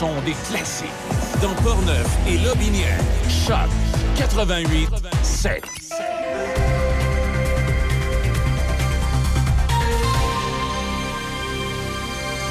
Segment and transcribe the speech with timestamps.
[0.00, 0.88] des classiques.
[1.42, 3.68] Dans Portneuf et Lobinière, Choc
[4.16, 4.88] 88
[5.22, 5.62] 7.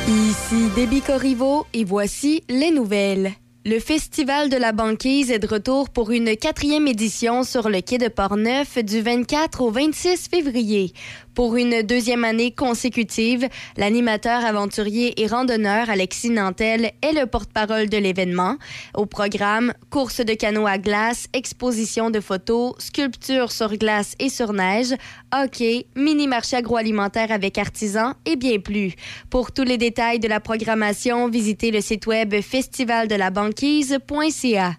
[0.08, 3.32] Ici Déby Corriveau et voici les nouvelles.
[3.66, 7.98] Le Festival de la banquise est de retour pour une quatrième édition sur le quai
[7.98, 10.94] de Portneuf du 24 au 26 février.
[11.40, 17.96] Pour une deuxième année consécutive, l'animateur aventurier et randonneur Alexis Nantel est le porte-parole de
[17.96, 18.58] l'événement.
[18.94, 24.52] Au programme, course de canot à glace, exposition de photos, sculpture sur glace et sur
[24.52, 24.94] neige,
[25.34, 28.96] hockey, mini-marché agroalimentaire avec artisans et bien plus.
[29.30, 34.76] Pour tous les détails de la programmation, visitez le site web festivaldelabanquise.ca.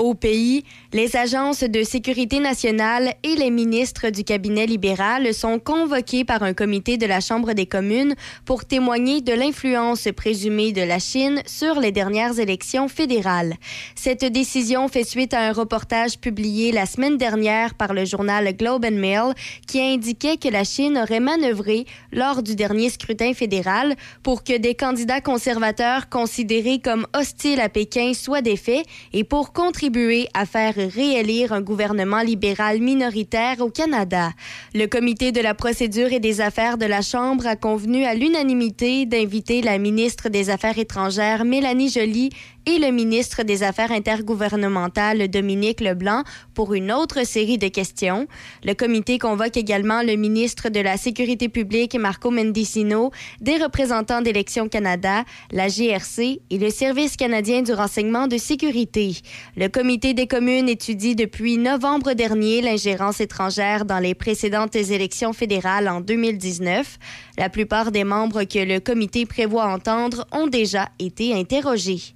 [0.00, 6.24] Au pays, les agences de sécurité nationale et les ministres du cabinet libéral sont convoqués
[6.24, 10.98] par un comité de la Chambre des communes pour témoigner de l'influence présumée de la
[10.98, 13.54] Chine sur les dernières élections fédérales.
[13.94, 18.84] Cette décision fait suite à un reportage publié la semaine dernière par le journal Globe
[18.84, 19.32] and Mail
[19.68, 23.94] qui indiquait que la Chine aurait manœuvré lors du dernier scrutin fédéral
[24.24, 29.83] pour que des candidats conservateurs considérés comme hostiles à Pékin soient défaits et pour contribuer
[30.32, 34.30] à faire réélire un gouvernement libéral minoritaire au Canada.
[34.72, 39.04] Le comité de la procédure et des affaires de la Chambre a convenu à l'unanimité
[39.04, 42.30] d'inviter la ministre des Affaires étrangères Mélanie Joly
[42.66, 46.22] et le ministre des Affaires intergouvernementales Dominique Leblanc
[46.54, 48.26] pour une autre série de questions.
[48.64, 53.10] Le comité convoque également le ministre de la Sécurité publique Marco Mendicino,
[53.40, 59.18] des représentants d'Élections Canada, la GRC et le Service canadien du renseignement de sécurité.
[59.56, 65.88] Le comité des communes étudie depuis novembre dernier l'ingérence étrangère dans les précédentes élections fédérales
[65.88, 66.98] en 2019.
[67.36, 72.14] La plupart des membres que le comité prévoit entendre ont déjà été interrogés.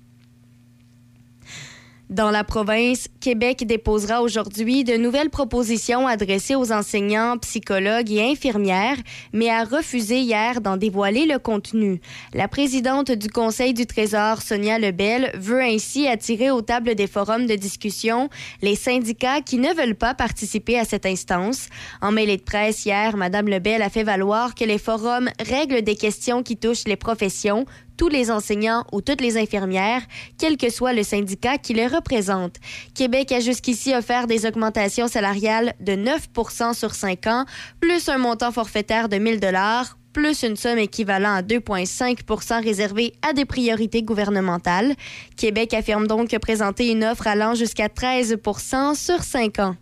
[2.10, 8.96] Dans la province, Québec déposera aujourd'hui de nouvelles propositions adressées aux enseignants, psychologues et infirmières,
[9.34, 12.00] mais a refusé hier d'en dévoiler le contenu.
[12.32, 17.46] La présidente du Conseil du Trésor, Sonia Lebel, veut ainsi attirer aux tables des forums
[17.46, 18.30] de discussion
[18.62, 21.68] les syndicats qui ne veulent pas participer à cette instance.
[22.00, 25.96] En mêlée de presse hier, Mme Lebel a fait valoir que les forums règlent des
[25.96, 27.66] questions qui touchent les professions,
[27.98, 30.00] tous les enseignants ou toutes les infirmières,
[30.38, 32.56] quel que soit le syndicat qui les représente.
[32.94, 36.28] Québec a jusqu'ici offert des augmentations salariales de 9
[36.72, 37.44] sur 5 ans,
[37.80, 43.32] plus un montant forfaitaire de 1000 dollars plus une somme équivalent à 2,5% réservée à
[43.34, 44.94] des priorités gouvernementales.
[45.36, 49.76] Québec affirme donc présenter une offre allant jusqu'à 13% sur 5 ans.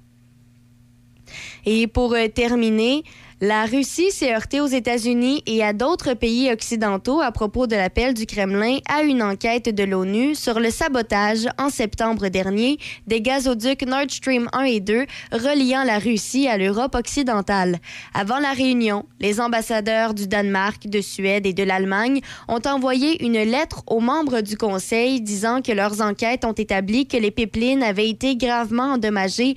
[1.65, 3.03] Et pour euh, terminer,
[3.43, 8.15] la Russie s'est heurtée aux États-Unis et à d'autres pays occidentaux à propos de l'appel
[8.15, 13.87] du Kremlin à une enquête de l'ONU sur le sabotage en septembre dernier des gazoducs
[13.87, 17.77] Nord Stream 1 et 2 reliant la Russie à l'Europe occidentale.
[18.15, 23.43] Avant la réunion, les ambassadeurs du Danemark, de Suède et de l'Allemagne ont envoyé une
[23.43, 28.09] lettre aux membres du Conseil disant que leurs enquêtes ont établi que les pipelines avaient
[28.09, 29.57] été gravement endommagées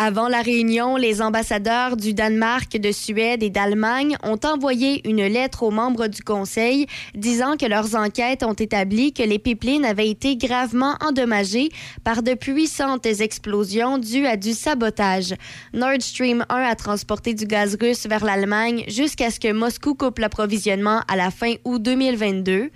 [0.00, 5.64] Avant la réunion, les ambassadeurs du Danemark, de Suède et d'Allemagne ont envoyé une lettre
[5.64, 6.86] aux membres du Conseil
[7.16, 11.70] disant que leurs enquêtes ont établi que les pipelines avaient été gravement endommagées
[12.04, 15.34] par de puissantes explosions dues à du sabotage.
[15.72, 20.20] Nord Stream 1 a transporté du gaz russe vers l'Allemagne jusqu'à ce que Moscou coupe
[20.20, 22.70] l'approvisionnement à la fin août 2022.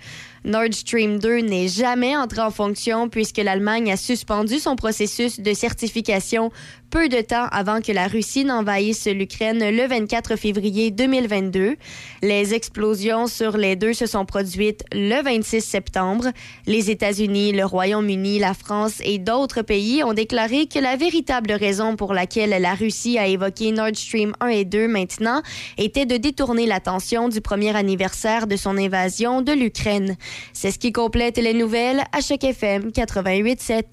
[0.45, 5.53] Nord Stream 2 n'est jamais entré en fonction puisque l'Allemagne a suspendu son processus de
[5.53, 6.51] certification
[6.93, 11.75] peu de temps avant que la Russie n'envahisse l'Ukraine le 24 février 2022.
[12.21, 16.25] Les explosions sur les deux se sont produites le 26 septembre.
[16.67, 21.95] Les États-Unis, le Royaume-Uni, la France et d'autres pays ont déclaré que la véritable raison
[21.95, 25.41] pour laquelle la Russie a évoqué Nord Stream 1 et 2 maintenant
[25.79, 30.15] était de détourner l'attention du premier anniversaire de son invasion de l'Ukraine.
[30.53, 33.83] C'est ce qui complète les nouvelles à chaque FM 88.7.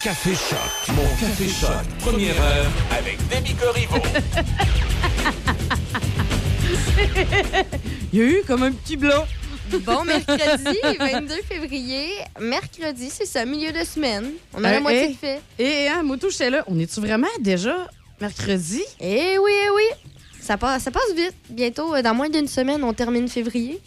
[0.00, 3.96] Café Choc, mon Café Choc, première heure avec Demi Corriveau.
[8.12, 9.24] Il y a eu comme un petit blanc.
[9.84, 12.08] Bon, mercredi, 22 février.
[12.40, 14.30] Mercredi, c'est ça, milieu de semaine.
[14.54, 15.12] On a la Euh, moitié hey.
[15.12, 15.40] de fait.
[15.58, 16.64] Et hein, Moto, j'étais là.
[16.66, 17.86] On est-tu vraiment déjà
[18.20, 18.82] mercredi?
[19.00, 19.84] Eh oui, eh oui.
[20.40, 21.34] Ça passe, ça passe vite.
[21.50, 23.80] Bientôt, euh, dans moins d'une semaine, on termine février.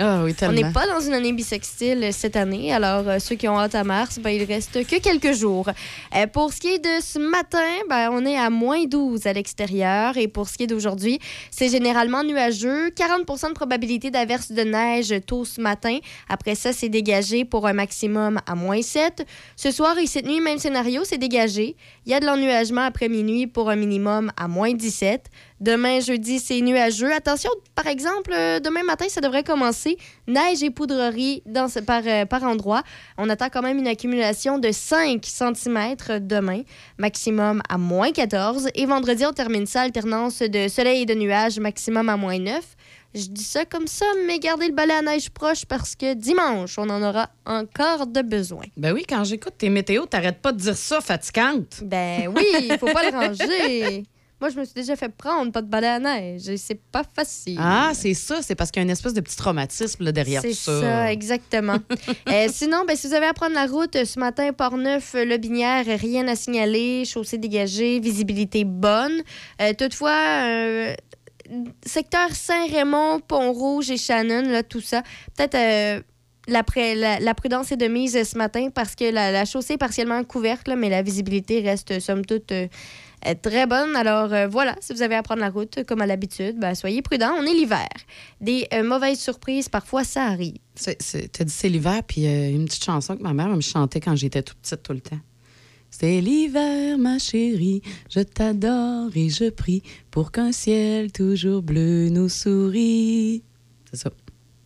[0.00, 3.46] Ah oui, On n'est pas dans une année bisextile cette année, alors euh, ceux qui
[3.46, 5.68] ont hâte à mars, ben, il reste que quelques jours.
[6.16, 7.58] Euh, pour ce qui est de ce matin,
[7.88, 11.20] ben, on est à moins 12 à l'extérieur et pour ce qui est d'aujourd'hui,
[11.52, 12.88] c'est généralement nuageux.
[12.88, 15.98] 40% de probabilité d'averse de neige tôt ce matin.
[16.28, 19.24] Après ça, c'est dégagé pour un maximum à moins 7.
[19.54, 21.76] Ce soir et cette nuit, même scénario, c'est dégagé.
[22.06, 25.30] Il y a de l'ennuagement après minuit pour un minimum à moins 17.
[25.60, 27.10] Demain, jeudi, c'est nuageux.
[27.10, 29.96] Attention, par exemple, euh, demain matin, ça devrait commencer.
[30.26, 32.82] Neige et poudrerie dans par, euh, par endroit.
[33.16, 36.60] On attend quand même une accumulation de 5 cm demain,
[36.98, 38.68] maximum à moins 14.
[38.74, 42.62] Et vendredi, on termine ça, alternance de soleil et de nuages, maximum à moins 9.
[43.14, 46.78] Je dis ça comme ça, mais gardez le balai à neige proche parce que dimanche,
[46.78, 48.64] on en aura encore de besoin.
[48.76, 51.80] Ben oui, quand j'écoute tes météos, t'arrêtes pas de dire ça, fatigante.
[51.82, 54.02] Ben oui, il faut pas le ranger.
[54.40, 56.48] Moi, je me suis déjà fait prendre, pas de balai à neige.
[56.48, 57.56] et C'est pas facile.
[57.58, 58.42] Ah, c'est ça.
[58.42, 60.80] C'est parce qu'il y a une espèce de petit traumatisme là, derrière C'est tout ça.
[60.80, 61.78] ça, exactement.
[62.28, 65.24] Euh, sinon, ben, si vous avez à prendre la route euh, ce matin, Port-Neuf, euh,
[65.24, 69.22] Le Binière, rien à signaler, chaussée dégagée, visibilité bonne.
[69.62, 70.10] Euh, toutefois,
[70.42, 70.94] euh,
[71.84, 75.02] secteur Saint-Raymond, Pont-Rouge et Shannon, là, tout ça,
[75.36, 76.00] peut-être euh,
[76.48, 80.68] la, prudence est de mise ce matin parce que la, la chaussée est partiellement couverte,
[80.68, 82.68] là, mais la visibilité reste, somme toute, euh,
[83.26, 83.96] euh, très bonne.
[83.96, 87.02] Alors euh, voilà, si vous avez à prendre la route, comme à l'habitude, ben, soyez
[87.02, 87.32] prudents.
[87.38, 87.88] On est l'hiver.
[88.40, 90.56] Des mauvaises surprises, parfois, ça arrive.
[90.74, 90.98] C'est-
[91.32, 94.16] T'as dit c'est l'hiver, puis euh, une petite chanson que ma mère me chantait quand
[94.16, 95.18] j'étais toute petite tout le temps.
[95.96, 102.28] C'est l'hiver, ma chérie, je t'adore et je prie pour qu'un ciel toujours bleu nous
[102.28, 103.42] sourit.
[103.92, 104.10] C'est ça.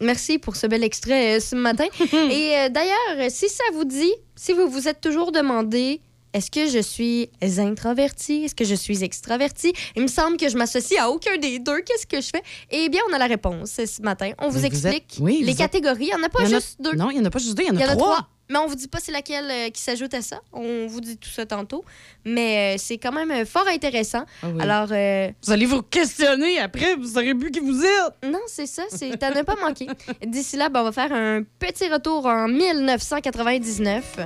[0.00, 1.84] Merci pour ce bel extrait euh, ce matin.
[2.12, 6.00] Et euh, d'ailleurs, si ça vous dit, si vous vous êtes toujours demandé
[6.32, 8.44] est-ce que je suis introvertie?
[8.44, 9.72] Est-ce que je suis extravertie?
[9.96, 11.80] Il me semble que je m'associe à aucun des deux.
[11.80, 12.42] Qu'est-ce que je fais?
[12.70, 14.30] Eh bien, on a la réponse euh, ce matin.
[14.38, 16.04] On vous explique êtes- oui, les vous êtes- catégories.
[16.12, 16.94] Il n'y en a pas a- juste deux.
[16.94, 17.92] Non, il n'y en a pas juste deux, il y en a, Il y en
[17.92, 18.28] a trois.
[18.50, 20.40] Mais on vous dit pas c'est laquelle euh, qui s'ajoute à ça.
[20.52, 21.84] On vous dit tout ça tantôt.
[22.24, 24.24] Mais euh, c'est quand même euh, fort intéressant.
[24.42, 24.60] Ah oui.
[24.62, 28.30] Alors, euh, Vous allez vous questionner après, vous saurez plus qui vous êtes.
[28.30, 28.82] Non, c'est ça.
[28.90, 29.16] C'est...
[29.18, 29.86] T'en as pas manqué.
[30.26, 34.16] D'ici là, ben, on va faire un petit retour en 1999.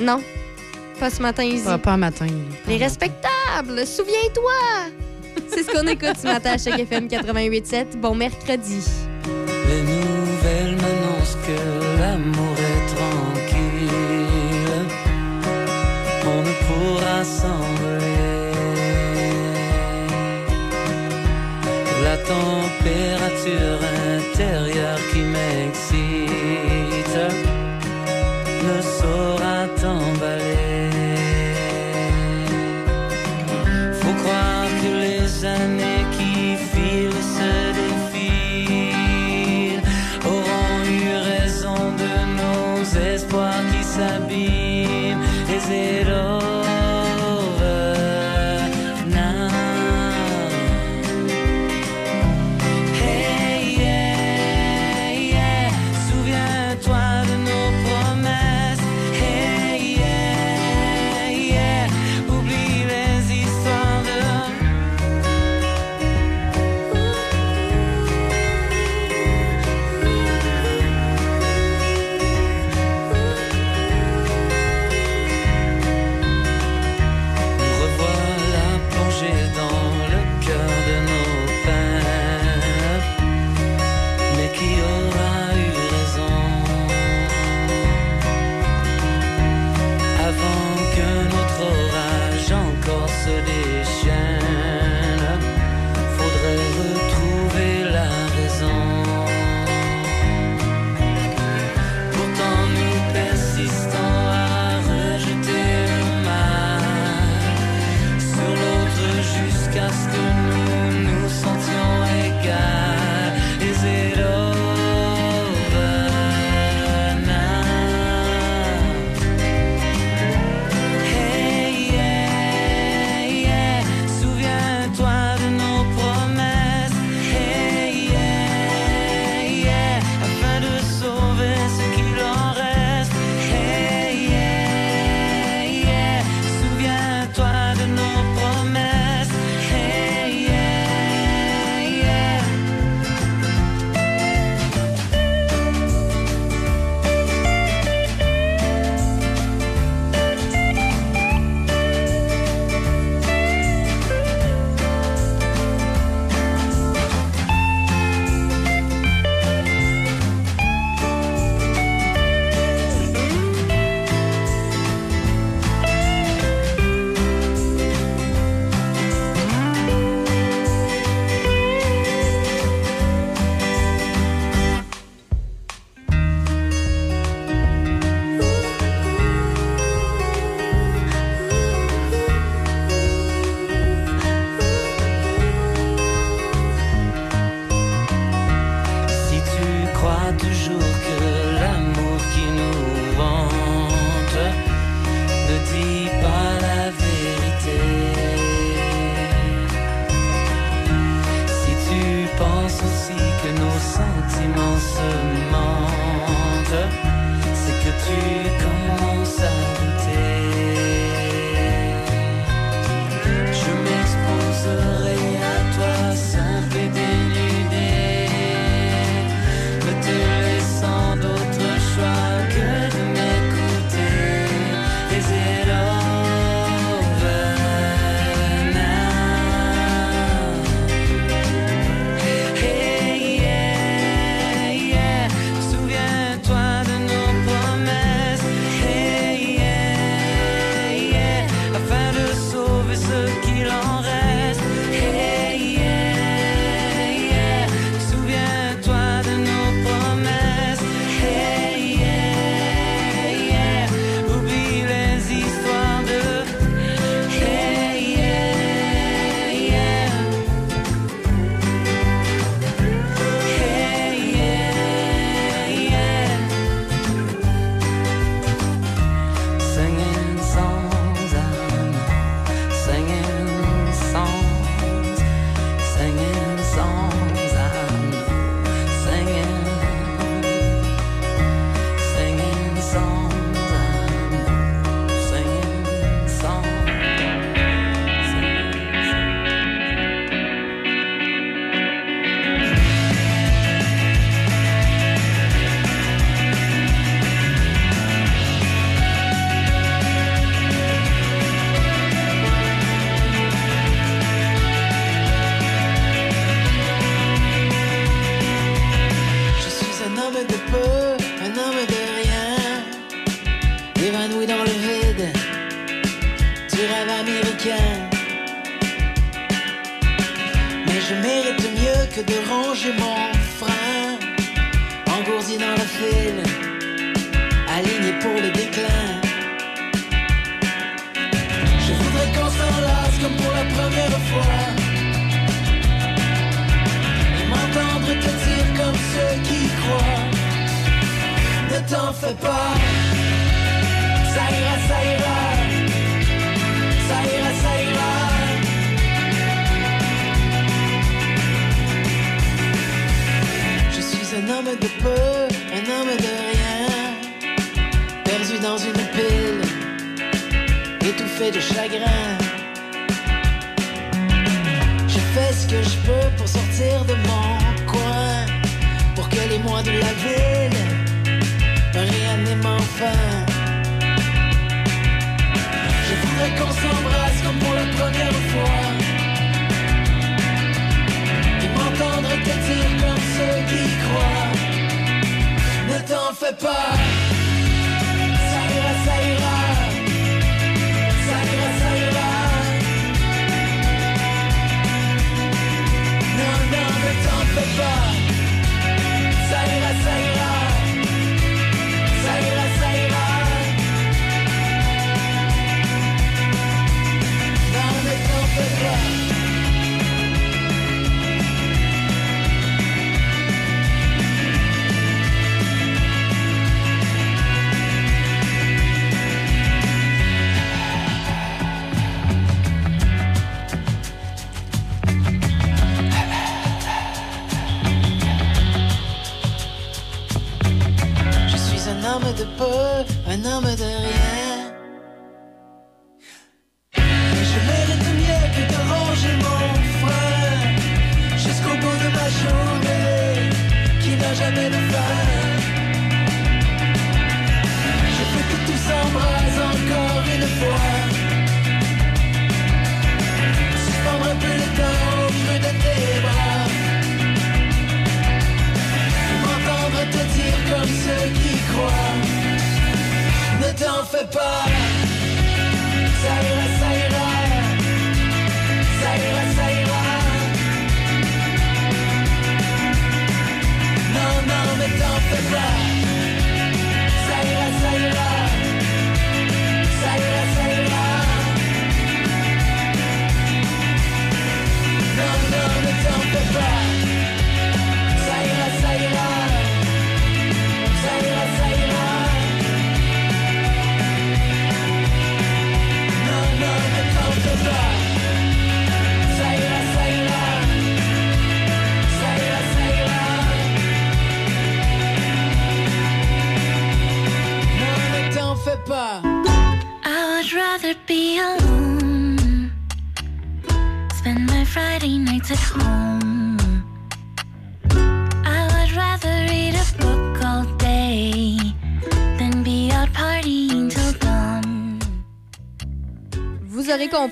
[0.00, 0.22] Non,
[1.00, 1.64] pas ce matin, Izzy.
[1.64, 2.26] Pas, pas un matin.
[2.64, 4.52] Pas Les respectables, souviens-toi!
[5.48, 7.96] C'est ce qu'on écoute ce matin à chaque FM 88.7.
[7.96, 8.80] Bon mercredi.
[9.68, 13.90] Les nouvelles m'annoncent que l'amour est tranquille.
[16.26, 17.67] On ne pourra s'envoler.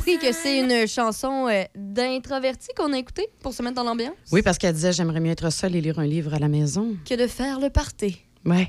[0.06, 4.14] Compris que c'est une chanson euh, d'introverti qu'on a écoutée pour se mettre dans l'ambiance?
[4.32, 6.96] Oui, parce qu'elle disait j'aimerais mieux être seule et lire un livre à la maison.
[7.08, 8.20] Que de faire le party.
[8.44, 8.68] Ouais.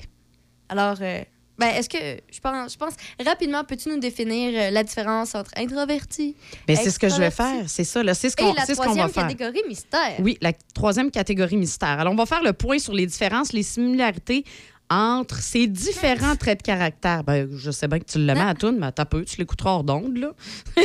[0.69, 1.21] Alors, euh,
[1.57, 1.97] ben, est-ce que,
[2.31, 2.93] je pense, je pense,
[3.25, 6.35] rapidement, peux-tu nous définir euh, la différence entre introverti
[6.67, 8.03] Mais c'est ce que je vais faire, c'est ça.
[8.03, 8.13] là.
[8.13, 9.27] C'est ce qu'on la c'est ce qu'on va troisième faire.
[9.27, 10.15] catégorie mystère?
[10.19, 11.99] Oui, la troisième catégorie mystère.
[11.99, 14.43] Alors, on va faire le point sur les différences, les similarités
[14.89, 17.23] entre ces différents traits de caractère.
[17.23, 19.71] Ben, je sais bien que tu le mets à tout, mais t'as peu, tu l'écouteras
[19.71, 20.33] hors d'onde, là.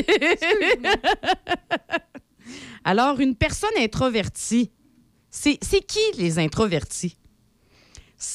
[2.85, 4.71] Alors, une personne introvertie,
[5.31, 7.17] c'est qui les introvertis?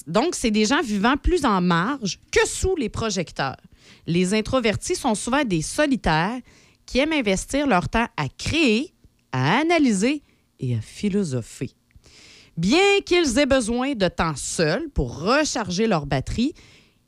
[0.05, 3.57] Donc, c'est des gens vivant plus en marge que sous les projecteurs.
[4.05, 6.39] Les introvertis sont souvent des solitaires
[6.85, 8.93] qui aiment investir leur temps à créer,
[9.31, 10.23] à analyser
[10.59, 11.71] et à philosopher.
[12.57, 16.53] Bien qu'ils aient besoin de temps seuls pour recharger leur batterie,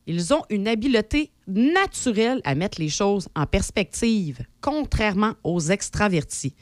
[0.05, 6.53] ils ont une habileté naturelle à mettre les choses en perspective, contrairement aux extravertis.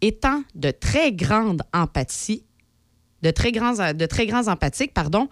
[0.00, 2.44] Étant de très grande empathie,
[3.20, 5.28] de très grands, de très grands empathiques, pardon,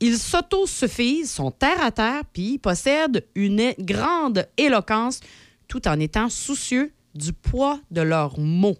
[0.00, 5.20] ils s'autosuffisent, sont terre à terre, puis possèdent une grande éloquence
[5.66, 8.78] tout en étant soucieux du poids de leurs mots.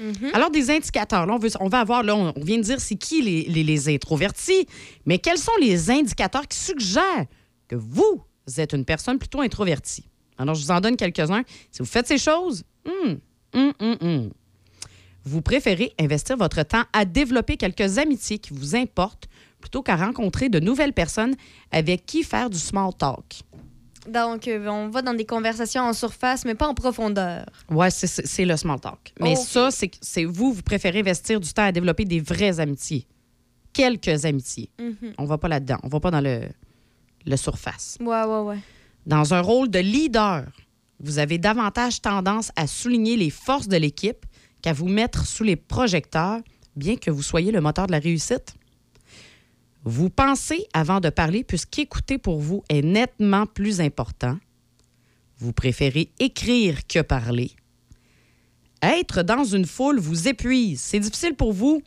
[0.00, 0.30] OK?
[0.32, 1.26] Alors, des indicateurs.
[1.60, 4.66] On, va avoir, on, vient de dire c'est qui les, les- les introvertis,
[5.06, 7.26] mais quels sont les indicateurs qui suggèrent
[7.66, 8.22] que vous
[8.56, 10.08] êtes une personne plutôt introvertie?
[10.38, 11.42] Alors, je vous en donne quelques-uns.
[11.70, 13.18] Si vous faites ces choses, hum,
[13.54, 14.30] hum, hum.
[15.24, 19.28] vous préférez investir votre temps à développer quelques amitiés qui vous importent
[19.60, 21.34] plutôt qu'à rencontrer de nouvelles personnes
[21.72, 23.42] avec qui faire du small talk.
[24.08, 27.44] Donc, euh, on va dans des conversations en surface, mais pas en profondeur.
[27.70, 29.12] Ouais, c'est- le small talk.
[29.20, 33.06] Mais ça, c'est vous, vous préférez investir du temps à développer des vraies amitiés.
[33.72, 34.70] Quelques amitiés.
[34.80, 35.12] Mhm.
[35.18, 35.78] On va pas là-dedans.
[35.82, 36.42] On va pas dans le,
[37.26, 37.98] le surface.
[38.00, 38.58] Ouais, ouais, ouais.
[39.06, 40.44] Dans un rôle de leader,
[41.00, 44.24] vous avez davantage tendance à souligner les forces de l'équipe
[44.62, 46.40] qu'à vous mettre sous les projecteurs,
[46.74, 48.54] bien que vous soyez le moteur de la réussite.
[49.84, 54.38] Vous pensez avant de parler, puisqu'écouter pour vous est nettement plus important.
[55.38, 57.52] Vous préférez écrire que parler.
[58.82, 60.80] Être dans une foule vous épuise.
[60.80, 61.82] C'est difficile pour vous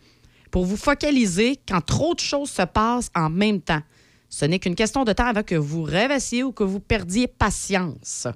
[0.51, 3.81] pour vous focaliser quand trop de choses se passent en même temps.
[4.29, 8.27] Ce n'est qu'une question de temps avant que vous rêvassiez ou que vous perdiez patience.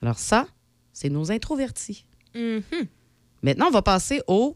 [0.00, 0.46] Alors ça,
[0.92, 2.04] c'est nos introvertis.
[2.34, 2.62] Mhm.
[3.42, 4.54] Maintenant, on va passer aux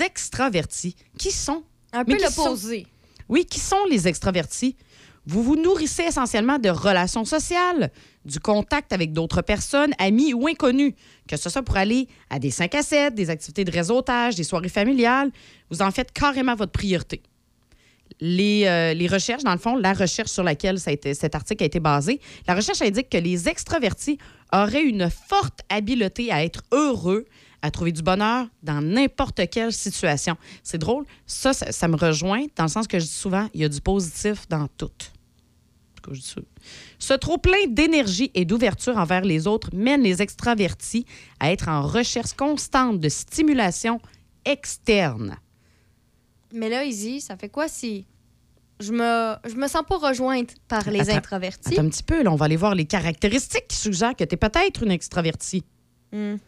[0.00, 0.96] extravertis.
[1.18, 1.64] Qui sont?
[1.92, 2.86] Un peu l'opposé.
[3.28, 4.76] Oui, qui sont les extravertis?
[5.24, 7.92] Vous vous nourrissez essentiellement de relations sociales,
[8.24, 10.94] du contact avec d'autres personnes, amis ou inconnus,
[11.28, 14.42] que ce soit pour aller à des 5 à 7, des activités de réseautage, des
[14.42, 15.30] soirées familiales.
[15.70, 17.22] Vous en faites carrément votre priorité.
[18.20, 22.20] Les, euh, recherches, dans le fond, la recherche sur laquelle cet article a été basé,
[22.46, 24.18] la recherche indique que les extravertis
[24.52, 27.26] auraient une forte habileté à être heureux,
[27.62, 30.36] à trouver du bonheur dans n'importe quelle situation.
[30.62, 31.04] C'est drôle.
[31.26, 33.68] Ça, ça, ça me rejoint dans le sens que je dis souvent, il y a
[33.68, 34.90] du positif dans tout.
[36.10, 36.40] Je dis ça.
[36.98, 41.06] Ce trop-plein d'énergie et d'ouverture envers les autres mène les extravertis
[41.40, 44.00] à être en recherche constante de stimulation
[44.44, 45.36] externe.
[46.52, 48.04] Mais là, Izzy, ça fait quoi si
[48.80, 51.72] je me, je me sens pas rejointe par les Attends, introvertis?
[51.72, 54.34] Attends un petit peu, là, on va aller voir les caractéristiques qui suggèrent que tu
[54.34, 55.64] es peut-être une extravertie.
[56.12, 56.38] Mhm.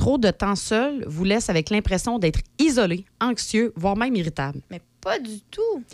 [0.00, 4.62] Trop de temps seul vous laisse avec l'impression d'être isolé, anxieux, voire même irritable.
[4.70, 5.84] Mais pas du tout.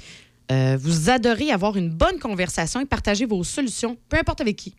[0.52, 4.76] Euh, vous adorez avoir une bonne conversation et partager vos solutions, peu importe avec qui.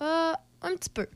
[0.00, 0.32] Euh,
[0.62, 1.06] un petit peu.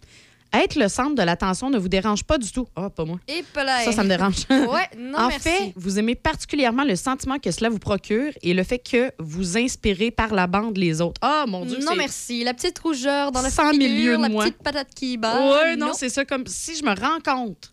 [0.62, 2.66] Être le centre de l'attention ne vous dérange pas du tout.
[2.76, 3.18] Ah, pas moi.
[3.28, 4.36] Et Ça, ça me dérange.
[4.50, 5.40] Ouais, non, en merci.
[5.48, 9.56] fait, vous aimez particulièrement le sentiment que cela vous procure et le fait que vous
[9.58, 11.20] inspirez par la bande les autres.
[11.22, 12.44] Ah, mon Dieu, non, merci.
[12.44, 14.44] La petite rougeur dans le Cent figure, la moi.
[14.44, 15.38] petite patate qui bat.
[15.40, 16.24] Oui, non, c'est ça.
[16.24, 17.72] Comme si je me rends compte,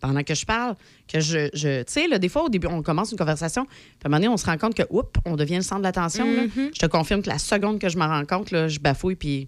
[0.00, 0.74] pendant que je parle,
[1.06, 1.48] que je.
[1.54, 4.16] je tu sais, des fois, au début, on commence une conversation, puis à un moment
[4.18, 6.26] donné, on se rend compte que, oups, on devient le centre de l'attention.
[6.26, 6.70] Mhm.
[6.74, 9.46] Je te confirme que la seconde que je me rends compte, là, je bafouille, puis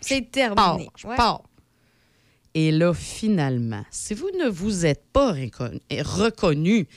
[0.00, 0.54] C'est pars.
[0.54, 0.90] terminé.
[0.96, 1.16] Je Ouais.
[1.16, 1.42] pars.
[2.58, 6.88] Et là, finalement, si vous ne vous êtes pas reconnu, reconnu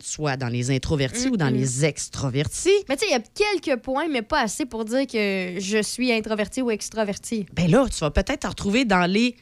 [0.00, 3.20] soit dans les introvertis ou dans les extrovertis, Mais tu sais, il y a
[3.60, 7.46] quelques points, mais pas assez pour dire que je suis introverti ou extraverti.
[7.52, 9.34] ben là, tu vas peut-être te retrouver dans les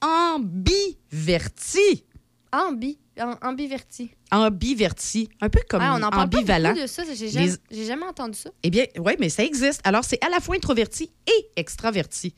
[0.00, 2.04] ambivertis.
[2.50, 4.10] Ambi, am- ambiverti.
[4.30, 5.28] Ambivertis.
[5.42, 6.70] Un peu comme Ah, on en parle pas ambivalent.
[6.70, 7.02] beaucoup de ça.
[7.14, 8.48] J'ai jamais, Les- jamais entendu ça.
[8.62, 9.82] Eh bien, oui, mais ça existe.
[9.84, 12.34] Alors, c'est à la fois introverti et extraverti.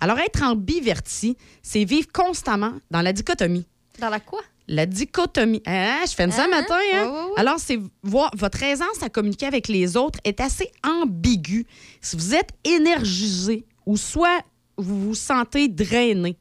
[0.00, 3.66] Alors, être ambiverti, c'est vivre constamment dans la dichotomie.
[3.98, 4.40] Dans la quoi?
[4.68, 5.62] La dichotomie.
[5.66, 7.28] Hein, je fais ça Hein, matin, hein?
[7.36, 11.66] Alors, c'est voir votre aisance à communiquer avec les autres est assez ambiguë.
[12.00, 14.42] Si vous êtes énergisé ou soit
[14.76, 16.36] vous vous sentez drainé.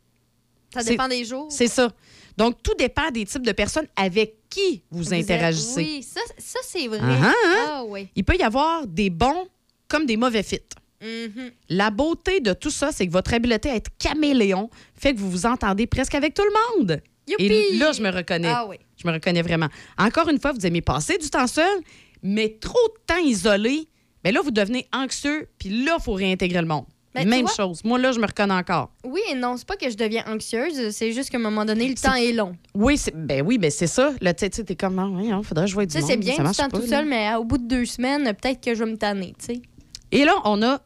[0.74, 1.48] ça dépend des jours.
[1.50, 1.90] C'est ça.
[2.36, 5.82] Donc, tout dépend des types de personnes avec qui vous, Vous êtes- interagissez.
[5.82, 7.00] Oui, ça, ça c'est vrai.
[7.02, 7.34] Ah, hein?
[7.68, 8.10] Ah, oui.
[8.16, 9.48] Il peut y avoir des bons
[9.88, 10.60] comme des mauvais fits.
[11.02, 11.52] Mhm.
[11.70, 15.30] La beauté de tout ça, c'est que votre habileté à être caméléon fait que vous
[15.30, 17.02] vous entendez presque avec tout le monde.
[17.28, 17.44] Youpi!
[17.46, 18.48] Et là, je me reconnais.
[18.48, 18.78] Ah oui.
[19.02, 19.68] Je me reconnais vraiment.
[19.98, 21.80] Encore une fois, vous aimez passer du temps seul,
[22.24, 23.88] mais trop de temps isolé,
[24.24, 26.86] mais là, vous devenez anxieux, puis là, il faut réintégrer le monde.
[27.14, 27.84] Ben, tu Même chose.
[27.84, 28.92] Moi, là, je me reconnais encore.
[29.04, 31.88] Oui et non, c'est pas que je deviens anxieuse, c'est juste qu'à un moment donné,
[31.88, 32.56] le temps est long.
[32.76, 34.14] Oui, c'est ben oui, ben c'est ça.
[34.22, 36.10] Là, tu sais, tu t'es comme, ah, voyons, faudrait que je voie du Tu monde.
[36.10, 38.74] c'est bien Ça marche temps tout seul, mais au bout de deux semaines, peut-être que
[38.76, 39.62] je vais me tanner, tu sais.
[40.12, 40.82] Et là, on a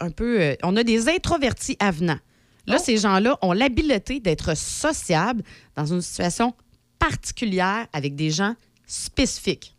[0.00, 2.18] un peu, euh, on a des introvertis avenants.
[2.66, 2.82] Là, Oh.
[2.84, 5.42] ces gens-là ont l'habileté d'être sociables
[5.74, 6.54] dans une situation
[6.98, 8.54] particulière avec des gens
[8.86, 9.74] spécifiques.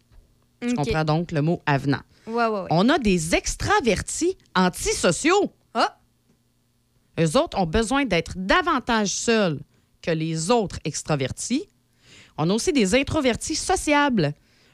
[0.63, 0.75] Ok.
[0.75, 2.01] comprends donc le mot avenant.
[2.27, 2.67] Ouais, ouais, ouais.
[2.69, 5.53] On a des extravertis antisociaux.
[5.73, 5.97] Ah!
[7.19, 9.59] Eux autres ont besoin d'être davantage seuls
[10.01, 11.65] que les autres extravertis.
[12.37, 14.33] On a aussi des introvertis sociables.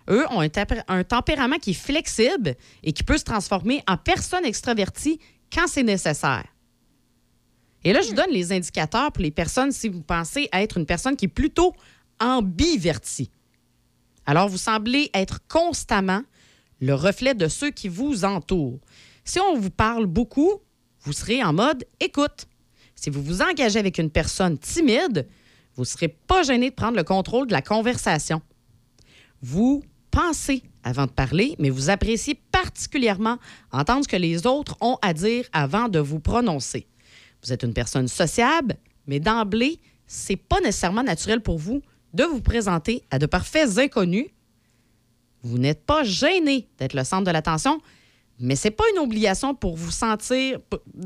[0.09, 0.49] Eux ont un,
[0.87, 5.19] un tempérament qui est flexible et qui peut se transformer en personne extravertie
[5.53, 6.45] quand c'est nécessaire.
[7.83, 10.85] Et là, je vous donne les indicateurs pour les personnes si vous pensez être une
[10.85, 11.73] personne qui est plutôt
[12.19, 13.29] ambivertie.
[14.25, 16.23] Alors, vous semblez être constamment
[16.81, 18.79] le reflet de ceux qui vous entourent.
[19.23, 20.61] Si on vous parle beaucoup,
[21.01, 22.47] vous serez en mode écoute.
[22.95, 25.27] Si vous vous engagez avec une personne timide,
[25.75, 28.41] vous ne serez pas gêné de prendre le contrôle de la conversation.
[29.41, 33.37] Vous pensez avant de parler, mais vous appréciez particulièrement
[33.71, 36.87] entendre ce que les autres ont à dire avant de vous prononcer.
[37.43, 41.81] Vous êtes une personne sociable, mais d'emblée, c'est pas nécessairement naturel pour vous
[42.13, 44.27] de vous présenter à de parfaits inconnus.
[45.43, 47.81] Vous n'êtes pas gêné d'être le centre de l'attention,
[48.39, 50.59] mais c'est pas une obligation pour vous sentir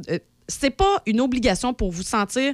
[0.10, 2.54] euh, c'est pas une obligation pour vous sentir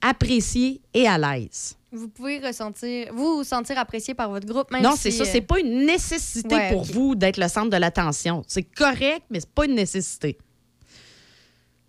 [0.00, 1.76] apprécié et à l'aise.
[1.92, 5.22] Vous pouvez ressentir, vous vous sentir apprécié par votre groupe, même non, si, c'est ça.
[5.24, 8.44] euh, C'est pas une nécessité ouais, pour vous d'être le centre de l'attention.
[8.46, 10.38] C'est correct, mais c'est pas une nécessité.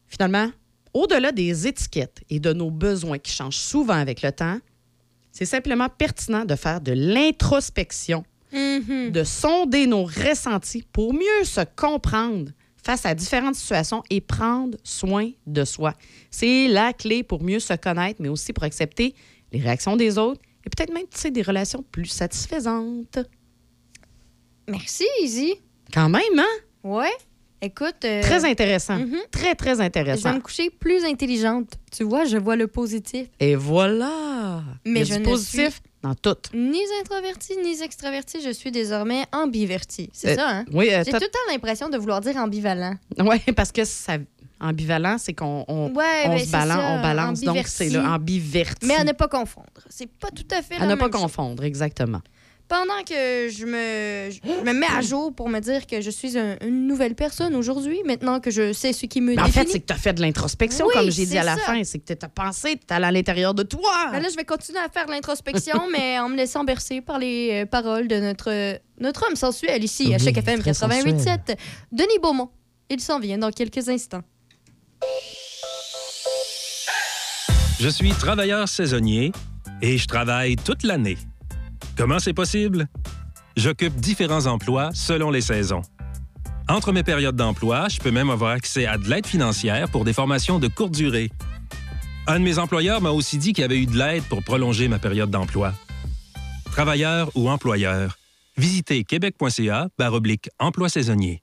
[0.07, 0.49] Finalement,
[0.93, 4.59] au-delà des étiquettes et de nos besoins qui changent souvent avec le temps,
[5.31, 9.11] c'est simplement pertinent de faire de l'introspection, mhm.
[9.11, 12.51] de sonder nos ressentis pour mieux se comprendre
[12.83, 15.93] face à différentes situations et prendre soin de soi.
[16.31, 19.15] C'est la clé pour mieux se connaître, mais aussi pour accepter
[19.51, 23.19] les réactions des autres et peut-être même tisser des relations plus satisfaisantes.
[24.67, 25.55] Merci, Izzy.
[25.93, 26.45] Quand même, hein?
[26.83, 27.11] Ouais.
[27.63, 28.05] Écoute.
[28.05, 28.97] euh, Très intéressant.
[28.97, 29.17] mhm.
[29.31, 30.33] Très, très Je vais intéressant.
[30.33, 31.73] me coucher plus intelligente.
[31.95, 33.27] Tu vois, je vois le positif.
[33.39, 34.63] Et voilà!
[34.85, 36.35] Mais Il y a je du ne positif dans tout.
[36.55, 40.09] Ni introverti, ni extraverti, je suis désormais ambiverti.
[40.13, 40.65] C'est Euh, ça, hein?
[40.73, 42.95] Oui, euh, J'ai tout le temps l'impression de vouloir dire ambivalent.
[43.19, 44.17] ouais, parce que ça,
[44.61, 47.41] ambivalent, c'est qu'on on, Ouais, on ben, se balance, ça, on balance.
[47.41, 48.85] Donc, c'est là, ambiverti.
[48.87, 49.67] Mais à ne pas confondre.
[49.89, 51.21] C'est pas tout à fait À la ne pas chose.
[51.21, 52.21] confondre, exactement.
[52.67, 56.37] Pendant que je me, je me mets à jour pour me dire que je suis
[56.37, 59.51] un- une nouvelle personne aujourd'hui, maintenant que je sais ce qui me Mais en fait,
[59.65, 59.71] définit.
[59.73, 61.63] c'est que tu as fait de l'introspection, Oui, comme j'ai dit c'est à la ça.
[61.63, 61.83] fin.
[61.83, 63.81] C'est que tu as pensé, tu es allé à l'intérieur de toi.
[64.13, 67.63] Ben là, je vais continuer à faire l'introspection, mais en me laissant bercer par les
[67.63, 71.57] euh, paroles de notre, euh, notre homme sensuel ici, à Oui, chaque FM très 88.7.
[71.91, 72.51] Denis Beaumont.
[72.89, 74.21] Il s'en vient dans quelques instants.
[77.81, 79.31] Je suis travailleur saisonnier
[79.81, 81.17] et je travaille toute l'année.
[81.97, 82.87] Comment c'est possible?
[83.57, 85.81] J'occupe différents emplois selon les saisons.
[86.69, 90.13] Entre mes périodes d'emploi, je peux même avoir accès à de l'aide financière pour des
[90.13, 91.31] formations de courte durée.
[92.27, 94.87] Un de mes employeurs m'a aussi dit qu'il y avait eu de l'aide pour prolonger
[94.87, 95.73] ma période d'emploi.
[96.65, 98.19] Travailleur ou employeur,
[98.57, 99.87] visitez québec.ca
[100.59, 101.41] emploi saisonnier.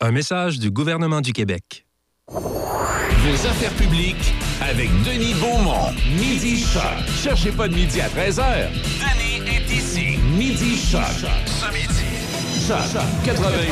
[0.00, 1.86] Un message du gouvernement du Québec.
[2.30, 5.92] Vos affaires publiques avec Denis Beaumont.
[6.18, 6.82] Midi Choc.
[7.22, 8.68] Cherchez pas de midi à 13h.
[8.70, 10.18] Denis est ici.
[10.36, 11.02] Midi Choc.
[11.46, 12.04] Ce midi.
[12.66, 13.66] Choc 88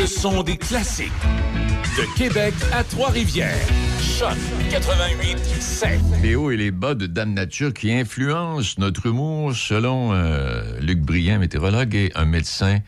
[0.00, 1.12] Le son des classiques.
[1.96, 3.66] De Québec à Trois-Rivières.
[4.00, 4.36] Choc
[4.70, 5.38] 88
[6.22, 11.00] Les hauts et les bas de Dame Nature qui influencent notre humour selon euh, Luc
[11.00, 12.78] Briand, météorologue, et un médecin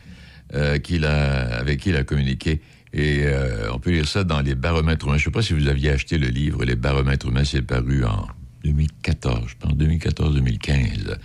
[0.53, 2.61] euh, a- avec qui il a communiqué.
[2.93, 5.17] Et euh, on peut lire ça dans les baromètres humains.
[5.17, 8.03] Je ne sais pas si vous aviez acheté le livre Les baromètres humains, c'est paru
[8.03, 8.27] en
[8.65, 11.15] 2014, je pense, 2014-2015.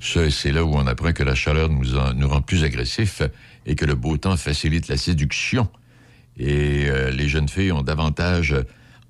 [0.00, 3.22] Ça, c'est là où on apprend que la chaleur nous rend plus agressifs
[3.66, 5.68] et que le beau temps facilite la séduction.
[6.38, 8.56] Et euh, les jeunes filles ont davantage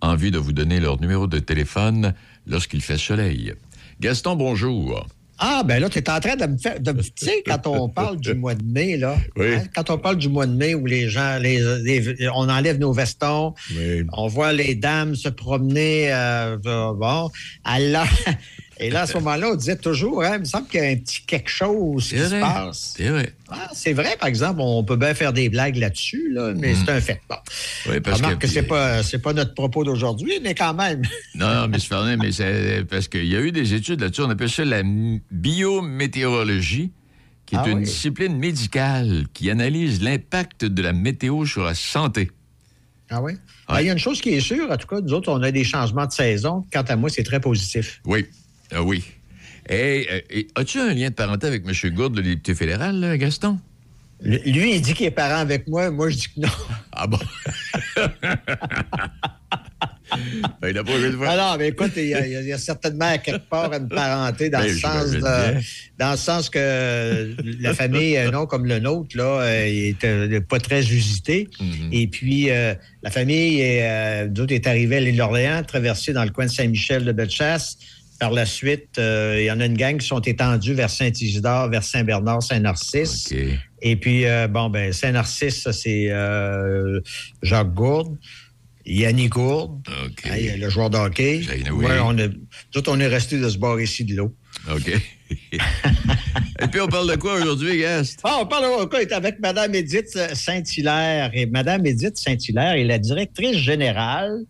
[0.00, 2.14] envie de vous donner leur numéro de téléphone
[2.46, 3.54] lorsqu'il fait soleil.
[4.00, 5.06] Gaston, bonjour.
[5.44, 6.78] Ah, ben là, tu es en train de me faire.
[6.78, 9.54] de Tu sais, quand on parle du mois de mai, là, Oui.
[9.56, 12.78] hein, quand on parle du mois de mai où les gens, les, les- on enlève
[12.78, 13.52] nos vestons,
[14.12, 16.56] on voit les dames se promener, euh,
[16.94, 17.28] bon,
[17.64, 18.06] alors,
[18.78, 20.88] et là, à ce moment-là, on disait toujours, hein, il me semble qu'il y a
[20.88, 22.94] un petit quelque chose qui se passe.
[22.96, 23.34] C'est vrai.
[23.48, 26.90] Ah, c'est vrai, par exemple, on peut bien faire des blagues là-dessus, là, mais c'est
[26.90, 27.20] un fait.
[27.28, 27.36] Bon.
[27.88, 31.02] Oui, parce Remarque que, que, c'est pas, c'est pas notre propos d'aujourd'hui, mais quand même.
[31.34, 34.22] Non, non, mais c'est Fernand, mais c'est parce qu'il y a eu des études là-dessus.
[34.22, 36.92] On appelle ça la m- biométéorologie,
[37.46, 37.84] qui est Ah une oui.
[37.84, 42.30] discipline médicale qui analyse l'impact de la météo sur la santé.
[43.10, 43.32] Ah oui?
[43.68, 45.42] Ben, Il y a une chose qui est sûre, en tout cas, nous autres, on
[45.42, 46.64] a des changements de saison.
[46.72, 48.00] Quant à moi, c'est très positif.
[48.06, 48.26] Oui,
[48.74, 49.04] ah oui.
[49.68, 51.90] Et, euh, et as-tu un lien de parenté avec M.
[51.94, 53.58] Gourde, le député fédéral, là, Gaston?
[54.20, 55.90] Lui, lui, il dit qu'il est parent avec moi.
[55.90, 56.48] Moi, je dis que non.
[56.92, 57.18] Ah bon?
[60.60, 61.30] Ben, il n'a pas vu de voir.
[61.30, 64.58] Alors, mais écoute, il y, a, il y certainement à quelque part une parenté dans,
[64.60, 65.60] Ben, le sens de-
[65.98, 70.40] dans le sens que la famille, euh, non comme le nôtre, là, euh, est euh,
[70.40, 71.48] pas très usitée.
[71.58, 71.88] Mhm.
[71.92, 73.88] Et puis, euh, la famille est,
[74.28, 77.78] euh, est arrivée à l'île d'Orléans, traversée dans le coin de Saint-Michel de Bellechasse.
[78.22, 81.68] Par la suite, euh, il y en a une gang qui sont étendus vers Saint-Isidore,
[81.70, 83.34] vers Saint-Bernard, Saint-Narcisse.
[83.80, 87.00] Et puis, euh, bon, ben, Saint-Narcisse, ça, c'est euh,
[87.42, 88.16] Jacques Gourde,
[88.86, 91.42] Yannick Gourde, hein, le joueur de hockey.
[91.42, 91.84] J'ai- oui.
[91.84, 92.16] Ouais, on,
[93.00, 94.36] est restés de ce bord ici de l'eau.
[94.72, 94.86] OK.
[96.60, 98.20] Et puis, on parle de quoi aujourd'hui, Gast?
[98.22, 101.32] Ah, on parle on est avec Mme Édith Saint-Hilaire.
[101.34, 104.44] Et Mme Édith Saint-Hilaire est la directrice générale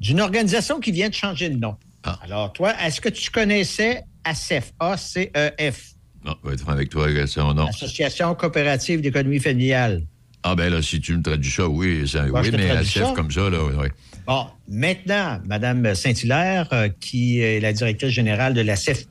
[0.00, 1.76] d'une organisation qui vient de changer de nom.
[2.04, 2.18] Ah.
[2.22, 5.92] Alors, toi, est-ce que tu connaissais ACEF, A-C-E-F,
[6.24, 7.08] Non, je vais être franc avec toi,
[7.54, 7.66] non.
[7.66, 10.02] Association coopérative d'économie familiale?
[10.42, 13.12] Ah, ben là, si tu me traduis ça, oui, ça, Moi, oui mais ça.
[13.16, 13.88] comme ça, là, oui.
[14.26, 19.04] Bon, maintenant, Mme Saint-Hilaire, euh, qui est la directrice générale de la CEF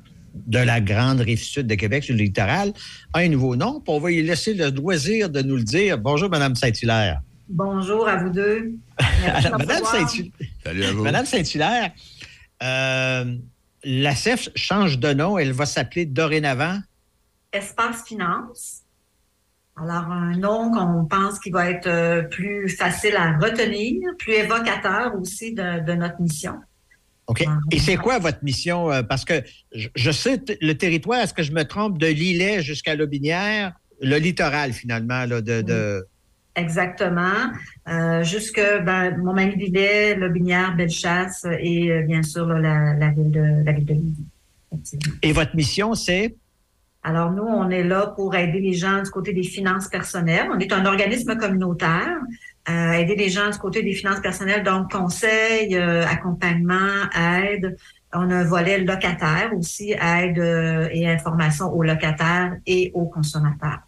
[0.47, 2.73] de la grande rive sud de Québec, sur le littoral,
[3.13, 3.79] a un nouveau nom.
[3.79, 5.97] puis on va lui laisser le loisir de nous le dire.
[5.97, 7.21] Bonjour, Mme Saint-Hilaire.
[7.49, 8.73] Bonjour à vous deux.
[9.57, 9.83] Madame.
[9.85, 10.31] Saint-Hilaire,
[10.63, 10.83] Salut
[12.63, 13.35] euh,
[13.83, 15.37] la CEF change de nom.
[15.37, 16.79] Elle va s'appeler dorénavant?
[17.51, 18.79] Espace Finance.
[19.75, 25.15] Alors, un nom qu'on pense qui va être euh, plus facile à retenir, plus évocateur
[25.19, 26.55] aussi de, de notre mission.
[27.27, 27.43] OK.
[27.71, 28.91] Et c'est quoi votre mission?
[28.91, 29.41] Euh, Parce que
[29.73, 34.73] je, sais le territoire, est-ce que je me trompe, de Lillet jusqu'à Lobinière, le littoral
[34.73, 36.05] finalement, là, de, de-
[36.55, 37.51] Exactement.
[37.87, 43.63] Euh, jusque ben, Montmagny-Villet, Lobinière, Bellechasse et euh, bien sûr là, la, la ville de
[43.65, 44.25] la ville de Lévis.
[45.21, 46.35] Et votre mission, c'est?
[47.03, 50.47] Alors, nous, on est là pour aider les gens du côté des finances personnelles.
[50.53, 52.17] On est un organisme communautaire.
[52.69, 57.75] Euh, aider les gens du côté des finances personnelles, donc conseil, euh, accompagnement, aide.
[58.13, 63.81] On a un volet locataire aussi, aide euh, et information aux locataires et aux consommateurs.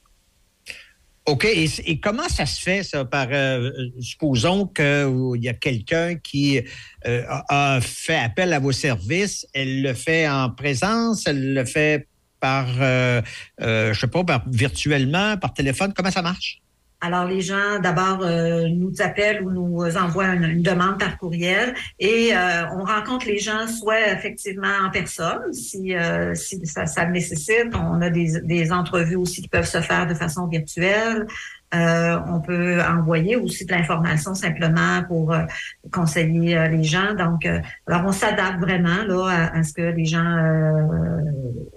[1.26, 1.46] OK.
[1.46, 3.04] Et, comment ça se fait, ça?
[3.04, 6.62] Par, euh, supposons qu'il y a quelqu'un qui
[7.08, 9.48] euh, a, a fait appel à vos services.
[9.54, 12.08] Elle le fait en présence, elle le fait
[12.40, 13.22] par, euh,
[13.62, 15.94] euh, je sais pas, par, virtuellement, par téléphone.
[15.96, 16.62] Comment ça marche?
[17.06, 21.76] Alors, les gens, d'abord, euh, nous appellent ou nous envoient une, une demande par courriel
[22.00, 27.06] et euh, on rencontre les gens soit effectivement en personne, si, euh, si ça, ça
[27.06, 27.76] nécessite.
[27.76, 31.28] On a des, des entrevues aussi qui peuvent se faire de façon virtuelle.
[31.74, 35.44] Euh, on peut envoyer aussi de l'information simplement pour euh,
[35.92, 37.16] conseiller euh, les gens.
[37.16, 37.46] Donc,
[37.88, 40.26] alors on s'adapte vraiment là à, ce que les gens,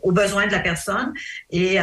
[0.02, 1.12] aux besoins de la personne,
[1.50, 1.78] et,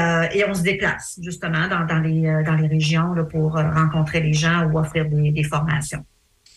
[0.48, 6.06] on se déplace justement dans, les régions pour rencontrer les gens ou offrir des, formations.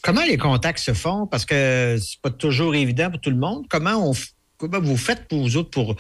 [0.03, 1.27] Comment les contacts se font?
[1.27, 3.67] Parce que c'est pas toujours évident pour tout le monde.
[3.69, 4.13] Comment
[4.61, 5.97] vous faites pour vous autres pour,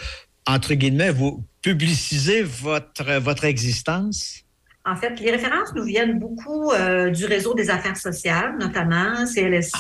[0.47, 4.45] entre guillemets, vous publiciser votre existence?
[4.91, 9.73] En fait, les références nous viennent beaucoup euh, du réseau des affaires sociales, notamment CLSC,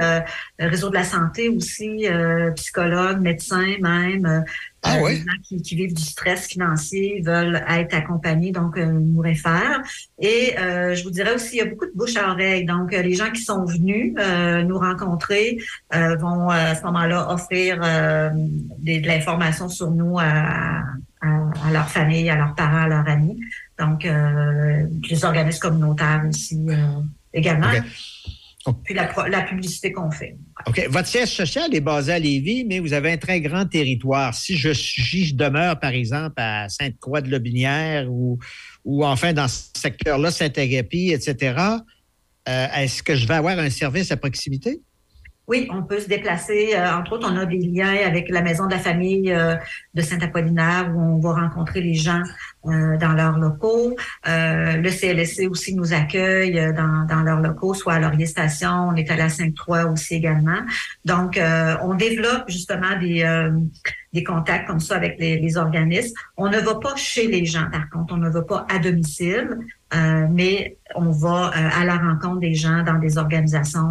[0.00, 0.20] euh,
[0.58, 4.40] le réseau de la santé aussi, euh, psychologues, médecins même, euh,
[4.82, 9.20] Ah euh, gens qui, qui vivent du stress financier, veulent être accompagnés, donc euh, nous
[9.20, 9.82] réfèrent.
[10.18, 12.64] Et euh, je vous dirais aussi, il y a beaucoup de bouche à oreille.
[12.64, 15.58] Donc, euh, les gens qui sont venus euh, nous rencontrer
[15.94, 18.30] euh, vont euh, à ce moment-là offrir euh,
[18.78, 20.82] des- de l'information sur nous à,
[21.22, 21.28] à,
[21.66, 23.38] à leur famille, à leurs parents, à leurs amis.
[23.80, 27.00] Donc, euh, les organismes communautaires aussi euh,
[27.32, 27.70] également.
[28.66, 28.76] OK.
[28.84, 30.36] Puis la, publicité qu'on fait.
[30.66, 30.86] OK.
[30.90, 34.34] Votre siège social est basé à Lévis, mais vous avez un très grand territoire.
[34.34, 38.38] Si je, si je demeure, par exemple, à Sainte-Croix-de-Lobinière ou,
[38.84, 41.54] ou enfin dans ce secteur-là, Saint-Agapi, etc.,
[42.48, 44.80] euh, est-ce que je vais avoir un service à proximité?
[45.50, 46.76] Oui, on peut se déplacer.
[46.76, 49.56] Euh, entre autres, on a des liens avec la maison de la famille euh,
[49.94, 52.22] de Saint-Apollinaire où on va rencontrer les gens
[52.66, 53.96] euh, dans leurs locaux.
[54.28, 58.88] Euh, le CLSC aussi nous accueille euh, dans, dans leurs locaux, soit à Laurier Station,
[58.90, 60.60] on est à la Sainte-Croix aussi également.
[61.04, 63.50] Donc, euh, on développe justement des, euh,
[64.12, 66.14] des contacts comme ça avec les, les organismes.
[66.36, 69.58] On ne va pas chez les gens, par contre, on ne va pas à domicile.
[69.92, 73.88] Euh, mais on va à la rencontre des gens dans des organisations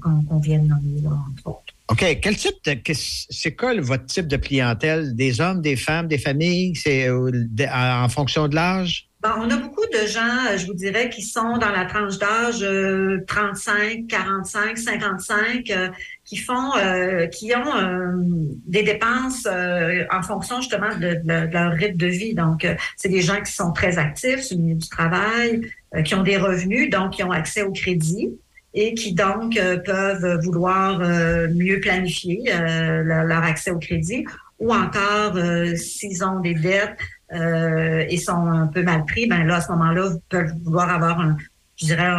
[0.00, 1.74] qu'on qu'on vient de nommer, là, entre autres.
[1.90, 2.18] OK.
[2.22, 2.76] Quel type de.
[2.94, 5.14] C'est quoi votre type de clientèle?
[5.16, 6.74] Des hommes, des femmes, des familles?
[6.76, 7.30] C'est euh,
[7.72, 9.08] en fonction de l'âge?
[9.22, 12.16] Bon, on a beaucoup de gens, euh, je vous dirais, qui sont dans la tranche
[12.16, 15.88] d'âge euh, 35, 45, 55, euh,
[16.24, 22.06] qui font, euh, qui ont des dépenses en fonction justement de, de- leur rythme de
[22.06, 22.34] vie.
[22.34, 25.60] Donc, c'est des gens qui sont très actifs sur le milieu du travail,
[26.04, 28.30] qui ont des revenus, donc qui ont accès au crédit
[28.74, 34.24] et qui donc euh, peuvent vouloir euh, mieux planifier euh, leur, leur accès au crédit
[34.58, 36.96] ou encore euh, s'ils ont des dettes
[37.34, 41.18] euh, et sont un peu mal pris, ben là, à ce moment-là, peuvent vouloir avoir,
[41.20, 41.36] un,
[41.76, 42.10] je dirais,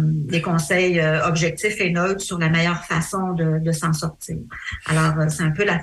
[0.00, 4.36] des conseils euh, objectifs et neutres sur la meilleure façon de, de s'en sortir.
[4.86, 5.80] Alors, euh, c'est un peu la,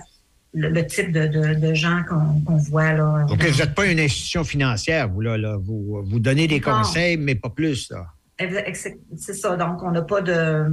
[0.53, 3.25] le, le type de, de, de gens qu'on voit là.
[3.29, 3.43] OK.
[3.45, 5.37] Vous n'êtes pas une institution financière, vous, là.
[5.37, 5.57] là.
[5.61, 6.79] Vous, vous donnez des Non.
[6.79, 8.07] conseils, mais pas plus, là.
[8.39, 9.55] C'est ça.
[9.55, 10.65] Donc, on n'a pas de.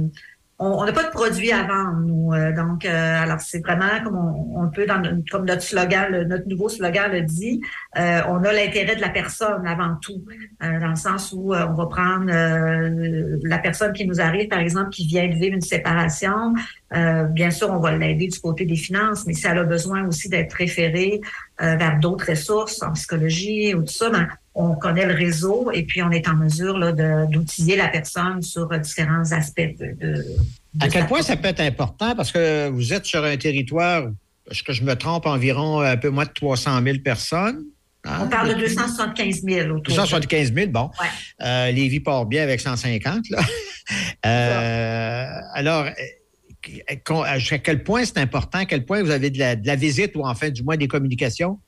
[0.59, 2.31] on n'a pas de produits à vendre, nous.
[2.33, 5.01] Euh, donc, euh, alors c'est vraiment comme on, peut, dans
[5.31, 7.61] comme notre slogan, notre nouveau slogan le dit,
[7.97, 10.23] euh, on a l'intérêt de la personne avant tout,
[10.61, 15.07] dans le sens où on va prendre la personne qui nous arrive, par exemple, qui
[15.07, 16.53] vient de vivre une séparation.
[16.91, 20.29] bien sûr, on va l'aider du côté des finances, mais si elle a besoin aussi
[20.29, 21.21] d'être référée
[21.59, 26.01] vers d'autres ressources en psychologie ou tout ça, ben, on connaît le réseau et puis
[26.03, 26.77] on est en mesure
[27.29, 30.25] d'outiller la personne sur différents aspects de,
[30.79, 32.15] à quel point ça peut être important?
[32.15, 34.09] Parce que vous êtes sur un territoire,
[34.49, 37.63] est-ce que je me trompe, environ un peu moins de 300 000 personnes?
[38.03, 38.19] Hein?
[38.23, 40.91] On parle de 275 000 275 000, bon.
[40.99, 41.07] Ouais.
[41.41, 43.29] Euh, Lévis part bien avec 150.
[43.29, 43.41] Là.
[44.25, 45.85] euh, alors,
[46.87, 48.59] à quel point c'est important?
[48.59, 51.59] À quel point vous avez de la, visite ou enfin du moins des communications?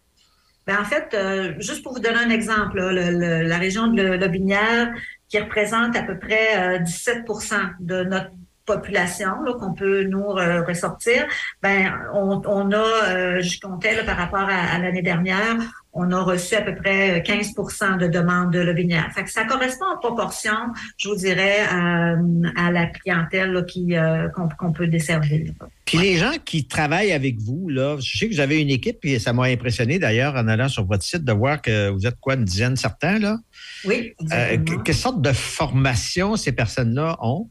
[0.66, 4.94] Ben, en fait, euh, juste pour vous donner un exemple, la région de Lobinière,
[5.30, 8.32] qui représente à peu près 17% euh, de notre
[8.68, 11.26] population qu'on peut nous ressortir,
[11.64, 15.56] ben on, on a, je comptais par rapport à l'année dernière,
[15.98, 17.54] on a reçu à peu près 15
[18.00, 19.10] de demandes de lobinière.
[19.16, 20.52] Fait que ça correspond en proportion,
[20.98, 25.54] je vous dirais, à, la clientèle qui euh, qu'on peut desservir.
[25.86, 29.04] Puis les gens qui travaillent avec vous, là, je sais que vous avez une équipe,
[29.04, 32.20] et ça m'a impressionné d'ailleurs en allant sur votre site de voir que vous êtes
[32.20, 33.38] quoi, une dizaine certains, là?
[33.86, 34.14] Oui.
[34.34, 37.50] Euh, quelle sorte de formation ces personnes-là ont?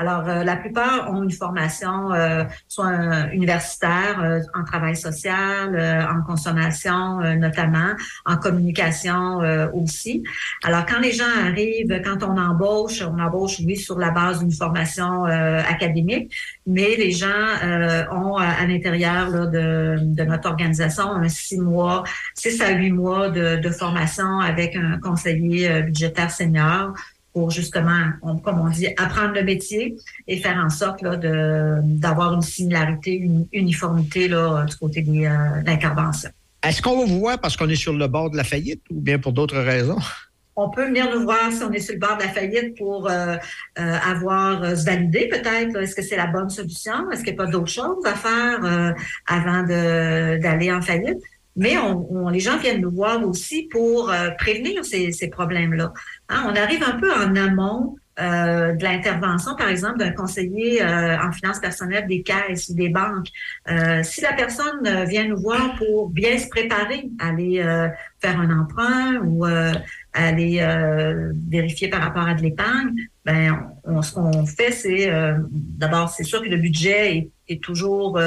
[0.00, 2.92] Alors, euh, la plupart ont une formation euh, soit
[3.32, 5.76] universitaire, euh, en travail social,
[6.08, 7.94] en consommation notamment,
[8.24, 9.38] en communication
[9.74, 10.22] aussi.
[10.62, 14.52] Alors, quand les gens arrivent, quand on embauche, on embauche, oui, sur la base d'une
[14.52, 16.32] formation académique,
[16.66, 17.26] mais les gens
[18.12, 23.56] ont à, l'intérieur de, de, notre organisation un six mois, six à huit mois de,
[23.56, 26.94] de formation avec un conseiller budgétaire senior
[27.32, 28.10] pour justement,
[28.42, 33.12] comme on dit, apprendre le métier et faire en sorte là, de, d'avoir une similarité,
[33.12, 36.30] une uniformité là, du côté des, euh, l'intervention.
[36.62, 39.18] Est-ce qu'on vous voit parce qu'on est sur le bord de la faillite ou bien
[39.18, 39.98] pour d'autres raisons?
[40.60, 43.08] On peut venir nous voir si on est sur le bord de la faillite pour
[43.08, 43.36] euh,
[43.78, 45.76] euh, avoir euh, se valider peut-être.
[45.76, 47.08] Est-ce que c'est la bonne solution?
[47.12, 48.94] Est-ce qu'il n'y a pas d'autres choses à faire
[49.26, 51.18] avant de, d'aller en faillite?
[51.60, 55.92] mais on, les gens viennent nous voir aussi pour prévenir ces, ces problèmes-là.
[56.28, 61.16] Hein, on arrive un peu en amont euh, de l'intervention, par exemple, d'un conseiller euh,
[61.18, 63.28] en finances personnelles des caisses ou des banques.
[64.02, 67.64] si la personne vient nous voir pour bien se préparer, aller
[68.20, 69.44] faire un emprunt ou
[70.12, 70.66] aller
[71.48, 75.10] vérifier par rapport à de l'épargne, ben, on, ce qu'on fait, c'est
[75.50, 78.18] d'abord, c'est sûr que le budget est toujours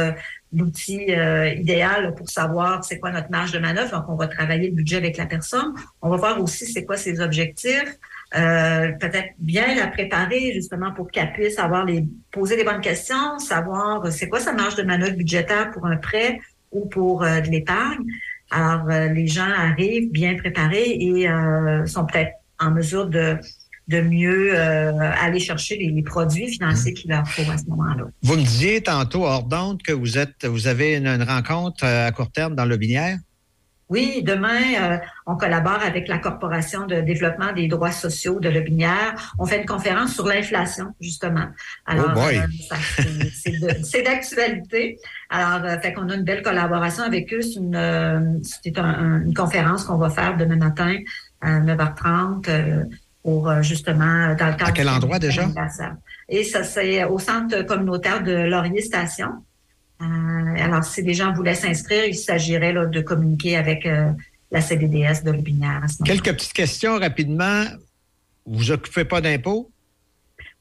[0.53, 3.91] l'outil euh, idéal pour savoir c'est quoi notre marge de manœuvre.
[3.91, 5.73] Donc, on va travailler le budget avec la personne.
[6.01, 7.97] On va voir aussi c'est quoi ses objectifs.
[8.35, 13.39] Euh, peut-être bien la préparer justement pour qu'elle puisse avoir les poser les bonnes questions,
[13.39, 16.39] savoir c'est quoi sa marge de manœuvre budgétaire pour un prêt
[16.71, 18.05] ou pour euh, de l'épargne.
[18.49, 21.25] Alors, les gens arrivent bien préparés et
[21.85, 23.37] sont peut-être en mesure de
[23.91, 28.05] de mieux euh, aller chercher les, produits financiers qu'il leur faut à ce moment-là.
[28.23, 32.11] Vous me disiez tantôt, hors d'onde, que vous êtes, vous avez une, rencontre euh, à
[32.11, 33.17] court terme dans le binaire?
[33.89, 39.33] Oui, demain, euh, on collabore avec la Corporation de développement des droits sociaux de Lobinière.
[39.37, 41.47] On fait une conférence sur l'inflation, justement.
[41.85, 42.19] Alors, oh
[43.83, 44.97] c'est d'actualité.
[45.29, 47.41] Alors, fait qu'on a une belle collaboration avec eux.
[47.41, 47.75] C'est une,
[49.25, 50.95] une conférence qu'on va faire demain matin
[51.41, 52.87] à 9h30
[53.23, 54.67] pour euh, justement dans le cadre.
[54.67, 55.47] À quel endroit déjà?
[56.29, 59.29] Et ça, c'est au centre communautaire de Laurier Station.
[60.01, 64.11] Euh, alors, si des gens voulaient s'inscrire, il s'agirait de communiquer avec euh,
[64.49, 65.83] la CDDS de Lubinière.
[66.03, 67.65] Quelques petites questions rapidement.
[68.45, 69.71] Vous occupez pas d'impôts?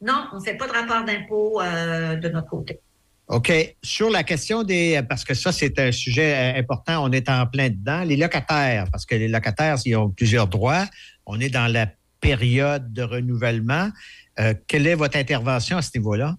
[0.03, 2.79] Non, on ne fait pas de rapport d'impôt de notre côté.
[3.29, 3.51] OK.
[3.83, 5.01] Sur la question des.
[5.09, 8.03] Parce que ça, c'est un sujet important, on est en plein dedans.
[8.03, 10.85] Les locataires, parce que les locataires, ils ont plusieurs droits.
[11.25, 11.87] On est dans la
[12.21, 13.89] période de renouvellement.
[14.39, 16.37] Euh, quelle est votre intervention à ce niveau-là?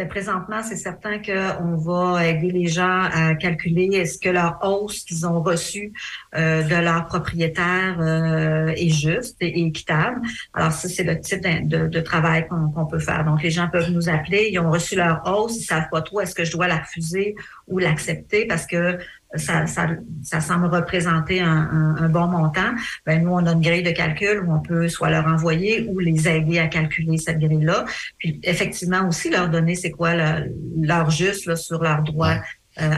[0.00, 5.04] Ben, présentement, c'est certain qu'on va aider les gens à calculer est-ce que leur hausse
[5.04, 5.92] qu'ils ont reçue
[6.34, 10.22] euh, de leur propriétaire euh, est juste et équitable.
[10.54, 13.26] Alors ça, c'est le type de, travail qu'on peut faire.
[13.26, 16.22] Donc, les gens peuvent nous appeler, ils ont reçu leur hausse, ils savent pas trop
[16.22, 17.34] est-ce que je dois la refuser
[17.68, 18.98] ou l'accepter parce que
[19.36, 19.88] ça, ça,
[20.22, 22.74] ça semble représenter un, un, bon montant,
[23.06, 25.98] ben nous, on a une grille de calcul où on peut soit leur envoyer ou
[26.00, 27.84] les aider à calculer cette grille-là.
[28.18, 32.40] Puis effectivement aussi leur donner c'est quoi leur, juste là, sur leurs droits.
[32.80, 32.90] Euh,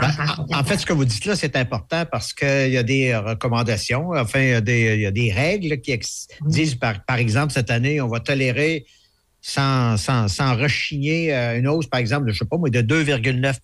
[0.50, 3.16] en, en, fait, ce que vous dites là, c'est important parce qu'il y a des
[3.16, 5.98] recommandations, enfin, il y a des, il y a des règles qui
[6.46, 8.86] disent, par, par exemple, cette année, on va tolérer
[9.40, 12.80] sans, sans, sans rechigner euh, une hausse, par exemple, de, je sais pas moi, de
[12.80, 13.56] 2,9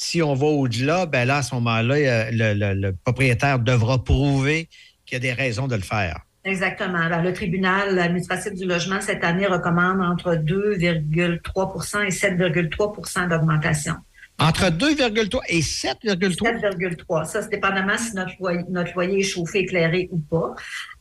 [0.00, 4.68] Si on va au-delà, ben là, à ce moment-là, euh, le, propriétaire devra prouver
[5.04, 6.20] qu'il y a des raisons de le faire.
[6.44, 6.98] Exactement.
[6.98, 13.96] Alors, le tribunal administratif du logement, cette année, recommande entre 2,3% et 7,3% d'augmentation.
[14.40, 17.24] Entre 2,3 et 7,3 7,3.
[17.24, 20.54] Ça, c'est dépendamment si notre loyer, notre loyer est chauffé, éclairé ou pas.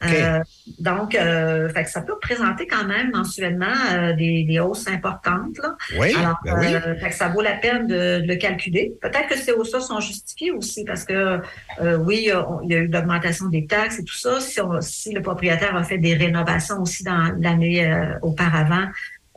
[0.05, 0.39] Euh,
[0.79, 5.55] donc, euh, fait que ça peut représenter quand même mensuellement euh, des, des hausses importantes.
[5.61, 5.75] Là.
[5.99, 6.65] Oui, Alors, ben oui.
[6.73, 8.93] euh, fait que ça vaut la peine de, de le calculer.
[9.03, 11.39] Peut-être que ces hausses-là sont justifiées aussi parce que,
[11.81, 14.39] euh, oui, on- il y a eu l'augmentation des taxes et tout ça.
[14.41, 18.88] Si, on- si le propriétaire a fait des rénovations aussi dans l'année euh, auparavant,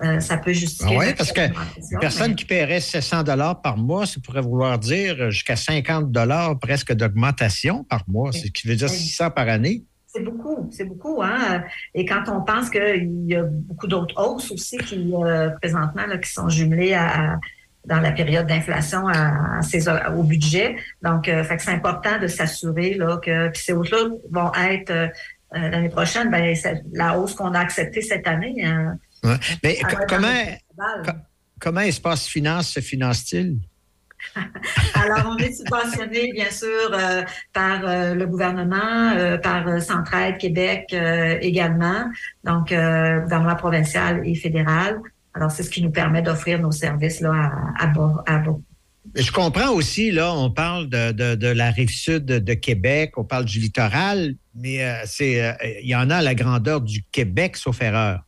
[0.02, 0.96] euh, ça peut justifier.
[1.00, 1.40] Ah cette parce que
[1.92, 6.10] Une personne mais- qui paierait 700 dollars par mois, ça pourrait vouloir dire jusqu'à 50
[6.10, 9.84] dollars presque d'augmentation par mois, ce qui veut dire 600 par année.
[10.06, 11.22] C'est beaucoup, c'est beaucoup.
[11.22, 11.62] Hein?
[11.94, 16.18] Et quand on pense qu'il y a beaucoup d'autres hausses aussi qui, euh, présentement, là,
[16.18, 17.38] qui sont jumelées à, à-
[17.86, 19.60] dans la période d'inflation à,
[20.16, 20.76] au budget.
[21.02, 24.90] Donc, euh, fait que c'est important de s'assurer là, que puis ces hausses-là vont être
[24.90, 25.06] euh,
[25.56, 26.54] euh, l'année prochaine, ben,
[26.92, 28.54] la hausse qu'on a acceptée cette année.
[28.64, 29.36] hein, Ouais.
[29.62, 30.44] Mais comment,
[31.60, 33.58] comment Espace Finance se finance-t-il?
[34.94, 40.94] Alors, on est subventionné, bien sûr, euh, par euh, le gouvernement, euh, par Centraide Québec
[41.40, 42.04] également,
[42.44, 44.98] donc gouvernement provincial et fédéral.
[45.34, 47.32] Alors, c'est ce qui nous permet d'offrir nos services là,
[47.78, 48.22] à, à bas.
[48.26, 48.58] À bas.
[49.14, 53.24] Je comprends aussi, là, on parle de, de- de la rive sud de, Québec, on
[53.24, 57.80] parle du littoral, mais c'est, il y en a à la grandeur du Québec, sauf
[57.80, 58.20] erreur.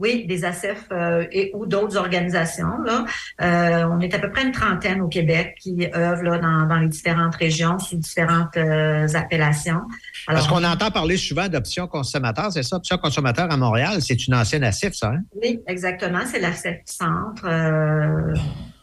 [0.00, 2.78] Oui, des ACF euh, et ou d'autres organisations.
[2.84, 3.04] Là.
[3.40, 6.78] Euh, on est à peu près une trentaine au Québec qui œuvrent là, dans, dans
[6.78, 9.82] les différentes régions sous différentes euh, appellations.
[10.26, 12.76] Parce qu'on entend parler souvent d'options consommateurs, c'est ça?
[12.76, 15.20] Options consommateurs à Montréal, c'est une ancienne ACIF, ça, hein?
[15.40, 16.20] Oui, exactement.
[16.26, 17.46] C'est l'ACF Centre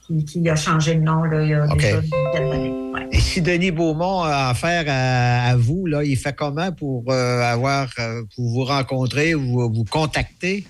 [0.07, 1.99] qui, qui a changé de nom là, il y a déjà
[2.34, 2.91] d'années.
[2.93, 3.07] Ouais.
[3.12, 7.89] Et si Denis Beaumont a affaire à, à vous, là, il fait comment pour avoir
[8.34, 10.66] pour vous rencontrer ou vous contacter?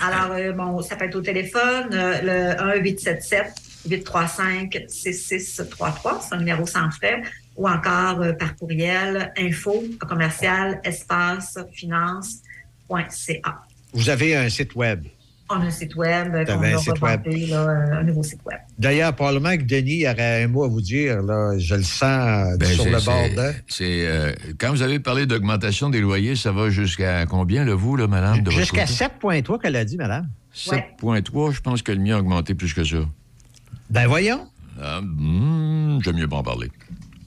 [0.00, 2.54] Alors, euh, bon, ça peut être au téléphone, euh, le
[3.88, 7.22] 1-877-835-6633, c'est un numéro sans frais,
[7.56, 13.62] ou encore euh, par courriel, info, commercial, espace, finance.ca.
[13.92, 15.04] Vous avez un site web?
[15.50, 17.20] On a un site web T'avais qu'on un va site web.
[17.24, 17.68] remonter, là,
[17.98, 18.58] un nouveau site web.
[18.78, 21.20] D'ailleurs, probablement que Denis aurait un mot à vous dire.
[21.22, 25.26] Là, je le sens euh, Ben, sur le bord c'est- euh, quand vous avez parlé
[25.26, 28.48] d'augmentation des loyers, ça va jusqu'à combien, le vous, là, madame?
[28.50, 28.92] Jusqu'à côté?
[29.42, 30.28] 7,3 qu'elle a dit, madame.
[30.54, 32.96] 7,3, je pense que le mien a augmenté plus que ça.
[33.90, 34.46] Ben voyons.
[34.82, 36.70] Ah, hmm, J'aime mieux pas en parler.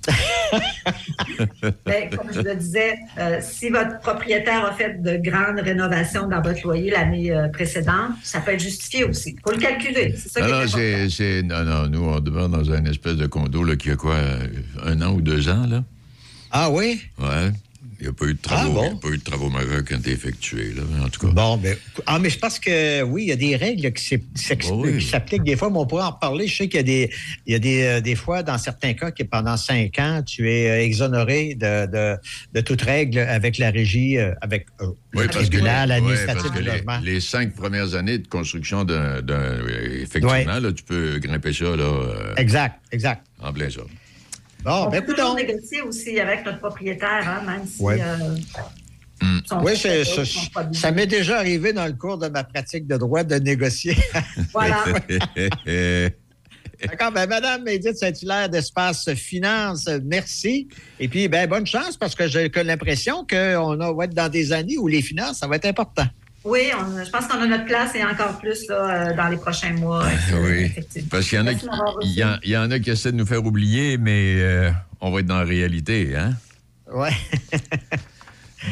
[1.86, 6.42] Ben, comme je le disais, euh, si votre propriétaire a fait de grandes rénovations dans
[6.42, 9.36] votre loyer l'année euh, précédente, ça peut être justifié aussi.
[9.38, 10.16] Il faut le calculer.
[10.18, 13.16] C'est ça Non, qui est non, c'est, non, non, nous, on demeure dans un espèce
[13.16, 14.48] de condo là, qui a quoi, euh,
[14.84, 15.84] un an ou deux ans, là?
[16.52, 17.02] Ah oui?
[17.20, 17.52] Ouais.
[18.00, 18.84] Il n'y a pas eu de travaux, Ah, bon?
[18.84, 21.20] il y a pas eu de travaux majeurs qui ont été effectués, là, en tout
[21.26, 21.34] cas.
[21.34, 21.76] Bon, ben,
[22.06, 25.70] ah, mais je pense que oui, il y a des règles qui s'appliquent des fois,
[25.72, 26.48] mais on pourrait en reparler.
[26.48, 27.10] Je sais qu'il y a des,
[27.48, 30.50] il y a des, euh, des fois, dans certains cas, que pendant cinq ans, tu
[30.52, 32.18] es euh, exonéré de, de,
[32.54, 36.62] de toute règle avec la régie, euh, avec euh, Oui, le tribunal les, administratif les,
[36.62, 37.00] logement.
[37.04, 39.22] les cinq premières années de construction d'un.
[39.22, 39.58] d'un-
[40.02, 43.26] effectivement, là, tu peux grimper ça là, euh, Exact, exact.
[43.42, 43.82] en plein ça.
[44.68, 47.82] Bon, On ben, peut toujours négocier aussi avec notre propriétaire, hein, même si.
[47.82, 48.02] Ouais.
[48.02, 48.36] euh,
[49.20, 49.40] Hmm.
[49.64, 49.74] Oui,
[50.74, 53.96] ça, m'est déjà arrivé dans le cours de ma pratique de droit de négocier.
[54.54, 54.86] Voilà.
[56.86, 60.68] D'accord, ben, Madame Edith Saint-Hilaire d'Espace Finance, merci.
[61.00, 64.54] Et puis, ben, bonne chance parce que j'ai que l'impression qu'on va être dans des
[64.54, 66.06] années où les finances, ça va être important.
[66.48, 69.38] Oui, on- je pense qu'on a notre place et encore plus là, euh, dans les
[69.38, 70.06] prochains mois.
[70.42, 70.64] oui.
[70.66, 71.08] effectivement.
[71.12, 71.66] Parce qu'il y en, a qui,
[72.16, 74.72] y en- il y en a qui essaient de nous faire oublier, mais euh,
[75.02, 76.34] on va être dans la réalité, hein?
[76.94, 77.12] Ouais.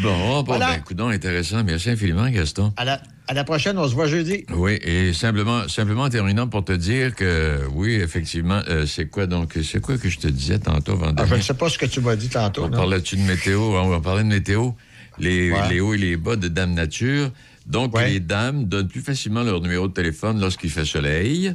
[0.01, 0.73] Bon, bon, Voilà.
[0.75, 1.63] ben, coudonc, intéressant.
[1.63, 2.73] Merci infiniment, Gaston.
[2.75, 4.43] À la, à la prochaine, on se voit jeudi.
[4.53, 9.25] Oui, et simplement, simplement en terminant pour te dire que, oui, effectivement, euh, c'est quoi
[9.27, 11.37] donc, c'est quoi que je te disais tantôt, Ah, je Vendémiaire?
[11.37, 12.63] ne sais pas ce que tu m'as dit tantôt.
[12.65, 12.77] On non?
[12.77, 13.61] parlait-tu de météo?
[13.61, 14.71] On va parler de météo.
[15.19, 15.69] Les, Ouais.
[15.69, 17.29] les hauts et les bas de Dame Nature.
[17.65, 18.09] Donc, Ouais.
[18.09, 21.53] les dames donnent plus facilement leur numéro de téléphone lorsqu'il fait soleil.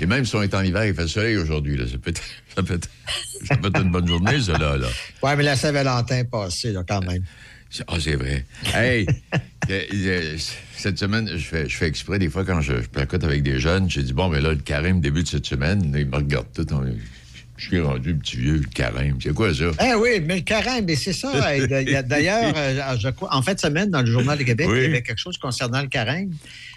[0.00, 1.78] Et même si on est en hiver, il fait soleil aujourd'hui.
[1.90, 2.22] Ça, peut être,
[2.56, 2.88] ça, peut être,
[3.46, 4.76] ça peut être une bonne journée, ça, là.
[4.76, 4.88] là.
[5.22, 7.22] Ouais, mais la Saint-Valentin passée, là, quand même.
[7.88, 8.44] Ah, c'est vrai.
[8.74, 9.06] Hey,
[9.70, 10.36] euh, euh,
[10.76, 13.60] cette semaine, je fais, je fais exprès des fois quand je, je placote avec des
[13.60, 13.88] jeunes.
[13.88, 15.94] J'ai dit, bon, mais là, le carême débute cette semaine.
[15.96, 16.66] Ils me regardent tout.
[16.74, 16.84] on-
[17.62, 19.16] Je suis rendu petit vieux, le carême.
[19.22, 19.66] C'est quoi ça?
[19.80, 21.56] Eh oui, mais le carême, mais c'est ça.
[21.56, 21.66] Il
[22.06, 22.80] D'ailleurs, euh,
[23.30, 24.78] en fin de semaine, dans le Journal de Québec, Oui.
[24.78, 26.30] il y avait quelque chose concernant le carême.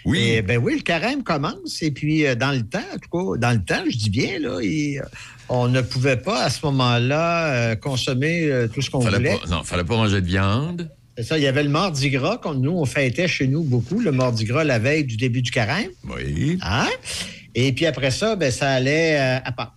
[0.04, 0.20] Oui.
[0.20, 1.82] Et, ben oui, le carême commence.
[1.82, 4.38] Et puis, euh, dans le temps, en tout cas, dans le temps, je dis bien,
[4.38, 5.02] là, il-
[5.48, 9.36] on ne pouvait pas, à ce moment-là, euh, consommer euh, tout ce qu'on voulait.
[9.38, 10.88] pas, non, fallait pas manger de viande.
[11.16, 13.98] C'est ça, il y avait le Mardi Gras, qu'on nous, on fêtait chez nous beaucoup,
[14.00, 15.88] le Mardi Gras la veille du début du carême.
[16.04, 16.58] Oui.
[16.62, 16.86] Hein?
[17.54, 19.70] Et puis après ça, ben, ça allait euh, à Pâques.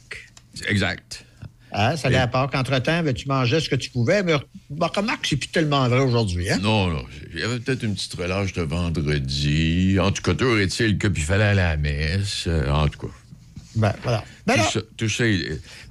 [0.67, 1.25] Exact.
[1.71, 1.95] Hein?
[1.97, 2.55] Ça allait à Pâques.
[2.55, 4.23] Entre-temps, ben, tu mangeais ce que tu pouvais?
[4.23, 4.33] Mais
[4.69, 6.49] bon, remarque, c'est plus tellement vrai aujourd'hui.
[6.49, 6.57] Hein?
[6.61, 7.05] Non, non.
[7.33, 9.97] Il y avait peut-être une petite relâche de vendredi.
[9.99, 12.45] En tout cas, toujours est-il que puis fallait aller à la messe.
[12.47, 13.13] Euh, en tout cas.
[13.75, 14.23] Ben, voilà.
[14.47, 14.55] Ben
[14.97, 15.25] tout, ça,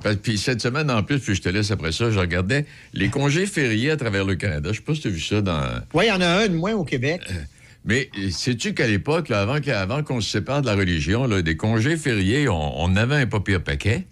[0.03, 3.09] tout Puis cette semaine, en plus, puis je te laisse après ça, je regardais les
[3.09, 4.71] congés fériés à travers le Canada.
[4.73, 5.63] Je sais pas si tu as vu ça dans.
[5.95, 7.23] Oui, il y en a un de moins au Québec.
[7.85, 11.57] Mais euh, sais-tu qu'à l'époque, avant, avant qu'on se sépare de la religion, là, des
[11.57, 14.05] congés fériés, on, on avait un pas pire paquet?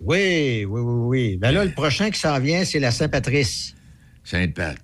[0.00, 1.36] Oui, oui, oui, oui.
[1.36, 3.74] Ben là, le prochain qui s'en vient, c'est la Saint-Patrice.
[4.24, 4.76] Sainte-Pat.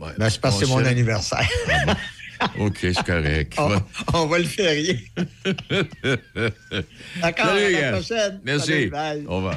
[0.00, 0.08] Ouais.
[0.18, 1.48] Ben, c'est parce que c'est On mon anniversaire.
[2.58, 3.54] OK, c'est correct.
[3.58, 3.80] on,
[4.14, 4.98] on va le férier.
[7.20, 8.40] D'accord, à la prochaine.
[8.44, 8.66] Merci.
[8.66, 9.24] Salut, bye.
[9.28, 9.50] Au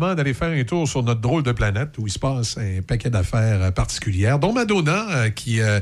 [0.00, 2.82] moment d'aller faire un tour sur notre drôle de planète où il se passe un
[2.82, 5.78] paquet d'affaires euh, particulières, dont Madonna, euh, qui, euh,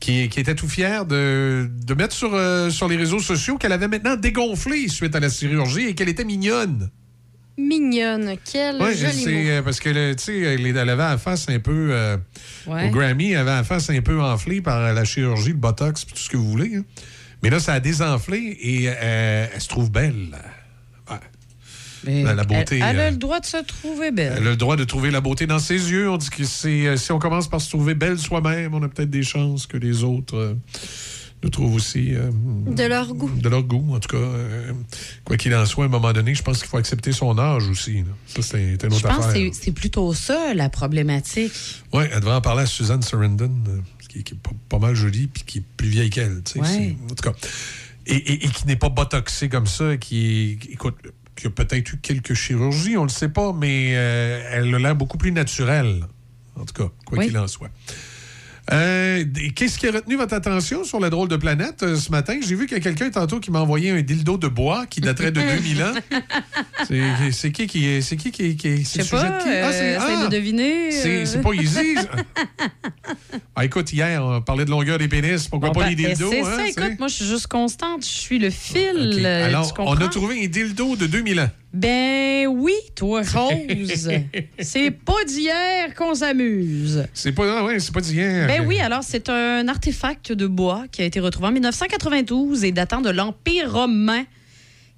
[0.00, 2.30] qui, qui était tout fière de, de mettre sur,
[2.70, 6.24] sur les réseaux sociaux qu'elle avait maintenant dégonflé suite à la chirurgie et qu'elle était
[6.24, 6.90] mignonne.
[7.56, 11.88] Mignonne, quel Oui, joli c'est parce que tu sais, elle, avait la face un peu
[11.92, 12.16] euh,
[12.66, 12.88] Ouais.
[12.88, 16.14] au Grammy, elle avait la face un peu enflée par la chirurgie, le botox, puis
[16.14, 16.74] tout ce que vous voulez.
[16.76, 16.82] hein.
[17.42, 20.36] Mais là, ça a désenflé et euh, elle se trouve belle.
[22.06, 22.12] Ouais.
[22.12, 24.34] Mais La- la beauté, Elle, elle a euh, le droit de se trouver belle.
[24.38, 26.10] Elle a le droit de trouver la beauté dans ses yeux.
[26.10, 28.88] On dit que c'est euh, si on commence par se trouver belle soi-même, on a
[28.88, 30.54] peut-être des chances que les autres euh,
[31.42, 32.30] nous trouvent aussi euh,
[32.66, 33.30] De leur goût.
[33.36, 33.94] de leur goût.
[33.94, 34.72] En tout cas, euh,
[35.24, 37.68] quoi qu'il en soit, à un moment donné, je pense qu'il faut accepter son âge
[37.68, 37.98] aussi.
[37.98, 38.04] là.
[38.26, 39.32] Ça, c'est c'est une Je autre pense que affaire.
[39.52, 41.52] c'est- c'est plutôt ça, la problématique.
[41.92, 43.78] Oui, elle devrait en parler à Suzanne Sarandon, euh,
[44.08, 46.40] qui, qui est pas, pas mal jolie puis qui est plus vieille qu'elle.
[46.56, 46.96] Ouais.
[47.10, 47.32] En tout cas.
[48.06, 50.58] Et, et- et qui n'est pas botoxée comme ça, qui.
[50.70, 50.96] Écoute,
[51.36, 54.96] qui a peut-être eu quelques chirurgies, on le sait pas, mais euh, elle a l'air
[54.96, 56.04] beaucoup plus naturelle.
[56.56, 57.26] En tout cas, quoi Oui.
[57.26, 57.70] qu'il en soit.
[58.72, 62.38] Euh, Qu'est-ce qui a retenu votre attention sur la drôle de planète euh, ce matin?
[62.46, 65.00] J'ai vu qu'il y a quelqu'un tantôt qui m'a envoyé un dildo de bois qui
[65.02, 65.92] daterait de 2000 ans.
[67.32, 68.00] C'est- qui qui est.
[68.00, 68.54] C'est qui qui est.
[68.56, 69.48] qui c'est le sujet pas, de qui?
[69.50, 70.26] Ah, c'est- euh, ah!
[70.26, 70.90] de deviner.
[70.92, 71.96] C'est c'est pas easy.
[73.56, 75.46] ah, écoute, hier, on parlait de longueur des pénis.
[75.48, 76.30] Pourquoi Bon, pas ben, les dildos?
[76.30, 78.02] C'est hein, ça, écoute, moi, je suis juste constante.
[78.02, 79.26] Je suis le fil.
[79.26, 81.50] Alors, tu on a trouvé un dildo de 2000 ans.
[81.74, 84.08] Ben oui, toi, Rose.
[84.60, 87.04] c'est pas d'hier qu'on s'amuse.
[87.12, 88.46] C'est pas, ah ouais, c'est pas d'hier.
[88.46, 92.70] Ben oui, alors c'est un artefact de bois qui a été retrouvé en 1992 et
[92.70, 94.24] datant de l'Empire romain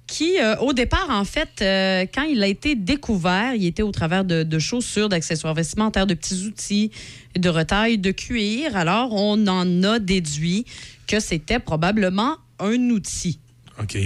[0.05, 3.91] qui, euh, au départ, en fait, euh, quand il a été découvert, il était au
[3.91, 6.91] travers de, de chaussures, d'accessoires vestimentaires, de petits outils,
[7.35, 8.77] de retailles, de cuir.
[8.77, 10.65] Alors, on en a déduit
[11.07, 13.39] que c'était probablement un outil,
[13.81, 13.97] OK.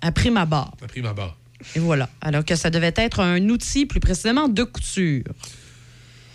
[0.00, 0.76] à prime abord.
[0.88, 1.39] Pris ma barre.
[1.76, 2.08] Et voilà.
[2.20, 5.24] Alors que ça devait être un outil, plus précisément, de couture.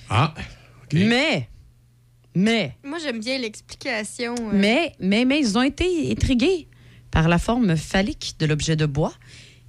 [0.09, 0.33] Ah,
[0.83, 0.93] OK.
[0.93, 1.49] Mais,
[2.35, 4.35] mais, Moi, j'aime bien l'explication.
[4.39, 6.67] euh, Mais, mais, mais ils ont été intrigués
[7.11, 9.13] par la forme phallique de l'objet de bois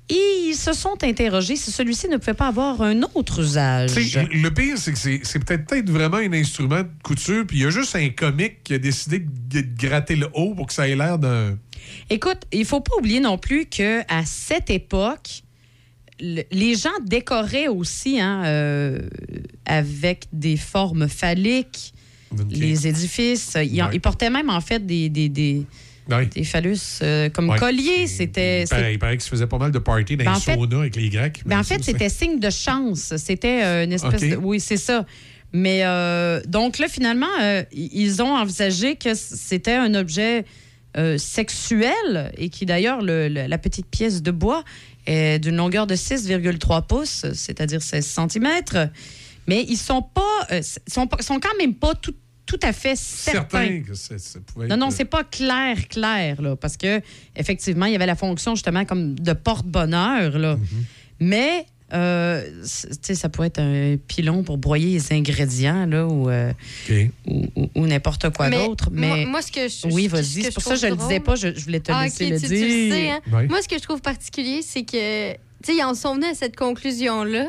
[0.09, 3.93] et ils se sont interrogés si celui-ci ne pouvait pas avoir un autre usage.
[3.93, 7.45] Tu sais, le pire, c'est que c'est c'est peut-être peut-être vraiment un instrument de couture,
[7.47, 10.55] puis il y a juste un comique qui a décidé de de gratter le haut
[10.55, 11.59] pour que ça ait l'air d'un.
[12.11, 15.43] Écoute, il faut pas oublier non plus que à cette époque,
[16.21, 19.01] les gens décoraient aussi hein, euh,
[19.65, 21.93] avec des formes phalliques
[22.51, 23.57] les édifices.
[23.63, 23.93] Ils, en- Ouais.
[23.95, 25.63] ils portaient même en fait des, des, des,
[26.11, 26.27] Ouais.
[26.27, 27.59] des phallus euh, comme Ouais.
[27.59, 28.07] colliers.
[28.07, 28.63] C'était.
[28.63, 30.79] Il paraît, il paraît qu'il se faisait pas mal de parties dans Ben, les saunas
[30.81, 31.43] avec les Grecs.
[31.45, 33.13] Ben, mais en fait, c'était signe de chance.
[33.17, 34.37] C'était euh, une espèce de.
[34.37, 35.05] Oui, c'est ça.
[35.53, 37.27] Mais euh, donc là, finalement,
[37.73, 40.45] ils ont envisagé que c'était un objet
[40.97, 44.65] euh, sexuel et qui, d'ailleurs, le- le- la petite pièce de bois
[45.07, 48.91] est d'une longueur de 6,3 pouces, c'est-à-dire 16 cm.
[49.47, 50.23] Mais ils sont pas,
[50.53, 52.15] euh, sont, pas- sont quand même pas tout,
[52.47, 53.43] tout à fait certains.
[53.65, 54.15] certain que ça,
[54.47, 57.01] pouvait Non, non, être- c'est pas clair, clair, là, parce que
[57.37, 60.57] effectivement, il y avait la fonction justement comme de porte-bonheur, là.
[60.57, 60.85] Mhm.
[61.21, 66.53] Mais, euh, ça pourrait être un pilon pour broyer les ingrédients, là, ou, euh,
[67.27, 68.91] ou, ou- ou n'importe quoi d'autre.
[68.91, 70.43] moi- Mais moi, ce que je, oui, vas-y.
[70.43, 72.27] C'est pour ça trouve que je le disais pas, je, je voulais te Ah, laisser
[72.29, 72.59] le tu, dire.
[72.59, 73.21] tu le sais, hein?
[73.49, 76.35] Moi, ce que je trouve particulier, c'est que, tu sais, ils en sont venus à
[76.35, 77.49] cette conclusion-là.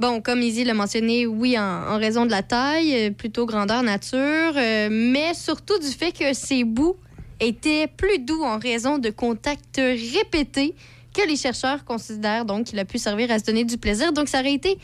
[0.00, 3.82] Bon, comme Izzy l'a mentionné, oui, en, en raison de la taille, euh, plutôt grandeur
[3.84, 4.18] nature,
[4.56, 6.96] euh, mais surtout du fait que ces bouts
[7.40, 10.74] étaient plus doux en raison de contacts répétés
[11.14, 14.12] que les chercheurs considèrent donc qu'il a pu servir à se donner du plaisir.
[14.12, 14.76] Donc, ça aurait été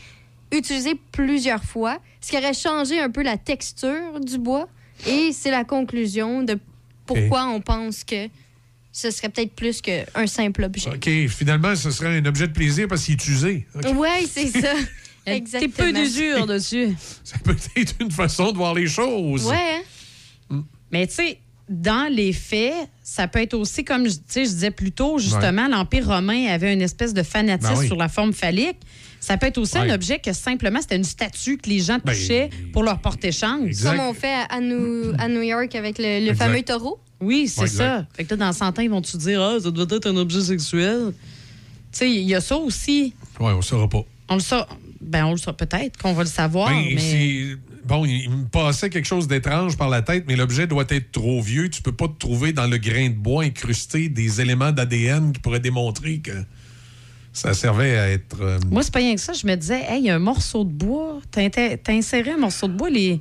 [0.51, 4.67] utilisé plusieurs fois, ce qui aurait changé un peu la texture du bois.
[5.07, 6.57] Et c'est la conclusion de
[7.05, 8.27] pourquoi on pense que
[8.91, 10.89] ce serait peut-être plus qu'un simple objet.
[10.89, 13.65] OK, finalement, ce serait un objet de plaisir parce qu'il est usé.
[13.75, 13.97] OK.
[13.97, 14.73] Ouais, c'est ça.
[15.27, 15.99] Un petit peu Exactement.
[15.99, 16.95] d'usure dessus.
[17.23, 19.45] Ça peut être une façon de voir les choses.
[19.45, 19.83] Ouais,
[20.49, 20.63] hein?
[20.91, 21.39] Mais tu sais,
[21.71, 25.17] dans les faits, ça peut être aussi, comme je, tu sais, je disais plus tôt,
[25.19, 27.87] justement, l'Empire romain avait une espèce de fanatisme Ben oui.
[27.87, 28.77] sur la forme phallique.
[29.19, 29.89] Ça peut être aussi Ouais.
[29.89, 33.31] un objet que simplement c'était une statue que les gens Ben, touchaient pour leur porter
[33.31, 33.65] chance.
[33.65, 33.95] Exact.
[33.95, 36.99] Comme on fait à, à New, à New York avec le, le fameux taureau.
[37.21, 38.05] Oui, c'est Ouais, ça.
[38.13, 40.17] Fait que là, dans 100 ans, ils vont te dire, ah, ça doit être un
[40.17, 41.13] objet sexuel?
[41.91, 43.13] Tu sais, il y a ça aussi.
[43.39, 44.03] Ouais, on saura pas.
[44.29, 44.55] On le sait.
[44.99, 47.55] Ben, on le sait peut-être qu'on va le savoir, Ben, mais.
[47.85, 51.11] Bon, il il me passait quelque chose d'étrange par la tête, mais l'objet doit être
[51.11, 51.69] trop vieux.
[51.69, 55.39] Tu peux pas te trouver dans le grain de bois incrusté des éléments d'ADN qui
[55.41, 56.31] pourraient démontrer que
[57.33, 58.41] ça servait à être.
[58.41, 59.33] euh, Moi, c'est pas rien que ça.
[59.33, 61.19] Je me disais, hey, il y a un morceau de bois.
[61.31, 61.49] T'as
[61.89, 63.19] inséré un morceau de bois, les.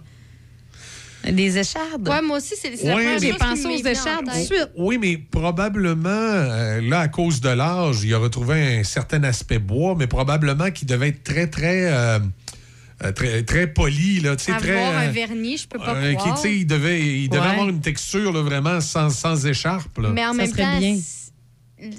[1.31, 2.09] Des échardes?
[2.09, 4.37] Ouais, moi aussi, c'est la Ouais, première mais- chose J'ai pensé aux échardes tout de
[4.37, 4.47] tête.
[4.47, 4.71] suite.
[4.79, 9.59] Oui, mais probablement, euh, là, à cause de l'âge, il a retrouvé un certain aspect
[9.59, 12.21] bois, mais probablement qu'il devait être très, très, euh,
[13.03, 14.77] euh, très, très poli, là, tu sais, très...
[14.85, 16.39] Avoir un vernis, je peux pas euh, qui, croire.
[16.39, 17.49] sais, il devait, il devait Ouais.
[17.49, 20.11] avoir une texture, là, vraiment, sans, sans écharpe, là.
[20.11, 20.99] Mais en Ça même temps, bien.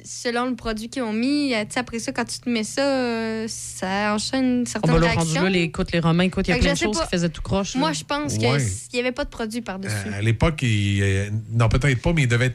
[0.05, 2.63] selon le produit qu'ils ont mis, euh, tu sais, après ça, quand tu te mets
[2.63, 5.43] ça, euh, ça enchaîne une On certaine va le rendu réaction.
[5.43, 7.05] là, les, écoute, les Romains, écoute, il y a Fait plein de choses pas.
[7.05, 7.73] qui faisaient tout croche.
[7.75, 8.59] Moi, je pense Ouais.
[8.89, 9.95] qu'il n'y avait pas de produit par-dessus.
[10.07, 12.53] Euh, À l'époque, il, euh, non, peut-être pas, mais il devait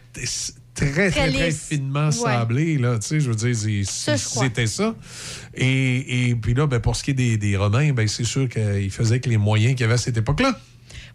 [0.77, 2.13] très, très, très, finement Ouais.
[2.13, 3.55] sablé, là, tu sais, je veux dire,
[3.87, 4.95] c'était ça.
[5.55, 8.49] Et, et puis là, ben, pour ce qui est des, des Romains, ben, c'est sûr
[8.49, 10.59] qu'ils faisaient avec les moyens qu'il y avait à cette époque-là.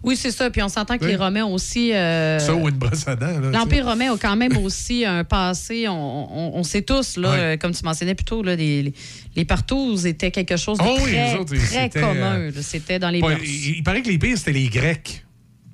[0.04, 0.50] Oui, c'est ça.
[0.50, 1.12] Puis on s'entend que Oui.
[1.12, 1.94] les Romains aussi.
[1.94, 3.40] euh, Ça ou une brosse à dents.
[3.40, 7.58] L'Empire romain a quand même aussi un passé, on, on- on sait tous, là, euh,
[7.58, 8.94] comme tu mentionnais plus tôt, là, les,
[9.36, 12.40] les, partouzes étaient quelque chose de Oh très, autres, très commun.
[12.40, 12.52] euh.
[12.62, 15.24] C'était dans les Pas- il, il paraît que les pires, c'était les Grecs.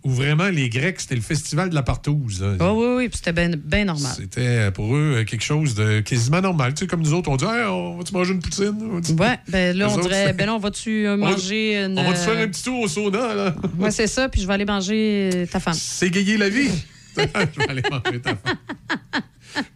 [0.03, 2.45] Ou vraiment, les Grecs, c'était le festival de la partouze.
[2.59, 4.13] Oh, oui, oui, puis c'était bien normal.
[4.15, 6.73] C'était euh, pour eux euh, quelque chose de quasiment normal.
[6.73, 8.77] Tu sais, comme nous autres, on dit Hey, on va-tu manger une poutine?
[8.81, 11.97] On Ouais, ben là, on dirait, c'est- ben là, on va-tu manger une.
[11.99, 13.55] On va-tu faire euh, un petit tour au sauna, là?
[13.79, 15.73] Ouais, c'est ça, puis je vais aller manger ta femme.
[15.73, 16.69] S'égayer la vie.
[17.17, 18.57] je vais aller manger ta femme.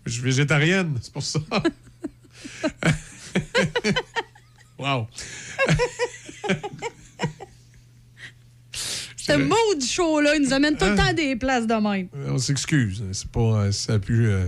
[0.05, 1.39] Je suis végétarienne, c'est pour ça.
[4.77, 5.07] wow.
[9.33, 10.95] Ce mot du show-là, il nous amène tout le Hein?
[10.95, 12.07] temps des places de même.
[12.27, 13.03] On s'excuse.
[13.11, 13.39] C'est pas.
[13.39, 14.27] euh, Ça a pu.
[14.27, 14.47] euh,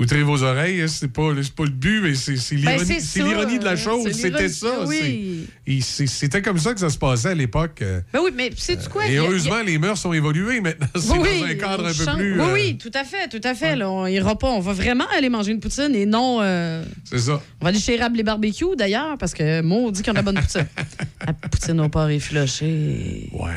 [0.00, 2.84] outrer vos oreilles, hein, c'est pas, c'est pas le but, mais c'est c'est Ben, l'ironie
[2.94, 3.20] c'est c'est
[3.60, 4.02] de la euh, chose.
[4.06, 4.84] c'est C'était ça.
[4.88, 5.46] oui.
[5.68, 7.80] c'est- c'est- C'était comme ça que ça se passait à l'époque.
[7.80, 9.06] euh, Ben oui, mais sais-tu quoi?
[9.06, 10.88] Et a- heureusement, les mœurs ont évolué maintenant.
[10.96, 12.32] C'est Oui, dans un cadre un peu change- plus.
[12.40, 13.76] Oui, euh, oui, tout à fait, tout à fait.
[13.76, 14.48] Là, on ira pas.
[14.50, 16.38] On va vraiment aller manger une poutine et non.
[16.42, 17.40] euh, C'est ça.
[17.60, 20.14] On va aller chez Rab les barbecues d'ailleurs, parce que moi, on dit qu'on a
[20.14, 20.66] la bonne poutine.
[21.24, 23.30] la poutine au porc effiloché.
[23.32, 23.50] Ouais.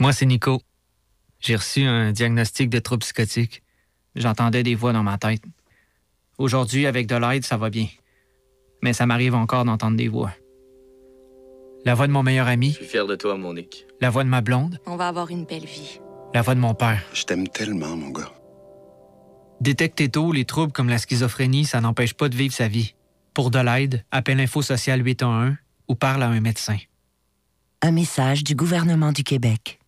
[0.00, 0.60] Moi, c'est Nico.
[1.40, 3.62] J'ai reçu un diagnostic de trouble psychotique.
[4.14, 5.42] J'entendais des voix dans ma tête.
[6.38, 7.86] Aujourd'hui, avec de l'aide, ça va bien.
[8.82, 10.32] Mais ça m'arrive encore d'entendre des voix.
[11.84, 13.86] La voix de mon meilleur ami, Je suis fier de toi, Monique.
[14.00, 16.00] la voix de ma blonde, On va avoir une belle vie.
[16.34, 17.02] la voix de mon père.
[17.12, 18.32] Je t'aime tellement, mon gars.
[19.60, 22.94] Détecter tôt les troubles comme la schizophrénie, ça n'empêche pas de vivre sa vie.
[23.34, 25.54] Pour de l'aide, appelle Info Social 811
[25.88, 26.78] ou parle à un médecin.
[27.82, 29.79] Un message du gouvernement du Québec.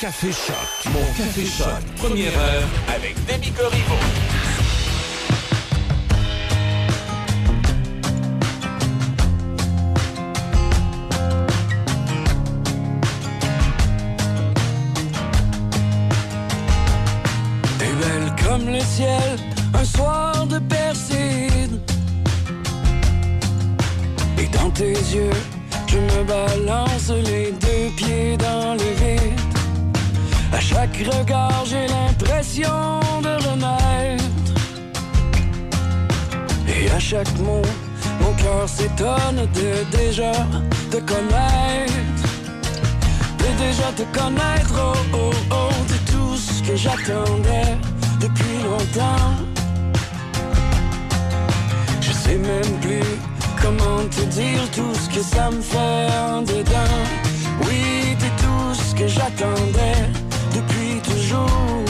[0.00, 0.92] Café Choc.
[0.94, 1.68] Mon Café Choc.
[1.98, 3.94] Première heure avec Demi Corriveau.
[17.78, 19.36] T'es belle comme le ciel,
[19.74, 21.78] un soir de Perside.
[24.38, 25.30] Et dans tes yeux,
[25.88, 29.39] je me balance les deux pieds dans le vide.
[30.52, 34.24] À chaque regard, j'ai l'impression de renaître.
[36.68, 37.62] Et à chaque mot,
[38.20, 40.32] mon cœur s'étonne de déjà
[40.90, 42.26] te connaître.
[43.38, 47.76] De déjà te connaître, oh oh oh, de tout ce que j'attendais
[48.20, 49.34] depuis longtemps.
[52.00, 53.06] Je sais même plus
[53.62, 56.98] comment te dire tout ce que ça me fait en dedans.
[57.62, 60.29] Oui, t'es tout ce que j'attendais
[61.02, 61.84] toujours.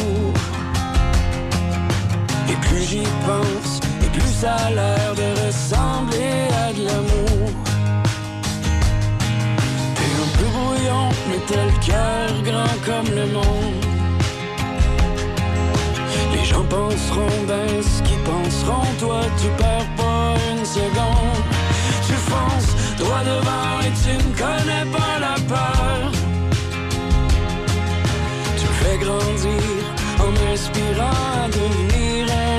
[2.48, 7.50] Et plus j'y pense, et plus ça a l'air de ressembler à de l'amour.
[9.96, 13.84] T'es un peu brouillon, mais t'as le cœur grand comme le monde.
[16.32, 21.42] Les gens penseront ben ce qu'ils penseront, toi tu perds pas une seconde.
[22.06, 26.19] Tu fonces droit devant et tu ne connais pas la peur.
[28.80, 29.82] Tu me fais grandir
[30.20, 32.49] en m'inspirant à devenir un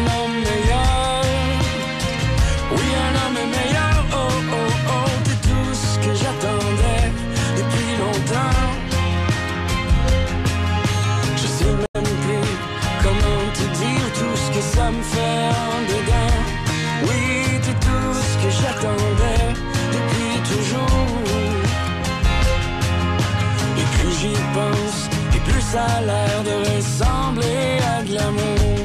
[25.71, 28.77] ça a l'air de ressembler à de l'amour.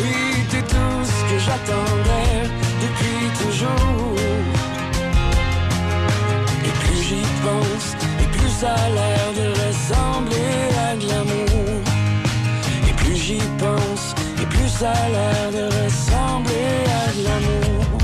[0.00, 2.34] Oui, t'es tout ce que j'attendais
[2.84, 4.16] depuis toujours.
[6.66, 7.88] Et plus j'y pense,
[8.22, 9.07] et plus ça a l'air.
[14.80, 17.98] De ressembler à de l'amour.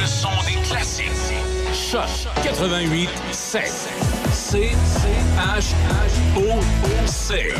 [0.00, 1.10] Le son des classiques.
[1.74, 2.08] Choc
[2.42, 3.62] 88 7.
[4.32, 4.70] C
[5.36, 5.74] H
[6.38, 7.52] O C.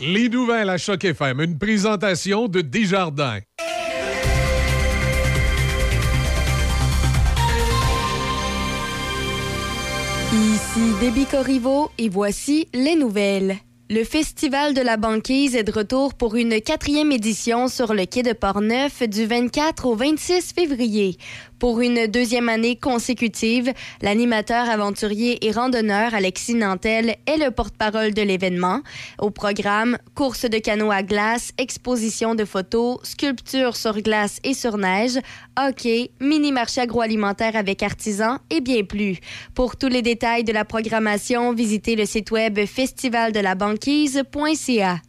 [0.00, 3.40] Les nouvelles à Choc FM, une présentation de Desjardins.
[10.32, 13.56] Ici Déby Corriveau et voici les nouvelles.
[13.90, 18.22] Le Festival de la banquise est de retour pour une quatrième édition sur le quai
[18.22, 21.16] de Portneuf du 24 au 26 février.
[21.58, 28.22] Pour une deuxième année consécutive, l'animateur aventurier et randonneur Alexis Nantel est le porte-parole de
[28.22, 28.82] l'événement.
[29.18, 34.78] Au programme, course de canot à glace, exposition de photos, sculpture sur glace et sur
[34.78, 35.18] neige,
[35.58, 39.18] hockey, mini-marché agroalimentaire avec artisans et bien plus.
[39.54, 45.00] Pour tous les détails de la programmation, visitez le site web festivaldelabanquise.ca.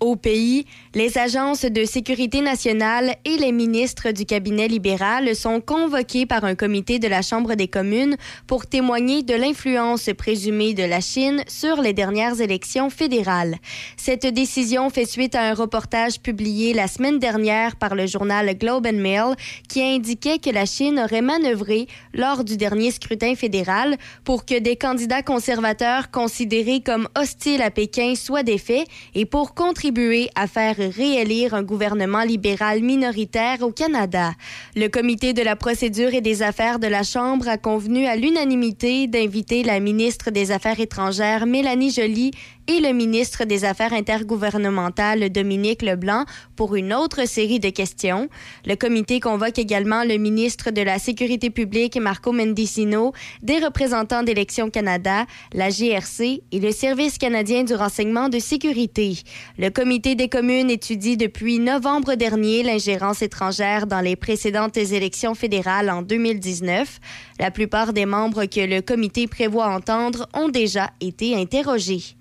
[0.00, 6.26] Au pays, les agences de sécurité nationale et les ministres du cabinet libéral sont convoqués
[6.26, 8.16] par un comité de la Chambre des communes
[8.48, 13.58] pour témoigner de l'influence présumée de la Chine sur les dernières élections fédérales.
[13.96, 18.88] Cette décision fait suite à un reportage publié la semaine dernière par le journal Globe
[18.88, 19.36] and Mail
[19.68, 24.74] qui indiquait que la Chine aurait manœuvré lors du dernier scrutin fédéral pour que des
[24.74, 31.54] candidats conservateurs considérés comme hostiles à Pékin soient défaits et pour contribuer à faire réélire
[31.54, 34.32] un gouvernement libéral minoritaire au Canada.
[34.76, 39.06] Le comité de la procédure et des affaires de la Chambre a convenu à l'unanimité
[39.06, 42.32] d'inviter la ministre des Affaires étrangères Mélanie Joly
[42.70, 48.28] et le ministre des Affaires intergouvernementales Dominique Leblanc pour une autre série de questions.
[48.64, 53.12] Le comité convoque également le ministre de la Sécurité publique Marco Mendicino,
[53.42, 59.18] des représentants d'Élections Canada, la GRC et le Service canadien du renseignement de sécurité.
[59.58, 65.90] Le comité des communes étudie depuis novembre dernier l'ingérence étrangère dans les précédentes élections fédérales
[65.90, 67.00] en 2019.
[67.40, 72.19] La plupart des membres que le comité prévoit entendre ont déjà été interrogés.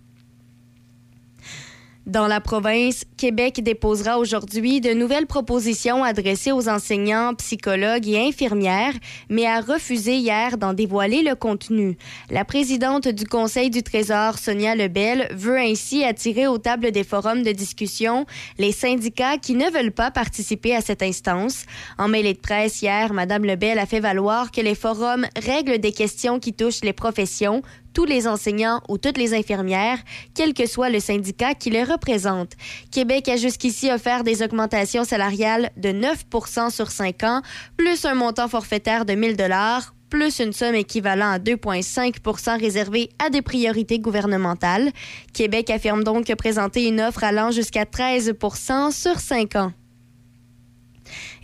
[2.10, 8.96] Dans la province, Québec déposera aujourd'hui de nouvelles propositions adressées aux enseignants, psychologues et infirmières,
[9.30, 12.00] mais a refusé hier d'en dévoiler le contenu.
[12.32, 17.44] La présidente du Conseil du Trésor, Sonia Lebel, veut ainsi attirer aux tables des forums
[17.44, 18.26] de discussion
[18.58, 21.66] les syndicats qui ne veulent pas participer à cette instance.
[22.00, 25.92] En mêlée de presse hier, Mme Lebel a fait valoir que les forums règlent des
[25.92, 27.62] questions qui touchent les professions,
[27.94, 30.00] tous les enseignants ou toutes les infirmières,
[30.34, 32.54] quel que soit le syndicat qui les représente.
[32.92, 36.26] Québec a jusqu'ici offert des augmentations salariales de 9
[36.72, 37.42] sur 5 ans,
[37.78, 43.30] plus un montant forfaitaire de 1000 dollars plus une somme équivalente à 2,5% réservée à
[43.30, 44.92] des priorités gouvernementales.
[45.34, 49.72] Québec affirme donc présenter une offre allant jusqu'à 13% sur 5 ans.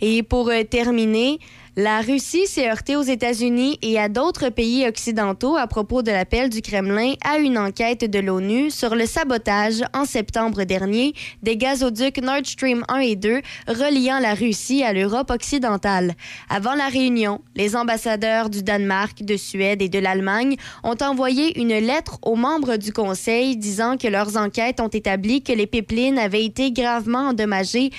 [0.00, 1.38] Et pour euh, terminer,
[1.78, 6.48] la Russie s'est heurtée aux États-Unis et à d'autres pays occidentaux à propos de l'appel
[6.48, 11.12] du Kremlin à une enquête de l'ONU sur le sabotage en septembre dernier
[11.42, 16.14] des gazoducs Nord Stream 1 et 2 reliant la Russie à l'Europe occidentale.
[16.48, 21.76] Avant la réunion, les ambassadeurs du Danemark, de Suède et de l'Allemagne ont envoyé une
[21.76, 26.46] lettre aux membres du Conseil disant que leurs enquêtes ont établi que les pipelines avaient
[26.46, 27.90] été gravement endommagées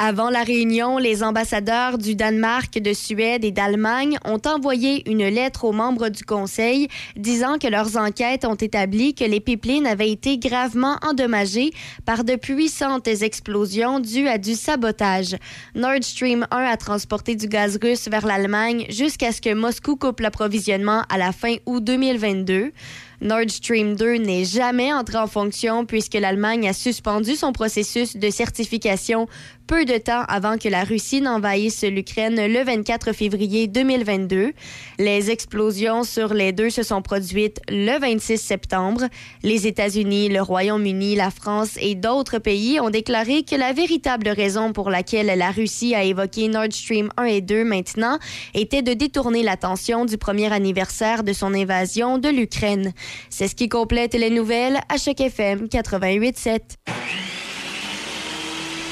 [0.00, 5.64] Avant la réunion, les ambassadeurs du Danemark, de Suède et d'Allemagne ont envoyé une lettre
[5.64, 10.36] aux membres du Conseil disant que leurs enquêtes ont établi que les pipelines avaient été
[10.36, 11.70] gravement endommagées
[12.04, 15.36] par de puissantes explosions dues à du sabotage.
[15.76, 20.18] Nord Stream 1 a transporté du gaz russe vers l'Allemagne jusqu'à ce que Moscou coupe
[20.18, 22.72] l'approvisionnement à la fin août 2022.
[23.24, 28.28] Nord Stream 2 n'est jamais entré en fonction puisque l'Allemagne a suspendu son processus de
[28.28, 29.28] certification
[29.66, 34.52] peu de temps avant que la Russie n'envahisse l'Ukraine le 24 février 2022.
[34.98, 39.04] Les explosions sur les deux se sont produites le 26 septembre.
[39.42, 44.74] Les États-Unis, le Royaume-Uni, la France et d'autres pays ont déclaré que la véritable raison
[44.74, 48.18] pour laquelle la Russie a évoqué Nord Stream 1 et 2 maintenant
[48.52, 52.92] était de détourner l'attention du premier anniversaire de son invasion de l'Ukraine.
[53.30, 56.60] C'est ce qui complète les nouvelles à Choc FM 88.7.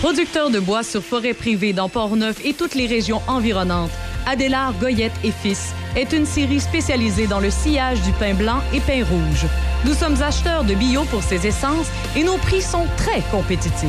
[0.01, 3.93] Producteur de bois sur forêt privée dans Port-Neuf et toutes les régions environnantes,
[4.27, 8.81] Adélard Goyette et Fils est une série spécialisée dans le sillage du pain blanc et
[8.81, 9.47] pain rouge.
[9.85, 13.89] Nous sommes acheteurs de bio pour ces essences et nos prix sont très compétitifs.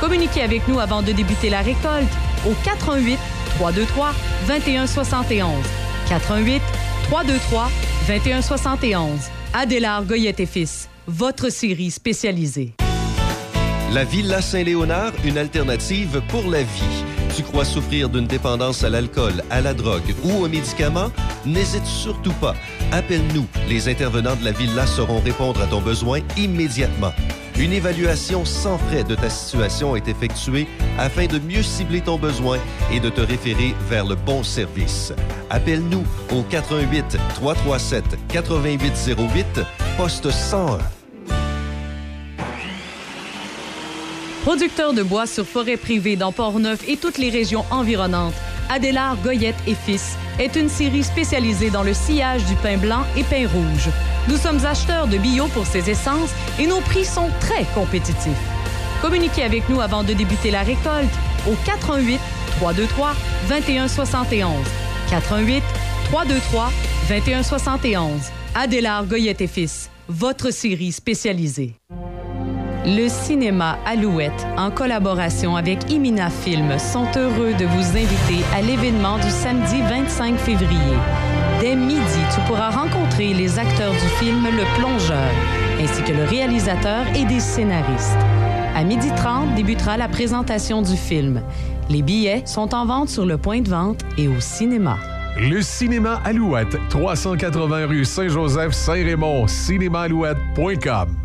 [0.00, 2.12] Communiquez avec nous avant de débuter la récolte
[2.46, 3.18] au 418
[3.56, 4.12] 323
[4.48, 5.50] 2171.
[6.08, 6.62] 418
[7.08, 7.70] 323
[8.08, 9.33] 2171.
[9.56, 12.74] Adélard Goyette et Fils, votre série spécialisée.
[13.92, 17.04] La Villa Saint-Léonard, une alternative pour la vie.
[17.36, 21.12] Tu crois souffrir d'une dépendance à l'alcool, à la drogue ou aux médicaments?
[21.46, 22.56] N'hésite surtout pas.
[22.90, 23.46] Appelle-nous.
[23.68, 27.12] Les intervenants de la Villa sauront répondre à ton besoin immédiatement.
[27.58, 30.66] Une évaluation sans frais de ta situation est effectuée
[30.98, 32.58] afin de mieux cibler ton besoin
[32.92, 35.12] et de te référer vers le bon service.
[35.50, 39.60] Appelle-nous au 88 337 8808
[39.96, 40.78] poste 101.
[44.44, 48.34] Producteur de bois sur forêt privée dans Port-Neuf et toutes les régions environnantes,
[48.68, 53.22] Adélard Goyette et Fils est une série spécialisée dans le sillage du pain blanc et
[53.22, 53.88] pain rouge.
[54.28, 56.28] Nous sommes acheteurs de bio pour ces essences
[56.60, 58.36] et nos prix sont très compétitifs.
[59.00, 61.08] Communiquez avec nous avant de débuter la récolte
[61.48, 62.20] au 88
[62.58, 63.14] 323
[63.48, 64.50] 2171.
[65.08, 65.62] 88
[66.10, 66.70] 323
[67.08, 68.20] 2171.
[68.54, 71.76] Adélard Goyette et Fils, votre série spécialisée.
[72.86, 79.16] Le cinéma Alouette, en collaboration avec Imina Film, sont heureux de vous inviter à l'événement
[79.16, 80.98] du samedi 25 février.
[81.60, 85.30] Dès midi, tu pourras rencontrer les acteurs du film Le Plongeur,
[85.80, 88.18] ainsi que le réalisateur et des scénaristes.
[88.76, 91.40] À midi 30 débutera la présentation du film.
[91.88, 94.98] Les billets sont en vente sur le point de vente et au cinéma.
[95.40, 101.23] Le cinéma Alouette, 380 rue Saint-Joseph, Saint-Raymond, cinémaalouette.com.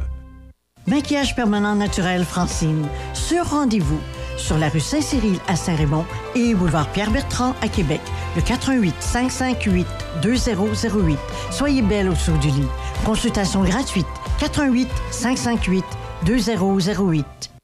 [0.90, 4.00] Maquillage permanent naturel Francine, sur rendez-vous
[4.38, 8.02] sur la rue Saint-Cyril à Saint-Raymond et boulevard Pierre-Bertrand à Québec,
[8.36, 9.86] le 88 558
[10.24, 11.20] 2008.
[11.52, 12.68] Soyez belle au-dessous du lit.
[13.06, 14.08] Consultation gratuite
[14.40, 15.86] 88 558
[16.26, 17.49] 2008.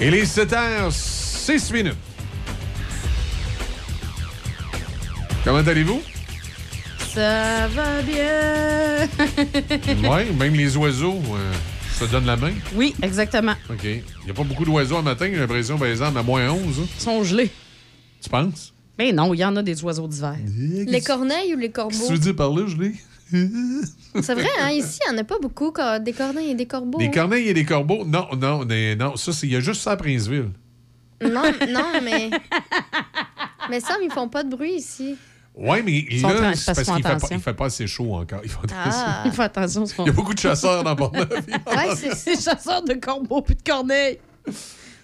[0.00, 1.94] Et les 7 h 6 minutes.
[5.44, 6.02] Comment allez-vous?
[7.14, 9.08] Ça va bien.
[10.10, 11.52] oui, même les oiseaux euh,
[11.98, 12.52] se donnent la main.
[12.74, 13.54] oui, exactement.
[13.70, 13.84] OK.
[13.84, 16.60] Il n'y a pas beaucoup d'oiseaux un matin, j'ai l'impression, par exemple, à moins 11.
[16.80, 16.86] hein.
[16.98, 17.50] Ils sont gelés.
[18.20, 18.74] Tu penses?
[18.98, 20.36] Mais non, il y en a des oiseaux d'hiver.
[20.86, 21.90] Les corneilles ou les corbeaux?
[21.90, 22.92] Qu'est-ce que tu veux dire par là, je l'ai?
[23.30, 24.70] C'est vrai, hein?
[24.70, 26.98] Ici, il n'y en a pas beaucoup, des corneilles et des corbeaux.
[26.98, 28.04] Des corneilles et des corbeaux?
[28.04, 29.16] Non, non, mais non.
[29.16, 30.50] Ça, c'est- il y a juste ça à Princeville.
[31.22, 32.30] Non, non, mais.
[33.70, 35.16] mais ça, ils font pas de bruit ici.
[35.54, 37.36] Oui, mais Ils là, parce parce qu'il font fait, pas- attention.
[37.36, 38.40] il fait pas assez chaud encore.
[38.44, 39.22] Il faut Ah.
[39.38, 39.86] Attention.
[39.86, 41.30] ce qu'on- Il y a beaucoup de chasseurs dans Portneuf.
[41.30, 44.18] ouais, c'est c'est chasseurs de corbeaux puis de corneilles.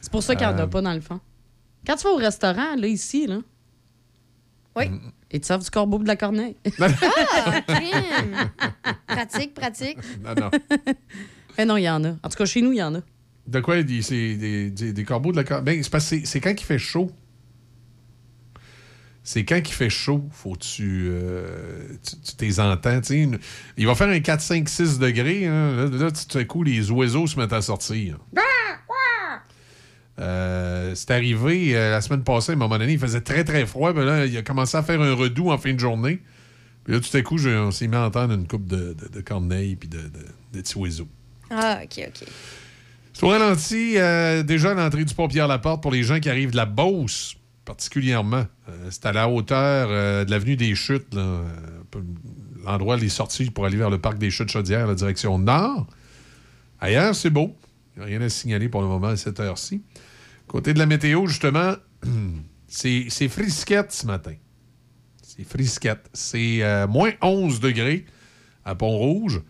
[0.00, 0.66] C'est pour ça qu'il n'y en a Euh.
[0.66, 1.20] pas dans le fond.
[1.86, 3.38] Quand tu vas au restaurant, là, ici, là.
[4.76, 4.84] Oui.
[5.32, 6.56] Et tu serves du corbeau de la corneille.
[6.78, 8.50] Ah, crime!
[9.06, 9.98] pratique, pratique.
[10.22, 10.50] Non, non.
[11.58, 12.10] Mais non, il y en a.
[12.22, 13.00] En tout cas, chez nous, il y en a.
[13.46, 13.76] De quoi?
[13.78, 16.40] il dit, C'est des, des- des corbeaux de la cor- Ben, c'est parce que c'est-
[16.40, 17.10] quand il fait chaud.
[19.24, 23.00] C'est quand il fait chaud, faut que tu, euh, tu, tu t'es entends.
[23.10, 23.38] une-
[23.76, 25.46] Il va faire un 4, 5, 6 degrés.
[25.46, 25.76] hein.
[25.76, 28.18] Là, là, tout à coup, les oiseaux se mettent à sortir.
[30.18, 33.64] Euh, c'est arrivé euh, la semaine passée, à un moment donné, il faisait très très
[33.66, 33.94] froid.
[33.94, 36.20] puis là, il a commencé à faire un redout en fin de journée.
[36.84, 39.08] Puis là, tout à coup, je- on s'est mis à entendre une coupe de, de,
[39.08, 40.02] de corneilles puis de, de,
[40.52, 41.08] de petits oiseaux.
[41.50, 42.28] Ah, OK, OK.
[43.14, 46.50] C'est au ralenti, euh, déjà à l'entrée du pont Pierre-Laporte pour les gens qui arrivent
[46.50, 48.46] de la Beauce, particulièrement.
[48.90, 51.14] C'est à la hauteur de l'avenue des Chutes,
[52.64, 55.86] l'endroit des sorties pour aller vers le parc des Chutes Chaudière, la direction nord.
[56.80, 57.54] Ailleurs, c'est beau.
[57.94, 59.82] Il n'y a rien à signaler pour le moment à cette heure-ci.
[60.52, 61.76] Côté de la météo, justement,
[62.68, 64.34] c'est frisquette ce matin.
[65.22, 66.10] C'est frisquette.
[66.12, 68.04] C'est euh, moins 11 degrés
[68.62, 69.40] à Pont-Rouge.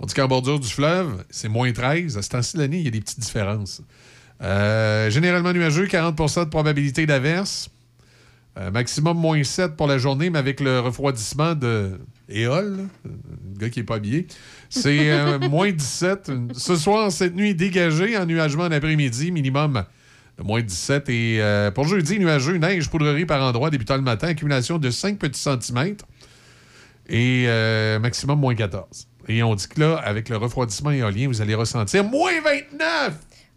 [0.00, 2.18] On dit qu'en bordure du fleuve, c'est moins 13.
[2.18, 3.82] À ce temps-ci l'année, il y a des petites différences.
[4.42, 7.70] Euh, généralement nuageux, 40% de probabilité d'averse.
[8.58, 13.70] Euh, maximum moins 7 pour la journée, mais avec le refroidissement de Éole, le gars
[13.70, 14.26] qui n'est pas habillé.
[14.70, 16.32] C'est moins 17.
[16.52, 19.84] Ce soir, cette nuit, dégagée, ennuagement en après-midi, minimum
[20.38, 21.08] de moins 17.
[21.08, 25.18] Et euh, pour jeudi, nuageux, neige, poudrerie par endroit, débutant le matin, accumulation de 5
[25.18, 26.06] petits centimètres
[27.08, 29.08] et euh, maximum moins 14.
[29.28, 33.14] Et on dit que là, avec le refroidissement éolien, vous allez ressentir moins 29!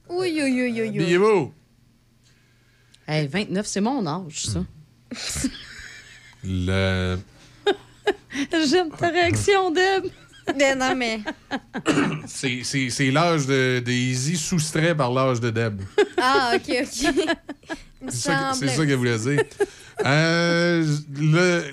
[0.09, 0.87] Oui, oui, oui, oui, oui.
[0.87, 1.53] Habillez-vous!
[3.07, 4.59] Hey, 29, c'est mon âge, ça.
[6.43, 7.17] Le...
[8.67, 10.05] J'aime ta réaction, Deb.
[10.57, 11.19] Ben non, mais.
[12.25, 15.81] C'est, c'est- c'est l'âge de, de Easy soustrait par l'âge de Deb.
[16.17, 17.13] Ah, OK, OK.
[18.09, 19.43] C'est ça, ça qu'elle voulait dire.
[20.05, 20.83] Euh,
[21.19, 21.63] le,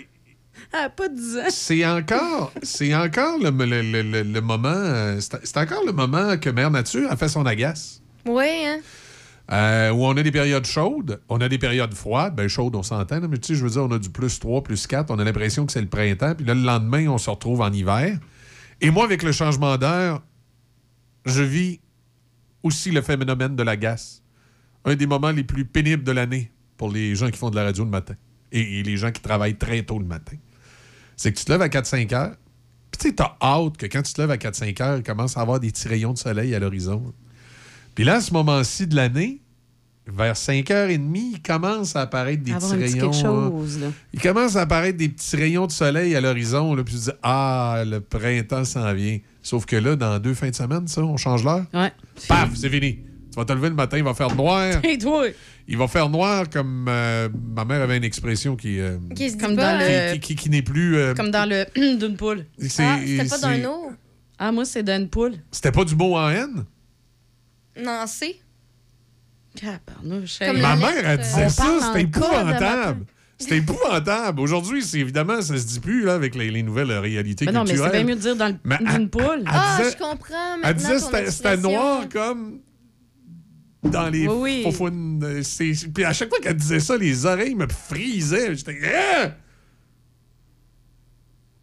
[0.72, 1.42] Ah, pas 10 ans.
[1.48, 4.68] c'est encore, c'est encore le, le- le- le- le moment.
[4.68, 8.02] euh, C'est, c'est encore le moment que Mère Nature a fait son agace.
[8.26, 8.78] Oui, hein?
[9.50, 12.34] Euh, où on a des périodes chaudes, on a des périodes froides.
[12.36, 14.62] Ben, chaudes, on s'entend, mais tu sais, je veux dire, on a du plus 3,
[14.62, 15.10] plus 4.
[15.10, 16.34] On a l'impression que c'est le printemps.
[16.36, 18.18] Puis là, le lendemain, on se retrouve en hiver.
[18.80, 20.22] Et moi, avec le changement d'heure,
[21.24, 21.80] je vis
[22.62, 24.22] aussi le phénomène de la gasse.
[24.84, 27.64] Un des moments les plus pénibles de l'année pour les gens qui font de la
[27.64, 28.14] radio le matin
[28.52, 30.36] et, les gens qui travaillent très tôt le matin.
[31.16, 32.36] C'est que tu te lèves à 4-5 heures,
[32.90, 35.40] puis tu t'as hâte que quand tu te lèves à 4-5 heures, il commence à
[35.40, 37.12] avoir des petits rayons de soleil à l'horizon.
[37.94, 39.42] Puis là, à ce moment-ci de l'année,
[40.08, 43.10] vers 5h30, il commence à apparaître des Avoir petits petit rayons.
[43.10, 43.30] quelque là.
[43.30, 43.86] chose, là.
[44.12, 47.16] Il commence à apparaître des petits rayons de soleil à l'horizon, puis tu te dis
[47.22, 49.18] Ah, le printemps s'en vient.
[49.42, 51.64] Sauf que là, dans deux fins de semaine, ça, on change l'heure.
[51.74, 51.92] Ouais.
[52.26, 52.98] Paf, c'est fini.
[53.30, 54.80] Tu vas te lever le matin, il va faire noir.
[54.84, 55.26] Et toi?
[55.68, 59.36] Il va faire noir comme euh, ma mère avait une expression qui, euh, Qui se
[59.36, 60.12] dit Comme pas, dans hein?
[60.12, 60.96] le- qui, qui- qui n'est plus.
[60.96, 61.66] euh, Comme dans le
[61.98, 62.46] d'une poule.
[62.58, 63.90] c'est- Ah, c'était pas d'un eau?
[64.38, 65.34] Ah, moi, c'est d'une poule.
[65.50, 66.64] C'était pas du mot en haine?
[67.82, 68.36] Non, c'est.
[69.60, 70.60] Comme.
[70.60, 73.06] Ma mère, elle disait ça, c'était épouvantable.
[73.38, 74.40] C'était épouvantable.
[74.40, 77.64] Aujourd'hui, c'est évidemment, ça se dit plus là, avec les, les nouvelles réalités Mais non,
[77.64, 79.44] mais c'est bien mieux de dire dans le- d'une poule.
[79.46, 82.60] Ah, je comprends maintenant Elle disait ton c'était noir comme
[83.84, 84.76] dans les Oui, oui.
[85.22, 88.56] euh, c'est- Puis à chaque fois qu'elle disait ça, les oreilles me frisaient.
[88.56, 88.76] J'étais.
[88.92, 89.30] Ah!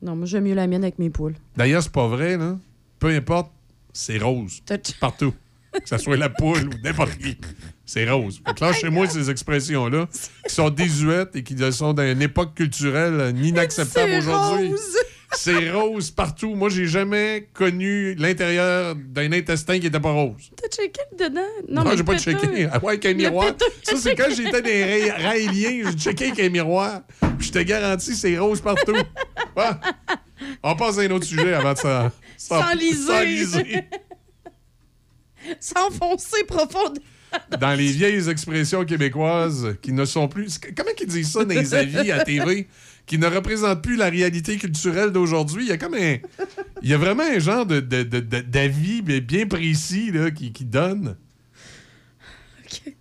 [0.01, 1.35] Non, moi, j'aime mieux la mienne avec mes poules.
[1.57, 2.57] D'ailleurs, c'est pas vrai, là.
[2.99, 3.51] Peu importe,
[3.91, 4.61] c'est rose.
[4.99, 5.33] Partout.
[5.73, 7.37] Que ce soit la poule ou n'importe qui.
[7.85, 8.41] C'est rose.
[8.45, 10.07] Fait là, chez moi, ces expressions-là,
[10.47, 14.69] qui sont désuètes et qui sont d'une époque culturelle inacceptable C'est aujourd'hui.
[14.69, 14.97] rose.
[15.37, 16.55] C'est rose partout.
[16.55, 20.49] Moi, j'ai jamais connu l'intérieur d'un intestin qui était pas rose.
[20.55, 21.41] T'as checké dedans?
[21.67, 22.67] Non, mais j'ai pas checké.
[22.71, 23.51] Ah ouais, avec un miroir.
[23.83, 27.01] Ça, c'est quand j'étais des ra- raéliens, j'ai checké avec un miroir.
[27.39, 28.93] Je te garantis, c'est rose partout.
[29.57, 29.69] Ouais.
[30.63, 33.83] On passe à un autre sujet avant de s'enliser.
[35.59, 37.05] S'enfoncer profondément.
[37.59, 40.57] Dans les vieilles expressions québécoises qui ne sont plus.
[40.75, 42.67] Comment ils disent ça dans les avis à TV?
[43.05, 45.65] Qui ne représentent plus la réalité culturelle d'aujourd'hui?
[45.65, 46.17] Il y a comme un.
[46.81, 50.51] Il y a vraiment un genre de, de- de- de- d'avis bien- précis là, qui,
[50.51, 51.15] qui donne.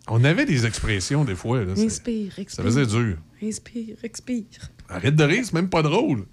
[0.09, 1.65] On avait des expressions des fois.
[1.65, 2.48] Là, Inspire, expire.
[2.51, 3.16] ça faisait dur.
[3.43, 4.44] Inspire, expire.
[4.89, 6.27] Arrête de rire, c'est même pas drôle.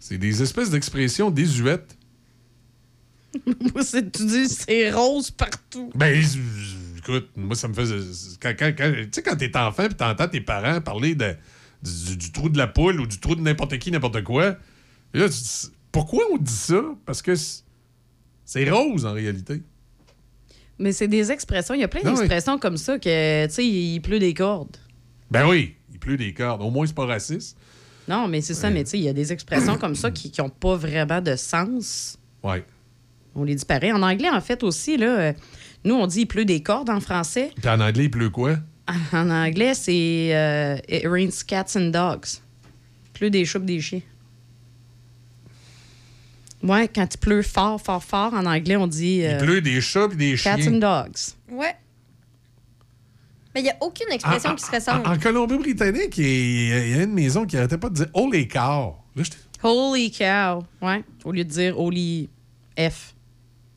[0.00, 1.96] C'est des espèces d'expressions désuètes.
[3.46, 5.90] moi, c'est, tu dis c'est rose partout?
[5.94, 6.20] Ben,
[7.16, 7.96] écoute, moi, ça me faisait.
[8.40, 11.34] Quand, quand- quand- tu sais, quand t'es enfant puis t'entends tes parents parler de,
[11.82, 14.56] du, du trou de la poule ou du trou de n'importe qui, n'importe quoi,
[15.14, 16.82] et là, tu dis, pourquoi on dit ça?
[17.06, 19.62] Parce que c'est- rose en réalité.
[20.78, 21.74] Mais c'est des expressions.
[21.74, 24.76] Il y a plein d'expressions comme ça que, tu sais, il pleut des cordes.
[25.30, 26.62] Ben oui, il pleut des cordes.
[26.62, 27.56] Au moins, c'est pas raciste.
[28.08, 30.32] Non, mais c'est ça, mais tu sais, il y a des expressions comme ça qui
[30.38, 32.18] n'ont pas vraiment de sens.
[32.42, 32.64] Ouais.
[33.34, 33.92] On les dit pareil.
[33.92, 35.32] En anglais, en fait, aussi, là, euh,
[35.84, 37.50] nous, on dit il pleut des cordes en français.
[37.56, 38.56] Puis en anglais, il pleut quoi?
[39.12, 42.26] En anglais, c'est euh, It rains cats and dogs.
[43.06, 44.00] Il pleut des chats pis des chiens.
[46.62, 49.22] Ouais, quand il pleut fort, fort, fort, en anglais, on dit.
[49.24, 50.74] euh, Il pleut des chats puis des Cats chiens.
[50.74, 51.16] and dogs.
[51.50, 51.74] Ouais.
[53.54, 55.06] Mais il n'y a aucune expression En- qui se ressemble.
[55.06, 57.94] En, en Colombie-Britannique, il y, a- il y a une maison qui arrêtait pas de
[57.94, 60.64] dire «Oh les corps!» Là, j'étais Holy cow.
[60.82, 62.28] Ouais, au lieu de dire holy
[62.78, 63.14] F.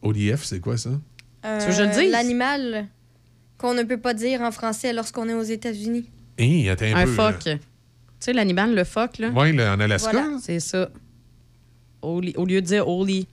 [0.01, 0.91] ODF, c'est quoi ça?
[1.45, 2.11] Euh, Tu veux que je le dise?
[2.11, 2.87] L'animal
[3.57, 6.09] qu'on ne peut pas dire en français lorsqu'on est aux États-Unis.
[6.37, 7.11] Hé, attends un, Un peu.
[7.11, 7.39] phoque.
[7.43, 7.59] Tu
[8.19, 9.29] sais, l'animal, le phoque, là?
[9.35, 10.11] Oui, en Alaska.
[10.11, 10.37] Voilà.
[10.41, 10.89] C'est ça.
[12.01, 13.27] Holy- au lieu de dire holy.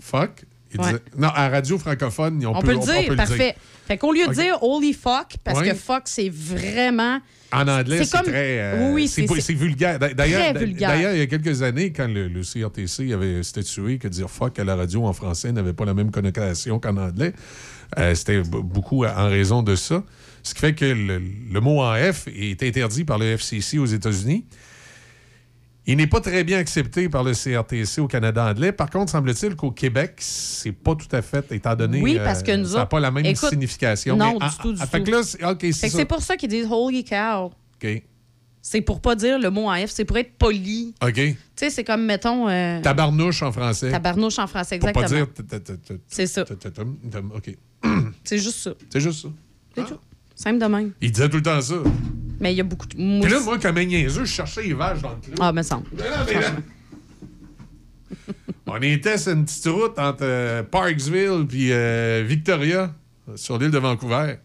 [0.00, 0.44] Fuck.
[0.72, 0.86] Il Ouais.
[0.86, 3.56] disait- Non, à radio francophone, on, On, peut, le dire, parfait.
[3.86, 5.68] Fait qu'au lieu de dire holy fuck, parce Ouais.
[5.70, 7.18] que fuck, c'est vraiment.
[7.52, 8.58] En anglais, C'est comme- très.
[8.60, 9.98] euh, Oui, c'est vulgaire.
[9.98, 14.08] D'a- D'ailleurs, d'ailleurs, il y a quelques années, quand le, le CRTC avait statué que
[14.08, 17.32] dire fuck à la radio en français n'avait pas la même connotation qu'en anglais,
[17.98, 20.02] Euh, C'était beaucoup en raison de ça.
[20.42, 23.86] Ce qui fait que le, le mot en F est interdit par le FCC aux
[23.86, 24.44] États-Unis.
[25.88, 28.72] Il n'est pas très bien accepté par le CRTC au Canada anglais.
[28.72, 32.50] Par contre, semble-t-il qu'au Québec, c'est pas tout à fait, étant donné Oui, parce que
[32.50, 34.16] euh, nous ça n'a pas la même Écoute, signification.
[34.16, 35.04] non, Mais, du ah, tout, du ah, fait tout.
[35.04, 35.98] que là, c'est- OK, Fait c'est que ça.
[35.98, 37.52] c'est pour ça qu'ils disent Holy cow.
[37.82, 38.02] OK.
[38.62, 40.92] C'est pour pas dire le mot en F, c'est pour être poli.
[41.00, 41.12] OK.
[41.14, 43.92] Tu sais, c'est comme, mettons, euh, Tabarnouche en français.
[43.92, 45.24] tabarnouche en français, Pour exactement.
[45.38, 45.98] pas dire...
[46.08, 46.42] C'est ça.
[46.42, 47.56] OK.
[48.24, 48.72] C'est juste ça.
[48.90, 49.28] C'est juste ça.
[49.76, 49.98] C'est tout.
[50.34, 50.92] Simple de même.
[51.00, 51.76] Il disait tout le temps ça.
[52.40, 52.94] Mais il y a beaucoup de.
[52.94, 55.34] Puis là, moi, comme un niaiseux, je cherchais les vaches dans le clos.
[55.40, 55.86] Ah, me semble.
[55.96, 56.52] Mais là, mais là-
[58.66, 62.92] On était sur une petite route entre euh, Parksville puis euh, Victoria,
[63.36, 64.36] sur l'île de Vancouver.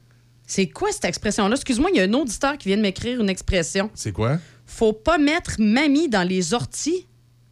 [0.45, 1.55] C'est quoi cette expression-là?
[1.55, 3.89] Excuse-moi, il y a un auditeur qui vient de m'écrire une expression.
[3.95, 4.37] C'est quoi?
[4.65, 7.07] Faut pas mettre mamie dans les orties.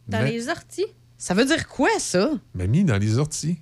[0.08, 0.86] Dans Mais- les orties?
[1.18, 2.30] Ça veut dire quoi, ça?
[2.54, 3.58] Mamie dans les orties.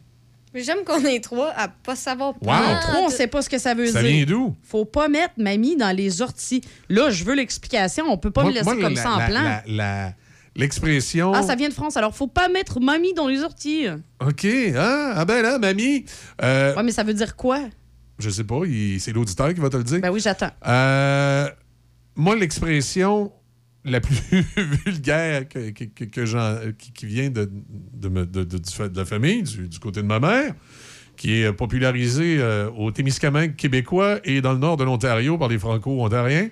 [0.55, 2.47] J'aime qu'on est trois à pas savoir Wow.
[2.49, 4.11] pas Trois, on sait pas ce que ça veut Ça dire.
[4.11, 4.57] vient d'où?
[4.63, 6.63] Faut pas mettre mamie dans les orties.
[6.89, 8.07] Là, je veux l'explication.
[8.09, 9.43] On peut pas Moi- me laisser moi, comme la- ça en la- plan.
[9.43, 10.13] la- la-
[10.57, 11.33] L'expression.
[11.35, 11.97] Ah, ça vient de France.
[11.97, 13.87] Alors, faut pas mettre mamie dans les orties.
[14.21, 14.45] OK.
[14.77, 16.05] Ah, ah ben là, mamie.
[16.43, 17.61] Euh, Ouais, mais ça veut dire quoi?
[18.19, 20.01] Je sais pas, il- c'est l'auditeur qui va te le dire.
[20.01, 20.51] Ben oui, j'attends.
[20.67, 21.49] Euh,
[22.17, 23.31] moi, l'expression
[23.85, 24.17] la plus
[24.85, 27.51] vulgaire qui, vient de,
[28.95, 30.55] la famille, du, côté de ma mère,
[31.17, 35.59] qui est popularisée euh, au Témiscamingue québécois et dans le nord de l'Ontario par les
[35.59, 36.49] Franco-Ontariens,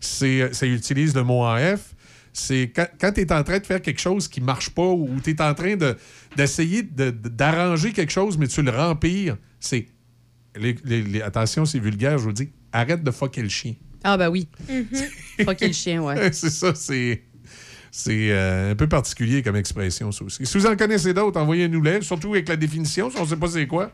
[0.00, 1.94] c'est ça utilise le mot en F.
[2.32, 5.30] C'est quand, tu es en train de faire quelque chose qui marche pas ou tu
[5.30, 5.96] es en train de-
[6.36, 9.86] d'essayer de- de- d'arranger quelque chose, mais tu le rempires, c'est.
[10.56, 13.74] les- les- attention, c'est vulgaire, je vous dis, arrête de fucker le chien.
[14.02, 14.48] Ah, ben oui.
[15.44, 16.30] Fucker le chien, ouais.
[16.32, 17.22] c'est ça, c'est.
[17.92, 20.46] C'est euh, un peu particulier comme expression, ça aussi.
[20.46, 23.48] Si vous en connaissez d'autres, envoyez-nous-les, surtout avec la définition, si on ne sait pas
[23.48, 23.90] c'est quoi.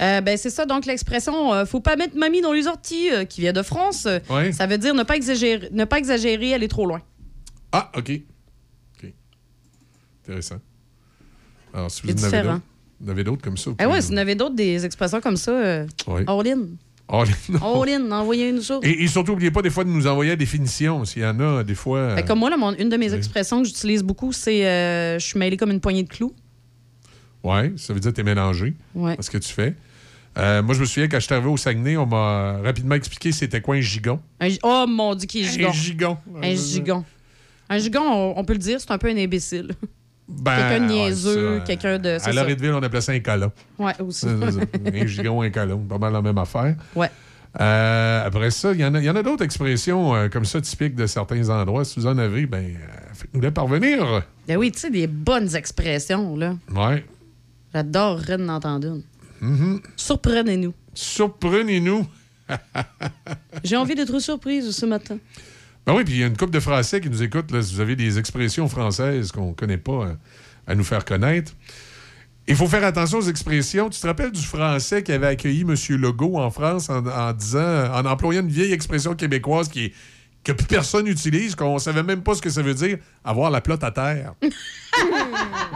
[0.00, 3.24] Euh, ben, c'est ça, donc l'expression euh, faut pas mettre mamie dans les orties euh,
[3.24, 4.08] qui vient de France.
[4.30, 4.52] Ouais.
[4.52, 7.00] Ça veut dire ne pas exagérer, ne pas exagérer aller trop loin.
[7.72, 8.10] Ah, OK.
[9.02, 9.12] OK.
[10.22, 10.60] Intéressant.
[11.72, 12.52] Alors, si vous en avez différent.
[12.54, 12.64] d'autres,
[13.00, 13.70] vous en avez d'autres comme ça.
[13.78, 16.22] Ah ouais, si vous en avez d'autres, des expressions comme ça, euh, Oui.
[17.20, 17.54] All in.
[17.62, 18.78] All in, envoyez-nous ça.
[18.82, 21.04] Et, et surtout, n'oubliez pas des fois de nous envoyer la définition.
[21.04, 21.98] S'il y en a, des fois.
[21.98, 24.66] euh, Fait que comme moi, là, mon- une de mes expressions que j'utilise beaucoup, c'est
[24.66, 26.34] euh, je suis mêlée comme une poignée de clous.
[27.42, 29.16] Oui, ça veut dire que tu es mélangé Ouais.
[29.18, 29.74] à ce que tu fais.
[30.38, 33.30] Euh, moi, je me souviens, quand je suis arrivé au Saguenay, on m'a rapidement expliqué
[33.32, 34.18] c'était quoi un gigon.
[34.40, 35.68] Un oh mon dieu, qui est gigon.
[35.68, 36.18] Un gigon.
[36.42, 37.04] Un gigon.
[37.68, 39.72] Un gigon, on, on peut le dire, c'est un peu un imbécile.
[40.26, 42.18] Ben, quelqu'un de niaiseux, quelqu'un de.
[42.24, 42.32] À.
[42.32, 43.52] Loretteville, on appelait ça un colon.
[43.78, 44.26] Ouais, aussi.
[44.26, 45.78] Un gigon, un colon.
[45.80, 46.76] Pas mal la même affaire.
[46.94, 47.10] Ouais.
[47.60, 50.44] Euh, après ça, il y en a, il y en a d'autres expressions euh, comme
[50.44, 51.84] ça typiques de certains endroits.
[51.84, 54.22] Si vous en avez, ben, euh, faites-nous les parvenir.
[54.48, 56.56] Ben oui, tu sais, des bonnes expressions, là.
[56.74, 57.04] Ouais.
[57.72, 59.02] J'adorerais d'en entendre une.
[59.40, 59.80] Mhm.
[59.96, 60.74] Surprenez-nous.
[60.94, 62.06] Surprenez-nous.
[63.64, 65.18] J'ai envie d'être surprise ce matin.
[65.86, 67.50] Ben oui, puis il y a une couple de Français qui nous écoutent.
[67.50, 70.14] Là, si vous avez des expressions françaises qu'on ne connaît pas euh,
[70.66, 71.52] à nous faire connaître.
[72.46, 73.88] Il faut faire attention aux expressions.
[73.90, 75.74] Tu te rappelles du Français qui avait accueilli M.
[75.98, 79.92] Legault en France en, en disant, en employant une vieille expression québécoise qui est-
[80.42, 83.50] que plus personne n'utilise, qu'on ne savait même pas ce que ça veut dire, avoir
[83.50, 84.34] la plotte à terre.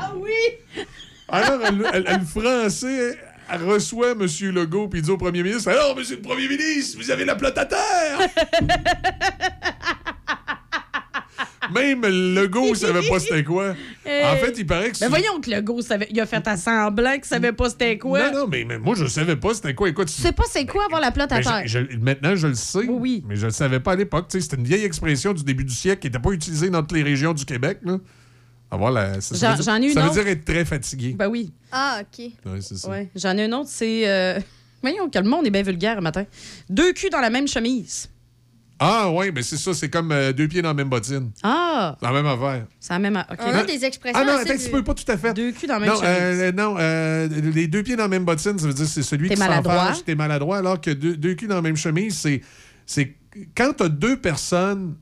[0.01, 0.85] Ah oui!
[1.29, 3.19] Alors, elle- le Français
[3.57, 4.27] reçoit M.
[4.53, 7.57] Legault puis dit au premier ministre Alors, Monsieur le Premier ministre, vous avez la plotte
[7.59, 8.19] à terre
[11.75, 12.01] Même
[12.35, 13.75] Legault ne savait pas c'était quoi.
[14.07, 16.57] En fait, il paraît que Mais voyons que le gars, savait- il a fait à
[16.57, 18.31] semblant qu'il savait pas c'était quoi.
[18.31, 19.89] Non, non, mais, mais moi, je savais pas c'était quoi.
[19.91, 21.63] Écoute, Tu sais pas c'est quoi avoir la plotte à terre.
[21.67, 22.87] je- je- maintenant, je le sais.
[22.89, 23.23] Oui.
[23.29, 24.27] Mais je le savais pas à l'époque.
[24.31, 27.03] C'était une vieille expression du début du siècle qui n'était pas utilisée dans toutes les
[27.03, 27.81] régions du Québec.
[27.85, 27.99] Là.
[28.71, 30.15] Avoir la, ça, ça veut dire- une ça veut autre.
[30.15, 31.15] dire être très fatigué.
[31.19, 31.53] Ben oui.
[31.73, 32.19] Ah, OK.
[32.47, 32.89] Ouais, c'est ça.
[32.91, 33.09] Ouais.
[33.17, 34.09] J'en ai un autre, c'est.
[34.09, 34.39] euh,
[34.83, 36.25] Voyons que le monde est bien vulgaire le matin.
[36.69, 38.09] Deux culs dans la même chemise.
[38.81, 39.75] Ah, ouais, mais c'est ça.
[39.75, 41.33] C'est comme euh, deux pieds dans la même bottine.
[41.43, 41.97] Ah!
[41.99, 42.67] C'est la même affaire.
[42.79, 43.17] C'est la même.
[43.17, 43.39] a- OK.
[43.41, 45.35] On a des expressions Ah non, attends un petit du- peu, pas tout à fait.
[45.35, 46.07] Deux culs dans la même Non, chemise.
[46.13, 49.03] euh, non euh, les deux pieds dans la même bottine, ça veut dire que c'est
[49.03, 49.75] celui qui maladroit.
[49.75, 52.41] s'enfarge, t'es maladroit, alors que deux, deux culs dans la même chemise, c'est,
[52.87, 53.17] c'est
[53.57, 54.95] quand t'as deux personnes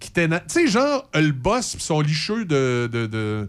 [0.00, 0.44] qui t'énervent.
[0.48, 2.88] Tu sais, genre, le boss pis son licheux de...
[2.92, 3.48] de, de...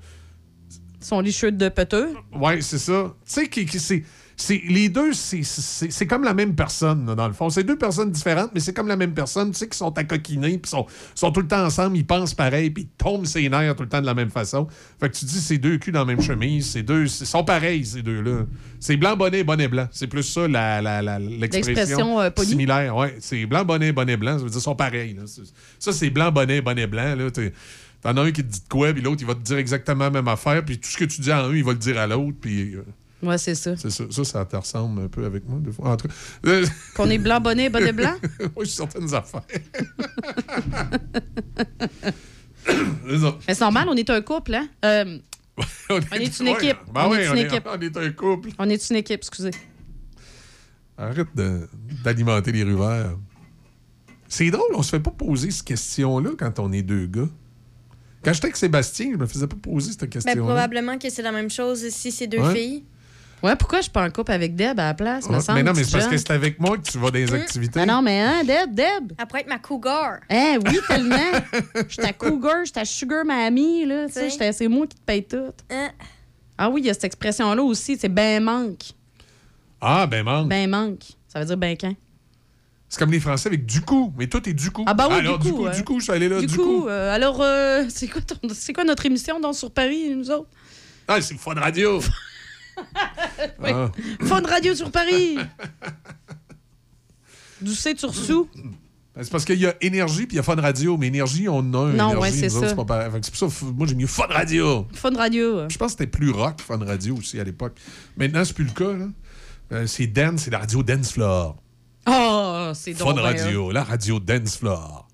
[1.01, 2.13] Son licheux de peteux.
[2.33, 3.13] Ouais, c'est ça.
[3.25, 4.03] Tu sais, qui, qui- c'est...
[4.41, 7.49] C'est, les deux, c'est, comme la même personne, là, dans le fond.
[7.49, 9.51] C'est deux personnes différentes, mais c'est comme la même personne.
[9.51, 12.33] Tu sais, qui sont à coquiner, puis sont, sont tout le temps ensemble, ils pensent
[12.33, 14.65] pareil, puis ils tombent ses nerfs tout le temps de la même façon.
[14.97, 17.43] Fait que tu dis, c'est deux culs dans la même chemise, c'est deux, ils sont
[17.43, 18.45] pareils, ces deux-là.
[18.79, 19.89] C'est blanc, bonnet, bonnet, blanc.
[19.91, 22.95] C'est plus ça, la, la, la- l'expression L'expression, euh, similaire.
[22.95, 24.37] Ouais, c'est blanc, bonnet, bonnet, blanc.
[24.37, 25.15] Ça veut dire qu'ils sont pareils.
[25.15, 25.23] là.
[25.79, 27.13] Ça, c'est blanc, bonnet, bonnet, blanc.
[27.13, 27.27] Là.
[28.01, 30.05] T'en as un qui te dit de quoi, puis l'autre, il va te dire exactement
[30.05, 31.99] la même affaire, puis tout ce que tu dis à un, il va le dire
[31.99, 32.75] à l'autre, puis...
[32.75, 32.85] euh,
[33.21, 33.75] Ouais, c'est ça.
[33.75, 34.05] C'est ça.
[34.09, 35.89] Ça, ça te ressemble un peu avec moi, des fois.
[35.91, 36.13] En tout cas,
[36.45, 36.65] euh,
[36.95, 38.15] Qu'on est blanc, bonnet, bonnet blanc?
[38.55, 39.41] oui, certaines affaires.
[42.65, 43.37] C'est ça.
[43.47, 44.67] Mais c'est normal, on est un couple, hein?
[44.85, 45.17] Euh,
[45.89, 46.77] on est une ouais, équipe.
[46.93, 47.63] ben on oui, est on une est- équipe.
[47.65, 48.49] on est un couple.
[48.59, 49.51] On est une équipe, excusez.
[50.97, 51.67] Arrête de-
[52.03, 53.17] d'alimenter les ruvers.
[54.27, 57.27] C'est drôle, on se fait pas poser cette question-là quand on est deux gars.
[58.23, 60.41] Quand j'étais avec Sébastien, je me faisais pas poser cette Ben, question-là.
[60.41, 62.53] probablement que c'est la même chose si c'est deux Ouais.
[62.53, 62.83] filles.
[63.41, 65.59] Ouais, pourquoi je suis pas en couple avec Deb à la place, me Ouais, semble,
[65.59, 67.39] mais non, mais c'est parce que c'est avec moi que tu vas dans les Hum.
[67.39, 67.79] activités.
[67.81, 69.13] Ah non, mais hein, Deb, Deb?
[69.17, 70.19] Elle pourrait être ma cougar.
[70.29, 71.15] Hein, oui, tellement.
[71.89, 74.07] Je ta cougar, je ta sugar mamie, là.
[74.07, 75.51] Tu sais, c'est moi qui te paye tout.
[75.69, 75.89] Hein?
[76.57, 78.81] Ah oui, il y a cette expression-là aussi, c'est ben manque.
[79.79, 80.49] Ah, ben manque.
[80.49, 81.03] Ben manque.
[81.29, 81.93] Ça veut dire ben quand.
[82.89, 84.11] C'est comme les Français avec du coup.
[84.17, 84.83] Mais toi, t'es du coup.
[84.87, 85.69] Ah bah oui, Alors, du coup.
[85.69, 86.87] du coup, je suis allé là, du, du, coup, coup.
[86.89, 90.49] euh, alors, euh, c'est quoi, ton- c'est quoi notre émission dans sur Paris, nous autres?
[91.07, 92.01] Ah, c'est Fun Radio.
[93.59, 93.69] Oui.
[93.73, 93.91] Ah.
[94.21, 95.37] Fun radio sur Paris!
[97.61, 98.49] D'où c'est tu reçous?
[99.15, 100.97] Ben, C'est parce qu'il y a énergie puis il y a Fun Radio.
[100.97, 101.93] Mais énergie, on en a un.
[101.93, 102.69] Non, ouais, c'est ça.
[102.69, 104.87] C'est pour ça, moi, j'ai mieux Fun Radio.
[104.93, 105.69] Fun radio.
[105.69, 107.77] Je pense que c'était plus rock, Fun Radio aussi à l'époque.
[108.17, 108.93] Maintenant, c'est plus le cas.
[109.71, 111.57] Euh, c'est dance, c'est la radio Dance Floor.
[112.07, 115.08] Oh, c'est Fun donc bien Radio, la radio Dance Floor.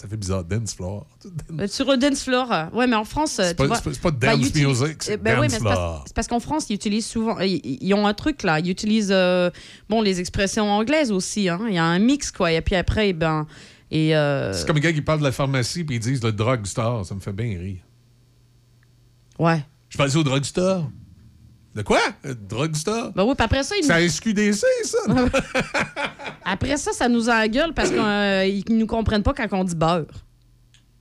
[0.00, 1.06] Ça fait bizarre, Dance Floor.
[1.58, 2.50] Euh, Sur Dance Floor.
[2.50, 3.38] euh, Ouais, mais en France.
[3.38, 5.62] euh, C'est pas- vois, pas- bah, dance music, c'est Eh ben oui, dance mais c'est
[5.64, 6.04] parce- floor.
[6.06, 7.38] C'est parce qu'en France, ils utilisent souvent.
[7.40, 8.60] Ils, ils ont un truc là.
[8.60, 9.50] Ils utilisent euh,
[9.90, 11.50] bon les expressions anglaises aussi.
[11.50, 11.60] hein.
[11.68, 12.50] Il y a un mix quoi.
[12.50, 13.46] Et puis après, eh ben.
[13.90, 16.32] Et, euh, C'est comme un gars qui parle de la pharmacie puis ils disent le
[16.32, 17.04] drugstore.
[17.04, 17.82] Ça me fait bien rire.
[19.38, 19.62] Ouais.
[19.90, 20.90] Je passais au drugstore.
[21.74, 22.00] De quoi?
[22.24, 23.12] Le drugstore?
[23.12, 24.98] Ben oui, puis après ça, ils C'est nous- SQDC, ça?
[26.44, 30.06] après ça, ça nous engueule parce qu'ils nous comprennent pas quand on dit beurre.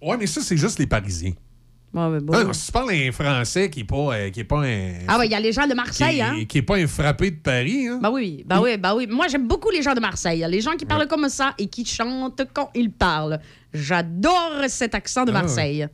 [0.01, 1.33] ouais, mais ça, c'est juste les Parisiens.
[1.91, 2.33] Mais bon.
[2.35, 4.91] Ah, non, si tu parles un Français qui n'est pas, euh, qui est pas un.
[5.07, 6.45] Ah ouais, il y a les gens de qui, Marseille, hein?
[6.47, 7.99] qui est pas un frappé de Paris, hein?
[7.99, 9.07] Bah oui, bah oui, bah oui.
[9.07, 10.45] Moi, j'aime beaucoup les gens de Marseille.
[10.47, 13.39] Les gens qui parlent comme ça et qui chantent quand ils parlent.
[13.73, 15.89] J'adore cet accent de Ah ouais.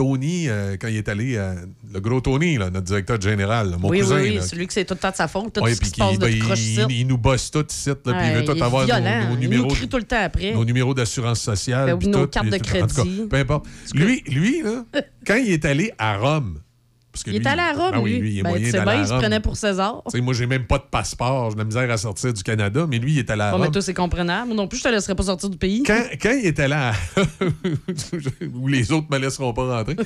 [0.00, 1.54] Tony, euh, quand il est allé, euh,
[1.92, 4.16] le gros Tony, là, notre directeur général, là, mon oui, cousin.
[4.16, 5.80] oui, oui, là, celui que c'est tout le temps de sa faute, tout Ouais, ce
[5.80, 8.44] qui se passe de ben, croche il, il nous bosse tout ici, puis il veut
[8.46, 9.28] tout il est avoir nos- violent.
[9.28, 9.68] nos, Il numéros.
[9.68, 10.52] nous crie tout le temps après.
[10.54, 11.94] Nos numéros d'assurance sociale.
[11.98, 12.76] Ben nos tout, cartes de tout.
[12.78, 13.26] En tout crédit.
[13.28, 13.66] peu importe.
[13.94, 14.84] Lui, lui là,
[15.26, 16.60] quand il est allé à Rome,
[17.12, 18.20] parce que Il est lui, allé à Rome, ben oui, lui.
[18.20, 20.02] lui, il est Ben, moyen bien, il se prenait pour César.
[20.14, 21.50] Moi, j'ai même pas de passeport.
[21.50, 23.56] J'ai de la misère à sortir du Canada, mais lui, il est allé à Bon,
[23.56, 23.66] Rome.
[23.66, 24.48] mais toi, c'est comprenable.
[24.48, 25.82] Moi non plus, je te laisserai pas sortir du pays.
[25.82, 26.92] Quand, quand il est allé à...
[28.54, 29.96] Où les autres me laisseront pas rentrer.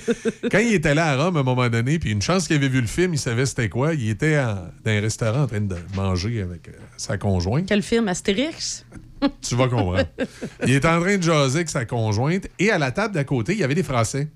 [0.50, 2.68] quand il est allé à Rome, à un moment donné, puis une chance qu'il avait
[2.68, 3.94] vu le film, il savait c'était quoi.
[3.94, 7.66] Il était en- dans un restaurant en train de manger avec euh, sa conjointe.
[7.66, 8.08] Quel film?
[8.08, 8.84] Astérix?
[9.40, 10.04] Tu vas comprendre.
[10.66, 13.52] il est en train de jaser avec sa conjointe et à la table d'à côté,
[13.54, 14.28] il y avait des Français.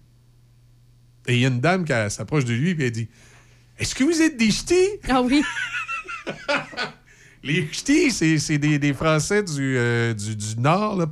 [1.28, 3.09] Et il y a une dame qui s'approche de lui et elle dit
[3.78, 4.98] Est-ce que vous êtes des ch'tis?
[5.09, 5.42] Ah oui.
[7.44, 10.96] Les ch'tis, c'est des, des Français du, euh, du, du Nord.
[10.96, 11.06] Là,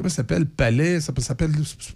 [0.00, 0.46] comment ça s'appelle?
[0.46, 1.50] Palais Ça s'appelle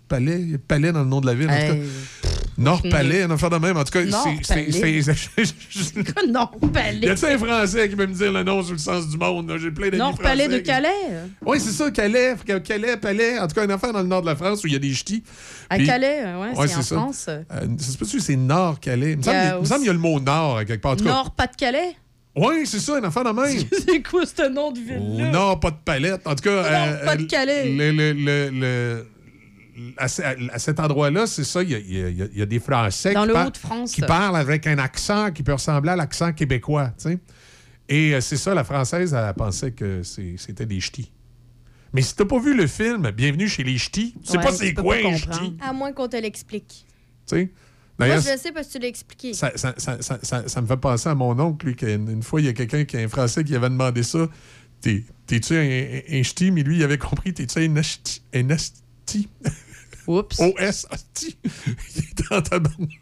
[0.09, 1.49] Palais Il y a Palais dans le nom de la ville.
[1.51, 2.29] En tout cas.
[2.57, 3.77] Nord-Palais, un affaire de même.
[3.77, 4.81] En tout cas, c'est- c'est.
[4.81, 5.03] Palais.
[5.03, 6.99] c'est- non, Palais?
[7.07, 9.53] Y a-t-il un Français qui peut me dire le nom sur le sens du monde?
[9.61, 10.89] J'ai plein d'amis Nord Palais de Calais?
[11.45, 13.39] Oui, c'est ça, Calais, Calais, Palais.
[13.41, 14.79] En tout cas, une affaire dans le nord de la France où il y a
[14.79, 15.25] des ch'tis.
[15.69, 16.95] À Puis- Calais, ouais, c'est en ça.
[16.97, 17.27] France.
[17.29, 17.43] Euh,
[17.79, 19.13] se peut-tu que c'est Nord-Calais?
[19.13, 20.97] Il me semble qu'il y a le mot Nord à quelque part.
[20.97, 21.97] Nord-Pas-de-Calais?
[22.37, 23.65] Oui, c'est ça, une affaire de même.
[23.87, 25.31] c'est quoi ce nom de ville-là?
[25.31, 26.27] nord, pas de palette.
[26.27, 26.63] En tout cas,
[26.97, 27.71] Non, pas de Calais.
[27.73, 29.07] Le, le- le- le-
[29.97, 33.23] à, ce- à cet endroit-là, c'est ça, il y a, y y des Français Dans
[33.23, 33.93] qui, le par- Haut-de-France.
[33.93, 36.93] qui parlent avec un accent qui peut ressembler à l'accent québécois.
[36.99, 37.19] tu sais.
[37.89, 41.13] Et euh, c'est ça, la Française, elle pensait que c'est- c'était des ch'tis.
[41.93, 44.53] Mais si t'as pas vu le film Bienvenue chez les ch'tis, tu sais Ouais, pas
[44.53, 45.57] c'est quoi un ch'ti.
[45.61, 46.87] À moins qu'on te l'explique.
[47.29, 47.53] tu sais?
[47.99, 49.35] Moi, je le sais parce que tu l'as expliqué.
[49.35, 52.23] ça, ça- ça- ça- ça- ça me fait penser à mon oncle, lui, qu'une une
[52.23, 54.29] fois, il y a quelqu'un qui est un Français qui avait demandé ça.
[54.81, 56.51] T'es- T'es-tu un, un, un ch'ti?
[56.51, 58.21] Mais lui, il avait compris, t'es-tu un asti?
[58.35, 59.29] Un asti?
[60.07, 60.39] Oups.
[60.41, 61.37] O-S, asti.
[61.97, 63.01] il était en tabarnouche.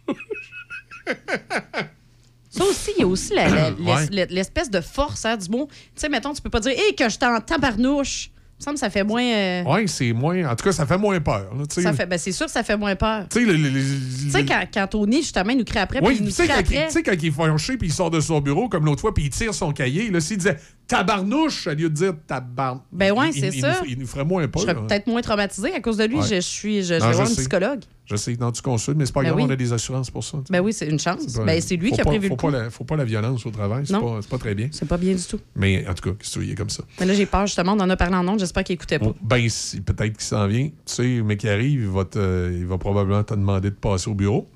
[2.51, 3.33] Ça aussi, il y a aussi
[3.81, 4.27] Ouais.
[4.29, 5.69] l'espèce de force hein, du mot.
[5.73, 8.31] Tu sais, mettons, tu peux pas dire Hé, que je t'en tabarnouche.
[8.63, 9.23] Semble que ça fait moins.
[9.25, 10.45] euh, Ouais, c'est moins...
[10.51, 11.51] En tout cas, ça fait moins peur.
[11.57, 13.27] là, ça fait, ben, c'est sûr que ça fait moins peur.
[13.29, 16.01] Tu sais, le- le- le- Tu sais, quand, quand Tony, justement, il nous crie après,
[16.03, 17.03] Oui, tu sais, quand, il- après.
[17.03, 19.31] quand il est fâché puis il sort de son bureau, comme l'autre fois, puis il
[19.31, 20.57] tire son cahier, là, s'il disait
[20.87, 22.81] tabarnouche, au lieu de dire tabarn...
[22.93, 23.79] Ben il- c'est il ça.
[23.83, 24.63] nous- Il nous ferait moins Je peur.
[24.63, 24.85] serais hein.
[24.89, 26.17] peut-être moins traumatisée à cause de lui.
[26.17, 26.23] Ouais.
[26.29, 27.81] Je, je suis, je, je vais je voir un psychologue.
[28.13, 29.45] Je sais, non, tu consultes, mais c'est pas Ben grave, oui.
[29.49, 30.37] on a des assurances pour ça.
[30.51, 31.25] Ben oui, c'est une chance.
[31.35, 33.05] pas- Ben, c'est lui qui a pas- prévu faut le pas la- faut pas la
[33.07, 34.69] violence au travail, c'est pas, pas très bien.
[34.71, 35.41] C'est pas bien du tout.
[35.57, 36.85] Mais en tout cas, il est comme ça.
[37.01, 37.73] Mais là, j'ai peur, justement.
[37.73, 38.39] On en a parlé en ondes.
[38.39, 39.15] J'espère qu'il écoutait pas.
[39.23, 40.67] Ben, si, peut-être qu'il s'en vient.
[40.69, 44.11] Tu sais, mais qui arrive, il va, te- il va probablement te demander de passer
[44.11, 44.47] au bureau.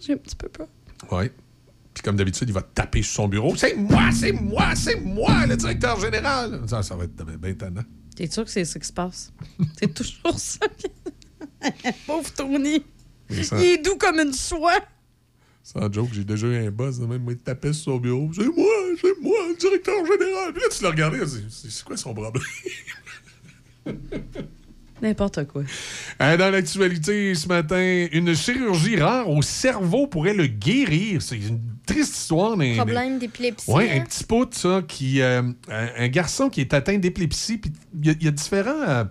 [0.00, 0.66] J'ai un petit peu peur.
[1.10, 1.30] Oui.
[1.94, 3.54] Puis comme d'habitude, il va taper sur son bureau.
[3.56, 6.60] C'est moi, c'est moi, c'est moi, le directeur général.
[6.66, 7.82] Ça, ça va être bien ben tannant.
[8.16, 9.32] T'es sûr que c'est ça qui se passe?
[9.78, 10.66] c'est toujours ça.
[12.06, 12.84] Pauvre Tony.
[13.42, 14.78] Ça- Il est doux comme une soie.
[15.64, 18.30] Sans joke, j'ai déjà eu un boss de même, moi, il tapait sur son bureau.
[18.34, 18.66] C'est moi,
[19.00, 20.52] c'est moi, le directeur général.
[20.52, 22.42] Puis là, tu tu dis, c'est c'est quoi son problème?
[25.00, 25.62] N'importe quoi.
[26.20, 31.20] Euh, Dans l'actualité ce matin, une chirurgie rare au cerveau pourrait le guérir.
[31.20, 32.56] C'est une triste histoire.
[32.56, 33.64] mais- Problème d'épilepsie.
[33.68, 34.00] Oui, hein?
[34.00, 35.20] un petit pote, ça, qui.
[35.20, 37.58] euh, un, un garçon qui est atteint d'épilepsie.
[37.58, 38.80] Puis il y, a- il y a différents.
[38.88, 39.04] euh,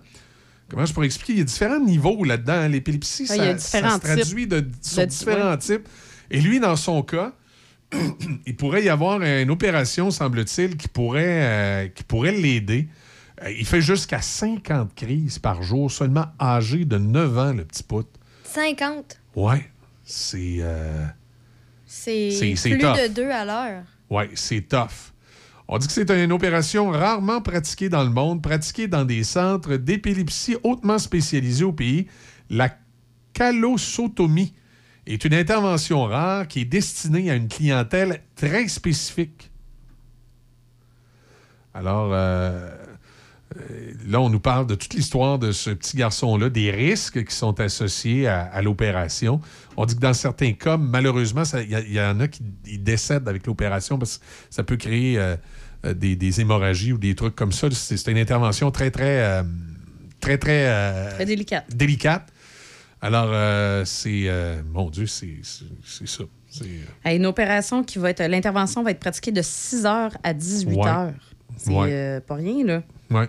[0.72, 1.34] comment je pourrais expliquer?
[1.34, 2.52] Il y a différents niveaux là-dedans.
[2.54, 2.68] hein.
[2.68, 5.58] L'épilepsie, ça, y a ça différents se traduit de, sur De- différents ouais.
[5.58, 5.88] types.
[6.30, 7.32] Et lui, dans son cas,
[8.46, 12.88] il pourrait y avoir une opération, semble-t-il, qui pourrait, euh, qui pourrait l'aider.
[13.42, 17.82] Euh, il fait jusqu'à 50 crises par jour, seulement âgé de 9 ans, le petit
[17.82, 18.08] pote.
[18.44, 19.18] 50.
[19.36, 19.70] Ouais,
[20.04, 20.56] c'est.
[20.60, 21.04] euh,
[21.86, 22.96] C'est C'est- plus tough.
[22.96, 23.82] de deux à l'heure.
[24.08, 25.11] Oui, c'est tough.
[25.74, 29.76] On dit que c'est une opération rarement pratiquée dans le monde, pratiquée dans des centres
[29.76, 32.08] d'épilepsie hautement spécialisés au pays.
[32.50, 32.76] La
[33.32, 34.52] callosotomie
[35.06, 39.50] est une intervention rare qui est destinée à une clientèle très spécifique.
[41.72, 42.68] Alors, euh,
[43.56, 47.34] euh, là, on nous parle de toute l'histoire de ce petit garçon-là, des risques qui
[47.34, 49.40] sont associés à, l'opération.
[49.78, 52.42] On dit que dans certains cas, malheureusement, il y, en a qui
[52.78, 55.34] décèdent avec l'opération parce que ça peut créer euh,
[55.84, 57.68] des, des hémorragies ou des trucs comme ça.
[57.72, 59.42] C'est une intervention très, très, euh,
[60.20, 61.64] très, très, euh, Très délicat.
[61.74, 62.28] délicate.
[63.00, 64.24] Alors, euh, c'est...
[64.28, 66.22] euh, mon Dieu, c'est ça.
[66.62, 66.64] Euh,
[67.02, 68.22] À Une opération qui va être.
[68.22, 70.82] L'intervention va être pratiquée de 6 h à 18 Ouais.
[70.84, 71.12] h.
[71.56, 71.88] C'est Ouais.
[71.90, 72.82] euh, pas rien, là.
[73.10, 73.28] ouais.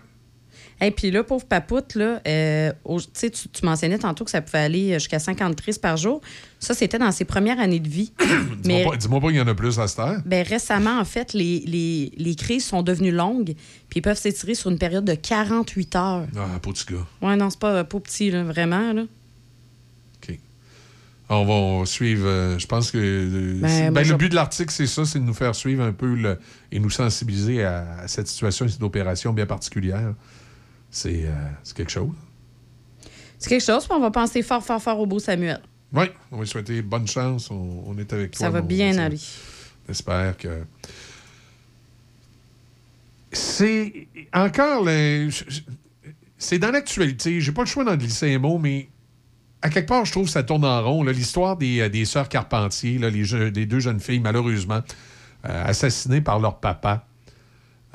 [0.84, 4.60] Et puis là, pauvre papoute, là, euh, au- tu tu mentionnais tantôt que ça pouvait
[4.60, 6.22] aller jusqu'à 50 crises par jour.
[6.60, 8.12] Ça, c'était dans ses premières années de vie.
[8.66, 10.22] Mais Dis-moi pas, qu'il y en a plus à cette heure.
[10.26, 13.54] ben, récemment, en fait, les, les, les crises sont devenues longues,
[13.90, 16.26] puis ils peuvent s'étirer sur une période de 48 heures.
[16.36, 17.06] Ah, pas de gars.
[17.22, 18.94] Ouais, non, c'est pas, pas petit, là, vraiment.
[18.94, 19.04] Là.
[21.30, 22.28] On va on va suivre.
[22.28, 25.20] euh, je pense que euh, Ben, ben, je- le but de l'article, c'est ça, c'est
[25.20, 26.38] de nous faire suivre un peu le-
[26.72, 30.14] et nous sensibiliser à, à cette situation et cette opération bien particulière.
[30.96, 31.32] C'est euh,
[31.64, 32.12] c'est quelque chose.
[33.40, 35.60] C'est quelque chose, puis on va penser fort, fort, fort au beau Samuel.
[35.92, 37.50] Oui, on va lui souhaiter bonne chance.
[37.50, 38.46] On, on est avec toi.
[38.46, 39.20] Ça va bien aller.
[39.88, 40.64] J'espère que.
[43.32, 45.30] C'est encore le.
[46.38, 47.42] C'est dans l'actualité.
[47.42, 48.90] J'ai pas le choix d'en glisser un mot, mais
[49.62, 51.04] à quelque part, je trouve que ça tourne en rond.
[51.04, 54.82] L'histoire des, euh, des sœurs Carpentier, là, les, je- les deux jeunes filles, malheureusement,
[55.46, 57.08] euh, assassinées par leur papa.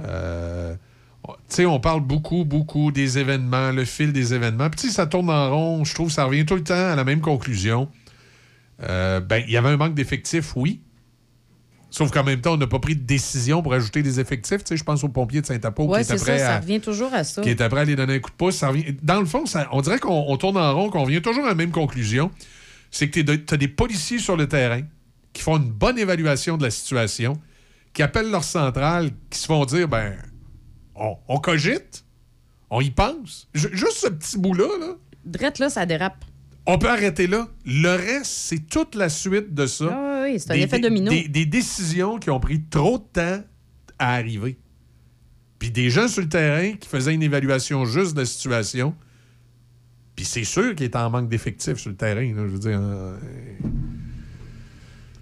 [0.00, 0.74] Euh,
[1.48, 4.70] tu sais, on parle beaucoup, beaucoup des événements, le fil des événements.
[4.70, 5.84] Puis, tu sais, ça tourne en rond.
[5.84, 7.88] Je trouve que ça revient tout le temps à la même conclusion.
[8.82, 10.80] Euh, ben, il y avait un manque d'effectifs, oui.
[11.90, 14.58] Sauf qu'en même temps, on n'a pas pris de décision pour ajouter des effectifs.
[14.62, 16.56] Tu sais, je pense aux pompiers de Saint-Apo Ouais, qui c'est étaient ça, prêts ça
[16.56, 17.40] à, revient toujours à ça.
[17.42, 18.56] qui est après à aller donner un coup de pouce.
[18.56, 21.20] Ça revient- Dans le fond, ça- on dirait qu'on on tourne en rond, qu'on vient
[21.22, 22.30] toujours à la même conclusion.
[22.90, 24.82] C'est que tu as des policiers sur le terrain
[25.32, 27.38] qui font une bonne évaluation de la situation,
[27.94, 30.14] qui appellent leur centrale, qui se font dire ben,
[30.98, 32.04] on, on cogite,
[32.70, 33.48] on y pense.
[33.54, 34.94] Ju- juste ce petit bout-là, là,
[35.24, 36.24] Drette, là, ça dérape.
[36.66, 37.48] on peut arrêter là.
[37.66, 39.86] Le reste, c'est toute la suite de ça.
[39.90, 41.10] Ah oui, c'est un Des- effet domino.
[41.10, 43.42] Des, des décisions qui ont pris trop de temps
[43.98, 44.58] à arriver.
[45.58, 48.94] Puis des gens sur le terrain qui faisaient une évaluation juste de la situation.
[50.14, 52.22] Puis c'est sûr qu'il est en manque d'effectifs sur le terrain.
[52.34, 52.78] là, je veux dire.
[52.80, 53.16] euh,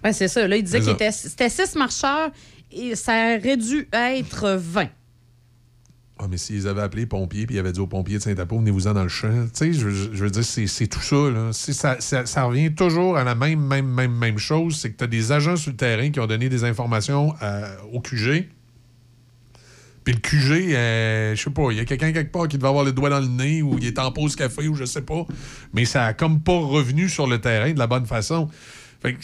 [0.03, 0.47] Ouais, c'est ça.
[0.47, 2.31] Là, il disait était, c'était 6 marcheurs
[2.71, 4.89] et ça aurait dû être 20.
[6.19, 8.57] Ah, mais s'ils avaient appelé les pompiers puis ils avaient dit aux pompiers de Saint-Apo,
[8.57, 9.29] venez-vous-en dans le champ.
[9.29, 11.15] Tu sais, je, veux- dire, c'est tout ça.
[11.29, 11.53] Là.
[11.53, 14.77] Ça, ça- ça revient toujours à la même, même, même, même chose.
[14.77, 17.75] C'est que tu as des agents sur le terrain qui ont donné des informations euh,
[17.93, 18.49] au QG.
[20.03, 22.69] Puis le QG, euh, je sais pas, il y a quelqu'un quelque part qui devait
[22.69, 25.01] avoir le doigt dans le nez ou il est en pause café ou je sais
[25.01, 25.25] pas.
[25.73, 28.49] Mais ça a comme pas revenu sur le terrain de la bonne façon.
[29.01, 29.19] Fait que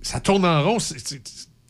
[0.00, 0.78] ça tourne en rond.
[0.78, 1.22] c'est-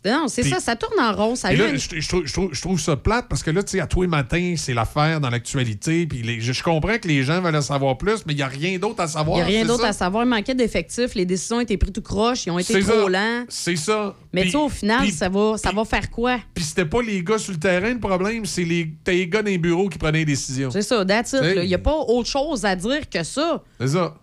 [0.04, 1.36] Non, c'est ça, ça tourne en rond.
[1.36, 3.50] Ça et là, une- je, je trouve, je trouve- je trouve ça plate parce que
[3.52, 6.06] là, tu sais, à tous les matins, c'est l'affaire dans l'actualité.
[6.06, 8.48] Puis les- je, comprends que les gens veulent en savoir plus, mais il n'y a
[8.48, 9.36] rien d'autre à Il savoir.
[9.36, 10.24] n'y a rien d'autre à savoir.
[10.24, 11.14] Il manquait d'effectifs.
[11.14, 12.46] Les décisions ont été prises tout croche.
[12.46, 13.08] Ils ont été trop ça.
[13.08, 13.44] lents.
[13.48, 14.16] C'est ça.
[14.32, 16.38] Mais tu sais, au final, ça, va, ça va faire quoi?
[16.54, 18.92] Puis c'était pas les gars sur le terrain le problème, c'est les,
[19.28, 20.70] gars dans les bureaux qui prenaient les décisions.
[20.72, 21.32] C'est ça, that's.
[21.40, 23.62] Il n'y a pas autre chose à dire que ça.
[23.78, 24.14] C'est ça.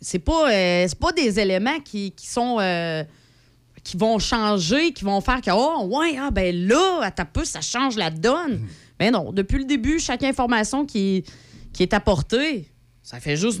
[0.00, 2.58] C'est pas, euh, pas des éléments qui, qui sont.
[2.60, 3.02] euh,
[3.86, 7.44] qui vont changer, qui vont faire que, oh, ouais, ah, ben là, à ta peu,
[7.44, 8.54] ça change la donne.
[8.54, 8.66] Hmm.
[8.98, 11.24] Mais non, depuis le début, chaque information qui,
[11.72, 12.66] qui est apportée,
[13.04, 13.60] ça fait juste,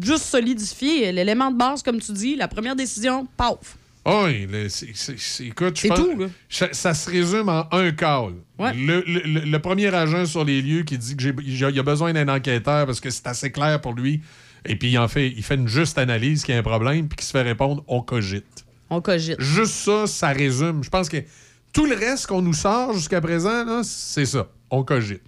[0.00, 3.76] juste solidifier l'élément de base, comme tu dis, la première décision, paf.
[4.06, 6.26] Oui, c'est- écoute, je C'est pense- tout, là.
[6.48, 8.34] Ça, ça se résume en un call.
[8.60, 8.72] Ouais.
[8.72, 12.28] Le, le- le- le premier agent sur les lieux qui dit qu'il a besoin d'un
[12.28, 14.20] enquêteur parce que c'est assez clair pour lui.
[14.64, 17.08] Et puis, il en fait, il fait une juste analyse qu'il y a un problème,
[17.08, 18.44] puis qui se fait répondre on cogite.
[18.90, 19.40] On cogite.
[19.40, 20.82] Juste ça, ça résume.
[20.84, 21.16] Je pense que
[21.72, 24.48] tout le reste qu'on nous sort jusqu'à présent, là, c'est ça.
[24.70, 25.22] On cogite.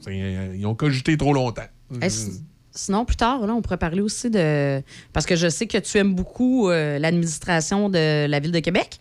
[0.00, 0.14] C'est-
[0.56, 1.66] Ils ont cogité trop longtemps.
[2.08, 2.42] Si-
[2.72, 4.82] sinon, plus tard, là, on pourrait parler aussi de.
[5.12, 8.98] Parce que je sais que tu aimes beaucoup euh, l'administration de la Ville de Québec.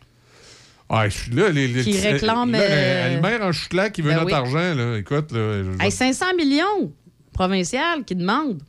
[0.89, 3.51] Ah, je suis là, les, les- Qui réclame, là, euh, maire en
[3.89, 4.33] qui veut ben notre oui.
[4.33, 4.97] argent, là.
[4.97, 6.91] Écoute, là, je- Hey, 500 millions
[7.31, 8.61] provincial qui demande.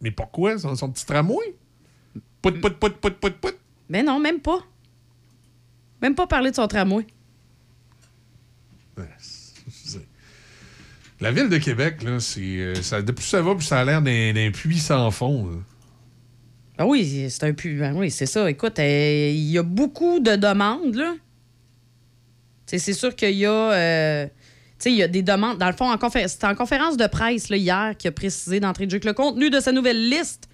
[0.00, 0.58] mais pourquoi?
[0.58, 1.54] Son, son petit tramway?
[2.42, 3.54] Pout, pout, pout, pout, pout, pout.
[3.88, 4.60] Mais non, même pas.
[6.02, 7.06] Même pas parler de son tramway.
[11.20, 12.40] La ville de Québec, là, c'est.
[12.40, 15.46] euh, ça, de plus ça va, plus ça a l'air d'un puits sans fond.
[15.48, 15.56] là.
[16.76, 17.78] Ah oui, c'est un pu.
[17.78, 18.50] ben oui, c'est ça.
[18.50, 21.14] Écoute, euh, il y a beaucoup de demandes, là.
[22.66, 23.50] C'est sûr qu'il y a.
[23.72, 24.32] euh, tu
[24.78, 25.58] sais, il y a des demandes.
[25.58, 28.58] Dans le fond, en confé- c'était en conférence de presse là, hier qui a précisé
[28.58, 30.48] d'entrée de jeu que le contenu de sa nouvelle liste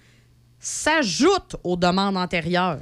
[0.59, 2.79] s'ajoute aux demandes antérieures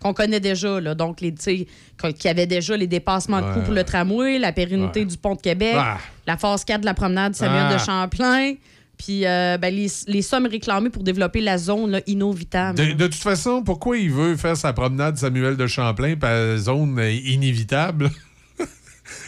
[0.00, 0.80] qu'on connaît déjà.
[0.80, 0.94] Là.
[0.94, 5.16] Donc, les, y avait déjà les dépassements de coûts pour le tramway, la pérennité du
[5.16, 5.76] pont de Québec,
[6.26, 8.54] la phase 4 de la promenade Samuel de Champlain,
[8.98, 12.78] puis euh, ben, les, les sommes réclamées pour développer la zone là, Innovitable.
[12.78, 16.98] De, de toute façon, pourquoi il veut faire sa promenade Samuel de Champlain par zone
[16.98, 18.10] euh, inévitable?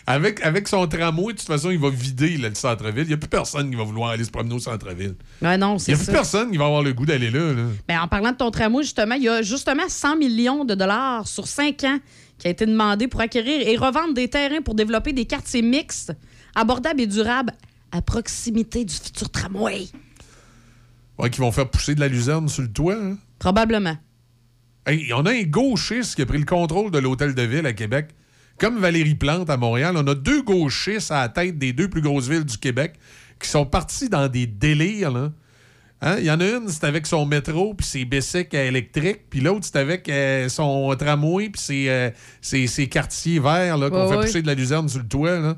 [0.06, 3.04] Avec, avec son tramway, de toute façon, il va vider là, le centre-ville.
[3.04, 5.14] Il n'y a plus personne qui va vouloir aller se promener au centre-ville.
[5.42, 6.12] Ouais, non, Il n'y a plus ça.
[6.12, 7.52] personne qui va avoir le goût d'aller là.
[7.52, 7.62] là.
[7.88, 11.26] Ben, en parlant de ton tramway, justement, il y a justement 100 millions de dollars
[11.26, 11.98] sur 5 ans
[12.38, 16.12] qui a été demandé pour acquérir et revendre des terrains pour développer des quartiers mixtes,
[16.54, 17.52] abordables et durables
[17.92, 19.86] à proximité du futur tramway.
[21.18, 22.94] Ouais, qui vont faire pousser de la luzerne sur le toit.
[22.96, 23.18] hein?
[23.38, 23.96] Probablement.
[24.86, 27.72] Hey, on a un gauchiste qui a pris le contrôle de l'hôtel de ville à
[27.74, 28.08] Québec.
[28.60, 32.02] Comme Valérie Plante à Montréal, on a deux gauchistes à la tête des deux plus
[32.02, 32.92] grosses villes du Québec
[33.40, 35.10] qui sont partis dans des délires.
[35.10, 35.32] là.
[36.02, 36.16] Hein?
[36.18, 39.60] Il y en a une, c'est avec son métro puis ses bicycles électriques, puis l'autre,
[39.64, 42.10] c'est avec euh, son tramway puis ses, euh,
[42.42, 44.26] ses- ses quartiers verts qu'on Ouais, fait ouais.
[44.26, 45.38] pousser de la luzerne sur le toit.
[45.40, 45.56] là.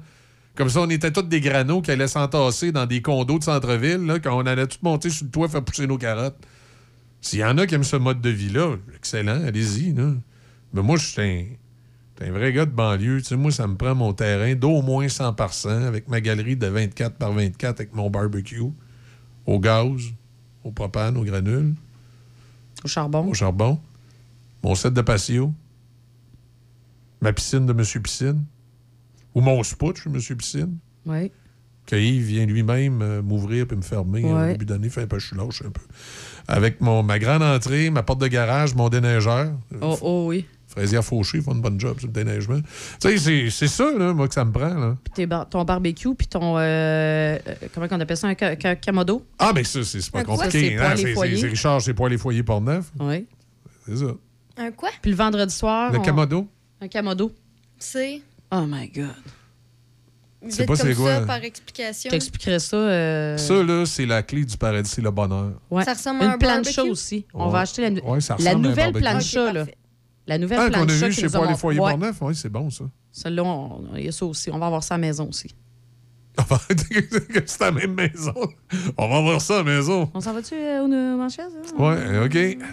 [0.55, 4.21] Comme ça, on était tous des granos qui allaient s'entasser dans des condos de centre-ville,
[4.23, 6.37] quand on allait tout monter sur le toit faire pousser nos carottes.
[7.21, 9.93] S'il y en a qui aiment ce mode de vie-là, excellent, allez-y.
[10.75, 11.45] Mais moi, je suis un,
[12.19, 13.19] j'suis un vrai gars de banlieue.
[13.21, 16.21] Tu sais, moi, ça me prend mon terrain d'au moins 100 par 100 avec ma
[16.21, 18.61] galerie de 24 par 24 avec mon barbecue,
[19.47, 20.01] au gaz,
[20.65, 21.75] au propane, au granule,
[22.85, 23.27] Au charbon.
[23.29, 23.81] au charbon,
[24.63, 25.53] mon set de patio,
[27.21, 28.45] ma piscine de Monsieur Piscine,
[29.35, 30.77] ou mon spot chez Monsieur Piscine.
[31.07, 31.31] Oui.
[31.87, 34.31] Que Yves vient lui-même euh, m'ouvrir puis me fermer Ouais.
[34.51, 34.89] au début d'année.
[34.89, 35.81] Fait un peu, je suis lâche un peu.
[36.47, 39.53] Avec mon, ma grande entrée, ma porte de garage, mon déneigeur.
[39.81, 40.47] Oh, oh oui.
[40.75, 42.61] Fraisière Fauché font une bonne job sur le déneigement.
[43.01, 44.73] Tu sais, c'est- c'est ça, là, moi, que ça me prend.
[44.75, 44.97] Là.
[45.15, 46.57] Puis ton barbecue, puis ton.
[46.57, 47.39] euh, euh,
[47.75, 48.29] comment on appelle ça?
[48.29, 49.25] Un ca- ca- camodo?
[49.39, 50.77] Ah, mais ça, c'est c'est pas compliqué.
[50.77, 52.87] C'est hein, C'est c'est- c'est Richard, c'est poêle et foyer pour neuf.
[52.99, 53.27] Oui.
[53.87, 54.13] C'est ça.
[54.57, 54.91] Un quoi?
[55.03, 55.93] Puis le vendredi soir.
[55.93, 56.49] Le on- camodo.
[56.81, 57.33] Un camodo.
[57.79, 58.23] C'est?
[58.51, 59.07] Oh my God.
[60.49, 61.21] sais Vite pas c'est quoi?
[61.21, 62.09] ça, par explication.
[62.11, 62.77] Je t'expliquerais ça.
[62.77, 65.53] euh, Ça, là, c'est la clé du paradis, c'est le bonheur.
[65.71, 65.85] Ouais.
[65.85, 66.91] Ça ressemble à Une un plancha barbecue?
[66.91, 67.27] aussi.
[67.33, 69.47] On va acheter la, Ouais, ça nouvelle plancha.
[69.49, 69.61] Ok, là.
[69.65, 69.77] parfait.
[70.27, 71.55] La nouvelle Ah, qu'on a vu chez Poil et.
[71.57, 72.11] Foyer Ouais.
[72.21, 72.85] Oui, c'est bon, ça.
[73.11, 74.51] Celle-là, on- il y a ça aussi.
[74.51, 75.55] On va avoir ça à la maison aussi.
[77.47, 78.33] c'est la même maison.
[78.97, 80.11] On va voir ça à la maison.
[80.15, 81.51] On s'en va-tu euh, au manchette?
[81.79, 82.65] Ouais, OK.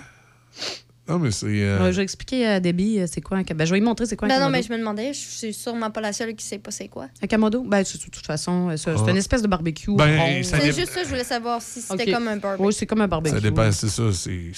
[1.09, 1.47] Non, mais c'est.
[1.47, 3.41] euh, Ouais, je vais expliquer à Debbie euh, c'est quoi un.
[3.41, 5.19] Ben, je vais lui montrer c'est quoi un Ben non, mais je me demandais, je
[5.19, 7.07] suis sûrement pas la seule qui sait pas c'est quoi.
[7.23, 7.63] Un camodo?
[7.63, 9.09] Ben, c'est- de toute façon, euh, c'est Ah.
[9.09, 9.95] une espèce de barbecue.
[9.95, 12.63] Ben, C'est dé- juste ça, je voulais savoir si c'était comme un barbecue.
[12.67, 13.35] Oui, c'est comme un barbecue.
[13.35, 14.03] Ça dépend, c'est ça.
[14.13, 14.51] C'est.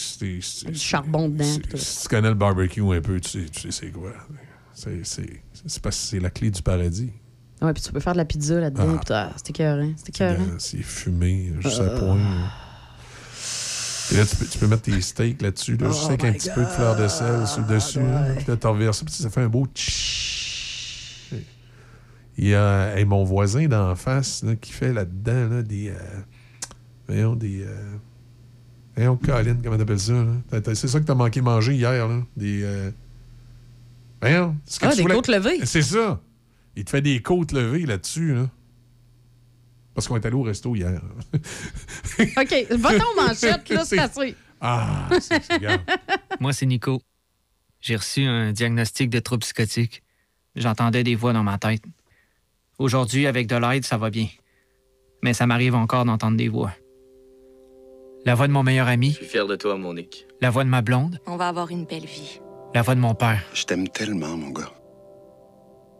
[0.72, 1.45] Du charbon dedans.
[1.76, 4.11] Si tu connais le barbecue un peu, tu sais, tu sais c'est quoi.
[4.73, 7.11] C'est c'est- c'est parce que c'est la clé du paradis.
[7.61, 8.99] Ouais, puis tu peux faire de la pizza là-dedans.
[9.10, 9.30] Ah.
[9.30, 9.91] Ah, c'est écœurant.
[9.95, 10.41] C'est écœurant.
[10.41, 11.99] Euh, C'est fumé, juste à Euh.
[11.99, 12.19] point.
[14.12, 16.50] Et là, tu peux, tu peux mettre tes steaks là-dessus, là, juste avec un petit
[16.54, 18.00] peu de fleur de sel sur le dessus.
[18.38, 21.30] Puis là, tu reverses ça, puis ça fait un beau tch.
[22.38, 25.90] Il y a hey, mon voisin d'en face là, qui fait là-dedans là, des.
[25.90, 25.96] euh,
[27.08, 27.64] voyons, des.
[27.64, 27.96] Euh,
[28.96, 30.26] voyons, Colin, comment t'appelles ça?
[30.74, 32.22] C'est ça que t'as manqué manger hier, là.
[32.38, 32.62] Des.
[32.64, 32.90] euh,
[34.22, 34.56] voyons.
[34.66, 35.60] ce que Ah, tu des voulais- côtes levées.
[35.66, 36.20] C'est ça.
[36.76, 38.50] Il te fait des côtes levées là-dessus, là.
[39.94, 41.02] Parce qu'on est allé au resto hier.
[42.20, 44.36] OK, va-t'en aux manchettes, là, c'est assez.
[44.64, 45.42] Ah, c'est.
[46.40, 47.02] Moi, c'est Nico.
[47.80, 50.04] J'ai reçu un diagnostic de trouble psychotique.
[50.56, 51.82] J'entendais des voix dans ma tête.
[52.78, 54.28] Aujourd'hui, avec de l'aide, ça va bien.
[55.24, 56.74] Mais ça m'arrive encore d'entendre des voix.
[58.24, 60.28] La voix de mon meilleur ami, Je suis fier de toi, Monique.
[60.42, 62.40] la voix de ma blonde, On va avoir une belle vie.
[62.76, 63.42] La voix de mon père.
[63.56, 64.72] Je t'aime tellement, mon gars.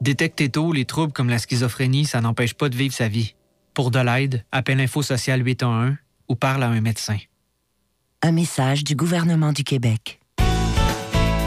[0.02, 3.34] Détectez tôt les troubles comme la schizophrénie, ça n'empêche pas de vivre sa vie.
[3.74, 5.96] Pour de l'aide, appelle Info Social 811
[6.28, 7.18] ou parle à un médecin.
[8.22, 10.20] Un message du gouvernement du Québec.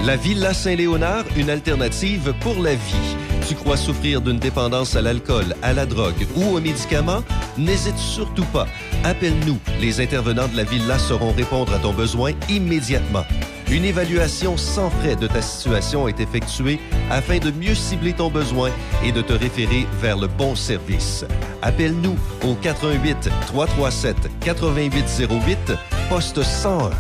[0.05, 3.17] La Villa Saint-Léonard, une alternative pour la vie.
[3.47, 7.23] Tu crois souffrir d'une dépendance à l'alcool, à la drogue ou aux médicaments?
[7.59, 8.67] N'hésite surtout pas.
[9.05, 9.59] Appelle-nous.
[9.81, 13.25] Les intervenants de la Villa sauront répondre à ton besoin immédiatement.
[13.71, 16.79] Une évaluation sans frais de ta situation est effectuée
[17.11, 18.71] afin de mieux cibler ton besoin
[19.05, 21.25] et de te référer vers le bon service.
[21.63, 22.17] Appelle-nous
[22.47, 25.73] au 88 337 8808
[26.09, 26.91] poste 101.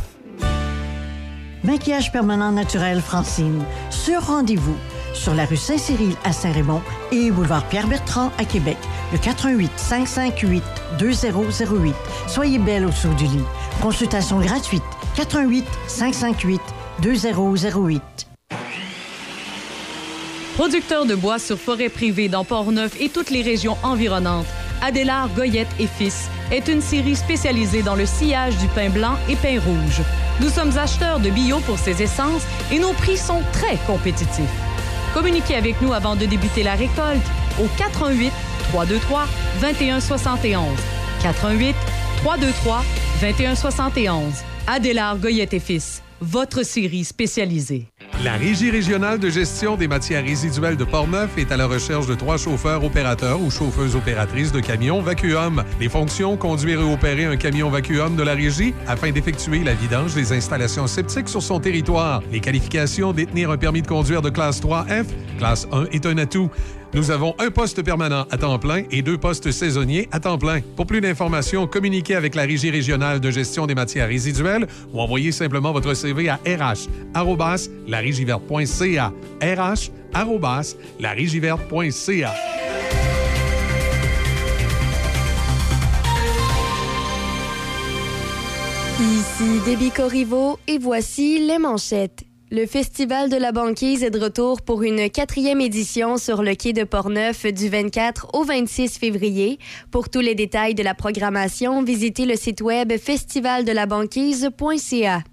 [1.62, 3.62] Maquillage permanent naturel Francine.
[3.90, 4.76] Sur rendez-vous.
[5.14, 6.82] Sur la rue Saint-Cyril à Saint-Raymond
[7.12, 8.76] et boulevard Pierre-Bertrand à Québec.
[9.12, 10.62] Le 88 558
[10.98, 11.94] 2008.
[12.26, 13.44] Soyez belle autour du lit.
[13.80, 14.82] Consultation gratuite.
[15.16, 16.60] 88 558
[17.00, 18.02] 2008.
[20.56, 24.46] Producteur de bois sur forêt privée dans Port-Neuf et toutes les régions environnantes,
[24.82, 29.36] Adélard Goyette et Fils est une série spécialisée dans le sillage du pain blanc et
[29.36, 30.02] pain rouge.
[30.40, 34.73] Nous sommes acheteurs de bio pour ces essences et nos prix sont très compétitifs.
[35.14, 37.22] Communiquez avec nous avant de débuter la récolte
[37.62, 38.32] au 88
[38.72, 39.26] 323
[39.60, 40.66] 2171.
[41.22, 41.76] 88
[42.24, 42.82] 323
[43.20, 44.32] 2171.
[44.66, 47.86] Adélard Goyette et Fils, votre série spécialisée.
[48.22, 52.14] La Régie régionale de gestion des matières résiduelles de Portneuf est à la recherche de
[52.14, 55.64] trois chauffeurs opérateurs ou chauffeuses opératrices de camions vacuum.
[55.80, 60.14] Les fonctions conduire et opérer un camion vacuum de la régie afin d'effectuer la vidange
[60.14, 62.22] des installations septiques sur son territoire.
[62.30, 65.06] Les qualifications détenir un permis de conduire de classe 3F,
[65.38, 66.50] classe 1 est un atout.
[66.94, 70.60] Nous avons un poste permanent à temps plein et deux postes saisonniers à temps plein.
[70.76, 75.32] Pour plus d'informations, communiquez avec la Régie régionale de gestion des matières résiduelles ou envoyez
[75.32, 76.88] simplement votre CV à rh
[81.00, 82.34] larigiverte.ca.
[89.00, 92.24] Ici Déby Corriveau et voici les manchettes.
[92.56, 96.72] Le Festival de la banquise est de retour pour une quatrième édition sur le quai
[96.72, 99.58] de Portneuf du 24 au 26 février.
[99.90, 105.24] Pour tous les détails de la programmation, visitez le site web festivaldelabanquise.ca.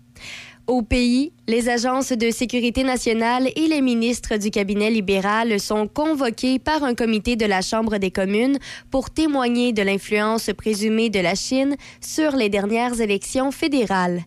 [0.66, 6.58] Au pays, les agences de sécurité nationale et les ministres du cabinet libéral sont convoqués
[6.58, 8.58] par un comité de la Chambre des communes
[8.90, 14.24] pour témoigner de l'influence présumée de la Chine sur les dernières élections fédérales.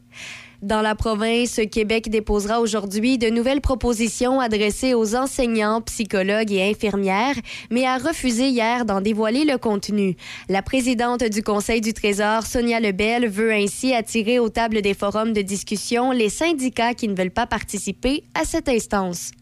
[0.65, 7.35] Dans la province, Québec déposera aujourd'hui de nouvelles propositions adressées aux enseignants, psychologues et infirmières,
[7.71, 10.17] mais a refusé hier d'en dévoiler le contenu.
[10.49, 15.35] La présidente du Conseil du Trésor, Sonia Lebel, veut ainsi attirer aux tables des forums
[15.35, 19.33] de discussion les syndicats qui ne veulent pas participer à cette instance.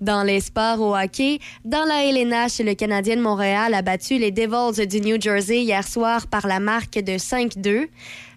[0.00, 4.30] Dans les sports au hockey, dans la LNH, le Canadien de Montréal a battu les
[4.30, 7.86] Devils du New Jersey hier soir par la marque de 5-2.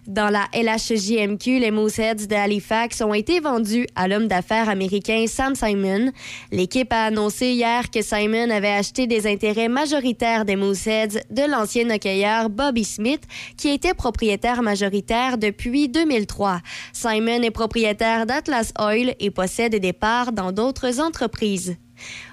[0.08, 5.54] Dans la LHJMQ, les Mooseheads de Halifax ont été vendus à l'homme d'affaires américain Sam
[5.54, 6.12] Simon.
[6.50, 11.90] L'équipe a annoncé hier que Simon avait acheté des intérêts majoritaires des Mooseheads de l'ancien
[11.90, 13.20] hockeyeur Bobby Smith,
[13.58, 16.62] qui était propriétaire majoritaire depuis 2003.
[16.94, 21.76] Simon est propriétaire d'Atlas Oil et possède des parts dans d'autres entreprises.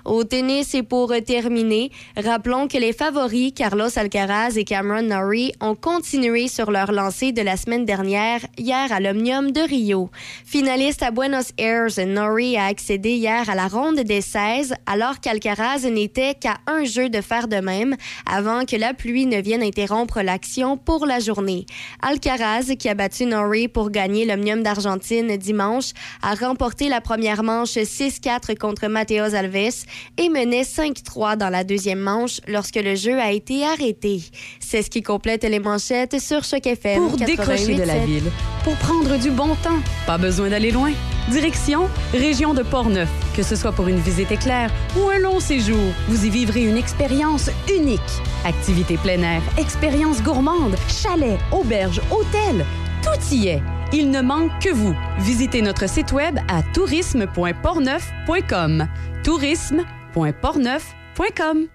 [0.06, 5.74] Au tennis et pour terminer, rappelons que les favoris Carlos Alcaraz et Cameron Norrie ont
[5.74, 10.12] continué sur leur lancée de la semaine dernière, hier à l'Omnium de Rio.
[10.46, 15.90] Finaliste à Buenos Aires, Norrie a accédé hier à la ronde des 16, alors qu'Alcaraz
[15.90, 17.96] n'était qu'à un jeu de faire de même
[18.32, 21.66] avant que la pluie ne vienne interrompre l'action pour la journée.
[22.04, 27.78] Alcaraz, qui a battu Norrie pour gagner l'Omnium d'Argentine dimanche, a remporté la première manche
[27.78, 29.86] 6-4 contre Mateos Alves
[30.18, 34.22] et menait 5-3 dans la deuxième manche lorsque le jeu a été arrêté.
[34.60, 37.08] C'est ce qui complète les manchettes sur Choc FM.
[37.08, 38.06] Pour décrocher de la 88.7.
[38.06, 38.32] ville,
[38.64, 40.92] pour prendre du bon temps, pas besoin d'aller loin.
[41.30, 43.10] Direction, région de Portneuf.
[43.36, 46.78] Que ce soit pour une visite éclair ou un long séjour, vous y vivrez une
[46.78, 48.00] expérience unique.
[48.46, 52.66] Activités plein air, expériences gourmandes, chalets, auberges, hôtels,
[53.04, 53.75] tout y est.
[53.94, 54.94] Il ne manque que vous.
[55.20, 58.88] Visitez notre site web à tourisme.portneuf.com.
[59.24, 61.75] tourisme.portneuf.com.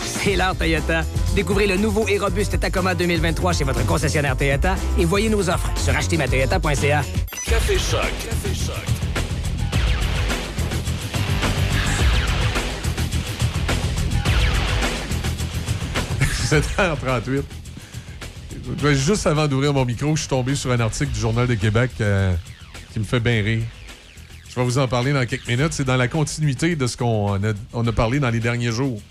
[0.23, 1.03] C'est l'heure Toyota.
[1.33, 5.71] Découvrez le nouveau et robuste Tacoma 2023 chez votre concessionnaire Toyota et voyez nos offres
[5.75, 7.01] sur achetermatoyota.ca.
[7.47, 8.01] Café Choc.
[8.23, 8.75] Café Choc.–
[16.51, 17.41] 7h38.
[18.83, 21.55] Ouais, Juste avant d'ouvrir mon micro, je suis tombé sur un article du Journal de
[21.55, 22.35] Québec euh,
[22.93, 23.63] qui me fait bien rire.
[24.47, 25.71] Je vais vous en parler dans quelques minutes.
[25.71, 29.01] C'est dans la continuité de ce qu'on a, on a parlé dans les derniers jours.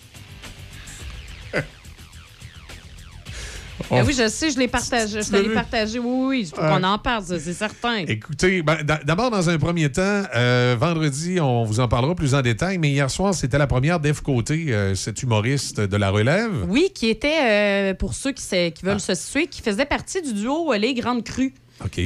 [3.90, 5.20] Ah oui, je sais, je l'ai partagé.
[5.22, 5.98] Je l'ai partagé.
[5.98, 7.98] Oui, oui, il faut qu'on en parle, c'est certain.
[8.06, 12.34] Écoutez, ben, d'a- d'abord, dans un premier temps, euh, vendredi, on vous en parlera plus
[12.34, 16.10] en détail, mais hier soir, c'était la première d'Eve Côté, euh, cet humoriste de la
[16.10, 16.66] relève.
[16.68, 18.44] Oui, qui était, euh, pour ceux qui,
[18.82, 21.54] veulent se situer, qui faisait partie du duo Les Grandes Crues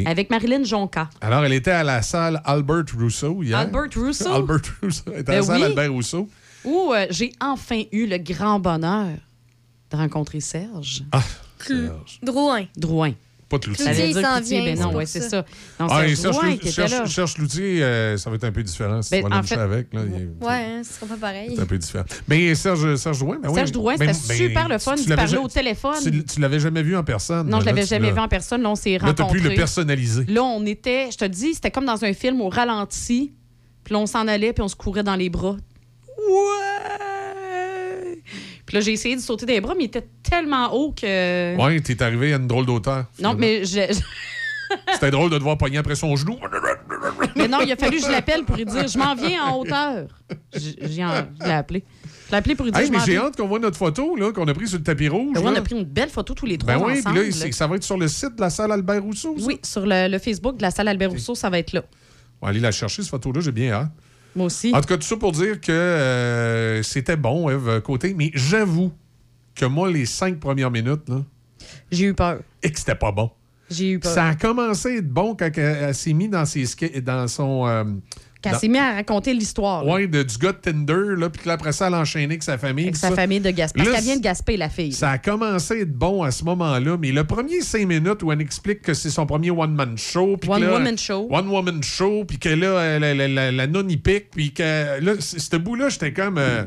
[0.06, 1.10] avec Marilyn Jonca.
[1.20, 3.58] Alors, elle était à la salle Albert Rousseau hier.
[3.58, 4.28] Albert Rousseau?
[4.32, 5.02] Albert Rousseau.
[5.12, 5.64] Elle était à la Ben salle oui.
[5.64, 6.28] Albert Rousseau.
[6.64, 9.08] Où j'ai enfin eu le grand bonheur
[9.90, 11.02] de rencontrer Serge.
[11.12, 11.22] Ah,
[12.22, 12.66] Drouin.
[12.76, 13.12] Drouin.
[13.48, 13.58] Pas.
[13.60, 15.28] Ça veut Cloutier, dire il s'en Cloutier, vient, ben c'est non, pour ouais, c'est ça.
[15.28, 15.44] ça.
[15.78, 17.06] Non, Ah, Serge et Serge, Drouin Lou- qui était Serge- là.
[17.06, 19.02] Serge Loutier, euh, ça va être un peu différent.
[19.02, 21.52] Si Ben, tu vas en fait- avec, là, il Ouais, hein, ce sera pas pareil.
[21.54, 22.04] c'est un peu différent.
[22.26, 23.54] Mais Serge, Serge Drouin, ben oui.
[23.54, 24.94] Serge Drouin, Ben- c'était ben, super le fun.
[24.96, 25.94] tu Tu l'avais parlais ja- au téléphone.
[26.02, 27.46] Tu, tu l'avais jamais vu en personne.
[27.48, 28.62] Non, je là, l'avais tu jamais l'as- vu en personne.
[28.62, 30.24] Là, on s'est Là, t'as pu le personnaliser.
[30.24, 33.34] Là, on était, je te dis, c'était comme dans un film au ralenti.
[33.84, 35.56] Puis là, on s'en allait, puis on se courait dans les bras.
[36.18, 37.13] Ouais!
[38.74, 41.56] Là, j'ai essayé de sauter des bras, mais il était tellement haut que.
[41.56, 43.04] Ouais, t'es arrivé à une drôle d'auteur.
[43.22, 43.80] Non, mais je...
[44.94, 46.36] C'était drôle de te voir pogner après son genou.
[47.36, 49.58] mais non, il a fallu que je l'appelle pour lui dire je m'en viens en
[49.58, 50.08] hauteur.
[50.52, 51.84] J'ai en- l'ai appelé.
[52.26, 54.48] Je l'ai appelé pour lui dire Hey, mais j'ai hâte qu'on voit notre photo qu'on
[54.48, 55.34] a prise sur le tapis rouge.
[55.34, 57.20] Ben oui, on a pris une belle photo tous les trois Ben oui, puis ensemble.
[57.20, 59.36] là, ça va être sur le site de la salle Albert Rousseau.
[59.38, 59.44] ça?
[59.46, 61.84] Oui, sur le, le Facebook de la salle Albert Rousseau, ça va être là.
[62.42, 63.90] On va aller la chercher, cette photo-là, j'ai bien hâte.
[64.36, 64.72] Moi aussi.
[64.74, 68.92] En tout cas, tout ça pour dire que euh, c'était bon, Eve Côté, mais j'avoue
[69.54, 71.22] que moi, les cinq premières minutes, là,
[71.90, 72.40] J'ai eu peur.
[72.62, 73.30] et que c'était pas bon.
[73.70, 74.12] J'ai eu peur.
[74.12, 76.66] Ça a commencé à être bon quand elle, elle s'est mise dans, ses,
[77.00, 77.66] dans son.
[77.66, 77.84] euh,
[78.50, 79.84] Quand s'est mis à raconter l'histoire.
[79.84, 82.58] de, du gars de Tinder, là, puis que après ça, elle a enchaîné avec sa
[82.58, 82.84] famille.
[82.84, 83.14] Avec sa ça.
[83.14, 83.78] famille de Gaspé.
[83.82, 84.92] Parce qu'elle vient de Gaspé, la fille.
[84.92, 88.32] Ça a commencé à être bon à ce moment-là, mais le premier cinq minutes où
[88.32, 90.36] elle explique que c'est son premier one-man show.
[90.46, 91.26] One là, woman show.
[91.30, 95.56] One woman show, puis que là, la, la, la, y pique, puis que là, ce
[95.56, 96.38] bout-là, j'étais comme.
[96.38, 96.64] euh,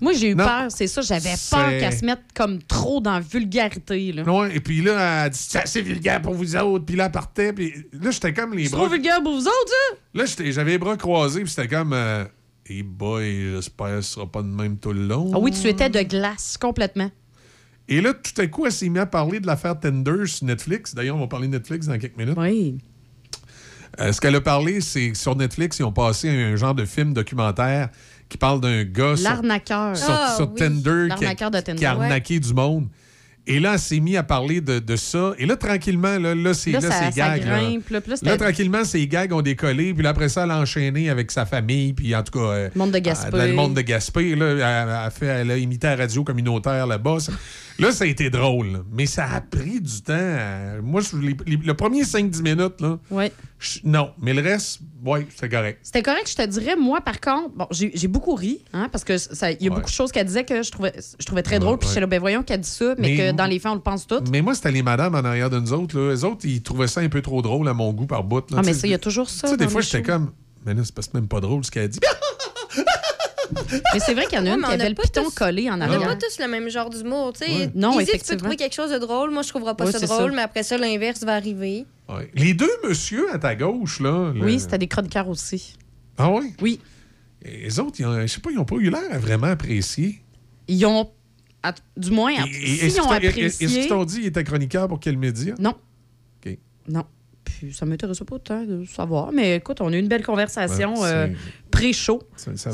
[0.00, 0.44] Moi, j'ai eu Non.
[0.44, 1.00] peur, c'est ça.
[1.02, 4.12] J'avais peur qu'elle se mette comme trop dans la vulgarité.
[4.12, 4.22] Là.
[4.22, 7.12] ouais, et puis là, elle dit c'est assez vulgaire pour vous autres, puis là, elle
[7.12, 8.80] partait, puis là, j'étais comme les C'est bras.
[8.82, 9.96] trop vulgaire pour vous autres, ça?
[10.14, 11.92] Là, j'avais les bras croisés, puis c'était comme.
[11.92, 12.24] euh,
[12.70, 15.30] Hey boy, j'espère que ce sera pas de même tout le long.
[15.34, 17.10] Ah oui, tu étais de glace, complètement.
[17.88, 20.94] Et là, tout à coup, elle s'est mise à parler de l'affaire Tender sur Netflix.
[20.94, 22.34] D'ailleurs, on va parler de Netflix dans quelques minutes.
[22.36, 22.76] Oui.
[24.00, 26.84] Euh, ce qu'elle a parlé, c'est que sur Netflix, ils ont passé un genre de
[26.84, 27.88] film documentaire
[28.28, 29.96] qui parle d'un gars L'arnaqueur.
[29.96, 30.54] sur, Ah, sur oui.
[30.58, 32.04] Tinder qui, L'arnaqueur de Tinder, qui a ouais.
[32.04, 32.88] arnaqué du monde.
[33.50, 35.32] Et là, elle s'est mis à parler de, de ça.
[35.38, 37.46] Et là, tranquillement, là, là, c'est Là, là, ça- c'est ça gags.
[37.46, 37.60] là.
[37.62, 39.94] grimpe, tranquillement, ces gags ont décollé.
[39.94, 41.94] Puis là, après ça, elle a enchaîné avec sa famille.
[41.94, 42.44] Puis en tout cas...
[42.44, 43.30] euh, Le monde de Gaspé.
[43.38, 44.34] euh, le monde de Gaspé.
[44.34, 47.16] Là, elle, a fait, elle a imité la radio communautaire là-bas.
[47.78, 48.82] Là, ça a été drôle.
[48.92, 50.36] Mais ça a pris du temps.
[50.82, 53.32] Moi, je- les- les- le premier 5-10 minutes, là, Ouais.
[53.58, 54.10] Je- non.
[54.20, 55.80] Mais le reste, oui, c'est correct.
[55.82, 56.76] C'était correct, je te dirais.
[56.76, 59.76] Moi, par contre, bon, j'ai beaucoup ri, hein, parce que ça- il y a Ouais.
[59.76, 61.78] beaucoup de choses qu'elle disait que je trouvais, je trouvais très Ouais, drôle.
[61.78, 61.90] Puis ouais.
[61.90, 63.80] j'étais là, ben voyons qu'elle dit ça, mais, Mais- que dans les faits, on le
[63.80, 64.20] pense tout.
[64.30, 65.98] Mais moi, c'était les madames en arrière de nous autres.
[65.98, 66.10] Là.
[66.12, 68.50] Les autres, ils trouvaient ça un peu trop drôle à mon goût par bout.
[68.50, 68.58] là.
[68.60, 70.32] Ah, mais ça, il y a toujours ça Tu sais, des fois, j'étais comme.
[70.66, 72.00] Mais là, c'est même pas drôle ce qu'elle a dit.
[73.94, 75.24] Mais c'est vrai qu'il y en a une mais qui on avait a le piton
[75.24, 76.08] tous- collé en On n'a arrière.
[76.08, 77.32] pas tous le même genre d'humour.
[77.32, 77.50] tu sais.
[77.52, 77.70] Ouais.
[77.74, 79.30] Non, Izzy, tu peux trouver quelque chose de drôle.
[79.30, 80.36] Moi, je trouverai pas Ouais, ça drôle, ça.
[80.36, 81.84] mais après ça, l'inverse va arriver.
[82.08, 82.30] Ouais.
[82.34, 84.32] Les deux messieurs à ta gauche, là.
[84.40, 85.74] Oui, c'était des chroniqueurs aussi.
[86.16, 86.52] Ah oui?
[86.60, 86.80] Oui.
[87.44, 90.20] Et les autres, je sais pas, ils n'ont pas eu l'air à vraiment apprécier.
[90.66, 91.10] Ils ont,
[91.62, 93.66] à- du moins, Et- et- s'ils Est-ce ont qu'ils apprécié...
[93.66, 95.54] est-ce qu'ils t'ont dit qu'il était chroniqueur pour quel média?
[95.58, 95.74] Non.
[96.44, 96.58] OK.
[96.88, 97.04] Non.
[97.58, 99.32] Puis ça m'intéressait pas tant de savoir.
[99.32, 101.32] Mais écoute, on a eu une belle conversation euh, va-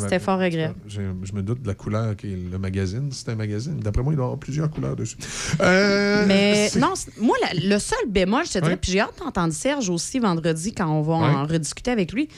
[0.03, 0.75] C'était fort agréable.
[0.89, 3.09] Je, je me doute de la couleur qui est le magazine.
[3.13, 3.79] C'est un magazine.
[3.81, 5.17] D'après moi, il doit y avoir plusieurs couleurs dessus.
[5.61, 9.53] Euh, Mais non, moi, la- le seul bémol, je te dirais, puis j'ai hâte d'entendre
[9.53, 12.29] Serge aussi vendredi quand on va en rediscuter avec lui.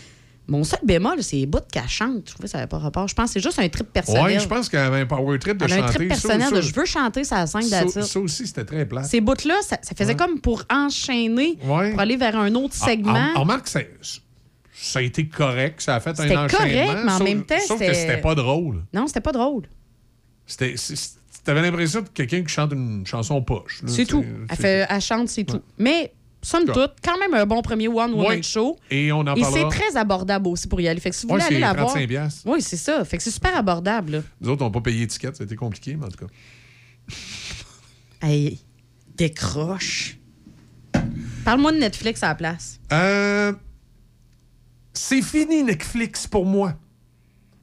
[0.48, 2.23] Mon seul bémol, c'est les bouts qu'elle chante.
[2.28, 3.09] Je trouvais que ça n'avait pas rapport.
[3.09, 4.23] Je pense que c'est juste un trip personnel.
[4.23, 5.94] Ouais, je pense qu'elle avait un power trip de Elle a un chanter.
[5.94, 8.02] trip Ça- personnel ça- de je veux chanter sa scène ça, d'attitude.
[8.02, 9.02] ça aussi, c'était très plat.
[9.02, 10.16] Ces bouts-là, ça, ça faisait Ouais.
[10.16, 11.90] comme pour enchaîner, Ouais.
[11.90, 13.31] pour aller vers un autre Ah, segment.
[13.35, 13.81] ah, remarque, ça,
[14.73, 15.81] ça a été correct.
[15.81, 16.56] Ça a fait un C'était enchaînement.
[16.59, 18.85] correct, mais en sauf- même temps, Sauf que c'était- c'était pas drôle.
[18.93, 19.64] Non, c'était pas drôle.
[20.47, 20.74] C'était.
[21.44, 23.81] T'avais l'impression de quelqu'un qui chante une chanson poche.
[23.86, 24.24] C'est tout.
[24.48, 25.60] Elle, fait, elle chante, c'est tout.
[25.78, 26.12] Mais
[26.47, 28.43] somme toute, quand même un bon premier One Woman.
[28.43, 28.78] Show.
[28.90, 31.01] Et on en Et c'est très abordable aussi pour y aller.
[31.01, 31.89] Fait que si vous voulez aller la voir.
[31.89, 32.43] 35 piastres.
[32.47, 33.05] Oui, c'est ça.
[33.05, 34.12] Fait que c'est super abordable.
[34.12, 34.23] là.
[34.40, 36.32] Nous autres, on n'a pas payé étiquette, ça a été compliqué, mais en tout cas.
[38.23, 38.60] Hey,
[39.14, 40.16] décroche.
[41.44, 42.81] Parle-moi de Netflix à la place.
[42.90, 43.52] Euh,
[44.94, 46.74] c'est fini Netflix pour moi.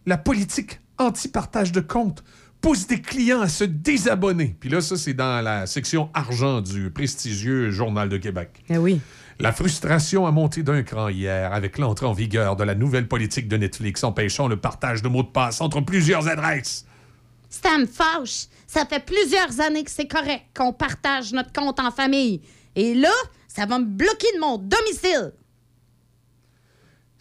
[0.06, 2.24] La politique anti-partage de comptes
[2.64, 4.56] pousse des clients à se désabonner.
[4.58, 8.64] Puis là, ça, c'est dans la section argent du prestigieux Journal de Québec.
[8.70, 9.02] Eh oui.
[9.38, 13.50] La frustration a monté d'un cran hier avec l'entrée en vigueur de la nouvelle politique
[13.50, 16.86] de Netflix empêchant le partage de mots de passe entre plusieurs adresses.
[17.50, 18.46] Ça me fâche.
[18.66, 22.40] Ça fait plusieurs années que c'est correct qu'on partage notre compte en famille.
[22.78, 23.12] Et là,
[23.50, 25.34] ça va me bloquer de mon domicile.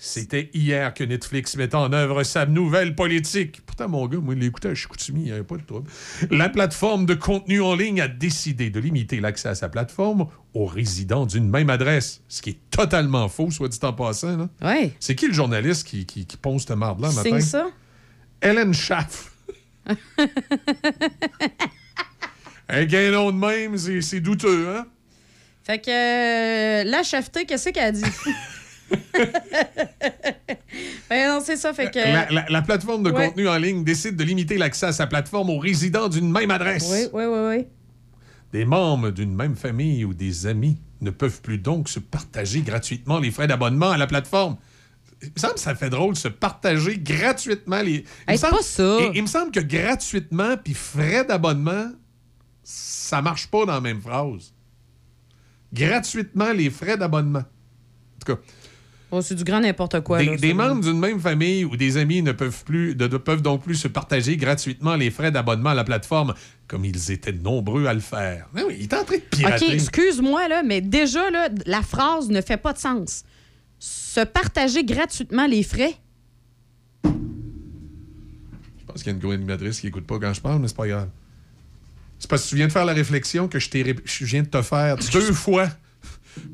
[0.04, 3.60] C'était hier que Netflix met en œuvre sa nouvelle politique.
[3.64, 5.88] Pourtant, mon gars, moi, il l'écoutait à Chicoutimi, il n'y avait pas de trouble.
[6.28, 10.66] La plateforme de contenu en ligne a décidé de limiter l'accès à sa plateforme aux
[10.66, 12.20] résidents d'une même adresse.
[12.26, 14.36] Ce qui est totalement faux, soit dit en passant.
[14.36, 14.48] là.
[14.60, 14.92] Ouais.
[14.98, 17.22] C'est qui le journaliste qui, qui, qui ponce cette marde-là matin?
[17.22, 17.68] signe ça?
[18.42, 19.30] Hélène Schaff.
[22.68, 24.84] Un gain de même, c'est c'est douteux, hein?
[25.62, 28.02] Fait que euh, la chefté, qu'est-ce qu'elle a dit?
[31.10, 31.72] ben non, c'est ça.
[31.74, 31.98] Fait que.
[31.98, 33.28] La, la- la plateforme de Ouais.
[33.28, 36.88] contenu en ligne décide de limiter l'accès à sa plateforme aux résidents d'une même adresse.
[36.90, 37.66] Oui, oui, oui, oui.
[38.52, 43.18] Des membres d'une même famille ou des amis ne peuvent plus donc se partager gratuitement
[43.18, 44.56] les frais d'abonnement à la plateforme.
[45.22, 48.04] Il me semble que ça fait drôle, se partager gratuitement les.
[48.26, 48.98] Hey, c'est pas ça.
[49.00, 51.86] Il, il me semble que gratuitement puis frais d'abonnement,
[52.64, 54.52] ça marche pas dans la même phrase.
[55.72, 57.38] Gratuitement les frais d'abonnement.
[57.44, 58.40] En tout cas,
[59.14, 60.20] Oh, c'est du grand n'importe quoi.
[60.20, 63.42] des, là, des membres d'une même famille ou des amis ne peuvent, plus, ne, peuvent
[63.42, 66.32] donc plus se partager gratuitement les frais d'abonnement à la plateforme,
[66.66, 68.48] comme ils étaient nombreux à le faire.
[68.54, 69.70] Mais oui, il est en train de OK, pirater.
[69.70, 73.24] excuse-moi, là, mais déjà, là, la phrase ne fait pas de sens.
[73.78, 75.94] Se partager gratuitement les frais?
[77.04, 77.10] Je
[78.86, 80.88] pense qu'il y a une co-animatrice qui écoute pas quand je parle, mais c'est pas
[80.88, 81.08] grave.
[82.18, 83.68] C'est parce que tu viens de faire la réflexion que je,
[84.04, 85.68] je viens de te faire deux fois.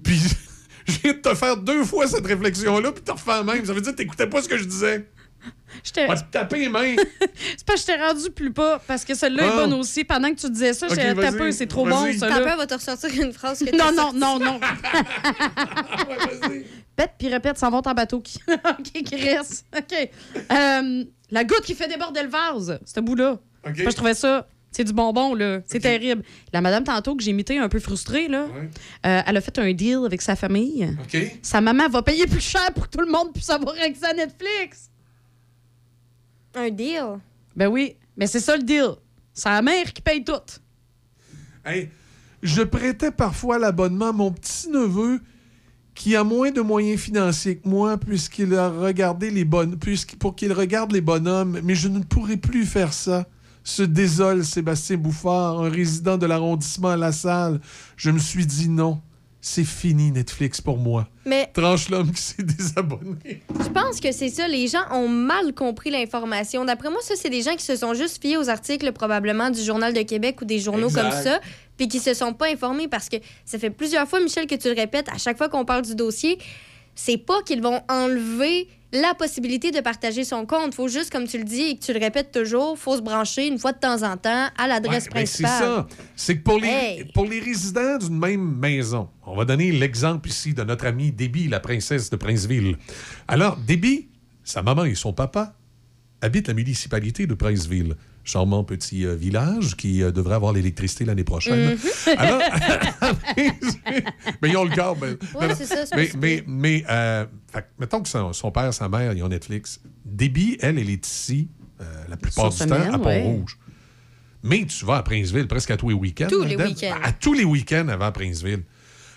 [0.02, 0.20] Puis
[0.88, 3.64] je viens de te faire deux fois cette réflexion-là, puis tu refais la même.
[3.64, 5.08] Ça veut dire que t'écoutais pas ce que je disais.
[6.08, 6.96] Va te taper les mains.
[7.56, 9.56] C'est pas que je t'ai rendu plus pas, parce que celle-là est Ah.
[9.56, 10.02] bonne aussi.
[10.02, 12.26] Pendant que tu disais ça, j'ai tapé, c'est trop bon, ça.
[12.40, 14.18] Peur, va te ressortir une phrase que Non, non, sortie.
[14.18, 14.60] non, non.
[16.96, 18.40] Pète puis répète, s'en va ton bateau qui,
[18.84, 19.64] qui, qui reste.
[19.76, 20.10] OK.
[20.50, 23.38] Euh, la goutte qui fait déborder le vase, ce bout-là.
[23.64, 25.60] Moi, je trouvais ça, c'est du bonbon, là.
[25.66, 26.22] C'est terrible.
[26.52, 28.46] La madame, tantôt, que j'ai imité un peu frustrée, là,
[29.06, 30.96] euh, elle a fait un deal avec sa famille.
[31.02, 31.38] OK.
[31.42, 34.14] Sa maman va payer plus cher pour que tout le monde puisse avoir accès à
[34.14, 34.90] Netflix.
[36.54, 37.18] Un deal?
[37.56, 38.90] Ben oui, mais c'est ça le deal.
[39.32, 40.32] C'est la mère qui paye tout.
[41.64, 41.90] Hey,
[42.42, 45.20] je prêtais parfois l'abonnement à mon petit-neveu
[45.94, 49.76] qui a moins de moyens financiers que moi puisqu'il a regardé les bonnes
[50.18, 53.26] pour qu'il regarde les bonhommes, mais je ne pourrai plus faire ça.
[53.68, 57.60] Se désole Sébastien Bouffard, un résident de l'arrondissement à La Salle.
[57.98, 58.98] Je me suis dit non,
[59.42, 61.06] c'est fini Netflix pour moi.
[61.26, 63.42] Mais Tranche l'homme qui s'est désabonné.
[63.50, 64.48] je pense que c'est ça.
[64.48, 66.64] Les gens ont mal compris l'information.
[66.64, 69.60] D'après moi, ça, c'est des gens qui se sont juste fiés aux articles probablement du
[69.62, 71.02] Journal de Québec ou des journaux Exact.
[71.02, 71.40] comme ça,
[71.76, 74.68] puis qui se sont pas informés parce que ça fait plusieurs fois, Michel, que tu
[74.68, 76.38] le répètes à chaque fois qu'on parle du dossier.
[76.94, 80.74] C'est pas qu'ils vont enlever la possibilité de partager son compte.
[80.74, 83.46] Faut juste, comme tu le dis et que tu le répètes toujours, faut se brancher
[83.46, 85.58] une fois de temps en temps à l'adresse Ouais, ben, c'est principale.
[85.62, 85.86] ça.
[86.16, 87.04] C'est que pour les, Hey.
[87.12, 91.48] pour les résidents d'une même maison, on va donner l'exemple ici de notre amie Déby,
[91.48, 92.76] la princesse de Princeville.
[93.26, 94.08] Alors, Déby,
[94.42, 95.54] sa maman et son papa
[96.22, 97.94] habitent la municipalité de Princeville.
[98.28, 101.70] Charmant petit euh, village qui euh, devrait avoir l'électricité l'année prochaine.
[101.76, 102.18] Mhm.
[102.18, 102.42] Alors,
[104.42, 104.98] mais ils ont le corps.
[105.00, 105.16] Ouais,
[105.48, 109.14] non, c'est ça, mais, mais, mais euh, fait mettons que son, son père, sa mère,
[109.14, 109.80] ils ont Netflix.
[110.04, 111.48] Déby, elle, elle est ici
[112.06, 113.22] la plupart Sur du temps à ouais.
[113.22, 113.56] Pont-Rouge.
[114.42, 116.26] Mais tu vas à Princeville presque à tous les week-ends.
[116.28, 116.66] Tous les Deb?
[116.66, 116.98] week-ends.
[117.02, 118.64] À tous les week-ends, elle va à Princeville.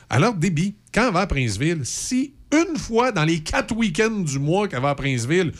[0.10, 4.40] Alors, Déby, quand elle va à Princeville, si une fois dans les quatre week-ends du
[4.40, 5.52] mois qu'elle va à Princeville,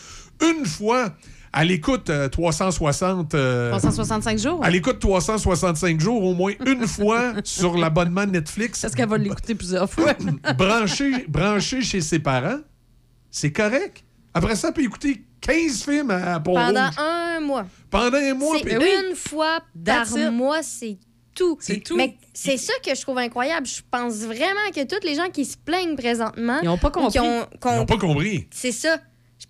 [0.42, 1.14] une fois,
[1.58, 3.34] elle écoute euh, 360...
[3.36, 4.62] euh, 365 jours.
[4.66, 8.84] elle écoute 365 jours au moins une fois sur l'abonnement Netflix.
[8.84, 10.14] Est-ce qu'elle va l'écouter plusieurs fois?
[10.58, 12.60] branché, branché chez ses parents,
[13.30, 14.04] c'est correct.
[14.34, 16.40] Après ça, elle peut écouter 15 films à, à.
[16.40, 17.66] Pendant un mois.
[17.90, 18.58] Pendant un mois.
[18.62, 20.98] Puis- une fois par mois, c'est
[21.36, 21.58] tout.
[21.60, 21.96] C'est tout.
[21.98, 23.66] Mais c'est ça que je trouve incroyable.
[23.68, 26.60] Je pense vraiment que tous les gens qui se plaignent présentement.
[26.64, 27.20] Ils ont pas compris.
[27.20, 28.48] ont- Ils n'ont pas compris.
[28.52, 28.98] C'est ça.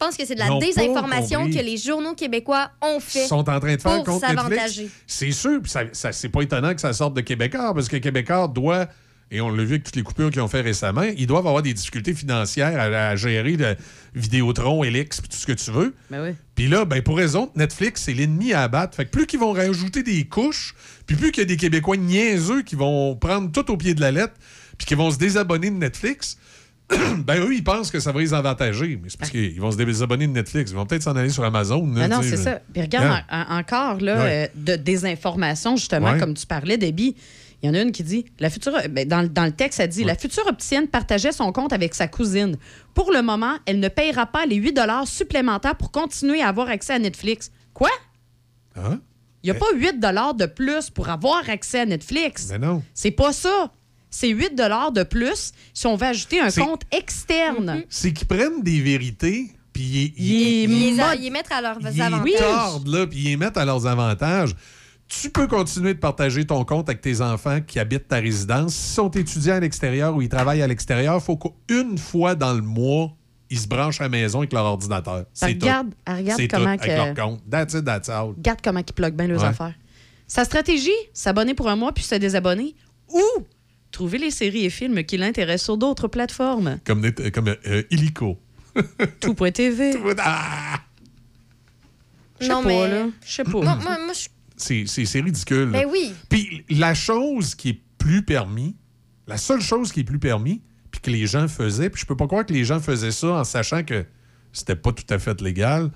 [0.01, 3.25] Je pense que c'est de la désinformation que les journaux québécois ont fait.
[3.25, 4.83] Ils sont en train de faire pour contre s'avantager.
[4.83, 4.91] Netflix.
[5.05, 7.97] C'est sûr, puis ça, ça- c'est pas étonnant que ça sorte de Québécois, parce que
[7.97, 8.87] Québécois doit
[9.33, 11.61] et on l'a vu avec toutes les coupures qu'ils ont fait récemment, ils doivent avoir
[11.63, 13.75] des difficultés financières à, à gérer le
[14.13, 15.93] Vidéotron, Elix, puis tout ce que tu veux.
[16.09, 16.35] Ben oui.
[16.55, 18.95] Puis là, ben pour raison, Netflix, c'est l'ennemi à abattre.
[18.97, 20.75] Fait que plus qu'ils vont rajouter des couches,
[21.05, 24.01] puis plus qu'il y a des Québécois niaiseux qui vont prendre tout au pied de
[24.01, 24.33] la lettre,
[24.77, 26.37] puis qui vont se désabonner de Netflix,
[27.25, 28.99] ben eux, ils pensent que ça va les avantager.
[29.01, 30.71] Mais c'est parce qu'ils vont se désabonner de Netflix.
[30.71, 31.85] Ils vont peut-être s'en aller sur Amazon.
[31.93, 32.59] là, Ah non, c'est ça.
[32.73, 34.51] Puis regarde, en- en- encore, là, Ouais.
[34.55, 36.19] euh, de désinformation, justement, Ouais.
[36.19, 37.15] comme tu parlais, Debbie.
[37.63, 39.79] Il y en a une qui dit, la future, ben, dans, le- dans le texte,
[39.79, 42.55] elle dit, la future opticienne partageait son compte avec sa cousine.
[42.95, 46.93] Pour le moment, elle ne payera pas les 8 supplémentaires pour continuer à avoir accès
[46.93, 47.51] à Netflix.
[47.73, 47.91] Quoi?
[48.75, 48.99] Hein?
[49.43, 52.47] Il n'y a pas 8 de plus pour avoir accès à Netflix.
[52.51, 52.81] Mais non.
[52.95, 53.71] C'est pas ça.
[54.13, 57.83] C'est 8 de plus si on veut ajouter un C'est- compte externe.
[57.89, 62.01] C'est qu'ils prennent des vérités, puis ils, Ils- Ils les, ils mettent à leurs ils
[62.01, 62.25] avantages.
[62.25, 64.53] les tordent, là, puis ils les mettent à leurs avantages.
[65.07, 68.73] Tu peux continuer de partager ton compte avec tes enfants qui habitent ta résidence.
[68.75, 72.53] S'ils sont étudiants à l'extérieur ou ils travaillent à l'extérieur, il faut qu'une fois dans
[72.53, 73.11] le mois,
[73.49, 75.25] ils se branchent à la maison avec leur ordinateur.
[75.33, 75.65] C'est tout.
[75.65, 77.41] regarde- elle regarde C'est comment tout, avec leur compte.
[77.49, 78.29] That's it, that's all.
[78.37, 79.47] Regarde comment ils plug bien leurs Ouais.
[79.49, 79.73] affaires.
[80.27, 82.73] Sa stratégie, s'abonner pour un mois puis se désabonner
[83.09, 83.21] ou
[83.91, 86.79] trouver les séries et films qui l'intéressent sur d'autres plateformes.
[86.85, 88.39] Comme, net- comme euh, Illico.
[89.19, 89.93] Tout.tv.
[90.19, 90.79] Ah!
[92.39, 93.07] Je sais Non, pas, mais- là.
[93.25, 93.51] Je sais pas.
[93.51, 94.27] Moi, moi, moi, je-
[94.85, 95.69] C'est ridicule.
[95.71, 96.13] Ben oui.
[96.29, 98.75] Puis la chose qui est plus permis,
[99.27, 100.61] la seule chose qui est plus permis,
[100.91, 103.27] puis que les gens faisaient, puis je peux pas croire que les gens faisaient ça
[103.27, 104.05] en sachant que
[104.53, 105.91] c'était pas tout à fait légal,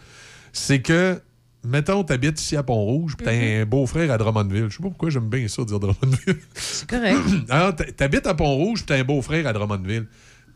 [0.54, 1.20] c'est que,
[1.66, 3.62] mettons, t'habites ici à Pont-Rouge, puis t'as Mm-hmm.
[3.62, 4.68] un beau-frère à Drummondville.
[4.70, 6.38] Je sais pas pourquoi j'aime bien ça, dire Drummondville.
[6.54, 7.20] C'est correct.
[7.50, 10.08] Alors, t'habites à Pont-Rouge, puis t'as un beau-frère à Drummondville.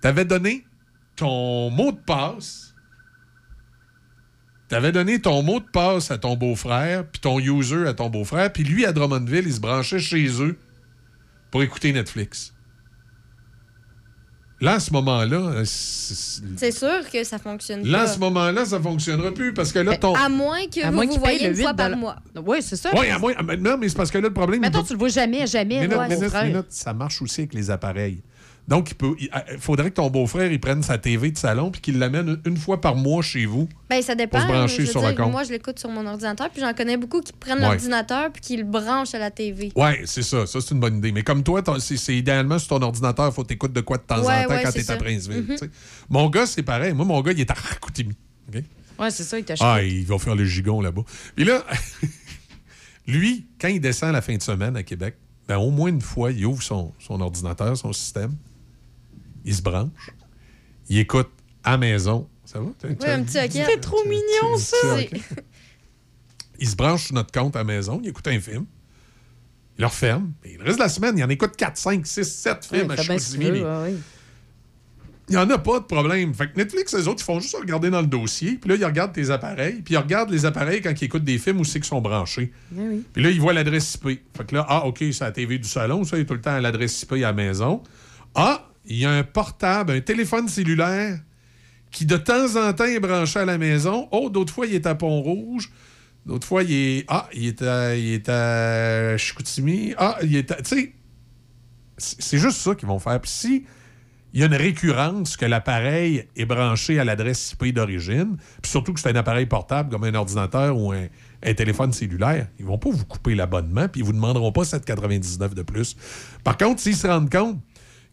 [0.02, 0.66] T'avais donné
[1.16, 2.74] ton mot de passe.
[4.70, 8.54] T'avais donné ton mot de passe à ton beau-frère, puis ton user à ton beau-frère,
[8.54, 10.58] puis lui, à Drummondville, il se branchait chez eux
[11.50, 12.54] pour écouter Netflix.
[14.62, 18.08] Là, à ce moment-là, euh, c'est- sûr que ça fonctionne là, à pas.
[18.14, 20.14] ce moment-là, ça fonctionnera plus parce que là, ton.
[20.16, 22.18] À moins que À vous moins vous voyez une fois 8 par mois.
[22.46, 22.90] Oui, c'est ça.
[22.94, 23.34] Oui, à moins.
[23.46, 24.60] mais Non, mais c'est parce que là, le problème.
[24.62, 25.88] Mettons, tu le vois jamais, jamais.
[25.88, 26.46] Ouais, frère.
[26.46, 28.22] minute, ça marche aussi avec les appareils.
[28.70, 31.72] Donc, il peut, il il faudrait que ton beau-frère il prenne sa TV de salon
[31.72, 33.68] puis qu'il l'amène une fois par mois chez vous.
[33.90, 34.38] Ben, ça dépend.
[34.38, 35.32] Pour se brancher sur le compte.
[35.32, 37.66] Moi, je l'écoute sur mon ordinateur, puis j'en connais beaucoup qui prennent Ouais.
[37.68, 39.72] l'ordinateur puis qui le branchent à la TV.
[39.76, 40.46] Oui, c'est ça.
[40.46, 41.12] Ça, c'est une bonne idée.
[41.12, 44.20] Mais comme toi, c'est idéalement sur ton ordinateur, il faut t'écouter de quoi de temps
[44.22, 44.98] Ouais, en temps ouais, quand t'es à.
[44.98, 45.46] Princeville.
[45.50, 45.58] Mhm.
[46.10, 46.94] Mon gars, c'est pareil.
[46.94, 48.16] Moi, mon gars, il est à Chicoutimi.
[48.54, 48.64] OK?
[49.00, 49.66] Ouais, c'est ça, il t'achète.
[49.68, 51.02] Ah, il va faire le gigon là-bas.
[51.36, 51.66] Puis là,
[53.08, 55.16] lui, quand il descend la fin de semaine à Québec,
[55.48, 58.36] ben, au moins une fois, il ouvre son, son ordinateur, son système,
[59.46, 60.12] il se branche,
[60.90, 61.30] il écoute
[61.64, 62.28] à maison.
[62.46, 62.68] Ça va?
[62.80, 63.64] T'as- Oui, un petit hockey.
[63.66, 64.78] C'est trop mignon, ça.
[66.60, 68.66] Il se branche sur notre compte à maison, il écoute un film,
[69.78, 72.24] il le referme, et le reste de la semaine, il en écoute 4, 5, 6,
[72.26, 73.64] 7 Ouais, films à fais bien ce que tu Chicoutimi,
[75.30, 76.34] il n'y en a pas de problème.
[76.34, 78.54] Fait que Netflix, les autres, ils font juste regarder dans le dossier.
[78.54, 79.84] Puis là, ils regardent tes appareils.
[79.84, 82.52] Puis ils regardent les appareils quand ils écoutent des films où c'est qu'ils sont branchés.
[82.72, 83.04] Oui.
[83.14, 84.22] Puis là, ils voient l'adresse IP.
[84.36, 86.04] Fait que là, ah, OK, c'est la TV du salon.
[86.04, 87.84] Ça, il est tout le temps à l'adresse IP à la maison.
[88.34, 91.20] Ah, il y a un portable, un téléphone cellulaire
[91.92, 94.08] qui, de temps en temps, est branché à la maison.
[94.12, 95.72] Oh, d'autres fois, il est à Pont-Rouge.
[96.26, 97.06] D'autres fois, il est...
[97.08, 99.94] Ah, il est à, il est à Chicoutimi.
[99.98, 100.64] Ah, il est.
[100.64, 100.94] Tu sais,
[101.98, 103.20] c'est juste ça qu'ils vont faire.
[103.22, 103.66] Puis si
[104.34, 108.94] il y a une récurrence que l'appareil est branché à l'adresse IP d'origine, puis surtout
[108.94, 111.08] que c'est un appareil portable comme un ordinateur ou un,
[111.44, 115.56] un téléphone cellulaire, ils vont pas vous couper l'abonnement, puis ils vous demanderont pas 7,99
[115.56, 115.96] de plus.
[116.44, 117.60] Par contre, s'ils se rendent compte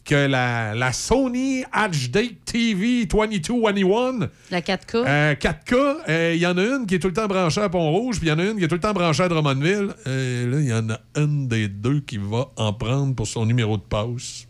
[0.07, 5.03] que la, la Sony HD TV 2221 La 4K.
[5.05, 7.67] euh, 4K, euh, il y en a une qui est tout le temps branchée à
[7.69, 9.89] Pont-Rouge, puis il y en a une qui est tout le temps branchée à Drummondville.
[10.07, 13.45] Euh, là, il y en a une des deux qui va en prendre pour son
[13.45, 14.46] numéro de passe.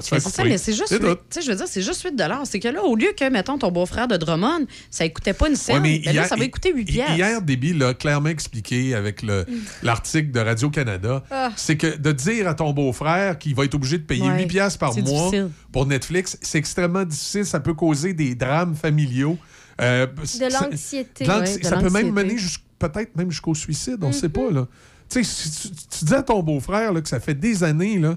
[0.00, 0.96] C'est ça, mais c'est juste, tu
[1.30, 3.70] sais, je veux dire, c'est juste 8 C'est que là, au lieu que, mettons, ton
[3.70, 6.72] beau-frère de Drummond, ça écoutait pas une scène, Ouais, mais ben là, ça va écouter
[6.74, 7.14] 8 hi- piastres.
[7.16, 9.44] Hier, Déby l'a clairement expliqué avec le-
[9.82, 11.22] l'article de Radio-Canada.
[11.30, 11.52] Ah.
[11.56, 14.46] C'est que de dire à ton beau-frère qu'il va être obligé de payer Ouais, 8
[14.46, 15.50] piastres par mois difficile.
[15.72, 17.44] pour Netflix, c'est extrêmement difficile.
[17.46, 19.36] Ça peut causer des drames familiaux.
[19.80, 21.28] Euh, De l'anxiété.
[21.28, 24.50] Ouais, ça peut même mener jusqu'- peut-être même jusqu'au suicide, on ne sait pas.
[24.50, 24.66] Là.
[25.08, 27.98] Tu sais, si tu, tu dis à ton beau-frère là, que ça fait des années,
[27.98, 28.16] là,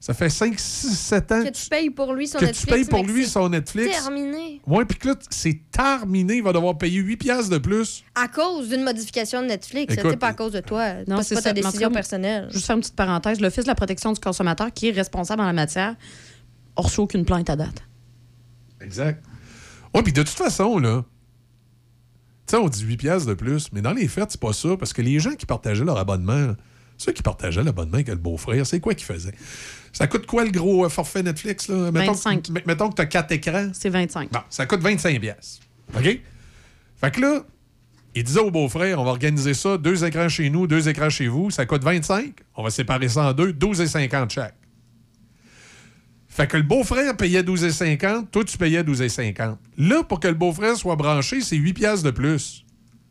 [0.00, 2.66] ça fait 5, 6, 7 ans Que tu payes pour lui son que Netflix.
[2.66, 4.02] tu payes pour lui c'est son Netflix.
[4.02, 4.62] Terminé.
[4.66, 8.02] Ouais, puis que là, c'est terminé, il va devoir payer 8 piastres de plus.
[8.14, 9.92] À cause d'une modification de Netflix.
[9.92, 10.94] Écoute, C'est pas à cause de toi.
[11.06, 12.48] Non, Non, c'est pas ta décision cas, personnelle.
[12.50, 13.40] Juste faire une petite parenthèse.
[13.40, 15.96] L'Office de la protection du consommateur, qui est responsable en la matière, n'a
[16.82, 17.82] reçu aucune plainte à date.
[18.80, 19.22] Exact.
[19.94, 21.04] Ouais, puis de toute façon, là,
[22.46, 24.78] tu sais, on dit 8 piastres de plus, mais dans les faits, c'est pas ça,
[24.78, 26.56] parce que les gens qui partageaient leur abonnement, là,
[27.00, 29.32] Ceux qui partageaient l'abonnement avec le beau-frère, c'est quoi qu'ils faisaient?
[29.90, 31.68] Ça coûte quoi le gros euh, forfait Netflix?
[31.68, 31.90] Là?
[31.90, 32.42] Mettons, 25.
[32.42, 33.70] que- mettons que tu as quatre écrans.
[33.72, 34.30] C'est 25.
[34.30, 35.60] Bon, ça coûte 25 pièces.
[35.96, 36.20] OK?
[37.00, 37.42] Fait que là,
[38.14, 41.26] il disait au beau-frère, on va organiser ça, deux écrans chez nous, deux écrans chez
[41.26, 42.34] vous, ça coûte 25.
[42.56, 44.54] On va séparer ça en deux, 12,50 chaque.
[46.28, 49.56] Fait que le beau-frère payait 12,50, toi tu payais 12,50.
[49.78, 52.66] Là, pour que le beau-frère soit branché, c'est 8 pièces de plus.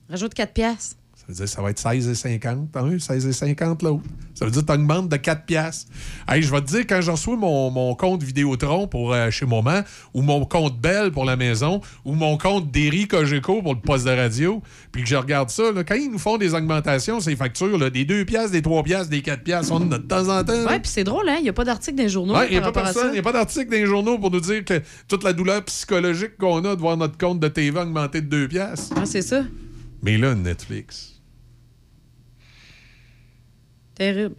[0.10, 0.96] Rajoute 4 piastres.
[1.30, 4.04] Ça veut dire ça va être 16,50 un, 16,50 l'autre.
[4.34, 5.92] Ça veut dire que tu augmentes de 4 piastres.
[6.28, 9.46] Hey, je vais te dire, quand je reçois mon, mon compte Vidéotron pour euh, chez
[9.46, 9.82] Moment,
[10.14, 14.06] ou mon compte Bell pour la maison, ou mon compte Derry Cogeco pour le poste
[14.06, 17.36] de radio, puis que je regarde ça, là, quand ils nous font des augmentations, ces
[17.36, 20.04] factures, là, des 2 piastres, des 3 piastres, des 4 piastres, on en a de
[20.04, 20.66] temps en temps.
[20.66, 21.36] Ouais, puis c'est drôle, hein?
[21.38, 23.70] Il n'y a pas d'article dans les journaux Ouais, Il n'y a pas a d'article
[23.70, 26.98] dans les journaux pour nous dire que toute la douleur psychologique qu'on a de voir
[26.98, 28.98] notre compte de TV augmenter de 2 piastres.
[28.98, 29.44] Ouais, c'est ça.
[30.02, 31.19] Mais là, Netflix.
[34.00, 34.36] Terrible.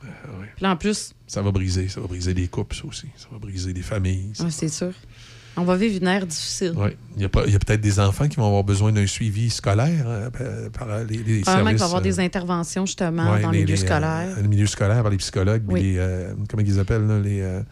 [0.00, 3.06] Puis là, en plus, Ça va briser, ça va briser des couples, ça aussi.
[3.16, 4.32] Ça va briser des familles.
[4.40, 4.92] ouais, c'est sûr.
[5.56, 6.72] On va vivre une ère difficile.
[6.76, 6.96] Ouais.
[7.16, 10.98] Il y a, peut-être des enfants qui vont avoir besoin d'un suivi scolaire euh, par-
[11.04, 11.78] les, les qu'il services.
[11.80, 14.36] va avoir euh, des interventions, justement, ouais, dans les- le milieu les, euh, scolaire.
[14.40, 15.82] le milieu scolaire par les psychologues, Oui.
[15.82, 17.40] les, euh, comment ils appellent, là, les...
[17.40, 17.62] Euh,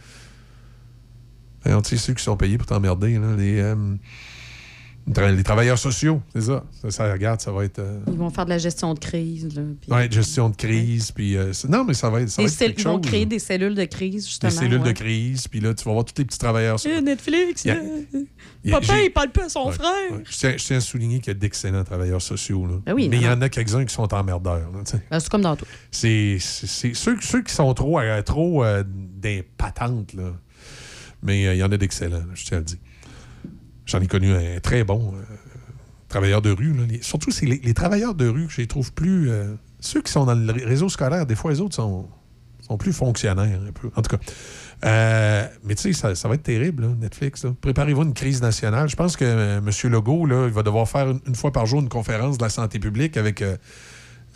[1.65, 3.74] tu sais, ceux qui sont payés pour t'emmerder, là, les, euh,
[5.06, 6.64] les travailleurs sociaux, c'est ça.
[6.82, 6.90] ça.
[6.90, 7.78] ça, regarde, ça va être...
[7.78, 9.48] euh, Ils vont faire de la gestion de crise.
[9.80, 11.36] Puis ouais, gestion de crise, puis...
[11.36, 13.26] euh, non, mais ça va être, ça des va être cell- quelque ils vont créer
[13.26, 14.50] des cellules de crise, justement.
[14.50, 14.88] Des cellules ouais.
[14.88, 16.96] de crise, puis là, tu vas voir tous les petits travailleurs sociaux.
[16.98, 17.80] Eh, Netflix, Il y a- là.
[18.64, 19.92] il y a- Papa, il parle pas à son Ouais, frère.
[20.12, 20.22] ouais.
[20.28, 22.66] Je, tiens, je tiens à souligner qu'il y a d'excellents travailleurs sociaux.
[22.66, 22.74] Là.
[22.84, 24.70] Ben oui, mais il y en a quelques-uns qui sont emmerdeurs.
[24.72, 25.66] Ben, c'est comme dans tout.
[25.92, 30.14] C'est ceux, ceux qui sont trop, euh, trop euh, des patentes.
[30.14, 30.32] Là.
[31.22, 32.78] Mais euh, il y en a d'excellents, je tiens à le dire.
[33.86, 35.22] J'en ai connu un très bon euh,
[36.08, 36.74] travailleur de rue.
[37.02, 39.30] surtout, c'est les, travailleurs de rue que je les trouve plus.
[39.30, 42.08] euh, ceux qui sont dans le réseau scolaire, des fois, les autres sont,
[42.60, 43.90] sont plus fonctionnaires un peu.
[43.94, 44.22] En tout cas.
[44.84, 47.46] Euh, mais tu sais, ça, va être terrible, Netflix.
[47.60, 48.88] Préparez-vous une crise nationale.
[48.88, 49.70] Je pense que M.
[49.92, 52.78] Legault, là, il va devoir faire une, fois par jour une conférence de la santé
[52.78, 53.42] publique avec.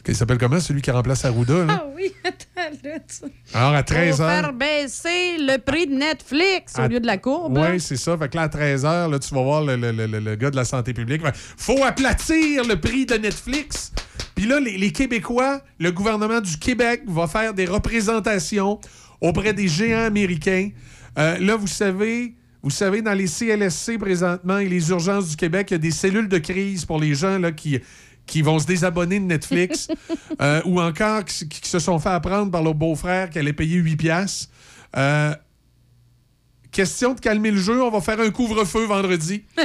[0.09, 1.65] Il s'appelle comment, celui qui remplace Arruda?
[1.65, 1.81] Là?
[1.83, 2.99] Ah oui, attends, là.
[3.01, 7.07] tu- Alors, à Pour 13 h faire baisser le prix de Netflix au lieu de
[7.07, 7.59] la courbe.
[7.59, 7.69] hein?
[7.73, 8.17] Oui, c'est ça.
[8.17, 10.35] Fait que là, à 13 h, là, tu vas voir le, le- le- le- le
[10.37, 11.23] gars de la santé publique.
[11.23, 13.93] Fait, faut aplatir le prix de Netflix.
[14.35, 18.81] Puis là, les, les Québécois, le gouvernement du Québec va faire des représentations
[19.21, 20.71] auprès des géants américains.
[21.19, 25.69] Euh, là, vous savez, vous savez, dans les CLSC présentement et les urgences du Québec,
[25.71, 27.79] il y a des cellules de crise pour les gens là, qui,
[28.31, 29.89] qui vont se désabonner de Netflix
[30.41, 33.77] euh, ou encore qui, qui se sont fait apprendre par leur beau-frère qu'elle allait payer
[33.77, 34.49] 8 piastres.
[34.97, 35.35] Euh,
[36.71, 39.43] question de calmer le jeu, on va faire un couvre-feu vendredi.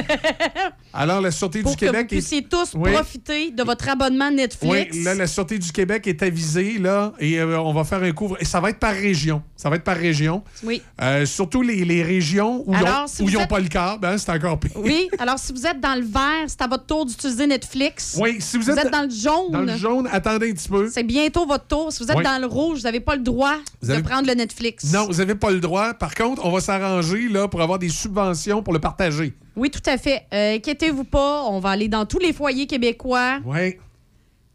[0.92, 2.12] Alors, la Sûreté Pour du que vous Québec...
[2.12, 2.90] est- puissiez tous Oui.
[2.92, 4.96] profiter de votre abonnement Oui, Netflix.
[5.04, 8.36] là, la Sûreté du Québec est avisée, là, et euh, on va faire un couvre...
[8.40, 9.42] Et ça va être par région.
[9.56, 10.42] Ça va être par région.
[10.64, 10.80] Oui.
[11.02, 14.16] Euh, surtout les, les régions où Alors, ils n'ont vous êtes- pas le câble, hein,
[14.16, 14.70] c'est encore pire.
[14.76, 18.16] Oui, alors si vous êtes dans le vert, c'est à votre tour d'utiliser Netflix.
[18.18, 20.88] Oui, si vous êtes dans le jaune, Dans le jaune, attendez un petit peu.
[20.90, 21.92] c'est bientôt votre tour.
[21.92, 22.24] Si vous êtes Oui.
[22.24, 24.84] dans le rouge, vous n'avez pas le droit Vous de avez- prendre le Netflix.
[24.92, 25.92] Non, vous n'avez pas le droit.
[25.94, 26.95] Par contre, on va s'arranger
[27.28, 29.34] là, pour avoir des subventions pour le partager.
[29.56, 30.26] Oui, tout à fait.
[30.32, 33.38] Euh, inquiétez-vous pas, on va aller dans tous les foyers québécois.
[33.44, 33.76] Oui.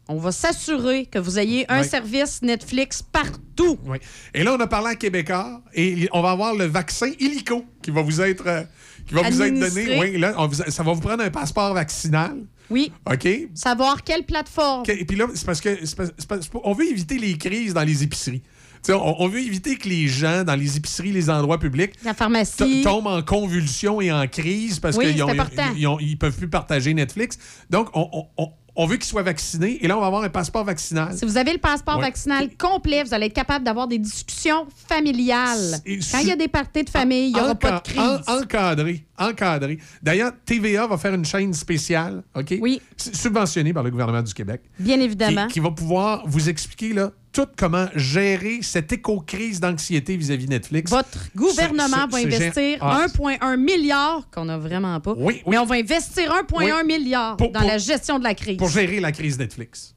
[0.08, 3.78] On va s'assurer que vous ayez un service Netflix partout.
[3.86, 3.98] Oui.
[4.34, 7.90] Et là, on a parlé à Québécois et on va avoir le vaccin illico qui
[7.92, 8.62] va vous être, euh,
[9.06, 9.98] qui va vous être donné.
[10.00, 12.36] Oui, là, on ça va vous prendre un passeport vaccinal.
[12.68, 12.92] Oui.
[13.10, 13.28] OK?
[13.54, 14.82] Savoir quelle plateforme.
[14.88, 17.72] Et puis là, c'est parce que c'est parce- c'est parce- on veut éviter les crises
[17.74, 18.42] dans les épiceries.
[18.88, 22.18] On, on veut éviter que les gens dans les épiceries, les endroits publics, La to-
[22.18, 22.82] pharmacie.
[22.82, 27.38] tombent en convulsion et en crise parce Oui, qu'ils ils peuvent plus partager Netflix.
[27.70, 30.30] Donc, on, on- on- on veut qu'ils soient vaccinés et là, on va avoir un
[30.30, 31.14] passeport vaccinal.
[31.14, 32.04] Si vous avez le passeport Ouais.
[32.06, 35.74] vaccinal complet, vous allez être capable d'avoir des discussions familiales.
[36.10, 37.98] Quand il y a des parties de famille, il n'y aura pas de crise.
[38.00, 39.04] en- encadré.
[39.18, 39.78] Encadré.
[40.02, 42.54] D'ailleurs, TVA va faire une chaîne spéciale, OK?
[42.60, 42.80] Oui.
[42.96, 44.62] Subventionnée par le gouvernement du Québec.
[44.78, 45.46] Bien Qui, évidemment.
[45.48, 50.90] qui va pouvoir vous expliquer là, tout comment gérer cette éco-crise d'anxiété vis-à-vis Netflix.
[50.90, 55.14] Votre gouvernement Ce- ce- va investir gé- Ah, 1,1 milliard, qu'on n'a vraiment pas.
[55.16, 55.42] Oui, oui.
[55.46, 56.86] Mais on va investir 1,1 Oui.
[56.86, 58.58] milliard Pour- dans pour- la gestion de la crise.
[58.58, 59.94] Pour gérer la crise Netflix.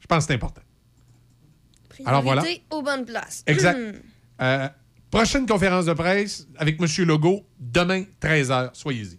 [0.00, 0.60] Je pense que c'est important.
[2.04, 2.42] Alors voilà.
[2.70, 3.42] Aux bonnes places.
[3.46, 3.78] Exact.
[3.78, 3.92] Hmm.
[4.42, 4.68] Euh,
[5.10, 6.86] prochaine conférence de presse avec M.
[7.06, 8.70] Legault, demain, 13h.
[8.74, 9.18] Soyez-y.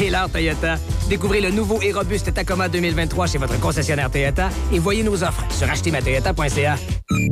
[0.00, 0.76] L'heure Toyota.
[1.08, 5.44] Découvrez le nouveau et robuste Tacoma 2023 chez votre concessionnaire Toyota et voyez nos offres
[5.50, 6.76] sur achetermatoyota.ca.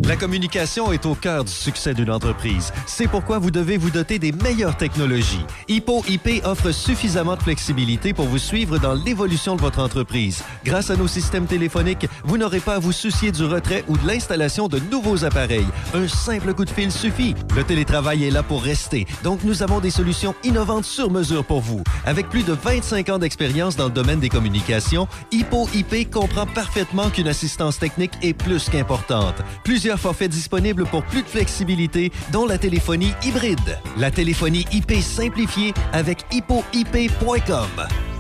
[0.05, 2.73] La communication est au cœur du succès d'une entreprise.
[2.87, 5.45] C'est pourquoi vous devez vous doter des meilleures technologies.
[5.69, 10.43] Hippo IP offre suffisamment de flexibilité pour vous suivre dans l'évolution de votre entreprise.
[10.65, 14.07] Grâce à nos systèmes téléphoniques, vous n'aurez pas à vous soucier du retrait ou de
[14.07, 15.67] l'installation de nouveaux appareils.
[15.95, 17.35] Un simple coup de fil suffit.
[17.57, 21.61] Le télétravail est là pour rester, donc nous avons des solutions innovantes sur mesure pour
[21.61, 21.83] vous.
[22.05, 27.09] Avec plus de 25 ans d'expérience dans le domaine des communications, Hippo IP comprend parfaitement
[27.09, 29.37] qu'une assistance technique est plus qu'importante.
[29.65, 33.79] Plusieurs forfaits disponibles pour plus de flexibilité, dont la téléphonie hybride.
[33.97, 38.12] La téléphonie IP simplifiée avec hippoip.com.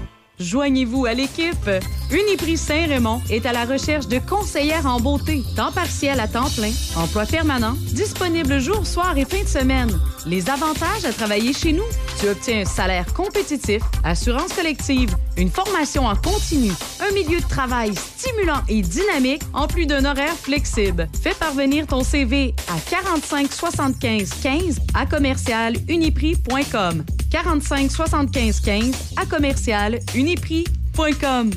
[0.42, 1.70] Joignez-vous à l'équipe.
[2.10, 6.72] Uniprix Saint-Raymond est à la recherche de conseillères en beauté, temps partiel à temps plein,
[6.96, 9.90] emploi permanent, disponible jour, soir et fin de semaine.
[10.26, 11.84] Les avantages à travailler chez nous,
[12.20, 17.94] tu obtiens un salaire compétitif, assurance collective, une formation en continu, un milieu de travail
[17.94, 21.08] stimulant et dynamique, en plus d'un horaire flexible.
[21.22, 27.04] Fais parvenir ton CV à 45 75 15 à commercial uniprix.com.
[27.30, 31.50] 45 75 15 à commercial uniprix.com.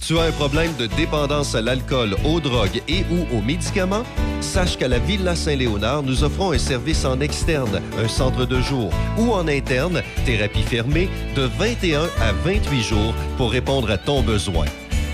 [0.00, 4.04] Tu as un problème de dépendance à l'alcool, aux drogues et ou aux médicaments?
[4.40, 8.90] Sache qu'à la Villa Saint-Léonard, nous offrons un service en externe, un centre de jour,
[9.18, 14.66] ou en interne, thérapie fermée, de 21 à 28 jours pour répondre à ton besoin.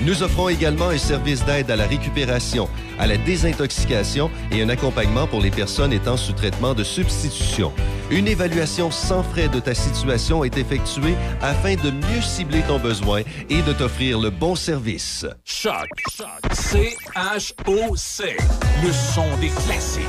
[0.02, 2.68] Nous offrons également un service d'aide à la récupération,
[2.98, 7.72] à la désintoxication et un accompagnement pour les personnes étant sous traitement de substitution.
[8.10, 13.22] Une évaluation sans frais de ta situation est effectuée afin de mieux cibler ton besoin
[13.48, 15.26] et de t'offrir le bon service.
[15.44, 15.88] Choc.
[16.52, 18.36] C-H-O-C.
[18.84, 20.02] Le son des classiques.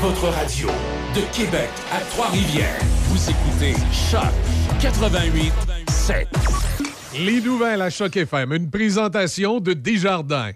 [0.00, 0.68] Votre radio
[1.14, 2.78] de Québec à Trois-Rivières.
[3.08, 3.74] Vous écoutez
[4.10, 4.32] Choc
[4.80, 5.52] 88
[5.88, 6.28] 7.
[7.18, 10.52] Les nouvelles à Choc FM, une présentation de Desjardins.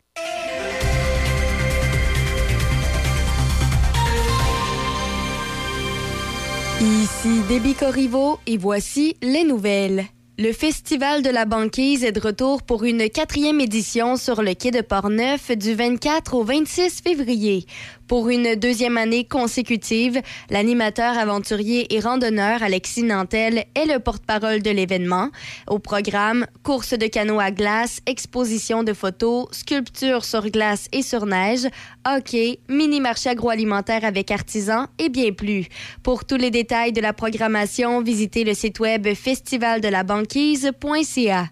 [6.80, 10.04] Ici Déby Corriveau et voici les nouvelles.
[10.38, 14.70] Le Festival de la banquise est de retour pour une quatrième édition sur le quai
[14.70, 17.66] de Portneuf du 24 au 26 février.
[18.06, 20.20] Pour une deuxième année consécutive,
[20.50, 25.30] l'animateur aventurier et randonneur Alexis Nantel est le porte-parole de l'événement.
[25.68, 31.24] Au programme, course de canot à glace, exposition de photos, sculpture sur glace et sur
[31.24, 31.66] neige,
[32.06, 35.64] hockey, mini-marché agroalimentaire avec artisans et bien plus.
[36.02, 41.48] Pour tous les détails de la programmation, visitez le site web festivaldelabanquise.ca.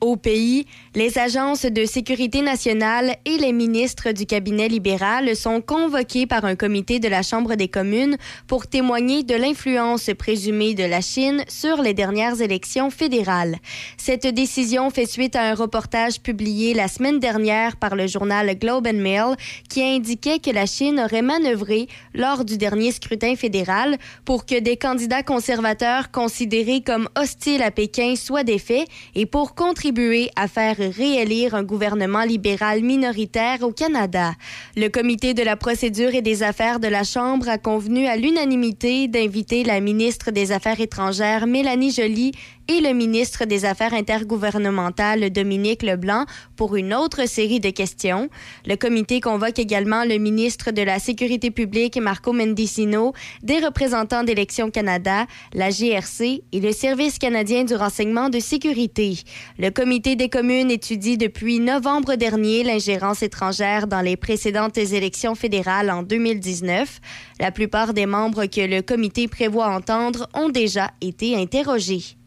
[0.00, 0.64] Au pays,
[0.98, 6.56] les agences de sécurité nationale et les ministres du cabinet libéral sont convoqués par un
[6.56, 8.16] comité de la Chambre des communes
[8.48, 13.58] pour témoigner de l'influence présumée de la Chine sur les dernières élections fédérales.
[13.96, 18.88] Cette décision fait suite à un reportage publié la semaine dernière par le journal Globe
[18.88, 19.36] and Mail
[19.68, 24.76] qui indiquait que la Chine aurait manœuvré lors du dernier scrutin fédéral pour que des
[24.76, 31.54] candidats conservateurs considérés comme hostiles à Pékin soient défaits et pour contribuer à faire réélire
[31.54, 34.32] un gouvernement libéral minoritaire au Canada.
[34.76, 39.08] Le comité de la procédure et des affaires de la Chambre a convenu à l'unanimité
[39.08, 42.32] d'inviter la ministre des Affaires étrangères Mélanie Joly
[42.70, 48.28] et le ministre des Affaires intergouvernementales Dominique Leblanc pour une autre série de questions.
[48.66, 54.70] Le comité convoque également le ministre de la Sécurité publique Marco Mendicino, des représentants d'Élections
[54.70, 55.24] Canada,
[55.54, 59.18] la GRC et le Service canadien du renseignement de sécurité.
[59.58, 65.90] Le comité des communes étudie depuis novembre dernier l'ingérence étrangère dans les précédentes élections fédérales
[65.90, 67.00] en 2019.
[67.40, 72.17] La plupart des membres que le comité prévoit entendre ont déjà été interrogés.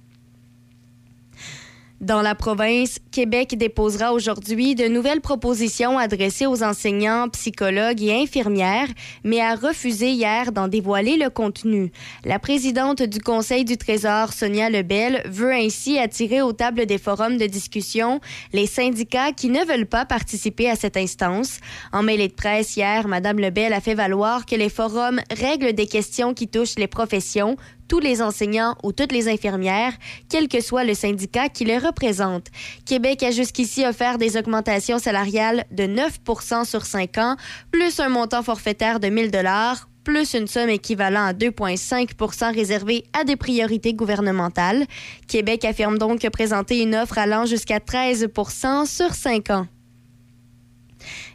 [2.01, 8.87] Dans la province, Québec déposera aujourd'hui de nouvelles propositions adressées aux enseignants, psychologues et infirmières,
[9.23, 11.91] mais a refusé hier d'en dévoiler le contenu.
[12.25, 17.37] La présidente du Conseil du Trésor, Sonia Lebel, veut ainsi attirer aux tables des forums
[17.37, 18.19] de discussion
[18.51, 21.59] les syndicats qui ne veulent pas participer à cette instance.
[21.93, 25.85] En mêlée de presse hier, Mme Lebel a fait valoir que les forums règlent des
[25.85, 27.57] questions qui touchent les professions,
[27.91, 29.91] tous les enseignants ou toutes les infirmières,
[30.29, 32.47] quel que soit le syndicat qui les représente.
[32.85, 37.35] Québec a jusqu'ici offert des augmentations salariales de 9% sur 5 ans,
[37.69, 43.25] plus un montant forfaitaire de 1000 dollars plus une somme équivalent à 2,5% réservée à
[43.25, 44.85] des priorités gouvernementales.
[45.27, 49.67] Québec affirme donc présenter une offre allant jusqu'à 13% sur 5 ans.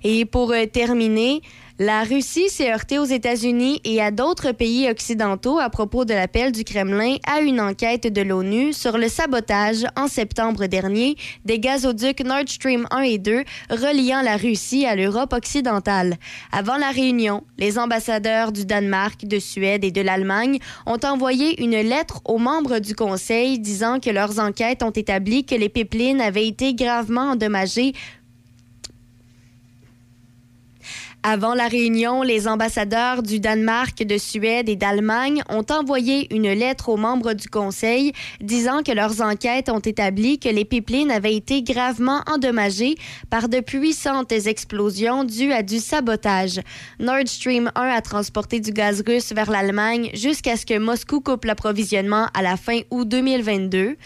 [0.03, 1.43] Et pour euh, terminer,
[1.79, 6.51] la Russie s'est heurtée aux États-Unis et à d'autres pays occidentaux à propos de l'appel
[6.51, 12.25] du Kremlin à une enquête de l'ONU sur le sabotage en septembre dernier des gazoducs
[12.25, 16.17] Nord Stream 1 et 2 reliant la Russie à l'Europe occidentale.
[16.51, 21.77] Avant la réunion, les ambassadeurs du Danemark, de Suède et de l'Allemagne ont envoyé une
[21.77, 26.49] lettre aux membres du Conseil disant que leurs enquêtes ont établi que les pipelines avaient
[26.49, 27.93] été gravement endommagées
[31.29, 36.89] Avant la réunion, les ambassadeurs du Danemark, de Suède et d'Allemagne ont envoyé une lettre
[36.89, 41.65] aux membres du Conseil disant que leurs enquêtes ont établi que les pipelines avaient été
[41.65, 42.95] gravement endommagées
[43.29, 46.61] par de puissantes explosions dues à du sabotage.
[47.01, 51.45] Nord Stream 1 a transporté du gaz russe vers l'Allemagne jusqu'à ce que Moscou coupe
[51.45, 53.97] l'approvisionnement à la fin août 2022.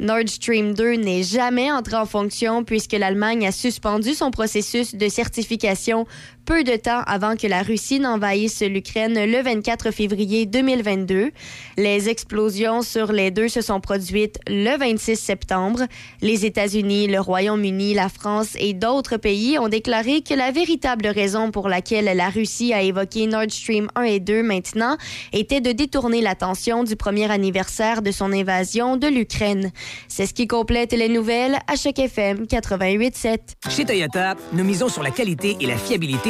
[0.00, 5.08] Nord Stream 2 n'est jamais entré en fonction puisque l'Allemagne a suspendu son processus de
[5.10, 6.06] certification
[6.44, 11.30] peu de temps avant que la Russie n'envahisse l'Ukraine le 24 février 2022.
[11.76, 15.82] Les explosions sur les deux se sont produites le 26 septembre.
[16.20, 21.50] Les États-Unis, le Royaume-Uni, la France et d'autres pays ont déclaré que la véritable raison
[21.50, 24.96] pour laquelle la Russie a évoqué Nord Stream 1 et 2 maintenant
[25.32, 29.70] était de détourner l'attention du premier anniversaire de son invasion de l'Ukraine.
[30.08, 33.38] C'est ce qui complète les nouvelles à FM 88.7.
[33.68, 36.29] Chez Toyota, nous misons sur la qualité et la fiabilité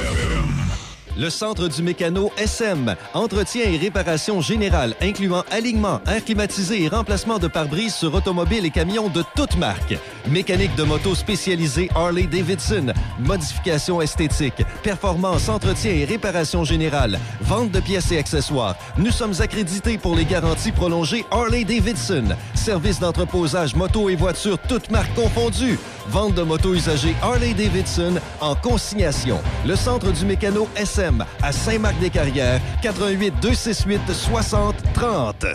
[1.17, 2.95] Le Centre du Mécano SM.
[3.13, 8.69] Entretien et réparation générale, incluant alignement, air climatisé et remplacement de pare-brise sur automobiles et
[8.69, 9.95] camions de toutes marques.
[10.29, 12.93] Mécanique de moto spécialisée Harley-Davidson.
[13.19, 14.63] Modification esthétique.
[14.83, 17.19] Performance, entretien et réparation générale.
[17.41, 18.77] Vente de pièces et accessoires.
[18.97, 22.35] Nous sommes accrédités pour les garanties prolongées Harley-Davidson.
[22.55, 25.77] Service d'entreposage moto et voitures toutes marques confondues.
[26.09, 29.39] Vente de motos usagées Harley-Davidson en consignation.
[29.65, 35.45] Le Centre du Mécano SM à Saint-Marc-des-Carrières, 88 268 60 30.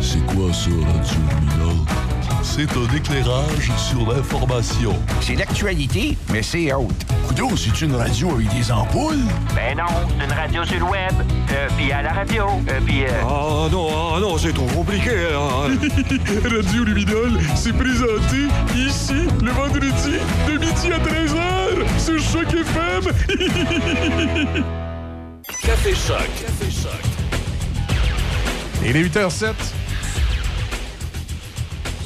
[0.00, 2.11] C'est quoi ça, Radio Luminol?
[2.42, 4.94] C'est un éclairage sur l'information.
[5.20, 6.94] C'est l'actualité, mais c'est autre.
[7.28, 9.24] Coudon, c'est une radio avec des ampoules?
[9.54, 9.84] Ben non,
[10.18, 11.12] c'est une radio sur le web.
[11.52, 12.44] Euh, puis à la radio.
[12.68, 13.04] Euh, puis...
[13.22, 15.10] Ah non, ah non, c'est trop compliqué.
[15.34, 15.76] hein.
[16.56, 20.18] Radio Luminol, c'est présenté ici le vendredi
[20.48, 23.12] de midi à 13h sur Choc FM.
[25.62, 26.28] Café Choc.
[26.40, 27.00] Café Choc.
[28.84, 29.52] Il est 8h07.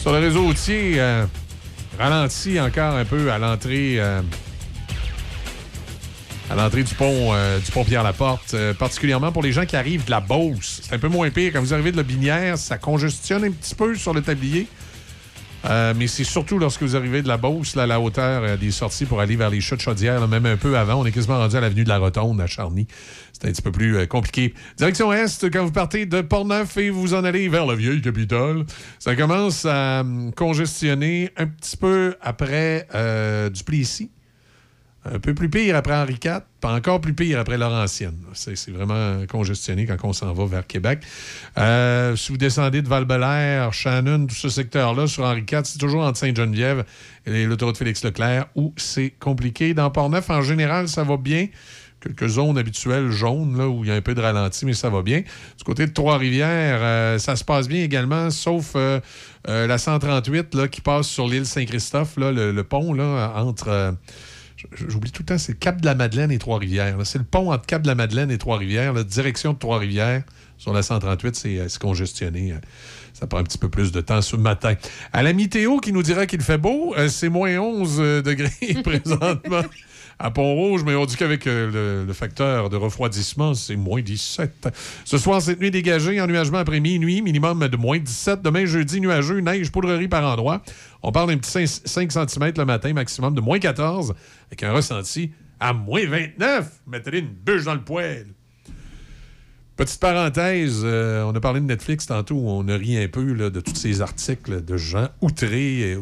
[0.06, 1.26] Sur le réseau routier, euh,
[1.98, 3.96] ralenti encore un peu à l'entrée.
[3.98, 4.22] euh,
[6.48, 10.04] à l'entrée du pont, euh, du pont Pierre-Laporte, euh, particulièrement pour les gens qui arrivent
[10.04, 10.82] de la Beauce.
[10.84, 11.50] C'est un peu moins pire.
[11.52, 14.68] Quand vous arrivez de la Binière, ça congestionne un petit peu sur le tablier.
[15.68, 18.56] Euh, mais c'est surtout lorsque vous arrivez de la Beauce, là, à la hauteur euh,
[18.56, 21.00] des sorties pour aller vers les chutes chaudières, là, même un peu avant.
[21.00, 22.86] On est quasiment rendu à l'avenue de la Rotonde à Charny.
[23.32, 24.54] C'est un petit peu plus euh, compliqué.
[24.76, 28.64] Direction Est, quand vous partez de Portneuf et vous en allez vers la vieille capitale,
[28.98, 34.10] ça commence à hum, congestionner un petit peu après euh, Duplessis.
[35.12, 38.16] Un peu plus pire après Henri IV, pas encore plus pire après Laurentienne.
[38.32, 41.00] C'est vraiment congestionné quand on s'en va vers Québec.
[41.58, 43.06] Euh, si vous descendez de val
[43.72, 46.84] Shannon, tout ce secteur-là, sur Henri IV, c'est toujours entre Sainte-Geneviève
[47.24, 49.74] et l'autoroute Félix-Leclerc où c'est compliqué.
[49.74, 51.46] Dans Port-Neuf, en général, ça va bien.
[52.00, 54.90] Quelques zones habituelles jaunes, là, où il y a un peu de ralenti, mais ça
[54.90, 55.22] va bien.
[55.56, 59.00] Du côté de Trois-Rivières, euh, ça se passe bien également, sauf euh,
[59.44, 63.94] la 138 là, qui passe sur l'île Saint-Christophe, le, le pont là, entre...
[64.88, 66.96] J'oublie tout le temps, c'est Cap de la Madeleine et Trois-Rivières.
[67.04, 68.92] C'est le pont entre Cap de la Madeleine et Trois-Rivières.
[68.92, 70.22] La direction de Trois-Rivières
[70.58, 72.52] sur la 138, c'est euh, c'est congestionné.
[72.52, 72.56] Euh,
[73.12, 74.74] Ça prend un petit peu plus de temps ce matin.
[75.12, 78.50] À la météo qui nous dira qu'il fait beau, euh, c'est moins 11 euh, degrés
[78.84, 79.62] présentement
[80.18, 84.68] à Pont-Rouge, mais on dit qu'avec euh, le, facteur de refroidissement, c'est moins 17.
[85.04, 88.40] Ce soir, cette nuit dégagée, ennuagement après minuit, minimum de moins 17.
[88.40, 90.62] Demain, jeudi, nuageux, neige, poudrerie par endroit.
[91.02, 94.14] On parle d'un petit 5, cm le matin, maximum de moins 14,
[94.46, 96.80] avec un ressenti à moins 29.
[96.86, 98.28] Mettez une bûche dans le poêle.
[99.76, 103.60] Petite parenthèse, euh, on a parlé de Netflix tantôt, on a ri un peu de
[103.60, 105.98] tous ces articles de gens outrés euh,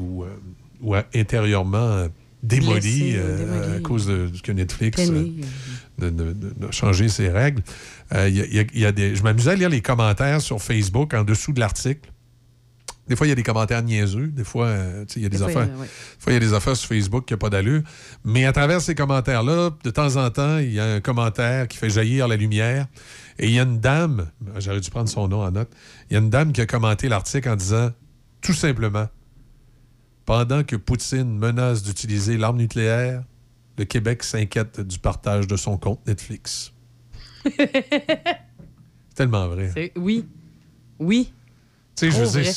[0.81, 2.07] ou, intérieurement
[2.45, 3.77] euh, Blessés, euh, démolis.
[3.77, 5.33] à cause de, que Netflix Peinés,
[6.03, 7.63] euh, de, de- changer ses règles.
[8.15, 10.61] Euh, y a- y a- y a des, je m'amusais à lire les commentaires sur
[10.63, 12.11] Facebook en dessous de l'article.
[13.07, 14.29] Des fois, il y a des commentaires niaiseux.
[14.29, 15.59] Des fois, euh, il y a des, affaires.
[15.69, 15.87] euh, ouais.
[15.87, 17.83] Des fois, il y a des affaires sur Facebook qui n'ont pas d'allure.
[18.25, 21.77] Mais à travers ces commentaires-là, de temps en temps, il y a un commentaire qui
[21.77, 22.87] fait jaillir la lumière.
[23.39, 25.71] Et il y a une dame, j'aurais dû prendre son nom en note,
[26.09, 27.91] il y a une dame qui a commenté l'article en disant
[28.41, 29.09] tout simplement
[30.27, 33.23] Pendant que Poutine menace d'utiliser l'arme nucléaire,
[33.79, 36.73] le Québec s'inquiète du partage de son compte Netflix.
[37.45, 39.93] C'est tellement vrai.
[39.97, 40.27] Oui.
[40.99, 41.33] Oui.
[41.97, 42.53] Tu sais, je veux dire,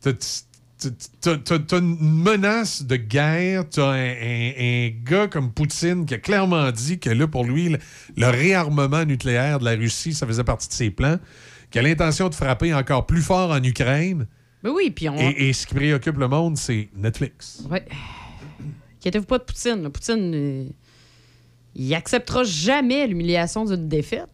[0.00, 6.70] t'as- une menace de guerre, t'as un, un- un gars comme Poutine qui a clairement
[6.70, 7.78] dit que là, pour lui, le,
[8.16, 11.18] le réarmement nucléaire de la Russie, ça faisait partie de ses plans,
[11.70, 14.26] qu'il a l'intention de frapper encore plus fort en Ukraine.
[14.62, 15.16] Mais oui, puis on.
[15.18, 17.62] Et, et ce qui préoccupe le monde, c'est Netflix.
[17.70, 17.84] Ouais.
[19.00, 19.82] Inquiétez-vous pas de Poutine.
[19.82, 19.90] là.
[19.90, 20.64] Poutine, euh,
[21.74, 24.28] il acceptera jamais l'humiliation d'une défaite.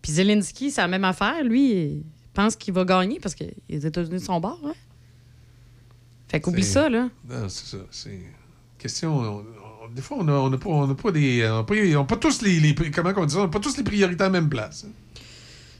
[0.00, 1.42] Puis Zelensky, c'est la même affaire.
[1.44, 4.60] Lui, il pense qu'il va gagner parce que les États-Unis sont bord.
[4.64, 4.72] Hein?
[6.28, 7.08] Fait qu'oublie ça, là.
[7.28, 7.82] Non, c'est ça.
[7.90, 8.20] C'est
[8.78, 9.18] question.
[9.18, 9.38] on-
[9.84, 11.44] on- des fois, on n'a on a pas, on a pas des.
[11.50, 13.40] On pas, on a pas tous les, les- Comment on dit ça?
[13.40, 14.86] On n'a pas tous les priorités à la même place.
[14.86, 14.92] hein.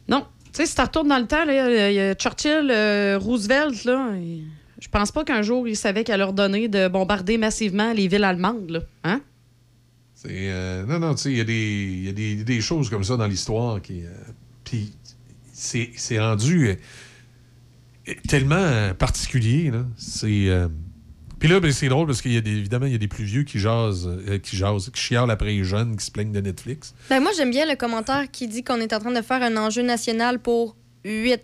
[0.09, 0.27] Non.
[0.52, 4.14] Tu sais, si tu retournes dans le temps, il y a Churchill, euh, Roosevelt, là,
[4.16, 4.43] et
[4.81, 8.24] je pense pas qu'un jour, il savait qu'elle leur donnait de bombarder massivement les villes
[8.24, 8.70] allemandes.
[8.70, 8.81] Là.
[9.05, 9.20] Hein?
[10.27, 13.05] Euh, non, non, tu sais, il y a, des, y a des, des choses comme
[13.05, 14.05] ça dans l'histoire qui.
[14.05, 14.09] euh,
[14.64, 14.93] Puis
[15.52, 16.68] c'est, rendu
[18.09, 19.70] euh, tellement particulier.
[19.97, 20.48] C'est.
[21.41, 23.09] Puis là, ben, c'est drôle parce qu'il y a des, évidemment, il y a des
[23.09, 26.33] plus vieux qui jasent, euh, qui jasent, qui chialent après les jeunes, qui se plaignent
[26.33, 26.95] de Netflix.
[27.09, 29.57] Ben, moi, j'aime bien le commentaire qui dit qu'on est en train de faire un
[29.57, 31.41] enjeu national pour 8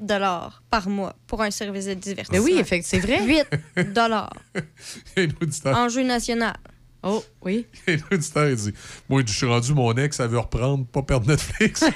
[0.70, 2.44] par mois pour un service de divertissement.
[2.44, 3.24] Mais oui, effect- c'est vrai.
[3.24, 3.46] 8
[5.16, 6.56] Un auditeur, Enjeu national.
[7.02, 7.66] Oh, oui.
[7.88, 8.72] un auditeur, il dit
[9.08, 11.84] Moi, je suis rendu mon ex, elle veut reprendre, pas perdre Netflix.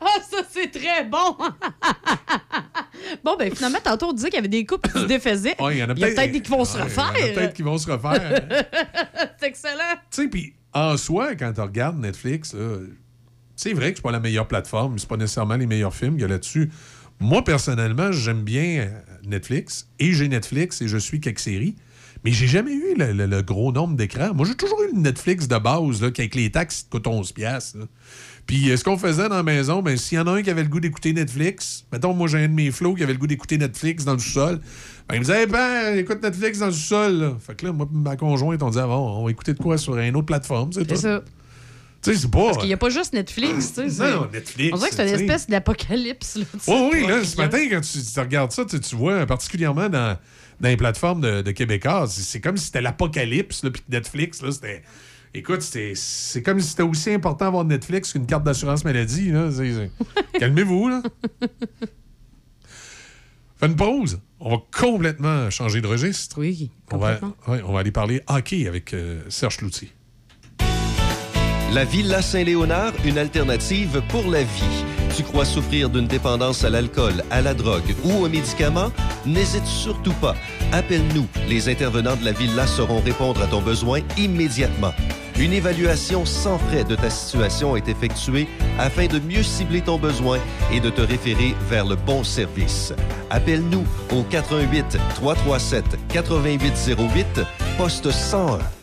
[0.00, 1.36] Ah, ça, c'est très bon!
[3.24, 5.56] Bon, ben finalement, tantôt, on disait qu'il y avait des couples qui se défaisaient.
[5.60, 7.12] Ouais, il y en a peut-être peut-être des qui vont se refaire.
[7.18, 8.42] Il y en a peut-être qui vont se refaire.
[9.40, 9.94] c'est excellent.
[10.10, 12.54] Tu sais, puis en soi, quand tu regardes Netflix,
[13.56, 16.22] c'est vrai que c'est pas la meilleure plateforme, c'est pas nécessairement les meilleurs films qu'il
[16.22, 16.70] y a là-dessus.
[17.20, 18.88] Moi, personnellement, j'aime bien euh,
[19.26, 21.74] Netflix et j'ai Netflix et je suis quelques séries.
[22.24, 24.34] Mais j'ai jamais eu le, le- le gros nombre d'écrans.
[24.34, 27.30] Moi, j'ai toujours eu le Netflix de base, là, qui avec les taxes, coûte 11
[27.32, 27.84] piastres, là.
[28.48, 30.48] Puis, euh, ce qu'on faisait dans la maison, ben, s'il y en a un qui
[30.48, 33.18] avait le goût d'écouter Netflix, mettons, moi, j'ai un de mes flots qui avait le
[33.18, 34.58] goût d'écouter Netflix dans le sous-sol,
[35.06, 37.36] ben, il me disait, Eh ben, écoute Netflix dans le sous-sol, là.
[37.46, 39.76] Fait que là, moi, ma conjointe, on disait, ah, bon, on va écouter de quoi
[39.76, 40.96] sur une autre plateforme, c'est C'est tout.
[40.96, 41.22] ça.
[42.00, 42.44] Tu sais, c'est pas.
[42.46, 44.02] Parce qu'il n'y a pas juste Netflix, tu sais.
[44.10, 46.44] Non, non, Netflix, On dirait que c'est une espèce d'apocalypse, là.
[46.68, 50.16] Oui, oui, là, ce matin, quand tu, tu regardes ça, tu, tu vois, particulièrement dans,
[50.60, 54.82] dans les plateformes de, de Québécois, c'est comme si c'était l'apocalypse, puis Netflix, là, c'était.
[55.34, 59.32] Écoute, c'est comme si c'était aussi important d'avoir Netflix qu'une carte d'assurance maladie,
[60.38, 61.02] Calmez-vous, là.
[63.60, 64.20] Fait une pause.
[64.40, 66.38] On va complètement changer de registre.
[66.38, 67.52] Oui, On va, complètement.
[67.52, 69.90] ouais, on va aller parler hockey avec euh, Serge Cloutier.
[71.72, 74.84] La Villa Saint-Léonard, une alternative pour la vie.
[75.16, 78.90] Tu crois souffrir d'une dépendance à l'alcool, à la drogue ou aux médicaments?
[79.26, 80.36] N'hésite surtout pas.
[80.72, 81.26] Appelle-nous.
[81.48, 84.92] Les intervenants de la Villa sauront répondre à ton besoin immédiatement.
[85.38, 88.48] Une évaluation sans frais de ta situation est effectuée
[88.78, 90.38] afin de mieux cibler ton besoin
[90.72, 92.92] et de te référer vers le bon service.
[93.30, 97.40] Appelle-nous au 88 337 8808
[97.76, 98.77] poste 101.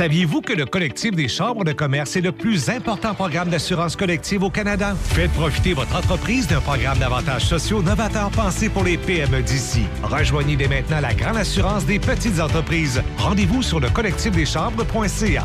[0.00, 4.42] Saviez-vous que le collectif des chambres de commerce est le plus important programme d'assurance collective
[4.42, 4.94] au Canada?
[5.10, 9.82] Faites profiter votre entreprise d'un programme d'avantages sociaux novateurs pensé pour les PME d'ici.
[10.02, 13.02] Rejoignez dès maintenant la grande assurance des petites entreprises.
[13.18, 15.44] Rendez-vous sur le collectifdeschambres.ca.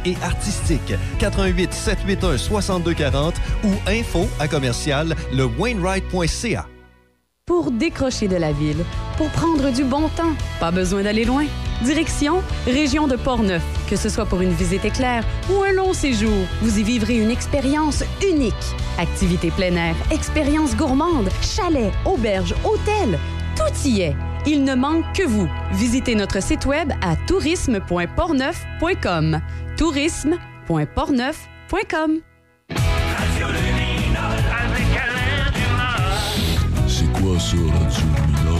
[0.05, 0.93] et artistique.
[1.19, 6.67] 88 781 6240 ou info à commercial le Wainwright.ca.
[7.47, 8.85] Pour décrocher de la ville,
[9.17, 11.45] pour prendre du bon temps, pas besoin d'aller loin.
[11.81, 13.63] Direction Région de Portneuf.
[13.89, 17.31] Que ce soit pour une visite éclair ou un long séjour, vous y vivrez une
[17.31, 18.53] expérience unique.
[18.99, 23.19] Activités plein air, expériences gourmandes, chalets, auberges, hôtels,
[23.57, 24.15] tout y est.
[24.45, 25.49] Il ne manque que vous.
[25.71, 29.41] Visitez notre site web à tourisme.portneuf.com.
[29.77, 32.19] tourisme.portneuf.com.
[36.87, 38.50] C'est quoi ça, Radio?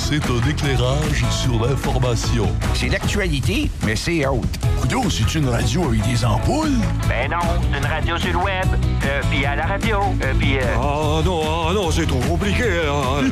[0.00, 2.46] C'est un éclairage sur l'information.
[2.72, 4.46] C'est l'actualité, mais c'est haute.
[4.80, 6.78] Coudon, c'est une radio avec des ampoules?
[7.08, 7.36] Ben non,
[7.70, 8.66] c'est une radio sur le web,
[9.04, 10.56] euh, puis à la radio, euh, puis...
[10.58, 12.64] euh, Ah non, ah non, c'est trop compliqué.
[12.88, 13.28] hein.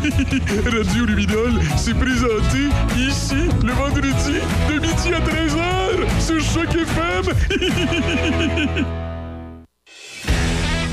[0.78, 4.34] Radio Luminol, c'est présenté ici le vendredi
[4.68, 7.32] de midi à 13h sur Choc FM.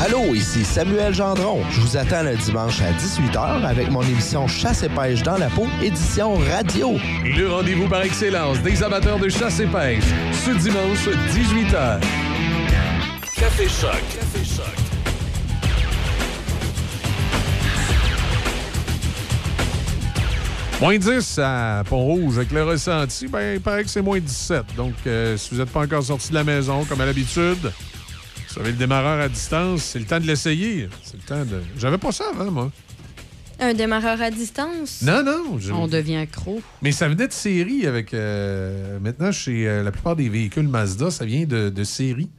[0.02, 1.62] Allô, ici Samuel Gendron.
[1.72, 5.48] Je vous attends le dimanche à 18h avec mon émission Chasse et pêche dans la
[5.48, 6.94] peau, édition radio.
[7.24, 10.04] Le rendez-vous par excellence des amateurs de chasse et pêche.
[10.34, 12.00] Ce dimanche, 18h.
[13.36, 13.92] Café Choc.
[14.14, 14.66] Café Choc.
[20.82, 24.76] Moins 10 à Pont-Rouge avec le ressenti, ben, il paraît que c'est moins 17.
[24.76, 27.72] Donc, euh, si vous n'êtes pas encore sorti de la maison, comme à l'habitude,
[28.56, 30.88] vous avez le démarreur à distance, c'est le temps de l'essayer.
[31.04, 31.62] C'est le temps de.
[31.78, 32.72] J'avais pas ça avant, moi.
[33.60, 35.02] Un démarreur à distance?
[35.04, 35.58] Non, non.
[35.60, 36.62] je- On devient accro.
[36.82, 38.14] Mais ça venait de série avec.
[38.14, 42.30] euh, maintenant, chez euh, la plupart des véhicules Mazda, ça vient de, de série.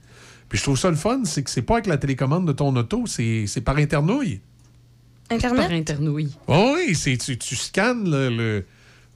[0.48, 2.74] Puis je trouve ça le fun, c'est que c'est pas avec la télécommande de ton
[2.76, 4.40] auto, c'est c'est par internouille.
[5.30, 5.62] Internet?
[5.68, 6.30] Par internouille.
[6.48, 8.64] Oh oui, c'est tu, tu scannes le, le-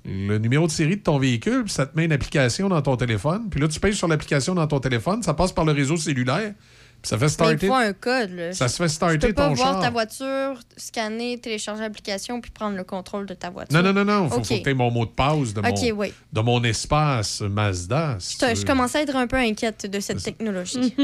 [0.07, 2.97] le numéro de série de ton véhicule, puis ça te met une application dans ton
[2.97, 3.49] téléphone.
[3.51, 6.55] Puis là, tu payes sur l'application dans ton téléphone, ça passe par le réseau cellulaire,
[7.01, 7.67] puis ça fait Mais il starter.
[7.69, 8.31] faut un code.
[8.33, 8.53] Là.
[8.53, 9.83] Ça se fait Tu starter peux pas ton voir char.
[9.83, 13.77] ta voiture, scanner, télécharger l'application puis prendre le contrôle de ta voiture.
[13.81, 14.25] Non, non, non, non.
[14.27, 14.47] Il faut, OK.
[14.47, 16.13] faut que tu aies mon mot de passe de, mon, oui.
[16.33, 18.17] de mon espace Mazda.
[18.19, 20.95] si Je, tu je commençais à être un peu inquiète de cette technologie.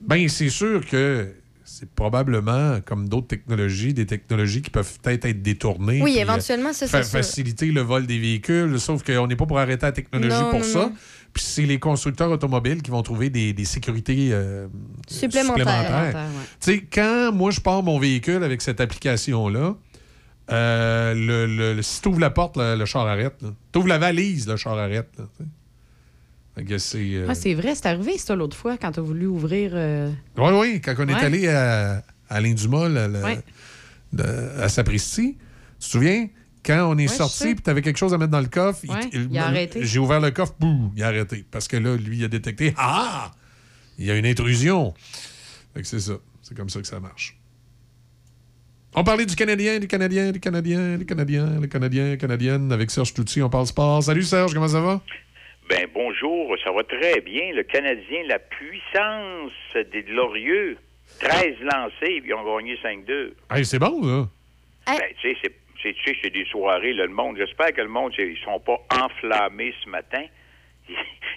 [0.00, 1.32] Ben, c'est sûr que
[1.68, 6.00] c'est probablement, comme d'autres technologies, des technologies qui peuvent peut-être être détournées.
[6.00, 9.46] Oui, puis, éventuellement, ça, euh, c'est faciliter le vol des véhicules, sauf qu'on n'est pas
[9.46, 10.78] pour arrêter la technologie Non, pour non, ça.
[10.78, 10.92] non.
[11.36, 14.68] Puis c'est les constructeurs automobiles qui vont trouver des, des sécurités euh,
[15.06, 15.66] Supplémentaires.
[15.66, 16.46] Supplémentaires, ouais.
[16.60, 19.74] Tu sais, quand moi je pars mon véhicule avec cette application-là,
[20.50, 23.36] euh, le, le- le- si tu ouvres la porte, le, le char arrête.
[23.70, 25.10] Tu ouvres la valise, le char arrête.
[26.70, 26.98] là, c'est.
[27.16, 29.72] euh, Ah, c'est vrai, c'est arrivé ça l'autre fois quand tu as voulu ouvrir.
[29.74, 31.20] euh, Oui, oui, quand on est Ouais.
[31.22, 32.40] allé à, à
[33.22, 33.40] Ouais.
[34.14, 34.22] de-
[34.62, 35.36] à Sapristi,
[35.78, 36.28] tu te souviens?
[36.66, 38.80] Quand on est Ouais, sorti puis tu avais quelque chose à mettre dans le coffre,
[38.84, 39.84] il- Ouais, il, il a arrêté.
[39.84, 41.44] J'ai ouvert le coffre, boum, il a arrêté.
[41.50, 43.30] Parce que là, lui, il a détecté Ah!
[43.98, 44.92] Il y a une intrusion.
[45.74, 46.14] Fait que c'est ça.
[46.42, 47.36] C'est comme ça que ça marche.
[48.94, 53.12] On parlait du Canadien, du Canadien, du Canadien, du Canadien, le Canadien, Canadienne avec Serge
[53.14, 53.42] Touty.
[53.42, 54.02] On parle sport.
[54.02, 55.00] Salut Serge, comment ça va?
[55.68, 57.52] Ben bonjour, ça va très bien.
[57.52, 59.52] Le Canadien, la puissance
[59.92, 60.78] des Glorieux.
[61.20, 63.32] 13 lancés, puis ils ont gagné 5-2.
[63.50, 64.28] Hey, c'est bon, ça.
[64.86, 65.54] Ben, tu sais, c'est-
[65.86, 67.36] c'est tu sais, c'est des soirées, là, le monde.
[67.36, 70.22] J'espère que le monde, ils sont pas enflammés ce matin.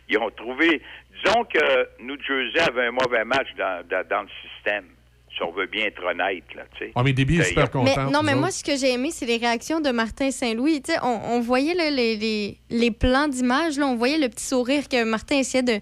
[0.09, 0.81] Ils ont trouvé...
[1.23, 4.85] Disons que New Jersey avait un mauvais match dans, dans, dans le système.
[5.35, 6.91] Si on veut bien être honnête, là, tu sais.
[6.95, 8.05] Ah, mais Déby est Ben, super content.
[8.05, 10.81] Mais, non, mais moi, ce que j'ai aimé, c'est les réactions de Martin Saint-Louis.
[10.81, 14.29] Tu sais, on, on voyait là, les, les, les plans d'image, là, on voyait le
[14.29, 15.79] petit sourire que Martin essayait de,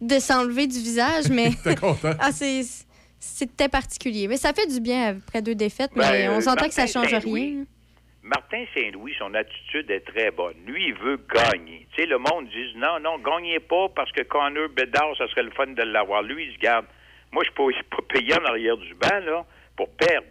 [0.00, 2.12] de s'enlever du visage, mais T'es content?
[2.20, 2.86] ah, c'est-
[3.20, 4.26] c'était particulier.
[4.28, 7.10] Mais ça fait du bien après deux défaites, mais Ben, on s'entend que ça change
[7.10, 7.64] Saint-Louis, rien.
[8.28, 10.56] Martin Saint-Louis, son attitude est très bonne.
[10.66, 11.86] Lui, il veut gagner.
[11.92, 15.44] Tu sais, le monde dit non, non, gagnez pas parce que Connor Bedard, ça serait
[15.44, 16.22] le fun de l'avoir.
[16.22, 16.84] Lui, il se garde.
[17.32, 20.26] Moi, je ne suis pas payé en arrière du banc, pour perdre.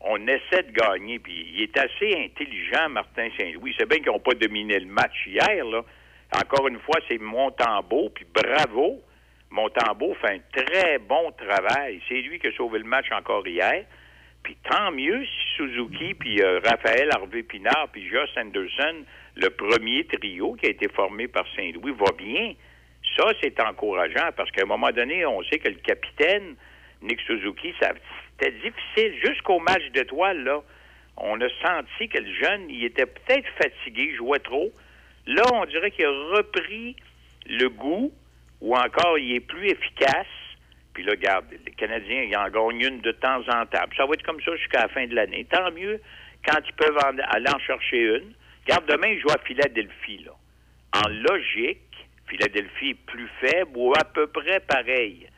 [0.00, 3.74] On essaie de gagner, puis il est assez intelligent, Martin Saint-Louis.
[3.78, 5.84] C'est bien qu'ils n'ont pas dominé le match hier, là.
[6.34, 9.00] Encore une fois, c'est Montembeau, puis bravo.
[9.50, 12.00] Montembeau fait un très bon travail.
[12.08, 13.84] C'est lui qui a sauvé le match encore hier.
[14.42, 19.04] Puis tant mieux si Suzuki, puis euh, Raphaël Harvey Pinard, puis Josh Anderson,
[19.36, 22.54] le premier trio qui a été formé par Saint-Louis, va bien.
[23.16, 26.56] Ça, c'est encourageant parce qu'à un moment donné, on sait que le capitaine,
[27.02, 30.62] Nick Suzuki, c'était difficile jusqu'au match d'étoiles, là.
[31.16, 34.72] On a senti que le jeune, il était peut-être fatigué, jouait trop.
[35.26, 36.94] Là, on dirait qu'il a repris
[37.46, 38.12] le goût
[38.60, 40.26] ou encore il est plus efficace.
[40.98, 43.84] Puis là, regarde, les Canadiens, ils en gagnent une de temps en temps.
[43.88, 45.46] Puis ça va être comme ça jusqu'à la fin de l'année.
[45.48, 46.00] Tant mieux
[46.44, 48.32] quand ils peuvent en- aller en chercher une.
[48.66, 50.32] Regarde, demain, ils jouent à Philadelphie, là.
[50.96, 51.78] En logique,
[52.26, 55.28] Philadelphie est plus faible ou à peu près pareil.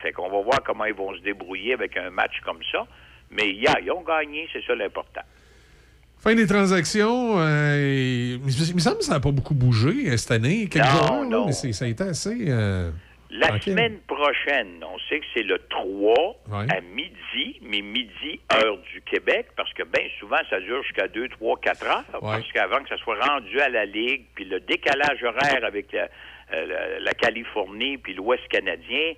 [0.00, 2.86] Fait qu'on va voir comment ils vont se débrouiller avec un match comme ça.
[3.32, 5.22] Mais ils ont gagné, c'est ça l'important.
[6.20, 10.30] Fin des transactions, euh, il me semble que ça n'a pas beaucoup bougé euh, cette
[10.30, 10.68] année.
[10.68, 11.46] Quelques Non, joueurs, là, non.
[11.46, 12.44] mais ça a été assez.
[12.48, 12.90] euh,
[13.30, 16.14] La semaine prochaine, on sait que c'est le 3
[16.48, 16.66] Ouais.
[16.74, 21.28] à midi, mais midi, heure du Québec, parce que bien souvent, ça dure jusqu'à 2,
[21.28, 25.22] 3, 4 heures, parce qu'avant que ça soit rendu à la Ligue, puis le décalage
[25.22, 26.08] horaire avec la,
[26.54, 29.12] euh, la- la Californie puis l'Ouest canadien,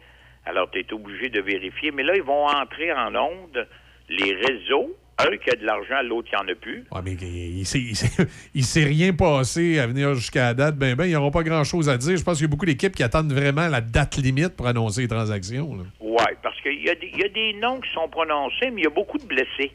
[0.45, 1.93] alors tu es obligé de vérifier.
[1.93, 3.69] Mais là, ils vont entrer en onde
[4.09, 4.91] les réseaux,
[5.27, 6.85] un qui a de l'argent, l'autre qui en a plus.
[6.93, 7.61] Ouais, mais il
[8.55, 10.77] il s'est- rien passé à venir jusqu'à la date.
[10.77, 12.17] Ben, ben, ils n'auront pas grand-chose à dire.
[12.17, 15.03] Je pense qu'il y a beaucoup d'équipes qui attendent vraiment la date limite pour annoncer
[15.03, 15.79] les transactions.
[16.01, 18.81] Oui, parce qu'il y, a des- il y a des noms qui sont prononcés, mais
[18.83, 19.73] il y a beaucoup de blessés.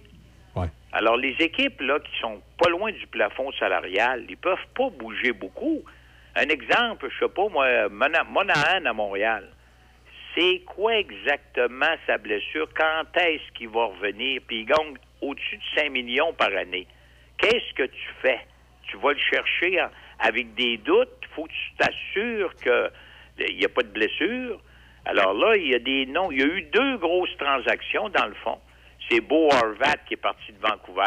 [0.55, 0.67] Ouais.
[0.91, 5.33] Alors, les équipes là, qui sont pas loin du plafond salarial, ils peuvent pas bouger
[5.33, 5.81] beaucoup.
[6.35, 9.49] Un exemple, je sais pas, moi, Mona- Monahan à Montréal.
[10.37, 12.67] C'est quoi exactement sa blessure?
[12.75, 14.41] Quand est-ce qu'il va revenir?
[14.45, 16.87] Puis il gagne au-dessus de 5 millions par année.
[17.37, 18.39] Qu'est-ce que tu fais?
[18.83, 21.09] Tu vas le chercher en- avec des doutes?
[21.35, 24.61] faut que tu t'assures qu'il n'y a pas de blessure.
[25.03, 26.31] Alors là, il y a des noms.
[26.31, 28.57] Il y a eu deux grosses transactions, dans le fond.
[29.09, 31.03] C'est Beau Horvat qui est parti de Vancouver,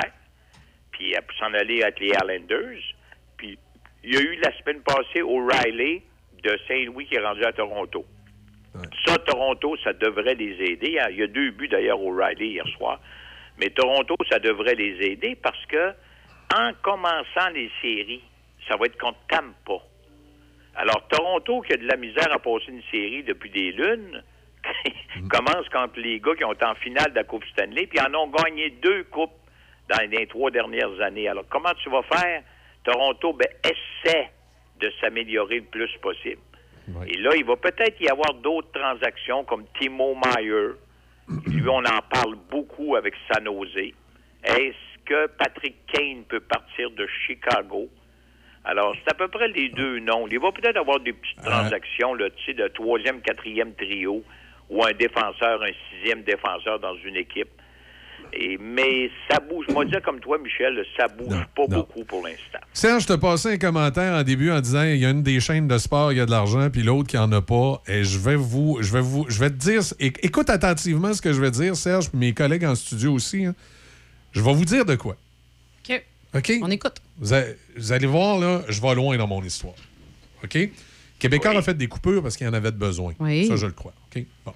[0.93, 2.79] puis euh, pour s'en aller avec les Islanders.
[3.39, 3.59] Puis
[4.05, 6.03] il y a eu la semaine passée O'Reilly
[6.45, 8.05] de Saint-Louis qui est rendu à Toronto.
[9.07, 11.01] Ça, Toronto, ça devrait les aider.
[11.11, 13.01] Il y a deux buts d'ailleurs O'Reilly hier soir.
[13.59, 15.93] Mais Toronto, ça devrait les aider parce que
[16.55, 18.23] en commençant les séries,
[18.69, 19.83] ça va être contre Tampa.
[20.75, 24.23] Alors, Toronto, qui a de la misère à passer une série depuis des lunes,
[25.31, 28.15] commence contre les gars qui ont été en finale de la Coupe Stanley, puis en
[28.15, 29.33] ont gagné deux coupes
[29.89, 31.29] dans les trois dernières années.
[31.29, 32.43] Alors, comment tu vas faire?
[32.85, 34.31] Toronto, ben, essaie
[34.81, 36.41] de s'améliorer le plus possible.
[37.07, 40.71] Et là, il va peut-être y avoir d'autres transactions comme Timo Meyer.
[41.47, 43.93] Lui, on en parle beaucoup avec San Jose.
[44.45, 47.89] Est-ce que Patrick Kane peut partir de Chicago?
[48.65, 50.27] Alors, c'est à peu près les deux noms.
[50.29, 54.23] Il va peut-être avoir des petites transactions, là, tu sais, de troisième, quatrième trio,
[54.71, 57.49] ou un défenseur, un sixième défenseur dans une équipe.
[58.33, 59.67] Et, mais ça bouge.
[59.71, 62.59] Moi, dire comme toi, Michel, ça bouge pas beaucoup pour l'instant.
[62.73, 65.41] Serge, je te passais un commentaire en début en disant il y a une des
[65.41, 67.83] chaînes de sport, il y a de l'argent, puis l'autre qui en a pas.
[67.89, 71.33] Et je vais vous, je vais vous, je vais te dire, écoute attentivement ce que
[71.33, 73.45] je vais dire, Serge, puis mes collègues en studio aussi.
[73.45, 73.55] hein.
[74.33, 75.17] Je vais vous dire de quoi.
[75.89, 76.05] OK.
[76.35, 76.53] OK?
[76.63, 77.01] On écoute.
[77.19, 77.43] Vous, a-
[77.77, 79.75] vous allez voir, là, je vais loin dans mon histoire.
[80.45, 80.59] OK?
[81.19, 83.13] Québécois a fait des coupures parce qu'il y en avait de besoin.
[83.19, 83.47] Oui.
[83.49, 83.93] Ça, je le crois.
[84.15, 84.23] OK?
[84.45, 84.53] Bon.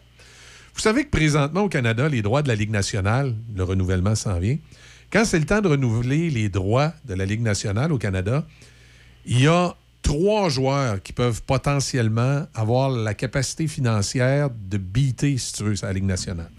[0.75, 4.39] Vous savez que présentement, au Canada, les droits de la Ligue nationale, le renouvellement s'en
[4.39, 4.59] vient.
[5.12, 8.47] Quand c'est le temps de renouveler les droits de la Ligue nationale au Canada,
[9.26, 15.52] il y a trois joueurs qui peuvent potentiellement avoir la capacité financière de beater, si
[15.52, 16.51] tu veux, sa Ligue nationale.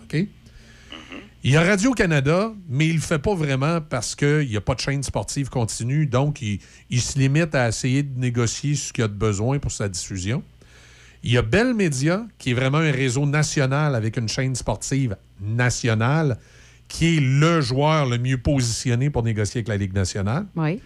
[1.45, 4.75] Il y a Radio-Canada, mais il le fait pas vraiment parce qu'il n'y a pas
[4.75, 9.05] de chaîne sportive continue, donc il se limite à essayer de négocier ce qu'il y
[9.05, 10.41] a de besoin pour sa diffusion.
[11.23, 15.15] Il y a Bell Media, qui est vraiment un réseau national avec une chaîne sportive
[15.39, 16.37] nationale,
[16.89, 20.47] qui est le joueur le mieux positionné pour négocier avec la Ligue nationale.
[20.55, 20.81] Oui.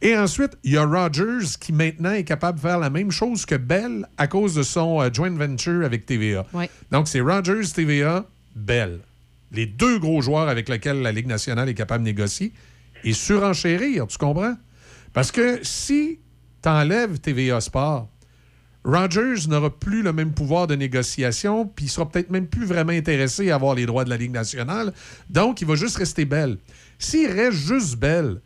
[0.00, 3.46] Et ensuite, il y a Rogers qui maintenant est capable de faire la même chose
[3.46, 6.44] que Bell à cause de son euh, joint venture avec TVA.
[6.54, 6.64] Oui.
[6.90, 8.24] Donc, c'est Rogers, TVA,
[8.56, 9.00] Bell.
[9.52, 12.52] les deux gros joueurs avec lesquels la Ligue nationale est capable de négocier,
[13.04, 14.56] et surenchérir, tu comprends?
[15.12, 16.18] Parce que si
[16.62, 18.08] tu enlèves TVA Sport,
[18.84, 22.92] Rogers n'aura plus le même pouvoir de négociation, puis il sera peut-être même plus vraiment
[22.92, 24.92] intéressé à avoir les droits de la Ligue nationale.
[25.30, 26.58] Donc, il va juste rester belle.
[26.98, 28.40] S'il reste juste belle,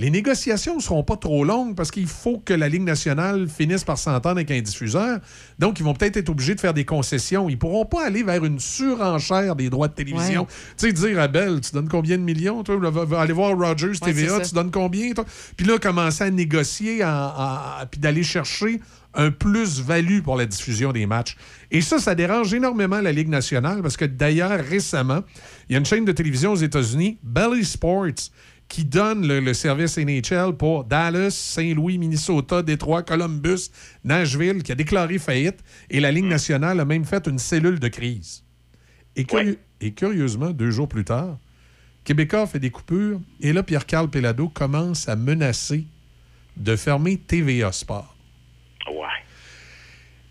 [0.00, 3.82] les négociations ne seront pas trop longues parce qu'il faut que la Ligue nationale finisse
[3.82, 5.18] par s'entendre avec un diffuseur.
[5.58, 7.48] Donc, ils vont peut-être être obligés de faire des concessions.
[7.48, 10.42] Ils ne pourront pas aller vers une surenchère des droits de télévision.
[10.42, 10.48] Ouais.
[10.76, 12.62] Tu sais, dire à Bell, tu donnes combien de millions?
[12.62, 12.78] Toi,
[13.18, 15.12] aller voir Rogers TVA, tu donnes combien?
[15.14, 15.24] toi?
[15.56, 17.04] Puis là, commencer à négocier,
[17.90, 18.80] puis d'aller chercher
[19.14, 21.36] un plus-value pour la diffusion des matchs.
[21.70, 25.22] Et ça, ça dérange énormément la Ligue nationale parce que d'ailleurs, récemment,
[25.68, 28.30] il y a une chaîne de télévision aux États-Unis, Belly Sports,
[28.68, 33.70] qui donne le, le service NHL pour Dallas, Saint-Louis, Minnesota, Détroit, Columbus,
[34.04, 35.64] Nashville, qui a déclaré faillite.
[35.88, 38.44] Et la Ligue nationale a même fait une cellule de crise.
[39.16, 41.38] Et curieusement, deux jours plus tard,
[42.04, 45.84] Québécois fait des coupures et là, Pierre-Carl Pelado commence à menacer
[46.56, 48.17] de fermer TVA Sport.
[48.90, 49.06] Ouais.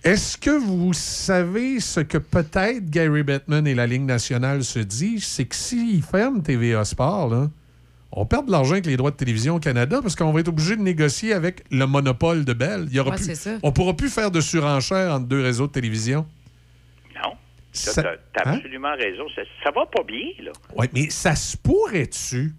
[0.03, 5.25] Est-ce que vous savez ce que peut-être Gary Bettman et la Ligue nationale se disent?
[5.25, 7.49] C'est que s'ils ferment TVA Sport, là,
[8.11, 10.47] on perd de l'argent avec les droits de télévision au Canada parce qu'on va être
[10.47, 12.85] obligé de négocier avec le monopole de Bell.
[12.89, 13.57] Il y aura Ouais, plus- c'est ça.
[13.63, 16.25] on ne pourra plus faire de surenchère entre deux réseaux de télévision.
[17.15, 17.31] Non.
[17.73, 18.11] Ça- Tu as
[18.49, 18.53] Hein?
[18.55, 19.23] absolument raison.
[19.35, 20.51] Ça, ça va pas bien, là.
[20.75, 22.53] Oui, mais ça se pourrait-tu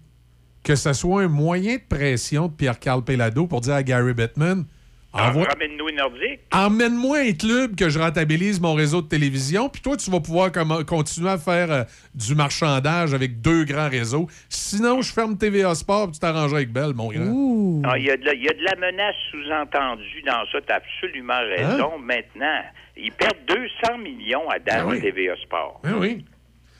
[0.63, 4.65] que ce soit un moyen de pression de Pierre-Carl Pelado pour dire à Gary Bettman
[5.13, 6.39] envoie- Ramène-nous une nordique.
[6.53, 10.51] Emmène-moi un club que je rentabilise mon réseau de télévision, puis toi, tu vas pouvoir
[10.51, 14.27] comme- continuer à faire euh, du marchandage avec deux grands réseaux.
[14.49, 17.81] Sinon, je ferme TVA Sport, puis tu t'arrangeras avec Bell, mon grand.
[17.91, 20.59] Ah, Il y, a de la- il y a de la menace sous-entendue dans ça.
[20.61, 21.97] Tu as absolument raison.
[21.99, 22.61] Maintenant,
[22.97, 24.85] ils perdent 200 millions à date Hein?
[24.85, 25.01] Ben oui.
[25.01, 25.79] TVA Sport.
[25.83, 26.25] Ben oui.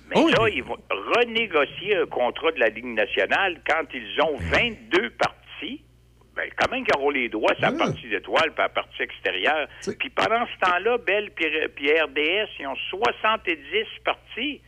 [0.09, 0.77] Mais là, ils vont
[1.15, 5.35] renégocier un contrat de la Ligue nationale quand ils ont 22 parties.
[6.39, 9.67] Ben, quand même qu'ils auront les droits sur la partie d'étoile et la partie extérieure.
[9.99, 11.45] Puis pendant ce temps-là, Bell puis
[11.75, 13.57] puis RDS, ils ont 70
[14.05, 14.61] parties.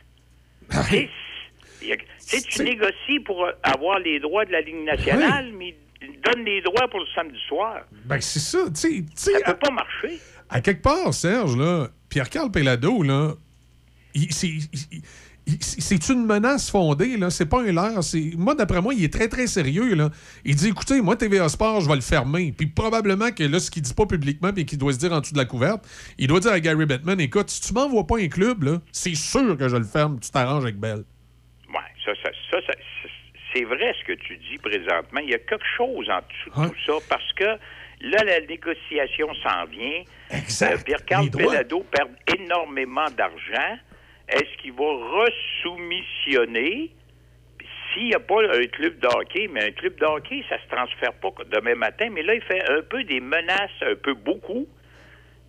[1.82, 6.20] Y a- tu négocies pour euh, avoir les droits de la Ligue nationale, mais ils
[6.20, 7.80] donnent les droits pour le samedi soir.
[8.04, 8.66] Ben, c'est ça.
[8.68, 10.18] Tu sais- tu sais, Ça peut pas marcher.
[10.50, 13.32] À quelque part, Serge, là, Pierre-Carl Pelado, là,
[14.14, 14.28] il-
[15.60, 17.28] c'est une menace fondée, là.
[17.30, 18.02] C'est pas un leurre.
[18.04, 20.10] c'est- Moi, d'après moi, il est très, très sérieux, là.
[20.44, 22.52] Il dit, écoutez, moi, TVA Sport, je vais le fermer.
[22.56, 25.20] Puis probablement que là, ce qu'il dit pas publiquement, puis qu'il doit se dire en
[25.20, 25.84] dessous de la couverte,
[26.18, 29.14] il doit dire à Gary Bettman, écoute, si tu m'envoies pas un club, là, c'est
[29.16, 30.20] sûr que je le ferme.
[30.20, 31.02] Tu t'arranges avec Bell.
[31.68, 32.72] Oui, ça, ça, ça, ça,
[33.52, 35.20] c'est- vrai ce que tu dis présentement.
[35.22, 39.28] Il y a quelque chose en dessous de tout ça parce que là, la négociation
[39.42, 40.02] s'en vient.
[40.30, 40.72] Exact.
[40.74, 43.76] Euh, Pierre-Carl perd énormément d'argent.
[44.32, 44.84] Est-ce qu'il va
[45.64, 46.90] resoumissionner?
[47.92, 50.74] S'il n'y a pas un club de hockey, mais un club de hockey, ça se
[50.74, 52.08] transfère pas demain matin.
[52.10, 54.66] Mais là, il fait un peu des menaces, un peu beaucoup,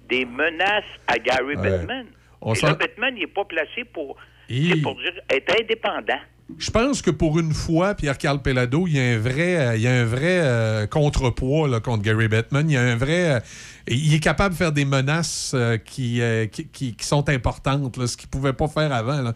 [0.10, 1.62] des menaces à Gary Ouais.
[1.62, 2.06] Bettman.
[2.42, 4.18] On Et là, Bettman, il n'est pas placé pour,
[4.50, 6.20] Il- c'est pour dire être indépendant.
[6.60, 9.88] Je pense que pour une fois, Pierre-Carl Pelado, il y a un vrai, il y
[9.88, 12.70] a un vrai euh, contrepoids là, contre Gary Bettman.
[12.70, 13.36] Il y a un vrai.
[13.36, 13.40] euh,
[13.88, 17.98] il est capable de faire des menaces euh, qui, euh, qui, qui- qui sont importantes,
[17.98, 19.22] là, ce qu'il ne pouvait pas faire avant.
[19.22, 19.34] là.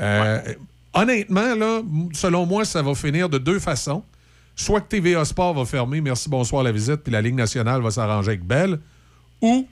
[0.00, 0.54] Euh,
[0.92, 4.02] Honnêtement, là, selon moi, ça va finir de deux façons.
[4.56, 7.90] Soit que TVA Sport va fermer, merci, bonsoir la visite, puis la Ligue nationale va
[7.92, 8.80] s'arranger avec Bell,
[9.40, 9.68] ou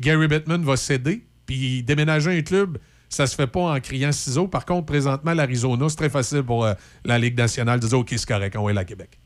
[0.00, 2.78] Gary Bettman va céder, puis déménager un club,
[3.10, 4.48] ça se fait pas en criant ciseaux.
[4.48, 6.66] Par contre, présentement, l'Arizona, c'est très facile pour
[7.04, 9.18] la Ligue nationale de dire OK, c'est correct, on va aller à Québec.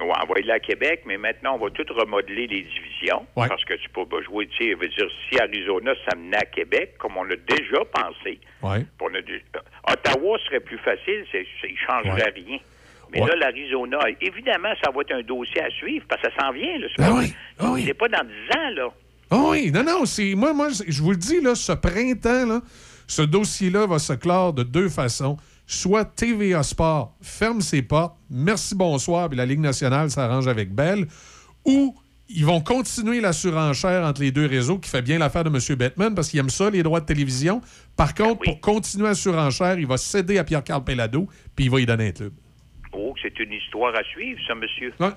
[0.00, 3.26] On va aller à Québec, mais maintenant, on va tout remodeler les divisions.
[3.36, 3.48] Ouais.
[3.48, 6.94] Parce que tu peux pas jouer, tu sais, veut dire, si Arizona s'amenait à Québec,
[6.98, 8.80] comme on a déjà pensé, Ouais.
[8.80, 12.32] puis on a dé- euh, Ottawa serait plus facile, c'est, c'est- il changerait Ouais.
[12.46, 12.58] rien.
[13.10, 16.52] Mais là, l'Arizona, évidemment, ça va être un dossier à suivre, parce que ça s'en
[16.52, 16.86] vient, là.
[16.94, 17.84] C'est Ben pas, oui, ah oui.
[17.86, 18.88] c'est pas dans 10 ans, là.
[19.30, 20.34] Ah oui, non, non, c'est.
[20.34, 22.60] Moi, moi, c'est- je vous le dis, là, ce printemps, là,
[23.06, 25.36] ce dossier-là va se clore de deux façons.
[25.70, 31.06] Soit TVA Sport ferme ses portes, merci, bonsoir, puis la Ligue nationale s'arrange avec Bell,
[31.66, 31.94] ou
[32.30, 35.76] ils vont continuer la surenchère entre les deux réseaux qui fait bien l'affaire de M.
[35.76, 37.60] Bettman parce qu'il aime ça, les droits de télévision.
[37.98, 41.80] Par contre, pour continuer la surenchère, il va céder à Pierre-Carl Pelado, puis il va
[41.80, 42.32] y donner un club.
[42.94, 44.94] Oh, c'est une histoire à suivre, ça, monsieur.
[44.98, 45.10] Ouais.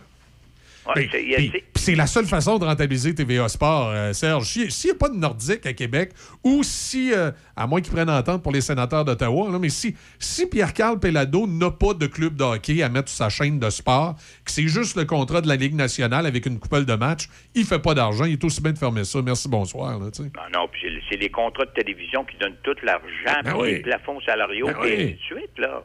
[0.95, 4.45] Puis- c'est- la seule façon de rentabiliser TVA Sport, euh, Serge.
[4.47, 6.11] Si- S'il n'y a pas de Nordique à Québec,
[6.43, 10.47] ou si, euh, à moins qu'ils prennent entente pour les sénateurs d'Ottawa, mais si, si
[10.47, 14.15] Pierre-Carl Pellado n'a pas de club de hockey à mettre sur sa chaîne de sport,
[14.45, 17.65] que c'est juste le contrat de la Ligue nationale avec une coupole de match, il
[17.65, 18.25] fait pas d'argent.
[18.25, 19.21] Il est aussi bien de fermer ça.
[19.21, 19.99] Merci, bonsoir.
[19.99, 20.05] là.
[20.19, 23.73] Non, non, puis c'est- les contrats de télévision qui donnent tout l'argent, Ben oui.
[23.73, 24.93] les plafonds salariaux, Ben oui.
[24.93, 25.83] ainsi de suite, là.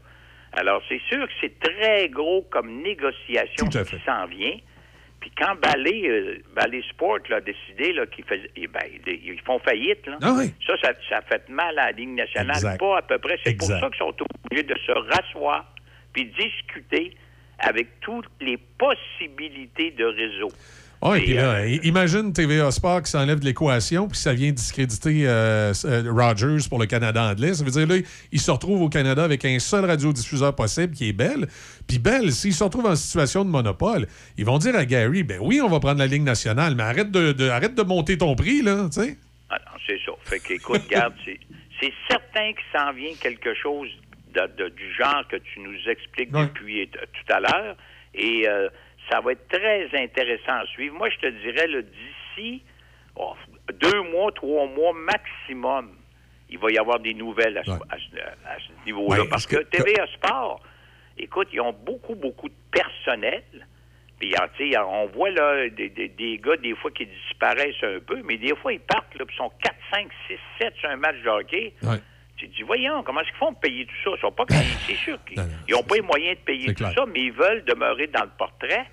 [0.52, 4.56] Alors, c'est sûr que c'est très gros comme négociation qui s'en vient.
[5.26, 9.40] Puis quand Ballet, euh, Ballet Sport là, a décidé là, qu'ils faisaient- eh ben, ils
[9.40, 10.18] font faillite, là.
[10.22, 10.52] Ah oui.
[10.64, 12.54] ça, ça, ça fait mal à la Ligue nationale.
[12.54, 12.78] Exact.
[12.78, 13.36] Pas à peu près.
[13.42, 14.14] C'est pour ça qu'ils sont
[14.44, 15.74] obligés de se rasseoir
[16.12, 17.16] puis discuter
[17.58, 20.48] avec toutes les possibilités de réseau.
[21.02, 24.50] Oui, Et, puis là, euh, imagine TVA Sport qui s'enlève de l'équation, puis ça vient
[24.50, 27.54] discréditer euh, euh, Rogers pour le Canada anglais.
[27.54, 27.96] Ça veut dire, là,
[28.32, 31.46] il se retrouve au Canada avec un seul radiodiffuseur possible, qui est Bell.
[31.86, 34.06] Puis Bell, s'il se retrouve en situation de monopole,
[34.38, 37.10] ils vont dire à Gary, ben oui, on va prendre la Ligue nationale, mais arrête
[37.10, 39.18] de, de- arrête de monter ton prix, là, tu sais.
[39.50, 40.12] Ah non, c'est ça.
[40.22, 41.12] Fait qu'écoute, garde,
[41.80, 43.88] c'est, certain qu'il s'en vient quelque chose
[44.34, 47.76] de- de- du genre que tu nous expliques depuis tout à l'heure.
[48.14, 48.68] Et euh,
[49.10, 50.96] ça va être très intéressant à suivre.
[50.96, 52.62] Moi, je te dirais, d'ici
[53.16, 53.34] oh,
[53.74, 55.90] deux mois, trois mois maximum,
[56.48, 59.22] il va y avoir des nouvelles à ce, à ce- à ce niveau-là.
[59.22, 60.60] Ouais, Parce que, que- TVA Sport,
[61.18, 63.42] écoute, ils ont beaucoup, beaucoup de personnel.
[64.18, 67.82] Puis, ah, tu sais, on voit là des, des- des gars, des fois, qui disparaissent
[67.82, 70.74] un peu, mais des fois, ils partent, là, puis ils sont 4, 5, 6, 7
[70.76, 71.74] sur un match de hockey.
[72.38, 74.10] Tu te dis, voyons, comment est-ce qu'ils font pour payer tout ça?
[74.16, 74.44] Ils sont pas
[74.86, 75.38] c'est sûr qu'ils
[75.70, 76.92] n'ont pas les moyens de payer tout clair.
[76.94, 78.86] ça, mais ils veulent demeurer dans le portrait.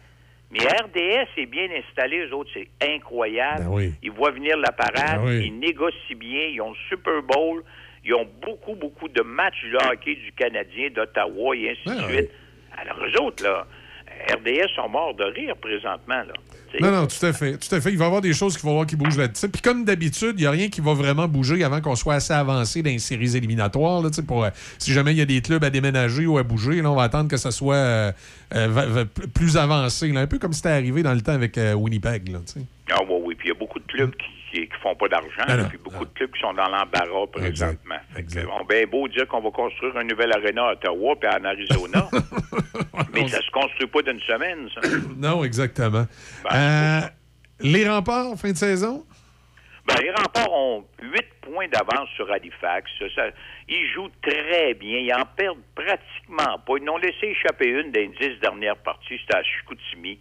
[0.53, 3.63] Mais RDS est bien installé, eux autres, c'est incroyable.
[3.63, 3.93] Ben oui.
[4.03, 5.45] Ils voient venir la parade, Ben oui.
[5.47, 7.63] ils négocient bien, ils ont le Super Bowl,
[8.05, 12.09] ils ont beaucoup, beaucoup de matchs de hockey du Canadien, d'Ottawa et ainsi de Ben
[12.09, 12.31] suite.
[12.77, 13.65] Alors, eux autres, là,
[14.31, 16.33] RDS sont morts de rire présentement, là.
[16.81, 17.57] Non, non, tout à fait.
[17.57, 17.91] Tout à fait.
[17.91, 19.49] Il va y avoir des choses qu'il va y avoir qui bougent là-dessus.
[19.49, 22.33] Puis comme d'habitude, il n'y a rien qui va vraiment bouger avant qu'on soit assez
[22.33, 24.01] avancé dans les séries éliminatoires.
[24.01, 26.81] Là, pour, euh, si jamais il y a des clubs à déménager ou à bouger,
[26.81, 28.11] là, on va attendre que ça soit euh,
[28.55, 30.09] euh, plus avancé.
[30.09, 30.21] là.
[30.21, 32.29] un peu comme c'était arrivé dans le temps avec Winnipeg.
[32.29, 32.39] Là.
[32.91, 33.35] Ah oui, oui.
[33.35, 35.77] Puis il y a beaucoup de clubs qui, qui, qui font pas d'argent, Ah puis
[35.77, 37.95] beaucoup de clubs qui sont dans l'embarras présentement.
[38.15, 38.47] Exact.
[38.59, 42.09] On bien beau dire qu'on va construire un nouvel aréna à Ottawa puis en Arizona.
[43.13, 44.81] mais ça se construit pas d'une semaine, ça.
[45.17, 46.05] Non, exactement.
[46.51, 47.01] Euh,
[47.61, 49.05] les remparts, fin de saison?
[49.85, 52.89] Ben, les remparts ont 8 points d'avance sur Halifax.
[53.15, 53.23] Ça,
[53.67, 54.99] ils jouent très bien.
[54.99, 56.73] Ils en perdent pratiquement pas.
[56.77, 59.19] Ils n'ont laissé échapper une des 10 dernières parties.
[59.19, 60.19] C'était à Chicoutimi.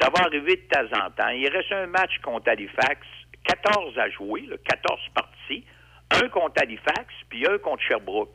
[0.00, 1.28] Ça va arriver de temps en temps.
[1.28, 3.06] Il reste un match contre Halifax.
[3.46, 5.64] 14 à jouer, là, 14 parties.
[6.10, 8.30] Un contre Halifax, puis un contre Sherbrooke.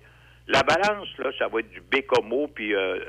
[0.48, 3.00] La balance, là, ça va être du Bécomo, puis euh,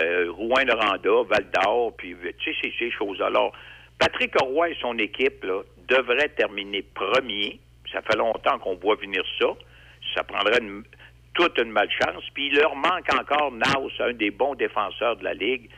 [0.00, 3.26] euh, Rouen-Noranda, Val-d'Or, puis tu sais, ces choses-là.
[3.26, 3.52] Alors,
[3.98, 5.44] Patrick Roy et son équipe
[5.88, 7.60] devraient terminer premier.
[7.92, 9.46] Ça fait longtemps qu'on voit venir ça.
[10.14, 10.60] Ça prendrait
[11.34, 12.24] toute une malchance.
[12.34, 15.70] Puis il leur manque encore Naus, un des bons défenseurs de la Ligue.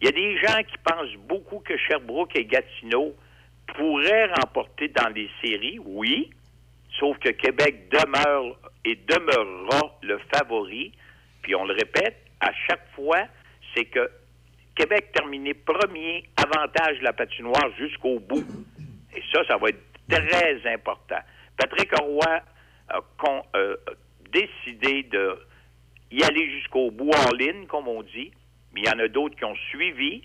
[0.00, 3.14] Il y a des gens qui pensent beaucoup que Sherbrooke et Gatineau
[3.76, 6.30] pourraient remporter dans les séries, oui,
[6.98, 10.92] sauf que Québec demeure et demeurera le favori.
[11.42, 13.24] Puis on le répète, à chaque fois,
[13.74, 14.10] c'est que
[14.74, 18.44] Québec terminé premier, avantage de la patinoire jusqu'au bout.
[19.14, 21.18] Et ça, ça va être très important.
[21.56, 22.40] Patrick Roy
[22.88, 23.00] a
[23.56, 23.76] euh,
[24.32, 25.38] décidé de
[26.10, 28.32] y aller jusqu'au bout en ligne, comme on dit,
[28.72, 30.22] mais il y en a d'autres qui ont suivi.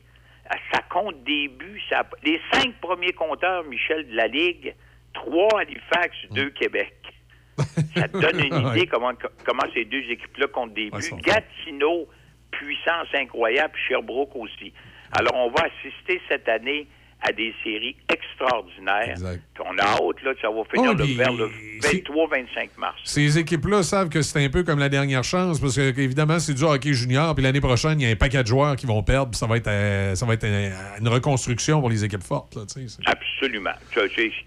[0.74, 1.82] Ça compte des buts.
[1.90, 4.76] Ça, les cinq premiers compteurs, Michel, de la Ligue,
[5.14, 6.94] trois Halifax, deux Québec.
[7.96, 11.12] Ça te donne une idée comment, comment ces deux équipes-là comptent des buts.
[11.24, 12.08] Gatineau,
[12.52, 14.74] puissance incroyable, puis Sherbrooke aussi.
[15.18, 16.88] Alors, on va assister cette année
[17.22, 19.16] à des séries extraordinaires.
[19.54, 21.50] Puis on a hâte, là, que ça va finir Oh, le- vers le
[21.82, 23.00] 23-25 mars.
[23.06, 26.54] Ces équipes-là savent que c'est un peu comme la dernière chance, parce que évidemment, c'est
[26.54, 29.02] du hockey junior, puis l'année prochaine, il y a un paquet de joueurs qui vont
[29.04, 32.24] perdre, puis ça va être, euh, ça va être euh, une reconstruction pour les équipes
[32.24, 32.56] fortes.
[32.56, 33.72] Là, c'est- Absolument.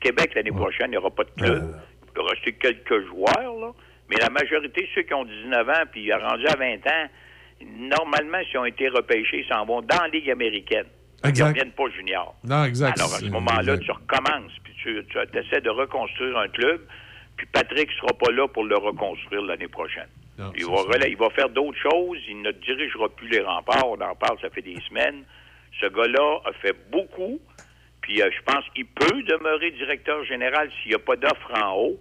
[0.01, 1.75] Québec, l'année prochaine, il n'y aura pas de club.
[2.17, 3.73] Il va rester quelques joueurs, là.
[4.09, 7.09] Mais la majorité, ceux qui ont 19 ans puis rendu à 20 ans,
[7.79, 10.87] normalement, s'ils ont été repêchés, ils s'en vont dans la Ligue américaine.
[11.25, 11.45] Ils Exact.
[11.47, 12.35] ne reviennent pas junior.
[12.45, 12.99] Non, exact.
[12.99, 16.81] Alors, à ce moment-là, tu recommences, puis tu, tu essaies de reconstruire un club,
[17.37, 20.09] puis Patrick ne sera pas là pour le reconstruire l'année prochaine.
[20.39, 22.19] Non, Il va, il va faire d'autres choses.
[22.29, 23.87] Il ne dirigera plus les remparts.
[23.89, 25.25] On en parle, ça fait des semaines.
[25.81, 27.39] Ce gars-là a fait beaucoup.
[28.01, 31.75] Puis euh, je pense qu'il peut demeurer directeur général s'il n'y a pas d'offre en
[31.77, 32.01] haut.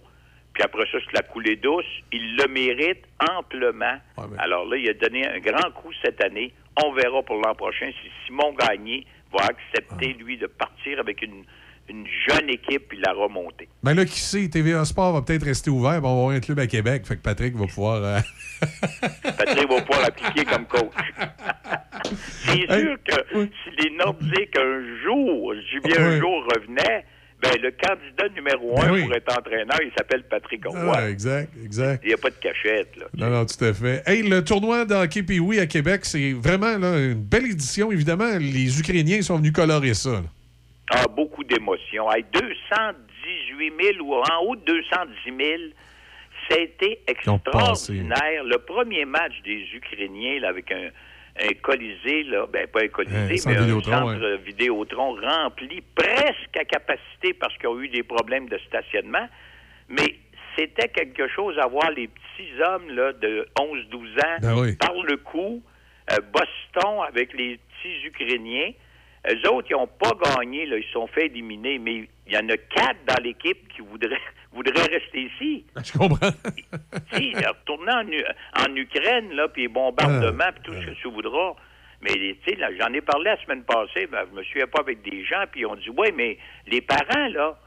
[0.54, 1.84] Puis après ça, c'est la coulée douce.
[2.12, 3.98] Il le mérite amplement.
[4.38, 6.52] Alors là, il a donné un grand coup cette année.
[6.76, 11.44] On verra pour l'an prochain si Simon Gagné va accepter, lui, de partir avec une,
[11.88, 13.68] une jeune équipe puis la remonter.
[13.82, 16.58] Ben là, qui sait, TVA Sport va peut-être rester ouvert, on va avoir un club
[16.58, 17.06] à Québec.
[17.06, 18.02] Fait que Patrick va pouvoir.
[18.02, 18.18] euh,
[19.22, 20.92] Patrick va pouvoir appliquer comme coach.
[22.44, 27.04] C'est sûr que si les Nordiques un jour, je dis bien un jour, revenaient,
[27.42, 29.02] ben le candidat numéro un Ben oui.
[29.04, 30.92] pour être entraîneur, il s'appelle Patrick Roy.
[30.94, 32.02] ah, exact, exact.
[32.04, 33.06] Il n'y a pas de cachette, là.
[33.16, 34.02] Non, non, tout à fait.
[34.06, 34.84] Hey, le tournoi
[35.26, 37.90] puis oui à Québec, c'est vraiment là, une belle édition.
[37.92, 40.10] Évidemment, les Ukrainiens sont venus colorer ça.
[40.10, 40.22] là.
[40.90, 42.10] Ah, beaucoup d'émotions.
[42.12, 45.62] Hey, 218 000 ou en haut de 210 000,
[46.48, 48.44] ça a été extraordinaire.
[48.44, 50.88] Le premier match des Ukrainiens là, avec un,
[51.38, 56.64] un colisée, là, ben pas un colisée, mais un Vidéotron, centre Vidéotron rempli presque à
[56.64, 59.26] capacité parce qu'ils ont eu des problèmes de stationnement.
[59.88, 60.16] Mais
[60.56, 64.76] c'était quelque chose à voir les petits hommes là, de 11-12 ans Ben oui.
[64.76, 65.62] par le coup.
[66.12, 68.72] euh, Boston avec les petits Ukrainiens.
[69.30, 72.38] Eux autres, ils n'ont pas gagné, là, ils se sont fait éliminer, mais il y
[72.38, 74.20] en a quatre dans l'équipe qui voudraient,
[74.52, 75.64] voudraient rester ici.
[75.76, 76.30] Je comprends.
[77.12, 81.54] Si, retourner en, en Ukraine, là, puis les bombardements, puis tout ce que tu voudras.
[82.02, 85.02] Mais, tu sais, j'en ai parlé la semaine passée, ben, je me souviens pas avec
[85.02, 87.58] des gens, puis on dit, ouais, mais les parents, là,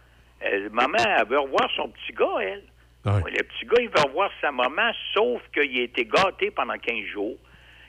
[0.45, 2.63] euh, maman, elle veut revoir son petit gars, elle.
[3.05, 6.77] Ouais, Le petit gars, il veut revoir sa maman, sauf qu'il a été gâté pendant
[6.77, 7.35] 15 jours.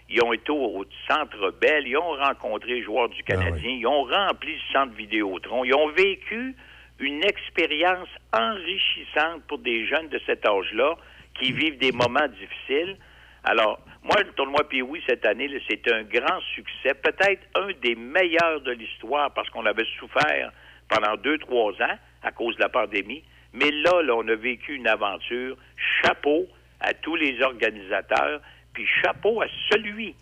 [0.09, 3.87] Ils ont été au, au centre Bell, ils ont rencontré les joueurs du Canadien, ils
[3.87, 6.55] ont rempli le centre Vidéotron, ils ont vécu
[7.01, 10.95] une expérience enrichissante pour des jeunes de cet âge-là
[11.39, 12.97] qui vivent des moments difficiles.
[13.43, 18.61] Alors, moi, le tournoi Pee-Wee cette année, c'est un grand succès, peut-être un des meilleurs
[18.61, 20.53] de l'histoire parce qu'on avait souffert
[20.89, 23.23] pendant deux, trois ans à cause de la pandémie.
[23.53, 25.57] Mais là, là, on a vécu une aventure.
[26.03, 26.47] Chapeau
[26.81, 28.41] à tous les organisateurs,
[28.75, 30.15] puis chapeau à celui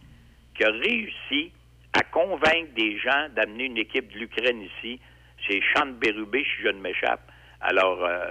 [0.54, 1.50] qui a réussi
[1.94, 5.00] à convaincre des gens d'amener une équipe de l'Ukraine ici.
[5.46, 7.20] C'est Sean Bérubé, si je ne m'échappe.
[7.60, 8.28] Alors, euh,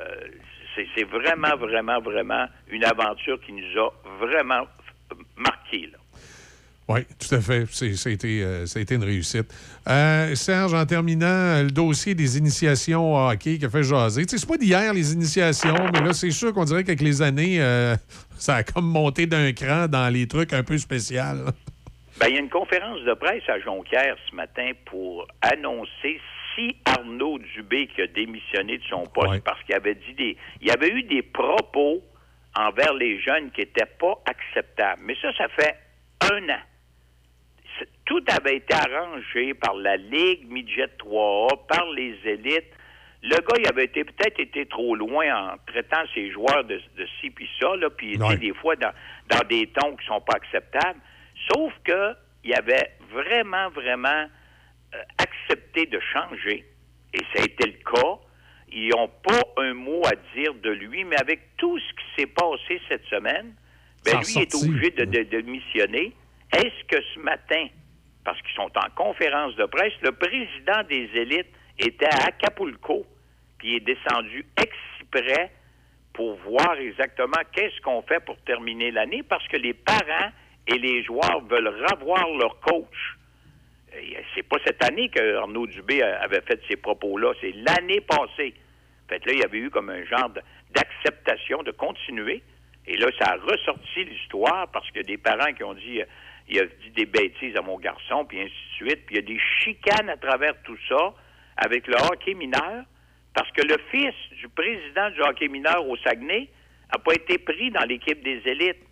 [0.96, 4.68] c'est vraiment, vraiment, vraiment une aventure qui nous a vraiment
[5.36, 5.90] marqués.
[5.92, 5.98] là.
[6.94, 7.66] Oui, tout à fait.
[7.72, 9.54] C'est- Ça a, été, euh, une réussite.
[9.88, 14.26] Euh, Serge, en terminant, le dossier des initiations au hockey qui a fait jaser.
[14.28, 17.96] C'est pas d'hier, les initiations, mais là, c'est sûr qu'on dirait qu'avec les années, euh,
[18.38, 21.22] ça a comme monté d'un cran dans les trucs un peu spéciaux.
[22.20, 26.20] Ben, il y a une conférence de presse à Jonquière ce matin pour annoncer
[26.54, 30.38] si Arnaud Dubé qui a démissionné de son poste parce qu'il avait dit des.
[30.62, 32.04] Il y avait eu des propos
[32.56, 35.02] envers les jeunes qui n'étaient pas acceptables.
[35.04, 35.76] Mais ça, ça fait
[36.32, 36.60] un an.
[38.06, 42.72] Tout avait été arrangé par la Ligue Midget 3A, par les élites.
[43.24, 47.08] Le gars, il avait été peut-être été trop loin en traitant ses joueurs de, de
[47.20, 48.38] ci puis ça, là, puis sais, Ouais.
[48.38, 48.92] des fois dans,
[49.30, 51.00] dans des tons qui sont pas acceptables.
[51.54, 54.26] Sauf que il avait vraiment, vraiment
[54.96, 56.66] euh, accepté de changer,
[57.14, 58.18] et ça a été le cas.
[58.74, 62.28] Ils n'ont pas un mot à dire de lui, mais avec tout ce qui s'est
[62.28, 63.54] passé cette semaine,
[64.04, 66.14] ben, lui est obligé de, de, de missionner.
[66.54, 67.68] Est-ce que ce matin,
[68.24, 73.06] parce qu'ils sont en conférence de presse, le président des élites était à Acapulco,
[73.58, 75.52] puis est descendu exprès
[76.14, 80.32] pour voir exactement qu'est-ce qu'on fait pour terminer l'année, parce que les parents
[80.68, 83.18] et les joueurs veulent revoir leur coach.
[84.36, 88.54] C'est pas cette année que Arnaud Dubé avait fait ces propos-là, c'est l'année passée.
[89.10, 90.32] Fait que là, il y avait eu comme un genre
[90.74, 92.42] d'acceptation de continuer.
[92.88, 96.06] Et là, ça a ressorti l'histoire parce a des parents qui ont dit euh,
[96.52, 99.06] il a dit des bêtises à mon garçon, puis ainsi de suite.
[99.06, 101.14] Puis il y a des chicanes à travers tout ça
[101.58, 102.84] avec le hockey mineur
[103.34, 106.50] parce que le fils du président du hockey mineur au Saguenay
[106.92, 108.84] n'a pas été pris dans l'équipe des élites.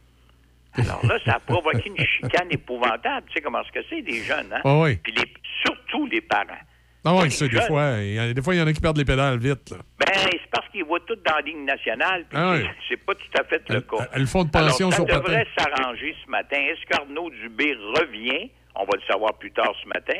[0.77, 3.27] Alors là, ça a provoqué une chicane épouvantable.
[3.27, 4.61] Tu sais comment ce que c'est, des jeunes, hein?
[4.63, 4.95] Ah oui.
[4.97, 5.33] Puis les-
[5.65, 6.63] surtout les parents.
[7.05, 7.61] Ah Pas oui, ça, des jeunes.
[7.67, 9.39] fois, il y, en a- des fois, il y en a qui perdent les pédales
[9.39, 9.69] vite.
[9.71, 9.77] Là.
[9.99, 12.69] Ben, c'est parce qu'ils voient tout dans la ligne nationale, puis Ah c'est- oui.
[12.89, 14.07] c'est pas tout à fait le cas.
[14.13, 15.19] Elles font de pension ça sur patin.
[15.19, 16.57] devrait s'arranger ce matin.
[16.57, 18.51] Est-ce qu'Arnaud Dubé revient?
[18.75, 20.19] On va le savoir plus tard ce matin.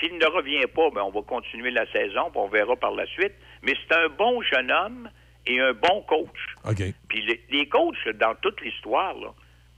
[0.00, 3.06] S'il ne revient pas, ben, on va continuer la saison, puis on verra par la
[3.06, 3.32] suite.
[3.62, 5.08] Mais c'est un bon jeune homme
[5.46, 6.38] et un bon coach.
[6.64, 6.82] OK.
[7.08, 9.14] Puis les, les coachs, dans toute l'histoire,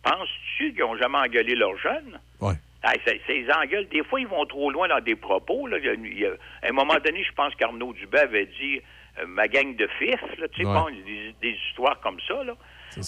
[0.02, 2.18] penses-tu qu'ils n'ont jamais engueulé leurs jeunes?
[2.40, 2.54] Ouais.
[2.82, 2.92] Ah,
[3.28, 3.88] ils engueulent.
[3.88, 5.66] Des fois, ils vont trop loin dans des propos.
[5.66, 5.76] Là.
[5.78, 6.30] Il y a-
[6.62, 8.80] à un moment donné, je pense qu'Arnaud Dubé avait dit
[9.18, 10.72] euh, ma gang de fifs, là, tu sais, Ouais.
[10.72, 12.42] bon, des, des histoires comme ça.
[12.44, 12.54] Là.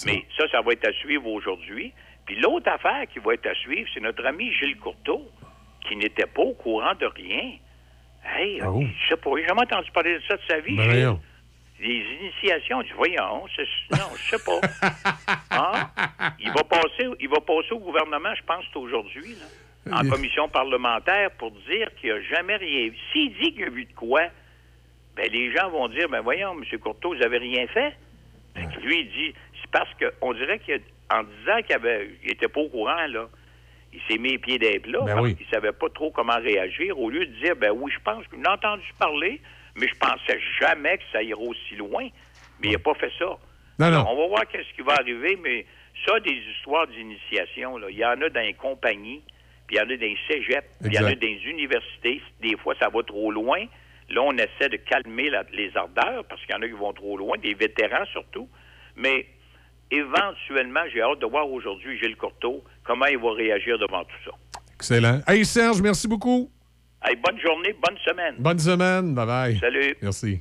[0.05, 1.91] Mais ça, ça va être à suivre aujourd'hui.
[2.25, 5.27] Puis l'autre affaire qui va être à suivre, c'est notre ami Gilles Courteau,
[5.87, 7.53] qui n'était pas au courant de rien.
[8.25, 10.77] Hey, euh, je sais pas, j'ai jamais entendu parler de ça de sa vie.
[10.77, 11.19] Ben.
[11.79, 14.61] Les initiations, je dis, voyons, c'est- non, je sais pas.
[15.51, 15.89] Hein?
[16.39, 19.35] Il va passer, il va passer au gouvernement, je pense, aujourd'hui.
[19.91, 22.97] En commission parlementaire pour dire qu'il n'a jamais rien vu.
[23.11, 24.23] S'il dit qu'il a vu de quoi,
[25.15, 26.79] ben les gens vont dire, ben voyons, M.
[26.79, 27.93] Courteau, vous n'avez rien fait.
[28.55, 33.07] Que lui, il dit, c'est parce qu'on dirait qu'en disant qu'il n'était pas au courant,
[33.07, 33.27] là,
[33.91, 35.35] il s'est mis les pieds des plats Ben parce oui.
[35.35, 36.97] qu'il savait pas trop comment réagir.
[36.99, 39.41] Au lieu de dire, ben oui, je pense que j'ai entendu parler,
[39.75, 42.07] mais je pensais jamais que ça irait aussi loin.
[42.59, 43.37] Mais il n'a pas fait ça.
[43.79, 44.05] Non, non.
[44.07, 45.65] On va voir qu'est-ce qui va arriver, mais
[46.05, 49.21] ça, des histoires d'initiation, il y en a dans les compagnies,
[49.73, 52.21] il y en a dans les cégeps, il y en a dans les universités.
[52.41, 53.65] Des fois, ça va trop loin.
[54.09, 56.93] Là, on essaie de calmer la- les ardeurs, parce qu'il y en a qui vont
[56.93, 58.47] trop loin, des vétérans surtout.
[58.95, 59.25] Mais
[59.89, 64.31] éventuellement, j'ai hâte de voir aujourd'hui Gilles Courteau, comment il va réagir devant tout ça.
[64.75, 65.21] Excellent.
[65.27, 66.51] Hey, Serge, merci beaucoup.
[67.05, 68.35] Hey, bonne journée, bonne semaine.
[68.37, 69.13] Bonne semaine.
[69.15, 69.59] Bye-bye.
[69.59, 69.95] Salut.
[70.01, 70.39] Merci.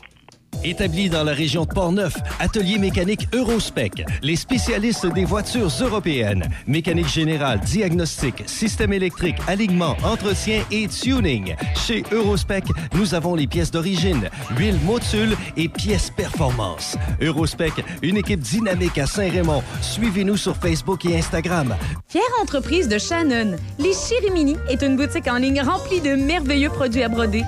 [0.64, 6.48] Établi dans la région de Portneuf, Atelier mécanique Eurospec, les spécialistes des voitures européennes.
[6.66, 11.56] Mécanique générale, diagnostic, système électrique, alignement, entretien et tuning.
[11.74, 12.64] Chez Eurospec,
[12.94, 16.96] nous avons les pièces d'origine, huile motule et pièces performance.
[17.20, 17.72] Eurospec,
[18.02, 19.62] une équipe dynamique à Saint-Raymond.
[19.80, 21.74] Suivez-nous sur Facebook et Instagram.
[22.08, 27.02] Fière entreprise de Shannon, les Chirimini est une boutique en ligne remplie de merveilleux produits
[27.02, 27.42] à broder.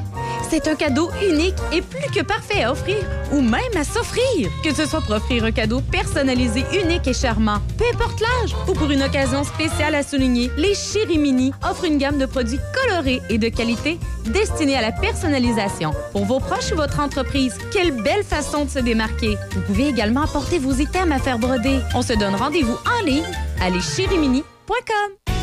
[0.51, 2.94] C'est un cadeau unique et plus que parfait à offrir
[3.33, 4.51] ou même à s'offrir.
[4.63, 8.73] Que ce soit pour offrir un cadeau personnalisé, unique et charmant, peu importe l'âge, ou
[8.73, 13.39] pour une occasion spéciale à souligner, les Chirimini offrent une gamme de produits colorés et
[13.39, 15.93] de qualité destinés à la personnalisation.
[16.13, 19.37] Pour vos proches ou votre entreprise, quelle belle façon de se démarquer.
[19.53, 21.81] Vous pouvez également apporter vos items à faire broder.
[21.95, 23.25] On se donne rendez-vous en ligne
[23.61, 25.35] à leschirimini.com.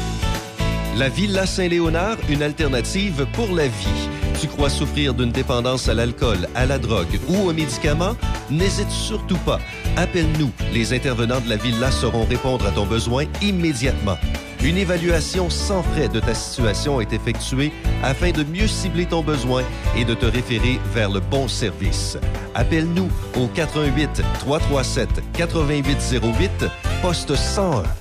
[0.98, 4.21] La Villa Saint-Léonard, une alternative pour la vie.
[4.42, 8.16] Tu crois souffrir d'une dépendance à l'alcool, à la drogue ou aux médicaments?
[8.50, 9.60] N'hésite surtout pas.
[9.98, 10.50] Appelle-nous.
[10.74, 14.18] Les intervenants de la Villa sauront répondre à ton besoin immédiatement.
[14.64, 17.72] Une évaluation sans frais de ta situation est effectuée
[18.02, 19.62] afin de mieux cibler ton besoin
[19.96, 22.18] et de te référer vers le bon service.
[22.56, 26.66] Appelle-nous au 88 337 8808
[27.04, 28.01] poste 101.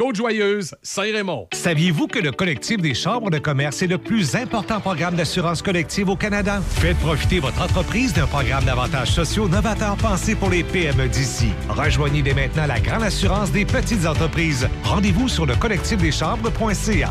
[0.00, 1.48] Côte-Joyeuse, Saint-Raymond.
[1.52, 6.08] Saviez-vous que le collectif des chambres de commerce est le plus important programme d'assurance collective
[6.08, 6.62] au Canada?
[6.70, 11.48] Faites profiter votre entreprise d'un programme d'avantages sociaux novateurs pensé pour les PME d'ici.
[11.68, 14.70] Rejoignez dès maintenant la grande assurance des petites entreprises.
[14.84, 17.10] Rendez-vous sur le collectifdeschambres.ca.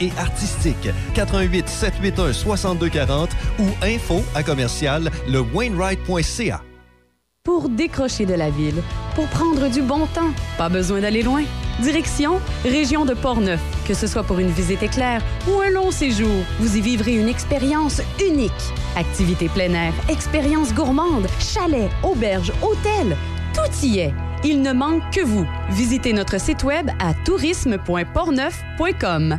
[0.00, 0.88] et artistique.
[1.14, 6.62] 88 781 6240 ou info à commercial le Wainwright.ca.
[7.46, 8.82] Pour décrocher de la ville,
[9.14, 11.44] pour prendre du bon temps, pas besoin d'aller loin.
[11.80, 13.60] Direction Région de Portneuf.
[13.86, 17.28] Que ce soit pour une visite éclair ou un long séjour, vous y vivrez une
[17.28, 18.50] expérience unique.
[18.96, 23.16] Activités plein air, expériences gourmandes, chalets, auberges, hôtels,
[23.54, 24.12] tout y est.
[24.44, 25.46] Il ne manque que vous.
[25.70, 29.38] Visitez notre site web à tourisme.portneuf.com.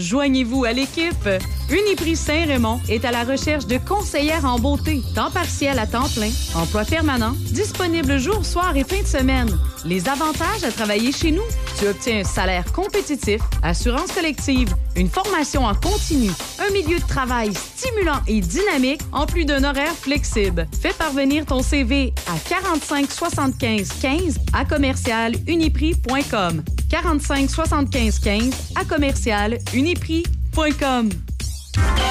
[0.00, 1.28] Joignez-vous à l'équipe.
[1.70, 6.30] Uniprix Saint-Raymond est à la recherche de conseillères en beauté, temps partiel à temps plein,
[6.54, 9.58] emploi permanent, disponible jour, soir et fin de semaine.
[9.84, 11.42] Les avantages à travailler chez nous,
[11.78, 17.52] tu obtiens un salaire compétitif, assurance collective, une formation en continu, un milieu de travail
[17.54, 20.66] stimulant et dynamique, en plus d'un horaire flexible.
[20.80, 26.62] Fais parvenir ton CV à 45 75 15 à commercial uniprix.com.
[26.90, 31.08] 45 75 15 à commercial uniprix.com.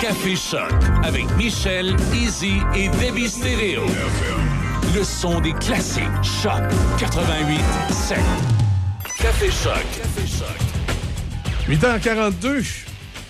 [0.02, 0.72] Café Choc
[1.04, 3.84] avec Michel, Easy et Debbie Stereo.
[4.96, 6.04] Le son des classiques.
[6.24, 6.64] Choc
[6.98, 7.60] 88
[7.92, 8.18] 7.
[9.22, 9.74] Café Choc.
[9.96, 10.58] Café Choc.
[11.68, 12.86] 8h42.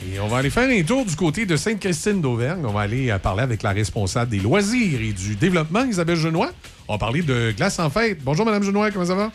[0.07, 2.65] Et on va aller faire un tour du côté de Sainte-Christine d'Auvergne.
[2.65, 6.51] On va aller euh, parler avec la responsable des loisirs et du développement, Isabelle Genois.
[6.87, 8.23] On va parler de glace en fête.
[8.23, 9.29] Bonjour, Madame Genois, comment ça va?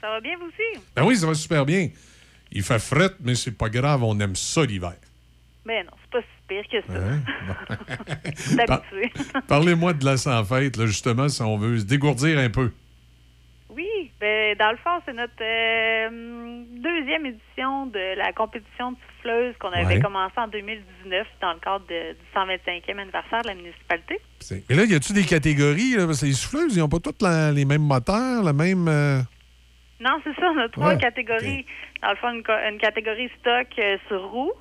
[0.00, 0.82] Ça va bien, vous aussi?
[0.96, 1.90] Ben oui, ça va super bien.
[2.52, 4.94] Il fait fret, mais c'est pas grave, on aime ça l'hiver.
[5.66, 6.98] Ben non, c'est pas si pire que ça.
[6.98, 7.20] Hein?
[8.36, 9.12] Je suis habituée.
[9.46, 12.72] Parlez-moi de glace en fête, là, justement, si on veut se dégourdir un peu.
[13.68, 19.54] Oui, ben, dans le fond, c'est notre euh, deuxième édition de la compétition de souffleuse
[19.60, 20.00] qu'on avait Ouais.
[20.00, 24.18] commencé en 2019 dans le cadre de- du 125e anniversaire de la municipalité.
[24.68, 25.94] Et là, y a-tu des catégories?
[25.96, 26.06] Là?
[26.06, 28.88] Parce que les souffleuses, ils n'ont pas toutes la- les mêmes moteurs, la même.
[28.88, 29.20] euh,
[30.00, 30.98] Non, c'est ça, on a trois Ouais.
[30.98, 31.64] catégories.
[32.02, 34.52] Dans le fond, une catégorie stock euh, sur roue.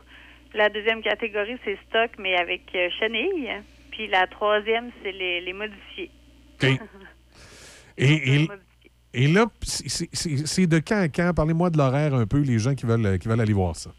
[0.53, 3.49] La deuxième catégorie, c'est stock, mais avec euh, chenille.
[3.91, 6.09] Puis la troisième, c'est les, les modifiés.
[6.61, 6.69] OK.
[7.97, 8.47] Et, et-
[9.13, 11.33] et là, c'est- de quand à quand?
[11.35, 13.89] Parlez-moi de l'horaire un peu, les gens qui veulent, qui veulent aller voir ça.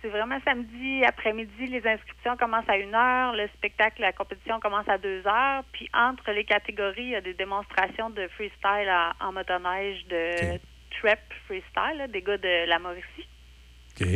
[0.00, 1.66] C'est vraiment samedi après-midi.
[1.66, 3.34] Les inscriptions commencent à 1 heure.
[3.36, 5.64] Le spectacle, la compétition commence à 2 heures.
[5.72, 10.58] Puis entre les catégories, il y a des démonstrations de freestyle en, en motoneige, de
[11.00, 13.28] trap freestyle, là, des gars de la Mauricie.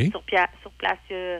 [0.09, 1.39] Sur, pia- sur place, il y a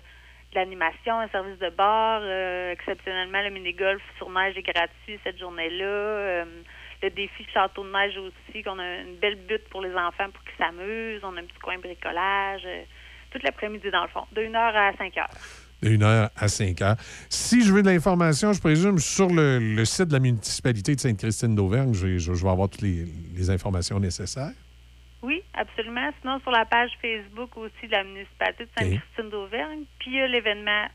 [0.56, 2.22] l'animation, un service de bar.
[2.24, 5.86] euh, exceptionnellement, le mini-golf sur neige est gratuit cette journée-là.
[5.86, 6.46] Euh,
[7.02, 10.44] le défi château de neige aussi, qu'on a une belle butte pour les enfants pour
[10.44, 11.22] qu'ils s'amusent.
[11.24, 12.62] On a un petit coin bricolage.
[12.66, 12.84] euh,
[13.32, 15.30] toute l'après-midi, dans le fond, de 1 heure à 5 heures.
[15.82, 16.96] De 1 heure à 5 heures.
[17.30, 21.56] Si je veux de l'information, je présume, sur le, site de la municipalité de Sainte-Christine
[21.56, 24.52] d'Auvergne, je- je vais avoir toutes les, les informations nécessaires.
[25.24, 26.12] Oui, absolument.
[26.22, 29.84] Sinon, sur la page Facebook aussi de la municipalité de Sainte-Christine d'Auvergne.
[29.98, 30.88] Puis il y a l'événement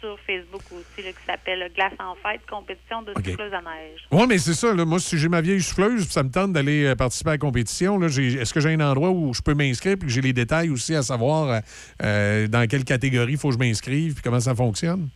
[0.00, 3.24] sur Facebook aussi là, qui s'appelle Glace en fête, compétition de OK.
[3.24, 4.06] souffleuse à neige.
[4.10, 4.74] Oui, mais c'est ça.
[4.74, 7.38] Là, moi, si j'ai ma vieille souffleuse, ça me tente d'aller euh, participer à la
[7.38, 10.70] compétition, est-ce que j'ai un endroit où je peux m'inscrire puis que j'ai les détails
[10.70, 11.60] aussi à savoir euh,
[12.02, 15.08] euh, dans quelle catégorie il faut que je m'inscrive puis comment ça fonctionne?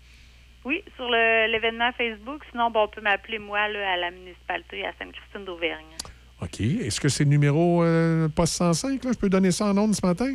[0.64, 2.42] Oui, sur l'événement Facebook.
[2.52, 5.96] Sinon, bon, on peut m'appeler moi là, à la municipalité à Sainte-Christine d'Auvergne.
[6.42, 6.60] OK.
[6.60, 9.04] Est-ce que c'est le numéro euh, poste 105?
[9.04, 9.10] Là?
[9.12, 10.34] Je peux donner ça en ondes ce matin?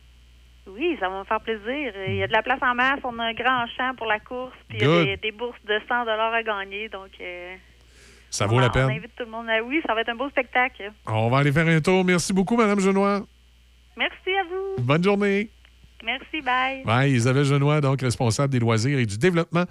[0.67, 1.93] Oui, ça va me faire plaisir.
[2.07, 2.99] Il y a de la place en masse.
[3.03, 4.53] On a un grand champ pour la course.
[4.69, 6.87] Puis il y a des bourses de 100 à gagner.
[6.89, 7.55] Donc, euh,
[8.31, 8.89] Ça on, vaut la on peine.
[8.89, 9.47] invite tout le monde.
[9.49, 10.91] à- Oui, ça va être un beau spectacle.
[11.05, 12.03] On va aller faire un tour.
[12.03, 13.23] Merci beaucoup, Mme Genois.
[13.97, 14.83] Merci à vous.
[14.83, 15.49] Bonne journée.
[16.03, 16.81] Merci, bye.
[16.85, 19.65] Oui, Isabelle Genois, donc responsable des loisirs et du développement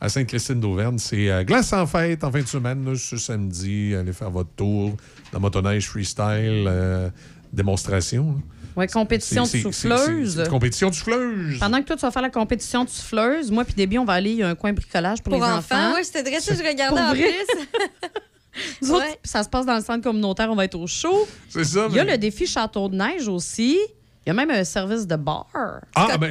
[0.00, 0.96] à Sainte-Christine d'Auvergne.
[0.98, 3.94] C'est euh, glace en fête en fin de semaine, là, ce samedi.
[3.94, 4.96] Allez faire votre tour
[5.32, 7.10] dans motoneige freestyle, euh,
[7.52, 8.26] démonstration.
[8.36, 8.40] là.
[8.76, 10.38] Ouais, compétition de souffleuse.
[10.38, 11.58] une compétition de souffleuse.
[11.60, 14.14] Pendant que toi, tu vas faire la compétition de souffleuse, moi puis Déby, on va
[14.14, 15.94] aller, il y a un coin bricolage pour, Pour les enfants, enfants.
[15.94, 17.22] ouais, c'était ça, je regardais en vrai?
[17.22, 17.66] plus.
[18.82, 19.18] Nous autres, Ouais.
[19.24, 21.26] ça se passe dans le centre communautaire, on va être au chaud.
[21.48, 21.86] C'est ça.
[21.90, 23.78] Il y a mais- le défi Château de neige aussi.
[24.26, 25.46] Il y a même un service de bar.
[25.94, 26.28] Ah, ben,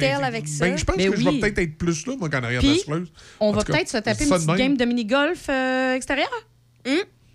[0.76, 1.38] je pense Mais que je vais oui.
[1.40, 3.12] peut-être être plus là, moi, qu'en arrière de la Puis, souffleuse.
[3.38, 6.28] On En va peut-être se taper une ça de petite game de mini-golf euh, extérieur.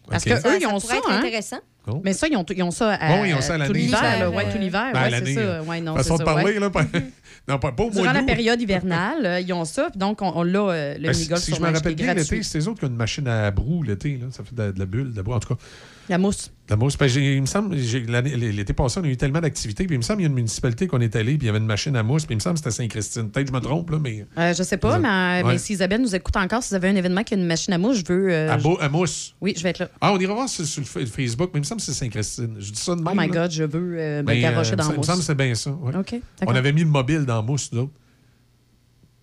[0.09, 0.33] Parce Ok.
[0.33, 0.97] que Ça- eux, ils ça ont pourrait ça.
[0.97, 1.17] être hein.
[1.19, 1.59] intéressant.
[1.88, 2.01] Oh.
[2.03, 4.32] Mais ça, ils ont, ils ont ça à, Bon, ils ont ça à tout l'hiver.
[4.33, 4.91] Ouais, tout l'hiver.
[4.93, 5.61] Ben, ouais, c'est ça.
[5.64, 6.59] Ouais, non, façon de ça, parler, ouais.
[6.59, 6.69] là.
[7.48, 9.90] non, pas, pas au Durant la période hivernale, euh, ils ont ça.
[9.95, 12.14] Donc, on, on l'a, euh, le Ben, si mini-golf si sur je me rappelle bien,
[12.14, 14.17] l'été, c'est eux autres qui ont une machine à brou l'été.
[14.22, 14.27] là.
[14.32, 15.33] Ça fait de la, de la bulle, de la brou.
[15.33, 15.61] En tout cas,
[16.09, 16.51] La mousse.
[16.69, 16.97] la mousse.
[16.97, 19.85] Ben, il me semble, l'été passé, on a eu tellement d'activités.
[19.85, 21.49] Puis il me semble qu'il y a une municipalité qu'on est allé, puis il y
[21.49, 22.25] avait une machine à mousse.
[22.25, 23.29] Puis il me semble que c'était Sainte-Christine.
[23.29, 24.25] Peut-être que je me trompe, là, mais.
[24.38, 25.57] Euh, je sais pas, mais, Ouais.
[25.59, 27.77] si Isabelle nous écoute encore, si vous avez un événement qui a une machine à
[27.77, 28.31] mousse, je veux.
[28.33, 29.35] euh, à, je- Beau- à mousse.
[29.39, 29.89] Oui, je vais être là.
[30.01, 32.55] Ah, on ira voir sur, sur le Facebook, mais il me semble que c'est Sainte-Christine.
[32.59, 33.07] Je dis ça de même.
[33.07, 33.43] Oh my là.
[33.43, 35.05] God, je veux euh, me Ben, garrocher euh, dans la Il me mousse.
[35.05, 35.69] semble que c'est bien ça.
[35.71, 35.95] ouais.
[35.95, 36.15] OK,
[36.47, 37.69] On avait mis le mobile dans mousse.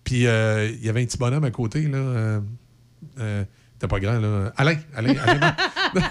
[0.05, 1.97] Puis euh, il y avait un petit bonhomme à côté, là.
[1.97, 2.39] Euh,
[3.19, 3.43] euh,
[3.79, 4.51] T'es pas grand, là.
[4.57, 5.55] Alain, Alain, Alain.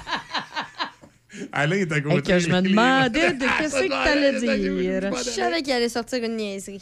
[1.53, 2.19] Alain est à côté.
[2.19, 5.11] Et que je me demandais de qu'est-ce que t'allais dire?
[5.17, 6.81] Je savais qu'il allait sortir une niaiserie.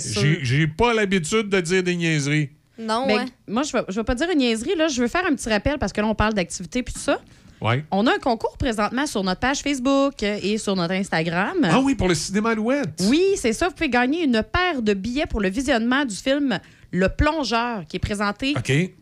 [0.00, 0.38] Sûr.
[0.42, 2.50] j'ai- pas l'habitude de dire des niaiseries.
[2.78, 3.24] Non, Ben, ouais.
[3.46, 4.74] Moi, je ne vais, pas dire une niaiserie.
[4.74, 4.88] Là.
[4.88, 7.20] Je veux faire un petit rappel parce que là, on parle d'activité puis tout ça.
[7.60, 7.84] Ouais.
[7.90, 11.56] On a un concours présentement sur notre page Facebook et sur notre Instagram.
[11.64, 13.02] Ah oui, pour le cinéma Alouette.
[13.08, 13.68] Oui, c'est ça.
[13.68, 16.58] Vous pouvez gagner une paire de billets pour le visionnement du film
[16.92, 18.52] Le Plongeur, qui est présenté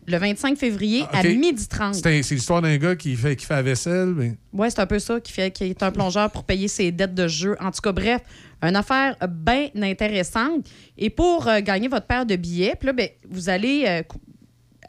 [0.06, 1.24] le 25 février Ah, OK.
[1.24, 1.94] à 12h30.
[1.94, 4.12] C'est un- c'est l'histoire d'un gars qui fait, qui fait la vaisselle.
[4.14, 6.92] mais- Oui, c'est un peu ça qui fait qui est un plongeur pour payer ses
[6.92, 7.56] dettes de jeu.
[7.60, 8.20] En tout cas, bref,
[8.62, 10.66] une affaire bien intéressante.
[10.98, 14.02] Et pour euh, gagner votre paire de billets, là, ben, vous allez, euh,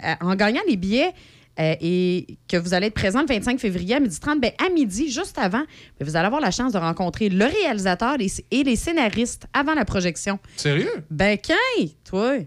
[0.05, 1.11] euh, en gagnant les billets,
[1.59, 5.09] euh, et que vous allez être présent le 25 février à 12h30, ben, à midi,
[5.11, 5.63] juste avant,
[5.99, 9.73] ben, vous allez avoir la chance de rencontrer le réalisateur et et les scénaristes avant
[9.73, 10.39] la projection.
[10.57, 10.89] Sérieux?
[11.09, 11.85] Ben, quand?
[12.05, 12.39] Toi?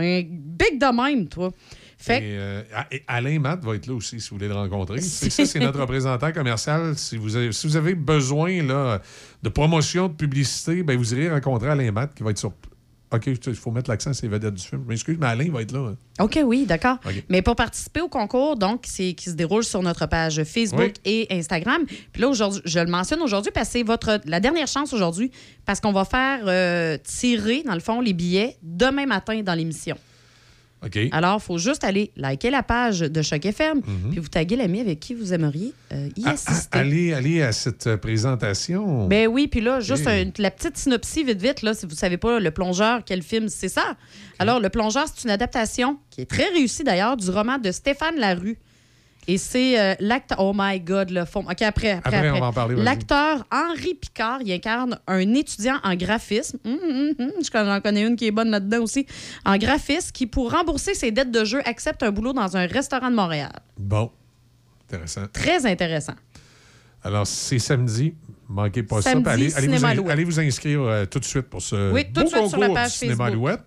[0.00, 1.52] Un big de même, toi.
[2.00, 2.62] Fait Et, euh,
[3.06, 5.02] Alain Matt va être là aussi, si vous voulez le rencontrer.
[5.02, 6.96] C'est ça, c'est notre représentant commercial.
[6.96, 9.02] Si vous avez, si vous avez besoin là,
[9.42, 12.52] de promotion, de publicité, ben, vous irez rencontrer Alain Matt qui va être sur.
[13.12, 14.82] OK, il faut mettre l'accent sur les vedettes du film.
[14.84, 15.94] Je m'excuse, mais Alain va être là.
[16.20, 16.98] OK, oui, d'accord.
[17.28, 21.26] Mais pour participer au concours, donc, c'est qui se déroule sur notre page Facebook et
[21.30, 21.84] Instagram.
[22.12, 25.32] Puis là, aujourd'hui, je le mentionne aujourd'hui parce que c'est votre la dernière chance aujourd'hui
[25.66, 29.96] parce qu'on va faire euh, tirer, dans le fond, les billets demain matin dans l'émission.
[31.12, 34.80] Alors, il faut juste aller liker la page de Choc FM, puis vous taguer l'ami
[34.80, 36.68] avec qui vous aimeriez euh, y Ah, assister.
[36.72, 39.06] ah, allez, allez à cette euh, présentation.
[39.08, 42.16] Ben oui, puis là, juste un- la petite synopsie, vite, vite, là, si vous savez
[42.16, 43.96] pas, Le Plongeur, quel film, c'est ça.
[44.38, 48.16] Alors, Le Plongeur, c'est une adaptation qui est très réussie d'ailleurs du roman de Stéphane
[48.18, 48.58] Larue.
[49.30, 50.38] Et c'est euh, l'acteur.
[50.40, 51.44] Oh my God, le fond.
[51.48, 51.92] OK, après.
[51.92, 52.74] Après, Après, on va en parler.
[52.74, 56.58] L'acteur Henri Picard, il incarne un étudiant en graphisme.
[56.64, 59.06] Hum, hum, hum, je- J'en connais une qui est bonne là-dedans aussi.
[59.44, 63.08] En graphisme, qui, pour rembourser ses dettes de jeu, accepte un boulot dans un restaurant
[63.08, 63.52] de Montréal.
[63.78, 64.10] Bon.
[64.88, 65.26] Intéressant.
[65.32, 66.14] Très intéressant.
[67.04, 68.14] Alors, c'est samedi.
[68.48, 69.58] Manquez pas Samedi, ça.
[69.58, 72.30] Allez, allez vous, allez inscrire euh, tout de suite pour ce Oui, tout de beau
[72.30, 73.32] suite sur la page Cinéma Facebook.
[73.48, 73.60] Alouette.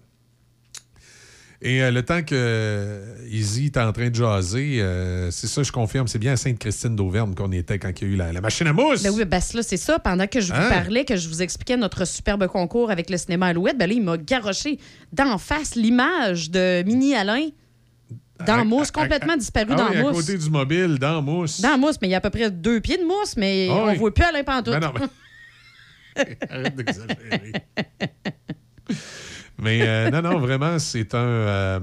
[1.65, 5.63] Et euh, le temps que euh, Izzy est en train de jaser, euh, c'est ça,
[5.63, 8.33] je confirme, c'est bien à Sainte-Christine d'Auvergne qu'on était quand il y a eu la,
[8.33, 9.01] la machine à mousse.
[9.01, 9.97] Ben oui, ben là, c'est ça.
[9.97, 10.69] Pendant que je vous Hein?
[10.69, 14.03] parlais, que je vous expliquais notre superbe concours avec le cinéma Alouette, ben là, il
[14.03, 14.77] m'a garoché
[15.13, 17.47] d'en face l'image de Mini Alain
[18.45, 20.17] dans À- mousse, à- à- complètement disparu Ah dans oui, à mousse.
[20.25, 21.61] côté du mobile, dans mousse.
[21.61, 23.73] Dans mousse, mais il y a à peu près deux pieds de mousse, mais Ah
[23.75, 23.95] on oui.
[23.95, 24.73] voit plus Alain Pantoute.
[24.73, 25.07] Ben non, mais-
[26.49, 27.53] Arrête d'exagérer.
[29.59, 31.17] Mais euh, non, non, vraiment, c'est un.
[31.19, 31.79] euh,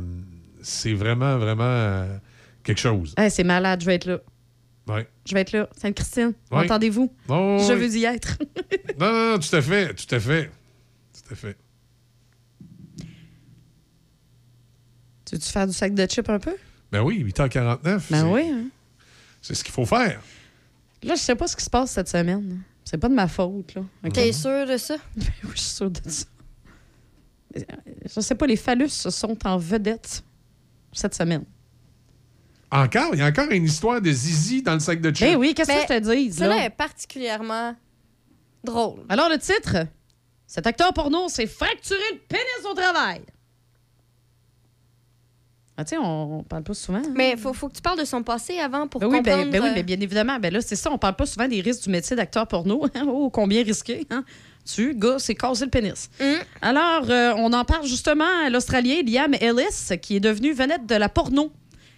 [0.62, 2.18] c'est vraiment, vraiment euh,
[2.62, 3.14] quelque chose.
[3.16, 4.18] Hey, c'est malade, je vais être là.
[4.88, 5.08] Ouais.
[5.26, 5.68] Je vais être là.
[5.76, 7.12] Sainte-Christine, entendez-vous?
[7.28, 7.78] Oh, je oui.
[7.80, 8.36] veux y être.
[8.98, 10.50] Non, non, non, tout à fait, tout à fait.
[11.14, 11.56] Tout à fait.
[15.24, 16.56] tu veux-tu faire du sac de chips un peu?
[16.92, 17.78] Ben oui, 8h49.
[17.82, 18.42] Ben c'est- oui.
[18.52, 18.64] hein.
[19.40, 20.20] C'est ce qu'il faut faire.
[21.02, 22.60] Là, je sais pas ce qui se passe cette semaine.
[22.84, 23.82] C'est pas de ma faute, là.
[24.04, 24.12] OK?
[24.12, 24.96] T'es sûr de ça?
[25.16, 25.24] oui,
[25.54, 26.26] je suis sûre de ça.
[27.54, 30.22] Je sais pas, les phallus sont en vedette
[30.92, 31.44] cette semaine.
[32.70, 35.26] Encore, il y a encore une histoire de zizi dans le sac de chips.
[35.26, 36.64] Ben oui, qu'est-ce que Ben, je te dis, là?
[36.66, 37.74] est particulièrement
[38.62, 39.00] drôle.
[39.08, 39.86] Alors, le titre,
[40.46, 43.22] cet acteur porno s'est fracturé le pénis au travail.
[45.76, 46.98] Ah, tu sais, on, on parle pas souvent.
[46.98, 47.12] hein?
[47.16, 49.50] Mais faut, faut que tu parles de son passé avant pour Ben oui, ben, comprendre...
[49.50, 50.38] ben oui, euh, ben bien évidemment.
[50.38, 52.86] Ben là, c'est ça, on parle pas souvent des risques du métier d'acteur porno.
[53.06, 54.24] oh, combien risqué, hein?
[54.64, 56.10] Tu, gars, c'est casser le pénis.
[56.20, 56.36] Hum.
[56.62, 60.94] Alors, euh, on en parle justement à l'Australien Liam Ellis, qui est devenu vedette de
[60.94, 61.52] la porno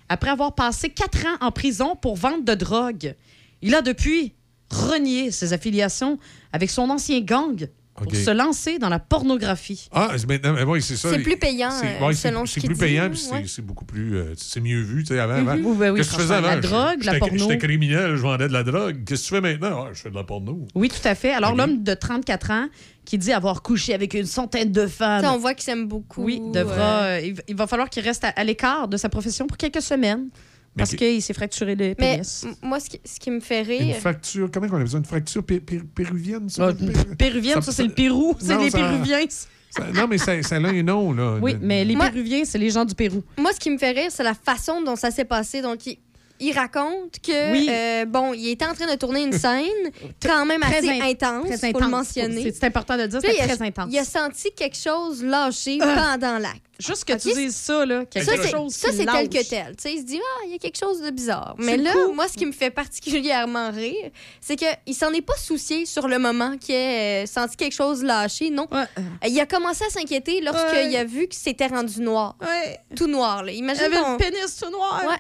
[0.09, 3.15] après avoir passé quatre ans en prison pour vente de drogue.
[3.63, 4.35] Il a depuis
[4.71, 6.19] renié ses affiliations
[6.53, 8.15] avec son ancien gang pour OK.
[8.17, 9.89] se lancer dans la pornographie.
[9.93, 11.11] Ah, c'est maintenant, oui, c'est ça.
[11.11, 13.45] C'est plus payant, C'est euh, ouais, selon ce C'est qu'il plus dit, payant, c'est- ouais.
[13.47, 14.17] c'est beaucoup plus.
[14.17, 15.35] euh, c'est mieux vu, tu sais, avant.
[15.35, 15.57] avant.
[15.57, 15.67] Mhm.
[15.67, 16.49] Oui, ben oui, Qu'est-ce que tu faisais avant?
[16.49, 17.39] la drogue, la J'étais- porno.
[17.39, 19.05] J'étais criminel, je vendais de la drogue.
[19.05, 19.85] Qu'est-ce que tu fais maintenant?
[19.87, 20.67] Ah, je fais de la porno.
[20.75, 21.33] Oui, tout à fait.
[21.35, 22.69] Alors, l'homme de 34 ans
[23.05, 25.23] qui dit avoir couché avec une centaine de femmes.
[25.23, 26.23] sais, on voit qu'il s'aime beaucoup.
[26.25, 28.97] Oui, devra, euh, euh, il, va- il va falloir qu'il reste à, à l'écart de
[28.97, 30.29] sa profession pour quelques semaines
[30.75, 32.45] Mais parce qui- qu'il s'est fracturé le Mais pénis.
[32.45, 33.97] m- moi, ce qui, ce qui me fait Une rire...
[33.97, 34.97] fracture, comment on appelle ça?
[34.99, 36.49] Une fracture pé- pé- péruvienne?
[36.49, 36.69] Ça?
[36.71, 38.35] Ah, péruvienne, ça, c'est le Pérou.
[38.41, 39.19] C'est Non, les ça- Péruviens.
[39.29, 41.39] ça- non, mais ça, ça a un nom, là.
[41.43, 43.23] Oui, De- mais les Moi- Péruviens, c'est les gens du Pérou.
[43.37, 45.61] Moi, ce qui me fait rire, c'est la façon dont ça s'est passé.
[45.61, 45.99] Donc, il,
[46.43, 47.67] il raconte que, Oui.
[47.71, 49.63] euh, bon, il était en train de tourner une scène
[50.23, 52.53] quand même assez in- intense, Très faut le mentionner.
[52.53, 53.89] C'est important de le dire, il a- très intense.
[53.91, 56.17] Il a senti quelque chose lâcher Ah.
[56.19, 56.63] pendant l'acte.
[56.79, 59.77] Juste que tu dises ça, là, quelque Ça, chose ça, c'est tel que tel.
[59.77, 61.55] Tu sais, il se dit, ah, il y a quelque chose de bizarre.
[61.59, 62.13] Mais là, coup.
[62.13, 66.19] moi, ce qui me fait particulièrement rire, c'est qu'il s'en est pas soucié sur le
[66.19, 68.51] moment qu'il ait euh, senti quelque chose lâcher.
[68.51, 68.67] Non.
[68.73, 68.83] Ouais.
[68.99, 70.97] Euh, Il a commencé à s'inquiéter lorsqu'il Ouais.
[70.97, 72.37] a vu que c'était rendu noir.
[72.41, 72.79] Ouais.
[72.97, 73.53] Tout noir, là.
[73.53, 75.05] Il Imagine avait ton- le pénis tout noir.
[75.09, 75.17] Ouais.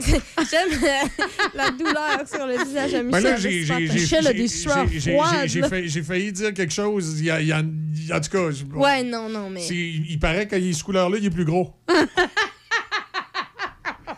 [0.50, 0.80] J'aime
[1.54, 3.22] la douleur sur le visage à Ben Michel.
[3.22, 3.64] là, j'ai-
[6.02, 7.16] failli- dire quelque chose.
[7.20, 7.62] Il y a, il y en
[8.20, 11.26] tout cas, je- Ouais, non, non, mais c'est- il paraît qu'il est ce couleur-là, il
[11.26, 11.72] est plus gros.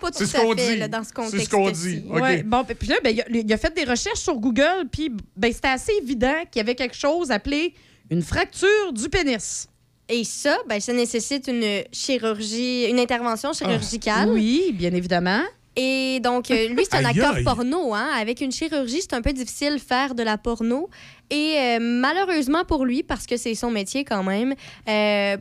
[0.00, 0.78] pas tout c'est ce à qu'on fait dit.
[0.80, 1.44] là, dans ce C'est contexte.
[1.46, 2.02] ce qu'on dit.
[2.10, 2.20] OK.
[2.20, 5.12] Ouais, bon, puis là, ben, il, a, il a fait des recherches sur Google, puis
[5.36, 7.74] ben, c'était assez évident qu'il y avait quelque chose appelé
[8.10, 9.68] une fracture du pénis.
[10.08, 14.28] Et ça, ben, ça nécessite une chirurgie, une intervention chirurgicale.
[14.28, 15.42] Ah, Oui, bien évidemment.
[15.76, 17.44] Et donc, euh, lui, c'est un Aïe, acteur aïe.
[17.44, 17.94] porno.
[17.94, 18.08] Hein?
[18.14, 20.90] Avec une chirurgie, c'est un peu difficile faire de la porno.
[21.30, 24.54] Et euh, malheureusement pour lui, parce que c'est son métier quand même,
[24.88, 25.36] euh,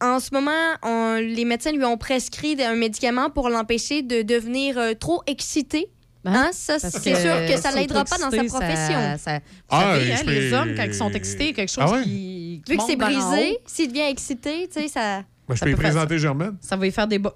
[0.00, 0.50] en ce moment,
[0.82, 5.88] on- les médecins lui ont prescrit un médicament pour l'empêcher de devenir euh, trop excité.
[6.28, 6.50] Hein?
[6.52, 8.98] Ça, c'est sûr que ça s'auto-exciter, l'aidera pas dans sa profession.
[9.00, 9.38] Ça, ça-
[9.68, 12.02] Ah, savez, hein, les hommes, quand ils sont excités, quelque chose Ah ouais?
[12.02, 15.18] qui, qui Vu que c'est brisé, s'il devient excité, tu sais, ça.
[15.48, 16.56] Ben, je Ça peux y présenter Germaine.
[16.60, 17.30] Ça va y faire des bo-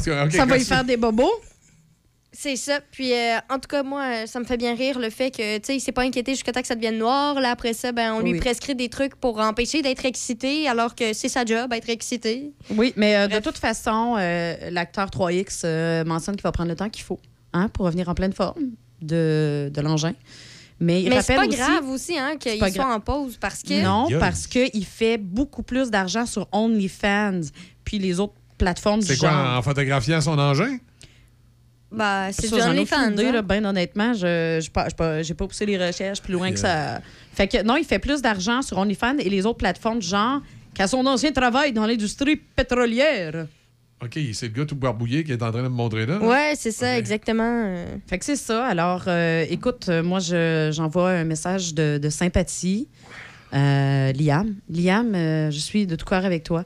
[0.00, 1.30] cas, Ça va y faire des bobos?
[2.36, 2.80] C'est ça.
[2.90, 5.58] Puis, euh, en tout cas, moi, euh, ça me fait bien rire le fait que,
[5.58, 7.38] tu sais, il s'est pas inquiété jusqu'à temps que ça devienne noir.
[7.40, 11.12] Là, après ça, ben, on lui prescrit des trucs pour empêcher d'être excité, alors que
[11.12, 12.52] c'est sa job, être excité.
[12.70, 16.76] Oui, mais euh, de toute façon, euh, l'acteur 3X euh, mentionne qu'il va prendre le
[16.76, 17.20] temps qu'il faut
[17.52, 20.14] hein, pour revenir en pleine forme de, de l'engin.
[20.80, 23.62] Mais il Mais c'est pas aussi- grave aussi, hein, qu'il soit gra- en pause parce
[23.62, 23.80] que.
[23.80, 27.42] Non, parce qu'il fait beaucoup plus d'argent sur OnlyFans
[27.84, 29.58] puis les autres plateformes du C'est quoi, genre.
[29.58, 30.78] en photographiant son engin?
[31.92, 32.96] Bah, c'est Ça, du j'en ai OnlyFans.
[33.02, 33.32] aucune idée, hein.
[33.32, 36.50] là, ben honnêtement, je n'ai pas, j'ai pas- j'ai pas poussé les recherches plus loin
[36.50, 37.00] que ça.
[37.32, 40.40] Fait que non, il fait plus d'argent sur OnlyFans et les autres plateformes du genre
[40.74, 43.46] qu'à son ancien travail dans l'industrie pétrolière.
[44.02, 46.18] OK, c'est le gars tout barbouillé qui est en train de me montrer là.
[46.18, 47.62] Ouais, c'est ça, exactement.
[47.66, 47.86] euh.
[48.08, 48.66] Fait que c'est ça.
[48.66, 52.88] Alors, euh, écoute, euh, moi, je- j'envoie un message de, de sympathie.
[53.54, 56.64] Euh, Liam, Liam, euh, je suis de tout cœur avec toi.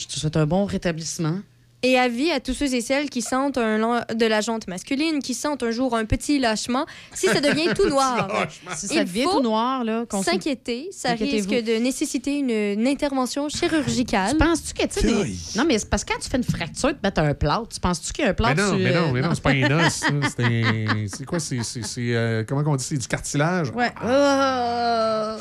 [0.00, 1.40] Je te souhaite un bon rétablissement.
[1.82, 5.32] Et avis à tous ceux et celles qui sentent un de la jante masculine, qui
[5.32, 8.28] sentent un jour un petit lâchement, si ça devient tout noir.
[8.76, 12.86] Si ça il devient faut tout noir, là, S'inquiéter, ça risque de nécessiter une, une
[12.86, 14.36] intervention chirurgicale.
[14.36, 16.96] Penses-tu que, tu des- Non, mais c'est parce que quand tu fais une fracture, tu
[17.02, 17.68] mets un plâtre.
[17.68, 19.34] Tu penses-tu qu'il y a un plâtre Mais non, sur- mais non, euh, mais non,
[19.34, 19.92] c'est pas un os.
[19.94, 20.06] ça.
[20.36, 21.40] C'est un- C'est quoi?
[21.40, 21.60] C'est.
[21.98, 22.84] euh, comment on dit?
[22.84, 23.70] C'est du cartilage?
[23.70, 23.90] Ouais.
[24.04, 25.38] Euh,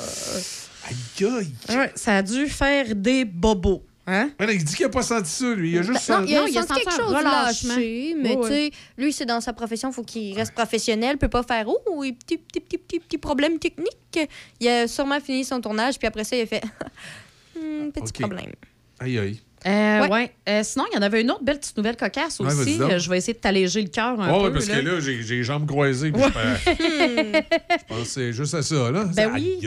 [0.87, 1.53] Aïe, aïe.
[1.77, 3.83] ouais, Ça a dû faire des bobos.
[4.11, 4.31] Hein?
[4.39, 5.71] Il dit qu'il a pas senti ça, lui.
[5.71, 6.31] Il a juste Ben, non, senti.
[6.31, 7.75] il a, Non, il a senti quelque chose de relâchement.
[7.75, 11.17] lâché, mais Ouais, tu sais, lui, c'est dans sa profession, il faut qu'il reste professionnel,
[11.17, 14.19] peut pas faire «Oh, petit, petit, petit, petit, petit problème technique.»
[14.59, 16.63] Il a sûrement fini son tournage, puis après ça, il a fait
[17.55, 18.51] Hmm, Petit problème.
[18.99, 19.39] Aïe, aïe.
[19.65, 20.09] Euh, Ouais.
[20.09, 20.31] ouais.
[20.47, 22.81] Euh, sinon, il y en avait une autre belle petite nouvelle cocasse Ouais, aussi.
[22.81, 24.53] Euh, je vais essayer de t'alléger le cœur un Oh, peu.
[24.53, 26.11] parce que là, j'ai j'ai les jambes croisées.
[26.11, 27.43] puis je pe-
[27.89, 29.03] Je pensais juste à ça, là.
[29.15, 29.59] Ben oui.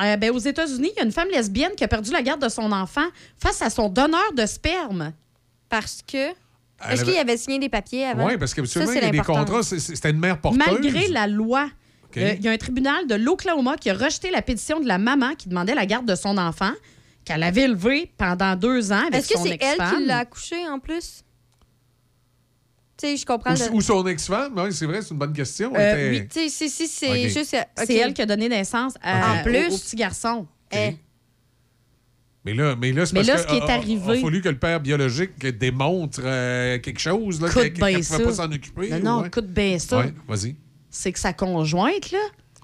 [0.00, 2.42] Euh, ben, aux États-Unis, il y a une femme lesbienne qui a perdu la garde
[2.42, 3.06] de son enfant
[3.38, 5.12] face à son donneur de sperme.
[5.68, 6.28] Parce que.
[6.88, 8.26] Est-ce avait- qu'il avait signé des papiers avant?
[8.26, 9.62] Oui, parce qu'habituellement, Ça, il y c'est a des contrats.
[9.62, 10.58] C'était une mère porteuse.
[10.66, 11.68] Malgré la loi,
[12.16, 14.96] euh, il y a un tribunal de l'Oklahoma qui a rejeté la pétition de la
[14.98, 16.72] maman qui demandait la garde de son enfant,
[17.30, 20.66] qu'elle avait élevé pendant deux ans avec Est-ce que son c'est elle qui l'a accouché
[20.68, 21.22] en plus?
[22.96, 23.54] Tu sais, je comprends.
[23.54, 25.72] Ou, le- ou son ex-femme, oui, c'est vrai, c'est une bonne question.
[25.74, 26.28] Euh, était- oui.
[26.28, 27.54] Tu sais, si, si, c'est juste.
[27.54, 29.68] euh, C'est elle qui a donné naissance à- En plus.
[29.70, 30.46] au, au petit garçon.
[32.44, 34.20] Mais là, mais là c'est Mais parce là, que, ce qui est arrivé- Il a
[34.22, 38.18] fallu que le père biologique démontre euh, quelque chose, là, qu'elle bien pouvait ça.
[38.18, 38.88] pas s'en occuper.
[38.90, 39.28] Non, non, ouais.
[39.28, 39.98] écoute bien ça.
[39.98, 40.56] Ouais, vas-y.
[40.88, 42.18] C'est que sa conjointe, là,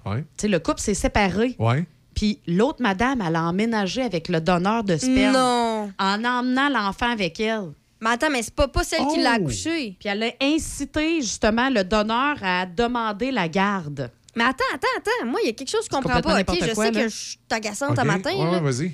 [0.05, 1.55] Ouais, tu sais, le couple s'est séparé.
[1.59, 1.85] ouais.
[2.17, 5.33] Puis l'autre madame, elle a emménagé avec le donneur de sperme.
[5.33, 5.91] Non.
[5.99, 7.73] En emmenant l'enfant avec elle.
[8.01, 9.43] Mais attends, mais c'est pas, pas celle qui l'a Oh!
[9.43, 9.95] accouché.
[9.99, 14.09] Puis elle a incité justement le donneur à demander la garde.
[14.35, 15.27] Mais attends, attends, attends.
[15.27, 16.41] Moi, il y a quelque chose que je comprends pas.
[16.41, 17.03] OK, je quoi, sais là.
[17.03, 17.99] que je suis agaçante OK.
[17.99, 18.91] à matin, Ouais, là, ouais, vas-y.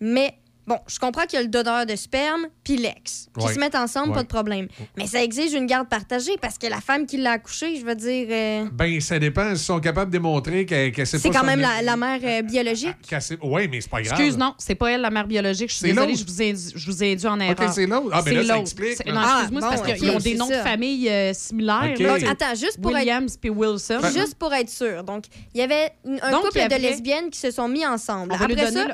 [0.00, 3.54] mais bon, je comprends qu'il y a le donneur de sperme puis l'ex qui Ouais.
[3.54, 4.14] se mettent ensemble, Ouais.
[4.16, 4.68] pas de problème.
[4.96, 7.94] Mais ça exige une garde partagée parce que la femme qui l'a accouché, je veux
[7.94, 9.48] dire, euh, Ben, ça dépend.
[9.56, 12.94] S'ils sont capables de démontrer qu'elle pas c'est quand même la, la mère euh, biologique.
[13.20, 14.18] sait- Ouais, mais c'est pas grave.
[14.20, 15.68] Excuse, non, c'est pas elle la mère biologique.
[15.70, 17.56] Je suis C'est désolée, je vous, ai, je vous ai induit en erreur.
[17.58, 18.10] OK, c'est l'autre.
[18.12, 18.60] Ah, ben C'est là, ça l'autre.
[18.62, 19.06] explique.
[19.06, 20.58] Non, Ah, excuse-moi, c'est bon, parce qu'ils ont des noms ça.
[20.58, 21.90] de famille euh, similaires.
[21.94, 21.98] OK.
[22.00, 22.18] là.
[22.18, 24.00] Donc, Attends, juste pour être Williams puis Wilson.
[24.12, 25.02] Juste pour être sûr.
[25.04, 25.24] Donc,
[25.54, 28.32] il y avait un couple de lesbiennes qui se sont mis ensemble.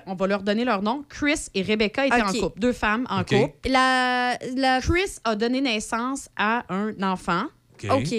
[0.06, 1.04] On va leur donner leur nom.
[1.08, 2.28] Chris et Rebecca étaient OK.
[2.36, 2.60] en couple.
[2.60, 3.68] Deux femmes en couple.
[3.68, 4.80] la, la...
[4.80, 7.44] Chris a donné naissance à un enfant,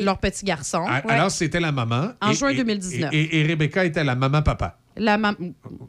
[0.04, 0.84] leur petit garçon.
[0.88, 2.10] Ah, Alors, c'était la maman.
[2.22, 3.10] En Et- juin et- 2019.
[3.14, 4.80] Et, et- et Rebecca était la maman-papa.
[4.98, 5.36] La mam-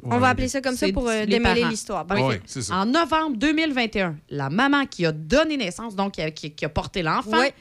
[0.02, 2.04] On va appeler ça comme ça pour euh, démêler l'histoire.
[2.72, 6.68] En novembre 2021, la maman qui a donné naissance, donc qui a, qui- qui a
[6.68, 7.54] porté l'enfant, Ouais.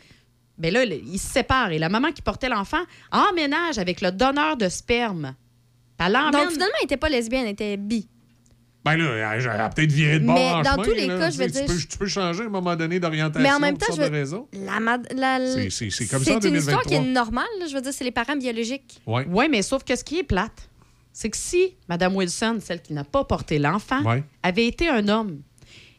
[0.57, 1.71] ben là, ils se séparent.
[1.71, 5.35] Et la maman qui portait l'enfant emménage avec le donneur de sperme.
[5.99, 6.09] Donc,
[6.51, 8.09] finalement, elle n'était pas lesbienne, elle était bi.
[8.85, 11.17] Ben là, elle a peut-être viré de bord Mais en dans chemin, tous les là.
[11.17, 13.51] cas, je veux dire- Tu peux, tu peux changer à un moment donné d'orientation Mais
[13.51, 14.45] en même temps, je veux-.
[14.53, 16.83] La, la- C'est- comme ça en C'est une histoire 2023.
[16.83, 17.45] qui est normale.
[17.59, 17.65] là.
[17.67, 19.01] Je veux dire, c'est les parents biologiques.
[19.07, 19.25] Ouais.
[19.29, 20.69] Oui, mais sauf que ce qui est plate,
[21.11, 24.23] c'est que si Mme Wilson, celle qui n'a pas porté l'enfant, Ouais.
[24.43, 25.39] avait été un homme,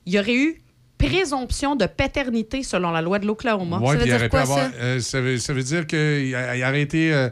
[0.06, 0.62] il y aurait eu
[0.97, 3.78] présomption de paternité selon la loi de l'Oklahoma.
[3.78, 4.70] Ouais, Ça veut puis il dire aurait pu quoi, avoir- ça?
[4.81, 7.28] euh, ça, veut, ça veut dire qu'il aurait été, euh,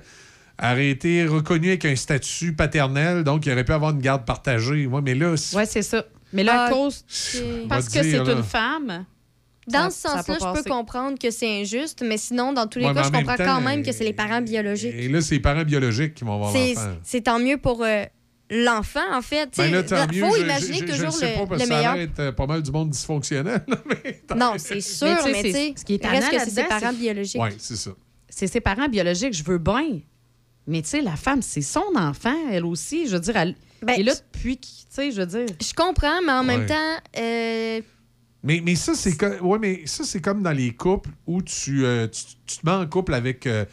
[0.63, 4.87] aurait été reconnu avec un statut paternel, donc il aurait pu avoir une garde partagée.
[4.87, 6.05] Ouais, mais là, c'est- Oui, c'est ça.
[6.33, 7.05] Mais là, à Ah, cause,
[7.69, 9.05] parce que c'est une femme,
[9.67, 12.67] Dans Ça- ce ça a sens-là, je peux comprendre que c'est injuste, mais sinon, dans
[12.67, 14.93] tous les Ouais, cas, je comprends temps, quand même que c'est les parents biologiques.
[14.95, 16.97] Et là, c'est les parents biologiques qui vont avoir l'enfant.
[17.03, 18.05] c'est tant mieux pour euh,
[18.51, 19.49] l'enfant, en fait.
[19.57, 19.73] Ben Il
[20.21, 21.77] mieux, faut je- imaginer je, je, je toujours le sais le, pas, parce le ça
[21.79, 21.95] meilleur.
[21.95, 23.65] l'air d'être euh, pas mal du monde dysfonctionnel.
[24.05, 26.65] mais tant Non, c'est sûr, Mais tu sais, ce qui est reste que c'est ses
[26.65, 27.41] parents biologiques.
[27.41, 27.91] Oui, c'est ça.
[28.29, 30.01] c'est ses parents biologiques, je veux bien.
[30.67, 33.07] Mais tu sais, la femme, c'est son enfant, elle aussi.
[33.07, 35.47] Je veux dire, elle, Ben, Et là, depuis, tu sais, je veux dire.
[35.61, 37.81] Je comprends, mais en même temps, euh,
[38.43, 41.85] Mais, mais ça, c'est co- ouais, mais ça, c'est comme dans les couples où tu,
[41.85, 43.65] euh, tu, tu te mets en couple avec euh,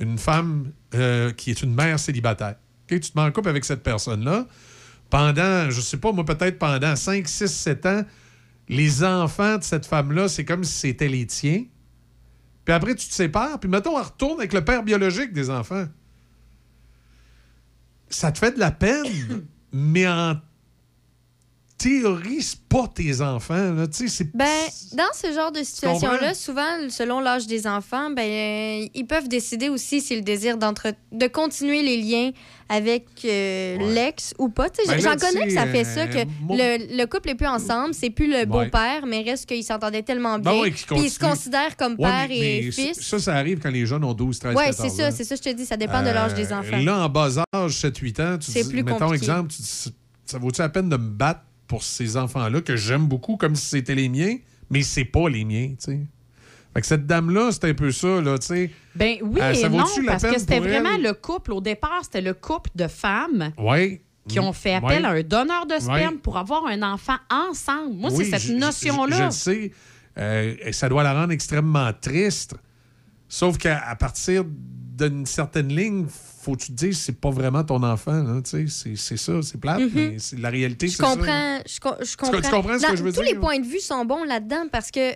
[0.00, 2.54] une femme euh, qui est une mère célibataire.
[2.90, 2.98] OK?
[3.00, 4.46] Tu te mets en couple avec cette personne-là.
[5.10, 8.02] Pendant, je sais pas, moi, peut-être pendant 5, 6, 7 ans,
[8.68, 11.64] les enfants de cette femme-là, c'est comme si c'était les tiens.
[12.64, 13.58] Puis après, tu te sépares.
[13.60, 15.86] Puis mettons, on retourne avec le père biologique des enfants.
[18.10, 20.36] Ça te fait de la peine, mais en
[21.78, 23.72] théorie, c'est pas tes enfants.
[23.72, 23.86] Là.
[23.86, 24.46] Tu sais, c'est ben,
[24.94, 29.68] dans ce genre de situation-là, souvent, selon l'âge des enfants, ben, euh, ils peuvent décider
[29.68, 32.30] aussi s'ils désirent de continuer les liens
[32.68, 34.66] avec euh, l'ex ou pas.
[34.86, 36.18] Ben J'en connais que ça fait ça, euh, que
[36.50, 38.46] le, le couple est plus ensemble, c'est plus le Ouais.
[38.46, 40.60] beau-père, mais reste qu'ils s'entendaient tellement Ben bien.
[40.62, 43.00] ouais, qu'ils puis ils se considèrent comme père mais- et mais fils.
[43.00, 45.12] Ça, ça arrive quand les jeunes ont 12, 13, Oui, 14 c'est ça, ans.
[45.16, 46.76] c'est ça, je te dis, ça dépend de l'âge des Euh, enfants.
[46.78, 49.24] Là, en bas âge, 7-8 ans, tu dis, plus mettons compliqué.
[49.24, 49.94] exemple, tu dis,
[50.26, 53.66] ça vaut-tu la peine de me battre pour ces enfants-là que j'aime beaucoup comme si
[53.66, 54.36] c'était les miens,
[54.70, 56.00] mais c'est pas les miens, tu sais.
[56.74, 58.70] Fait que cette dame-là, c'est un peu ça, là, tu sais.
[58.94, 61.02] Ben oui Euh, et non, parce que c'était vraiment elle?
[61.02, 61.52] le couple.
[61.52, 64.02] Au départ, c'était le couple de femmes Ouais.
[64.28, 65.08] qui ont fait appel Ouais.
[65.08, 66.20] à un donneur de sperme Ouais.
[66.22, 67.94] pour avoir un enfant ensemble.
[67.94, 69.16] Moi, Oui, c'est cette notion-là.
[69.16, 69.72] Je, je le sais.
[70.18, 72.54] Euh, et ça doit la rendre extrêmement triste.
[73.28, 76.06] Sauf qu'à partir d'une certaine ligne,
[76.48, 78.40] faut que tu te dises c'est pas vraiment ton enfant.
[78.44, 79.90] sais, C'est ça, c'est plate, Mhm.
[79.94, 80.88] mais c'est la réalité.
[80.88, 81.10] Je c'est ça.
[81.10, 82.40] comprends, je, co- je comprends.
[82.40, 83.34] tu comprends ce que je veux tous dire?
[83.34, 85.12] les points de vue sont bons là-dedans parce que,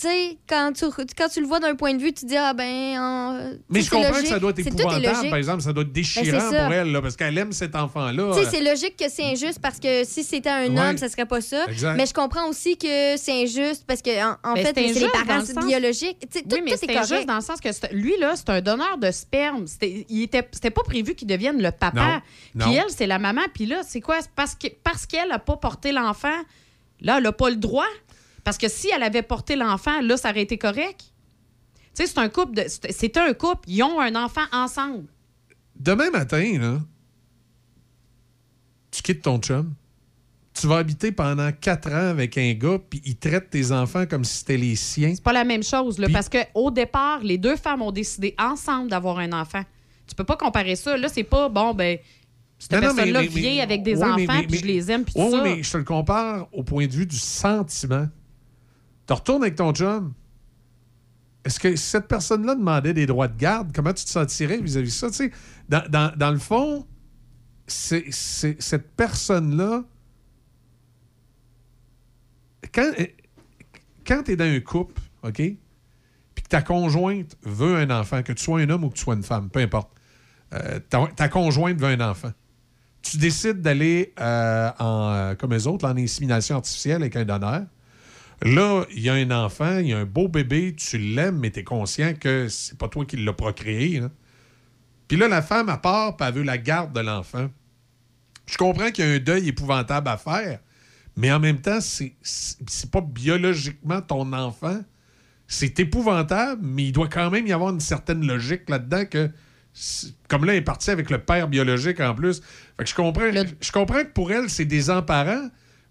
[0.00, 0.84] tu sais, quand tu,
[1.16, 2.98] quand tu le vois d'un point de vue, tu dis, ah ben.
[2.98, 5.62] en- Mais je c'est comprends que ça doit être C'est- épouvantable, par exemple.
[5.62, 6.64] Ça doit être déchirant Ben, c'est ça.
[6.64, 8.32] pour elle, là, parce qu'elle aime cet enfant-là.
[8.34, 10.80] Tu sais, c'est logique que c'est injuste parce que si c'était un Ouais.
[10.90, 11.66] homme, ça serait pas ça.
[11.66, 11.96] Exact.
[11.96, 14.80] Mais je comprends aussi que c'est injuste parce que, en, en Ben, fait, c'est c'est
[14.82, 16.18] les injuste parents le biologiques.
[16.20, 17.14] Tout, oui, mais tout est c'était correct.
[17.14, 19.66] juste dans le sens que c'est- lui, là, c'est un donneur de sperme.
[19.66, 22.22] C'était, il était, c'était pas prévu qu'il devienne le papa.
[22.54, 22.82] Non, Puis non.
[22.84, 23.42] elle, c'est la maman.
[23.52, 24.16] Puis là, c'est quoi?
[24.20, 26.28] C'est parce, que, parce qu'elle n'a pas porté l'enfant,
[27.02, 27.84] là, elle n'a pas le droit.
[28.44, 31.12] Parce que si elle avait porté l'enfant, là, ça aurait été correct.
[31.94, 32.54] Tu sais, c'est un couple.
[32.54, 33.68] De, c'est un couple.
[33.68, 35.06] Ils ont un enfant ensemble.
[35.76, 36.78] Demain matin, là,
[38.90, 39.74] tu quittes ton chum.
[40.52, 44.24] Tu vas habiter pendant quatre ans avec un gars, puis il traite tes enfants comme
[44.24, 45.12] si c'était les siens.
[45.14, 48.90] C'est pas la même chose, là, parce qu'au départ, les deux femmes ont décidé ensemble
[48.90, 49.62] d'avoir un enfant.
[50.06, 50.96] Tu peux pas comparer ça.
[50.96, 51.98] Là, c'est pas, bon, ben,
[52.58, 55.38] cette personne-là vient avec des oui, enfants, puis je les aime, puis Oui, tout oui,
[55.38, 55.44] ça.
[55.44, 58.06] mais je te le compare au point de vue du sentiment.
[59.10, 60.14] Tu retournes avec ton chum.
[61.44, 65.10] Est-ce que cette personne-là demandait des droits de garde, comment tu te sentirais vis-à-vis de
[65.10, 65.24] ça?
[65.68, 66.86] Dans, dans- le fond,
[67.66, 69.82] c'est, cette personne-là,
[72.72, 72.92] quand,
[74.06, 75.58] quand tu es dans un couple, OK, puis
[76.44, 79.16] que ta conjointe veut un enfant, que tu sois un homme ou que tu sois
[79.16, 79.90] une femme, peu importe,
[80.52, 82.30] euh, ta, conjointe veut un enfant
[83.02, 87.62] tu décides d'aller euh, en, euh, comme eux autres, en insémination artificielle avec un donneur.
[88.42, 91.50] Là, il y a un enfant, il y a un beau bébé, tu l'aimes, mais
[91.50, 94.02] tu es conscient que c'est pas toi qui l'as procréé.
[95.08, 97.50] Puis là, la femme, à part, elle veut la garde de l'enfant.
[98.46, 100.60] Je comprends qu'il y a un deuil épouvantable à faire,
[101.16, 104.80] mais en même temps, c'est pas biologiquement ton enfant.
[105.46, 109.30] C'est épouvantable, mais il doit quand même y avoir une certaine logique là-dedans que.
[110.28, 112.40] Comme là, elle est partie avec le père biologique en plus.
[112.76, 115.48] Fait que je comprends, je comprends que pour elle, c'est des parents,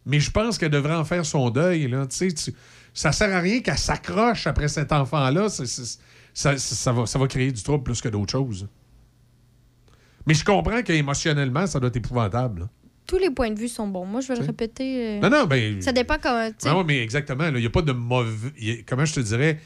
[0.09, 1.87] mais je pense qu'elle devrait en faire son deuil.
[1.87, 2.05] Là.
[2.07, 2.53] Tu sais, tu-
[2.93, 5.47] ça sert à rien qu'elle s'accroche après cet enfant-là.
[5.49, 5.63] Ça,
[6.33, 8.67] ça- ça va, ça va créer du trouble plus que d'autres choses.
[10.25, 12.61] Mais je comprends qu'émotionnellement, ça doit être épouvantable.
[12.61, 12.69] là.
[13.07, 14.05] Tous les points de vue sont bons.
[14.05, 15.17] Moi, je vais le répéter.
[15.17, 15.81] euh, Non, non, ben.
[15.81, 16.47] Ça dépend comment.
[16.57, 16.69] sais.
[16.69, 17.47] Ah ouais, mais exactement.
[17.47, 18.49] Il n'y a pas de mauvais.
[18.61, 19.59] a- comment je te dirais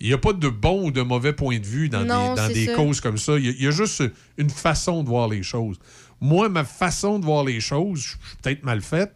[0.00, 2.66] Il n'y a pas de bon ou de mauvais point de vue dans Non, des,
[2.66, 3.36] dans causes comme ça.
[3.38, 4.02] Il y, y a juste
[4.36, 5.76] une façon de voir les choses.
[6.20, 9.12] Moi, ma façon de voir les choses, je suis peut-être mal faite,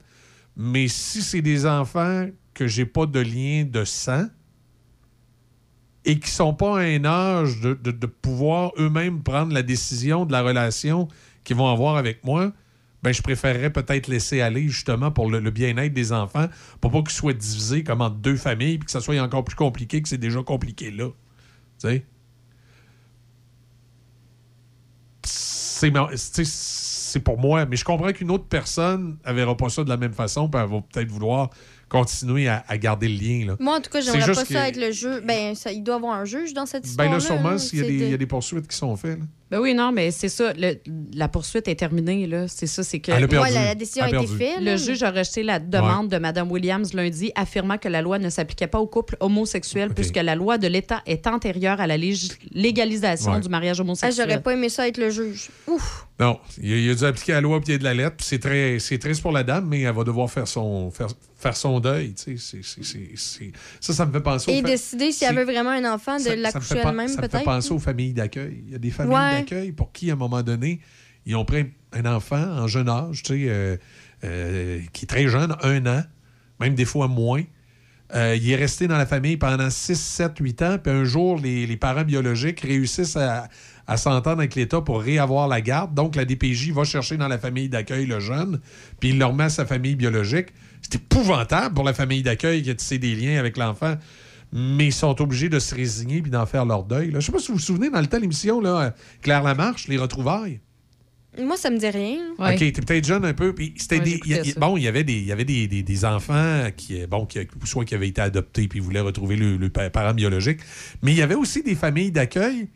[0.57, 4.27] mais si c'est des enfants que j'ai pas de lien de sang
[6.05, 10.43] et qui sont pas à un âge de, pouvoir eux-mêmes prendre la décision de la
[10.43, 11.09] relation
[11.45, 12.53] qu'ils vont avoir avec moi,
[13.03, 16.49] ben, je préférerais peut-être laisser aller justement pour le, bien-être des enfants,
[16.81, 19.57] pour pas qu'ils soient divisés comme entre deux familles, puis que ça soit encore plus
[19.57, 21.09] compliqué que c'est déjà compliqué là.
[21.79, 22.07] Tu sais?
[25.25, 26.45] C'est
[27.13, 29.97] c'est pour moi, mais je comprends qu'une autre personne ne verra pas ça de la
[29.97, 31.51] même façon, puis elle va peut-être vouloir
[31.89, 33.47] continuer à, à garder le lien.
[33.47, 33.57] Là.
[33.61, 35.21] Moi, en tout cas, j'aimerais pas ça être le juge.
[35.25, 37.07] Ben, ça, il doit y avoir un juge dans cette histoire.
[37.07, 39.19] Ben là, sûrement, s'il y, y a des poursuites qui sont faites.
[39.19, 39.25] là.
[39.53, 40.55] Ben oui, non, mais c'est ça.
[40.55, 40.79] le-
[41.15, 42.49] la poursuite est terminée, là.
[42.49, 43.13] C'est ça, c'est que.
[43.13, 43.45] Elle a perdu.
[43.47, 44.61] Ouais, la, la décision a, Elle a été faite.
[44.63, 48.31] Le juge a rejeté la demande de Mme Williams lundi, affirmant que la loi ne
[48.31, 52.33] s'appliquait pas aux couples homosexuels, puisque la loi de l'État est antérieure à la lég-
[52.53, 53.41] légalisation Ouais.
[53.41, 54.27] du mariage Ah, homosexuel.
[54.27, 55.51] J'aurais pas aimé ça être le juge.
[55.67, 56.07] Ouf.
[56.19, 58.17] Non, il a, il a dû appliquer la loi au pied de la lettre.
[58.17, 61.09] puis C'est très, c'est triste pour la dame, mais elle va devoir faire son, faire,
[61.37, 62.15] faire son deuil.
[62.15, 62.63] tu sais.
[62.63, 65.35] C'est- c'est- c'est- c'est- Ça, ça me fait penser au Et fait- décider si elle
[65.35, 67.45] veut vraiment un enfant, de l'accoucher elle-même, Ça me fait peut-être?
[67.45, 68.63] penser aux familles d'accueil.
[68.67, 69.42] Il y a des familles Ouais.
[69.77, 70.81] Pour qui, à un moment donné,
[71.27, 73.77] ils ont pris un enfant en jeune âge, tu sais, euh,
[74.25, 76.03] euh, qui est très jeune, un an,
[76.61, 77.43] même des fois moins.
[78.15, 81.39] Euh, il est resté dans la famille pendant 6, 7, 8 ans, puis un jour,
[81.39, 83.49] les, parents biologiques réussissent à,
[83.87, 85.95] à s'entendre avec l'État pour réavoir la garde.
[85.95, 88.61] Donc, la DPJ va chercher dans la famille d'accueil le jeune,
[89.01, 90.49] puis il le remet à sa famille biologique.
[90.83, 93.97] C'est épouvantable pour la famille d'accueil qui a tissé des liens avec l'enfant,
[94.53, 97.11] mais ils sont obligés de se résigner puis d'en faire leur deuil.
[97.11, 97.21] là.
[97.21, 98.91] Je sais pas si vous vous souvenez, dans le temps, l'émission, là, euh,
[99.23, 100.61] Claire Lamarche, Les Retrouvailles.
[101.43, 102.19] Moi, ça me dit rien.
[102.39, 103.55] OK, t'es peut-être jeune un peu.
[103.55, 105.83] Puis c'était Ouais, des, y bon, il y avait des, il y avait des, des-
[105.83, 109.57] des enfants qui, euh, bon, qui, soit qui avaient été adoptés puis voulaient retrouver le,
[109.57, 110.61] le pa- parent biologique.
[111.01, 112.69] Mais il y avait aussi des familles d'accueil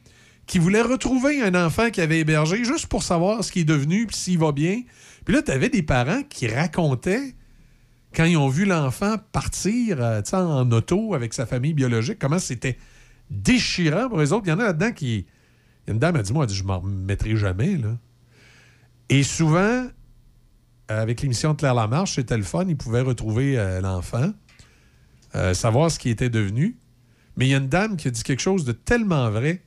[0.47, 4.07] qui voulaient retrouver un enfant qui avait hébergé juste pour savoir ce qu'il est devenu
[4.07, 4.81] puis s'il va bien.
[5.27, 7.35] Puis là, tu avais des parents qui racontaient
[8.17, 12.79] quand ils ont vu l'enfant partir euh, en auto avec sa famille biologique, comment c'était
[13.29, 14.47] déchirant pour les autres.
[14.47, 15.27] Il y en a là-dedans qui.
[15.87, 17.77] Il y a une dame a dit Moi, elle dit, je m'en remettrai jamais.
[17.77, 17.99] Là.
[19.11, 19.91] Et souvent, euh,
[20.89, 22.65] avec l'émission de Claire Lamarche, c'était le fun.
[22.67, 24.33] Ils pouvaient retrouver euh, l'enfant,
[25.53, 26.79] savoir ce qui était devenu.
[27.37, 29.63] Mais il y a une dame qui a dit quelque chose de tellement vrai.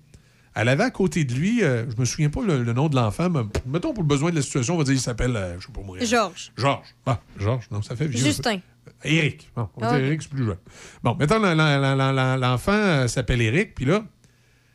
[0.55, 2.95] Elle avait à côté de lui, euh, je me souviens pas le, le nom de
[2.95, 5.59] l'enfant, mais mettons pour le besoin de la situation, on va dire qu'il s'appelle, euh,
[5.59, 5.97] je sais pas moi.
[6.01, 6.51] Georges.
[6.57, 6.95] Georges.
[7.05, 8.23] Ah, Georges, non, ça fait vieux.
[8.23, 8.59] Justin.
[9.03, 9.51] Éric.
[9.55, 10.07] Bon, on va Ah, dire.
[10.07, 10.57] Éric, c'est plus jeune.
[11.03, 14.03] Bon, mettons, l'enfant euh, s'appelle Éric, puis là,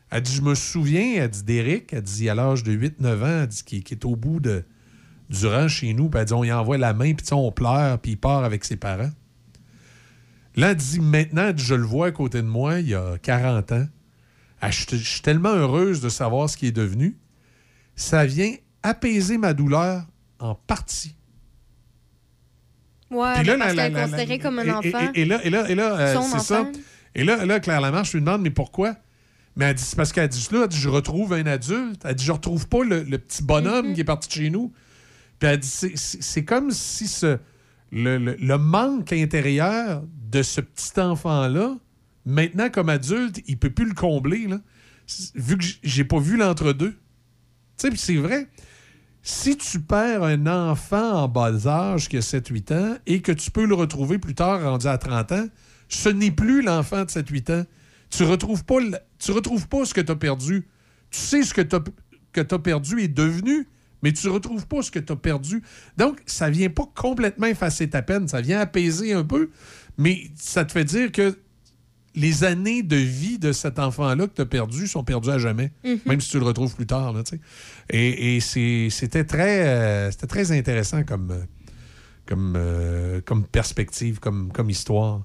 [0.09, 3.41] elle dit, je me souviens, elle dit d'Éric, elle dit à l'âge de 8-9 ans,
[3.41, 4.63] elle dit qu'il est au bout de,
[5.29, 7.99] du rang chez nous, puis elle dit, on y envoie la main, puis on pleure,
[7.99, 9.11] puis il part avec ses parents.
[10.55, 12.95] Là, elle dit, maintenant, elle dit, je le vois à côté de moi, il y
[12.95, 13.85] a 40 ans.
[14.61, 17.17] Elle, Je je suis tellement heureuse de savoir ce qui est devenu.
[17.95, 18.53] Ça vient
[18.83, 20.03] apaiser ma douleur
[20.39, 21.15] en partie.
[23.11, 25.11] Ouais, Puis là, parce qu'elle est considérée comme un et- enfant.
[25.13, 26.67] Et, et là, et là, et là, euh, c'est ça.
[27.13, 28.95] Et là, là, Claire Lamarche lui demande, mais pourquoi?
[29.55, 32.01] Mais elle dit, c'est parce qu'elle dit là, elle dit, je retrouve un adulte.
[32.03, 33.93] Elle dit, je retrouve pas le, le petit bonhomme Mm-hmm.
[33.93, 34.73] qui est parti de chez nous.
[35.39, 37.37] Puis elle dit, c'est- comme si ce,
[37.91, 41.77] le, le- le manque intérieur de ce petit enfant-là,
[42.25, 44.47] maintenant comme adulte, il peut plus le combler,
[45.35, 46.91] vu que j'ai pas vu l'entre-deux.
[47.77, 48.47] Tu sais, c'est vrai.
[49.21, 53.49] Si tu perds un enfant en bas âge qui a 7-8 ans et que tu
[53.49, 55.45] peux le retrouver plus tard, rendu à 30 ans,
[55.89, 57.65] ce n'est plus l'enfant de 7-8 ans.
[58.11, 58.97] Tu retrouves le-
[59.31, 60.67] retrouves pas ce que tu as perdu.
[61.09, 63.67] Tu sais ce que tu as, perdu est devenu,
[64.03, 65.63] mais tu retrouves pas ce que tu as perdu.
[65.97, 69.49] Donc, ça vient pas complètement effacer ta peine, ça vient apaiser un peu,
[69.97, 71.35] mais ça te fait dire que
[72.15, 75.71] les années de vie de cet enfant-là que tu as perdu sont perdues à jamais,
[75.83, 75.99] Mhm.
[76.05, 77.13] même si tu le retrouves plus tard.
[77.13, 77.23] Là,
[77.89, 81.43] et et c'est- c'était très, euh, c'était très intéressant comme, euh,
[82.25, 85.23] comme, euh, comme perspective, comme, comme histoire.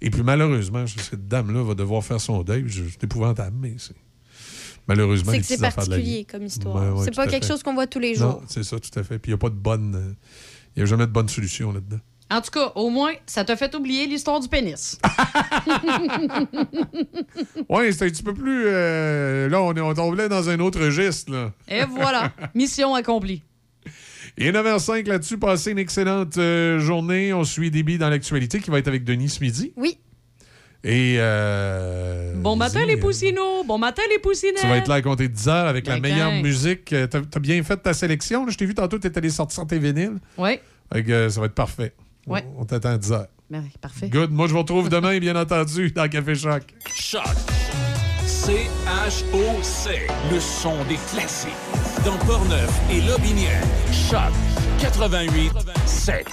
[0.00, 2.64] Et puis malheureusement, cette dame-là va devoir faire son deuil.
[2.66, 3.94] Je- C'est épouvantable, mais c'est
[4.88, 6.74] malheureusement C'est que c'est particulier comme histoire.
[6.74, 7.52] Ouais, ouais, c'est pas quelque fait.
[7.52, 8.42] chose qu'on voit tous les Non, jours.
[8.48, 9.18] c'est ça, tout à fait.
[9.18, 10.16] Puis il n'y a pas de bonne.
[10.74, 12.00] Il n'y a jamais de bonne solution là-dedans.
[12.32, 14.98] En tout cas, au moins, ça t'a fait oublier l'histoire du pénis.
[17.68, 18.64] Oui, c'est un petit peu plus.
[18.66, 21.32] euh, là, on, est, on tombait dans un autre registre.
[21.32, 21.52] Là.
[21.68, 23.42] Et voilà, mission accomplie.
[24.38, 27.32] Et 9h05 là-dessus, passez une excellente euh, journée.
[27.32, 29.72] On suit Déby dans l'actualité qui va être avec Denis ce midi.
[29.76, 29.98] Oui.
[30.84, 31.16] Et.
[31.18, 33.62] euh, Bon matin, les poussinots!
[33.64, 34.60] Bon matin, les poussinettes!
[34.60, 36.42] Tu vas être là à compter 10 heures avec la Ben, meilleure quand?
[36.42, 36.86] musique.
[36.86, 38.48] T'as as bien fait ta sélection.
[38.48, 40.18] Je t'ai vu tantôt, tu étais allé sortir tes vinyles.
[40.38, 40.58] Oui.
[40.92, 41.92] Ça va être parfait.
[42.26, 42.44] On- Ouais.
[42.58, 43.26] On, t'attend à 10 heures.
[43.50, 44.08] Ben, parfait.
[44.08, 44.30] Good.
[44.30, 46.62] Moi, je vous retrouve demain, bien entendu, dans Café Choc.
[46.94, 47.22] Choc.
[48.26, 50.06] C-H-O-C.
[50.32, 51.50] Le son des classiques.
[52.04, 53.62] Dans Portneuf et Lobinière.
[53.92, 54.32] Choc
[54.80, 55.52] 88
[55.86, 56.26] 7.